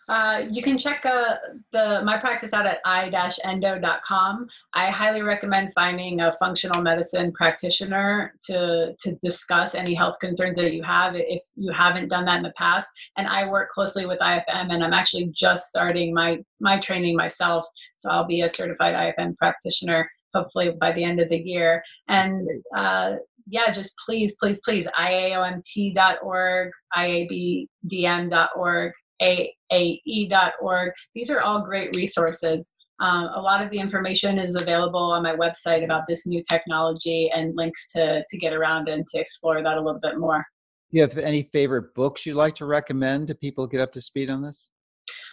uh, 0.09 0.45
you 0.51 0.63
can 0.63 0.77
check 0.77 1.07
uh, 1.07 1.37
the 1.71 2.03
my 2.05 2.19
practice 2.19 2.53
out 2.53 2.67
at 2.67 2.79
i-endo.com. 2.85 4.49
I 4.75 4.91
highly 4.91 5.23
recommend 5.23 5.73
finding 5.75 6.21
a 6.21 6.33
functional 6.33 6.83
medicine 6.83 7.33
practitioner 7.33 8.35
to 8.47 8.95
to 8.99 9.15
discuss 9.17 9.75
any 9.75 9.95
health 9.95 10.19
concerns 10.21 10.57
that 10.57 10.73
you 10.73 10.83
have 10.83 11.15
if 11.15 11.43
you 11.55 11.73
haven't 11.73 12.09
done 12.09 12.25
that 12.25 12.39
in 12.39 12.43
the 12.43 12.53
past. 12.57 12.91
And 13.17 13.29
I 13.29 13.49
work 13.49 13.71
closely 13.71 14.07
with 14.07 14.19
IFM, 14.19 14.73
and 14.73 14.83
I'm 14.83 14.93
actually 14.93 15.33
just 15.35 15.69
starting 15.69 16.13
my 16.13 16.39
my 16.61 16.79
training 16.81 17.17
myself, 17.17 17.65
so 17.95 18.11
I'll 18.11 18.27
be 18.27 18.43
a 18.43 18.49
certified 18.49 18.95
IFM 18.95 19.37
practitioner 19.37 20.11
hopefully 20.35 20.71
by 20.81 20.93
the 20.93 21.05
end 21.05 21.21
of 21.21 21.29
the 21.29 21.37
year. 21.37 21.83
And 22.09 22.49
uh, 22.77 23.17
yeah, 23.47 23.71
just 23.71 23.95
please, 24.05 24.37
please, 24.41 24.61
please, 24.65 24.87
IAOMT.org, 24.99 26.71
IABDM.org, 26.97 28.93
AAE.org. 29.23 30.93
These 31.15 31.31
are 31.31 31.41
all 31.41 31.63
great 31.63 31.95
resources. 31.97 32.75
Um, 33.01 33.31
a 33.35 33.41
lot 33.41 33.63
of 33.65 33.71
the 33.71 33.79
information 33.79 34.39
is 34.39 34.55
available 34.55 35.01
on 35.01 35.23
my 35.23 35.35
website 35.35 35.83
about 35.85 36.03
this 36.09 36.27
new 36.27 36.43
technology 36.49 37.31
and 37.35 37.57
links 37.57 37.91
to, 37.93 38.23
to 38.27 38.39
get 38.39 38.53
around 38.53 38.89
and 38.89 39.05
to 39.09 39.19
explore 39.19 39.63
that 39.63 39.77
a 39.77 39.81
little 39.81 40.01
bit 40.01 40.19
more. 40.19 40.45
You 40.91 41.01
have 41.01 41.17
any 41.19 41.43
favorite 41.43 41.95
books 41.95 42.27
you'd 42.27 42.37
like 42.37 42.55
to 42.57 42.67
recommend 42.67 43.29
to 43.29 43.35
people 43.35 43.67
get 43.67 43.81
up 43.81 43.93
to 43.95 44.01
speed 44.01 44.31
on 44.31 44.43
this? 44.43 44.71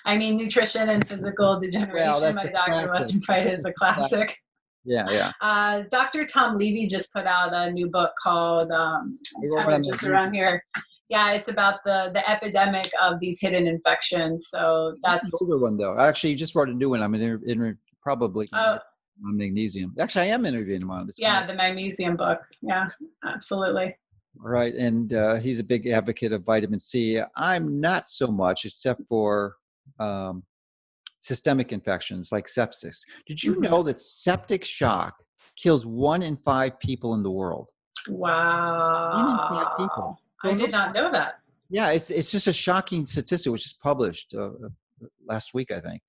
I 0.05 0.17
mean, 0.17 0.37
Nutrition 0.37 0.89
and 0.89 1.07
Physical 1.07 1.59
Degeneration 1.59 2.35
by 2.35 2.47
Dr. 2.47 2.87
classic. 2.87 2.93
Weston 2.93 3.21
Price 3.21 3.59
is 3.59 3.65
a 3.65 3.73
classic. 3.73 4.35
Yeah, 4.85 5.05
yeah. 5.11 5.31
Uh, 5.41 5.83
Dr. 5.91 6.25
Tom 6.25 6.57
Levy 6.57 6.87
just 6.87 7.11
put 7.13 7.25
out 7.25 7.53
a 7.53 7.71
new 7.71 7.87
book 7.89 8.11
called 8.21 8.71
um, 8.71 9.17
just 9.83 10.03
around 10.03 10.33
here. 10.33 10.63
Yeah, 11.09 11.31
it's 11.31 11.47
about 11.47 11.83
the 11.83 12.11
the 12.13 12.27
epidemic 12.29 12.89
of 13.01 13.19
these 13.19 13.39
hidden 13.41 13.67
infections. 13.67 14.47
So 14.49 14.95
That's 15.03 15.21
that's 15.23 15.41
an 15.41 15.47
older 15.49 15.63
one 15.63 15.77
though. 15.77 15.99
Actually, 15.99 16.31
you 16.31 16.35
just 16.35 16.55
wrote 16.55 16.69
a 16.69 16.73
new 16.73 16.89
one. 16.89 17.01
I'm 17.01 17.13
in, 17.15 17.41
in 17.45 17.77
probably 18.01 18.47
Oh. 18.53 18.77
on 19.25 19.37
magnesium. 19.37 19.93
Actually, 19.99 20.29
I 20.29 20.33
am 20.35 20.45
interviewing 20.45 20.81
him 20.83 20.91
on 20.91 21.07
this. 21.07 21.17
yeah, 21.19 21.45
the 21.47 21.53
magnesium 21.53 22.15
book. 22.15 22.39
Yeah, 22.61 22.89
absolutely. 23.25 23.97
Right, 24.37 24.73
and 24.75 25.11
uh, 25.11 25.35
he's 25.35 25.59
a 25.59 25.63
big 25.63 25.87
advocate 25.87 26.31
of 26.31 26.43
vitamin 26.43 26.79
C. 26.79 27.19
I'm 27.35 27.81
not 27.81 28.07
so 28.07 28.27
much, 28.27 28.63
except 28.65 29.01
for 29.09 29.55
um, 29.99 30.43
systemic 31.19 31.71
infections 31.71 32.31
like 32.31 32.45
sepsis. 32.47 32.97
Did 33.27 33.43
you 33.43 33.55
Mhm. 33.55 33.69
know 33.69 33.83
that 33.83 34.01
septic 34.01 34.63
shock 34.65 35.15
kills 35.55 35.85
one 35.85 36.21
in 36.21 36.37
five 36.37 36.79
people 36.79 37.13
in 37.13 37.23
the 37.23 37.31
world? 37.31 37.69
Wow. 38.07 39.11
One 39.13 39.31
in 39.31 39.37
five 39.65 39.77
people. 39.77 40.21
I 40.43 40.53
did 40.53 40.71
not 40.71 40.93
know 40.93 41.11
that. 41.11 41.39
Yeah, 41.69 41.89
it's 41.91 42.09
it's 42.09 42.31
just 42.31 42.47
a 42.47 42.53
shocking 42.53 43.05
statistic, 43.05 43.51
which 43.51 43.65
is 43.65 43.73
published 43.73 44.33
uh, 44.33 44.49
last 45.27 45.53
week, 45.53 45.69
I 45.71 45.79
think. 45.79 46.01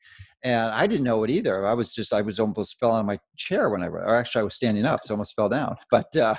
And 0.42 0.72
I 0.72 0.86
didn't 0.86 1.04
know 1.04 1.22
it 1.24 1.30
either. 1.30 1.66
I 1.66 1.74
was 1.74 1.92
just 1.92 2.14
I 2.14 2.22
was 2.22 2.40
almost 2.40 2.78
fell 2.80 2.96
of 2.96 3.04
my 3.04 3.18
chair 3.36 3.68
when 3.68 3.82
I. 3.82 3.86
Or 3.88 4.14
actually, 4.16 4.40
I 4.40 4.44
was 4.44 4.54
standing 4.54 4.86
up, 4.86 5.00
so 5.04 5.12
I 5.12 5.14
almost 5.16 5.34
fell 5.36 5.48
down. 5.50 5.76
But 5.90 6.16
uh, 6.16 6.34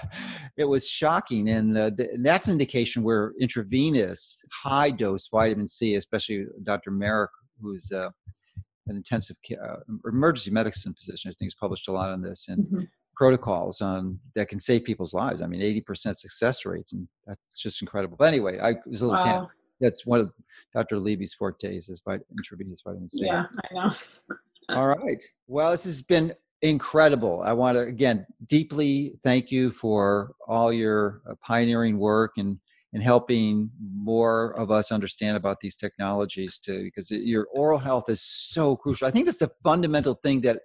it 0.57 0.65
was 0.65 0.89
shocking, 0.89 1.49
and, 1.49 1.77
uh, 1.77 1.91
th- 1.91 2.09
and 2.13 2.25
that's 2.25 2.47
an 2.47 2.53
indication 2.53 3.03
where 3.03 3.33
intravenous 3.39 4.43
high 4.63 4.89
dose 4.89 5.27
vitamin 5.27 5.67
C, 5.67 5.95
especially 5.95 6.45
Dr. 6.63 6.89
Marik, 6.91 7.29
who's 7.61 7.91
uh, 7.91 8.09
an 8.91 8.97
intensive 8.97 9.37
care, 9.41 9.63
uh, 9.63 9.79
emergency 10.05 10.51
medicine 10.51 10.93
physician, 10.93 11.29
I 11.29 11.33
think, 11.33 11.47
has 11.47 11.55
published 11.55 11.87
a 11.87 11.91
lot 11.91 12.11
on 12.11 12.21
this 12.21 12.47
and 12.49 12.65
Mhm. 12.67 12.87
protocols 13.15 13.81
on 13.81 14.19
that 14.35 14.49
can 14.49 14.59
save 14.59 14.83
people's 14.83 15.13
lives. 15.13 15.41
I 15.41 15.47
mean, 15.47 15.61
eighty 15.61 15.81
percent 15.81 16.17
success 16.17 16.65
rates, 16.65 16.93
and 16.93 17.07
that's 17.25 17.59
just 17.59 17.81
incredible. 17.81 18.17
But 18.17 18.27
anyway, 18.27 18.59
I 18.59 18.75
was 18.85 19.01
a 19.01 19.07
little 19.07 19.19
Wow. 19.31 19.49
that's 19.79 20.05
one 20.05 20.19
of 20.19 20.35
Dr. 20.73 20.99
Levy's 20.99 21.33
fortes 21.33 21.89
is 21.89 22.01
vit- 22.07 22.25
intravenous 22.31 22.81
vitamin 22.85 23.09
C. 23.09 23.25
Yeah, 23.25 23.45
I 23.63 23.73
know. 23.73 23.89
All 24.75 24.87
right. 24.87 25.23
Well, 25.47 25.71
this 25.71 25.83
has 25.85 26.01
been 26.01 26.33
incredible. 26.61 27.41
I 27.43 27.53
want 27.53 27.75
to 27.77 27.81
again 27.81 28.25
deeply 28.47 29.17
thank 29.23 29.51
you 29.51 29.71
for 29.71 30.33
all 30.47 30.71
your 30.71 31.21
uh, 31.29 31.33
pioneering 31.41 31.97
work 31.97 32.33
and 32.37 32.59
and 32.93 33.01
helping 33.01 33.69
more 33.93 34.51
of 34.57 34.69
us 34.71 34.91
understand 34.91 35.37
about 35.37 35.59
these 35.61 35.75
technologies 35.77 36.57
too, 36.57 36.83
because 36.83 37.09
it- 37.11 37.21
your 37.23 37.47
oral 37.53 37.79
health 37.79 38.09
is 38.09 38.21
so 38.21 38.75
crucial. 38.75 39.07
I 39.07 39.11
think 39.11 39.25
that's 39.25 39.39
the 39.39 39.51
fundamental 39.63 40.15
thing 40.15 40.41
that 40.41 40.61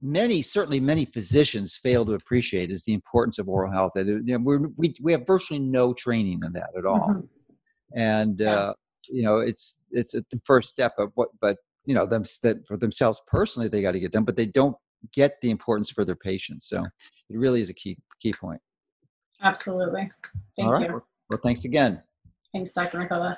many, 0.00 0.42
certainly 0.42 0.78
many 0.78 1.04
physicians 1.04 1.76
fail 1.76 2.04
to 2.06 2.12
appreciate 2.14 2.70
is 2.70 2.84
the 2.84 2.92
importance 2.94 3.38
of 3.40 3.48
oral 3.48 3.72
health. 3.72 3.92
And, 3.96 4.26
you 4.28 4.38
know, 4.38 4.44
we're, 4.44 4.68
we 4.76 4.94
we 5.02 5.10
have 5.12 5.26
virtually 5.26 5.58
no 5.58 5.92
training 5.92 6.40
in 6.44 6.52
that 6.52 6.70
at 6.78 6.84
all 6.86 7.08
Mhm. 7.08 7.28
and 7.94 8.40
Yeah. 8.40 8.54
uh, 8.54 8.74
you 9.10 9.22
know 9.22 9.38
it's 9.38 9.84
it's 9.90 10.12
the 10.12 10.40
first 10.44 10.68
step 10.68 10.92
of 10.98 11.10
what 11.14 11.30
but 11.40 11.56
you 11.86 11.94
know 11.94 12.04
them 12.04 12.24
that 12.42 12.56
for 12.68 12.76
themselves 12.76 13.22
personally 13.26 13.66
they 13.68 13.80
got 13.80 13.92
to 13.92 14.00
get 14.00 14.12
done 14.12 14.24
but 14.24 14.36
they 14.36 14.44
don't 14.44 14.76
get 15.14 15.40
the 15.40 15.50
importance 15.50 15.90
for 15.90 16.04
their 16.04 16.14
patients 16.30 16.68
so 16.68 16.84
it 17.30 17.38
really 17.38 17.62
is 17.62 17.70
a 17.70 17.74
key 17.74 17.96
key 18.20 18.32
point 18.34 18.60
Absolutely. 19.42 20.10
Thank 20.56 20.66
all 20.66 20.72
right 20.72 20.90
you. 20.90 21.02
Well 21.28 21.40
thanks 21.42 21.64
again 21.64 22.02
Thanks, 22.54 22.72
Dr. 22.72 22.98
Mercola. 22.98 23.36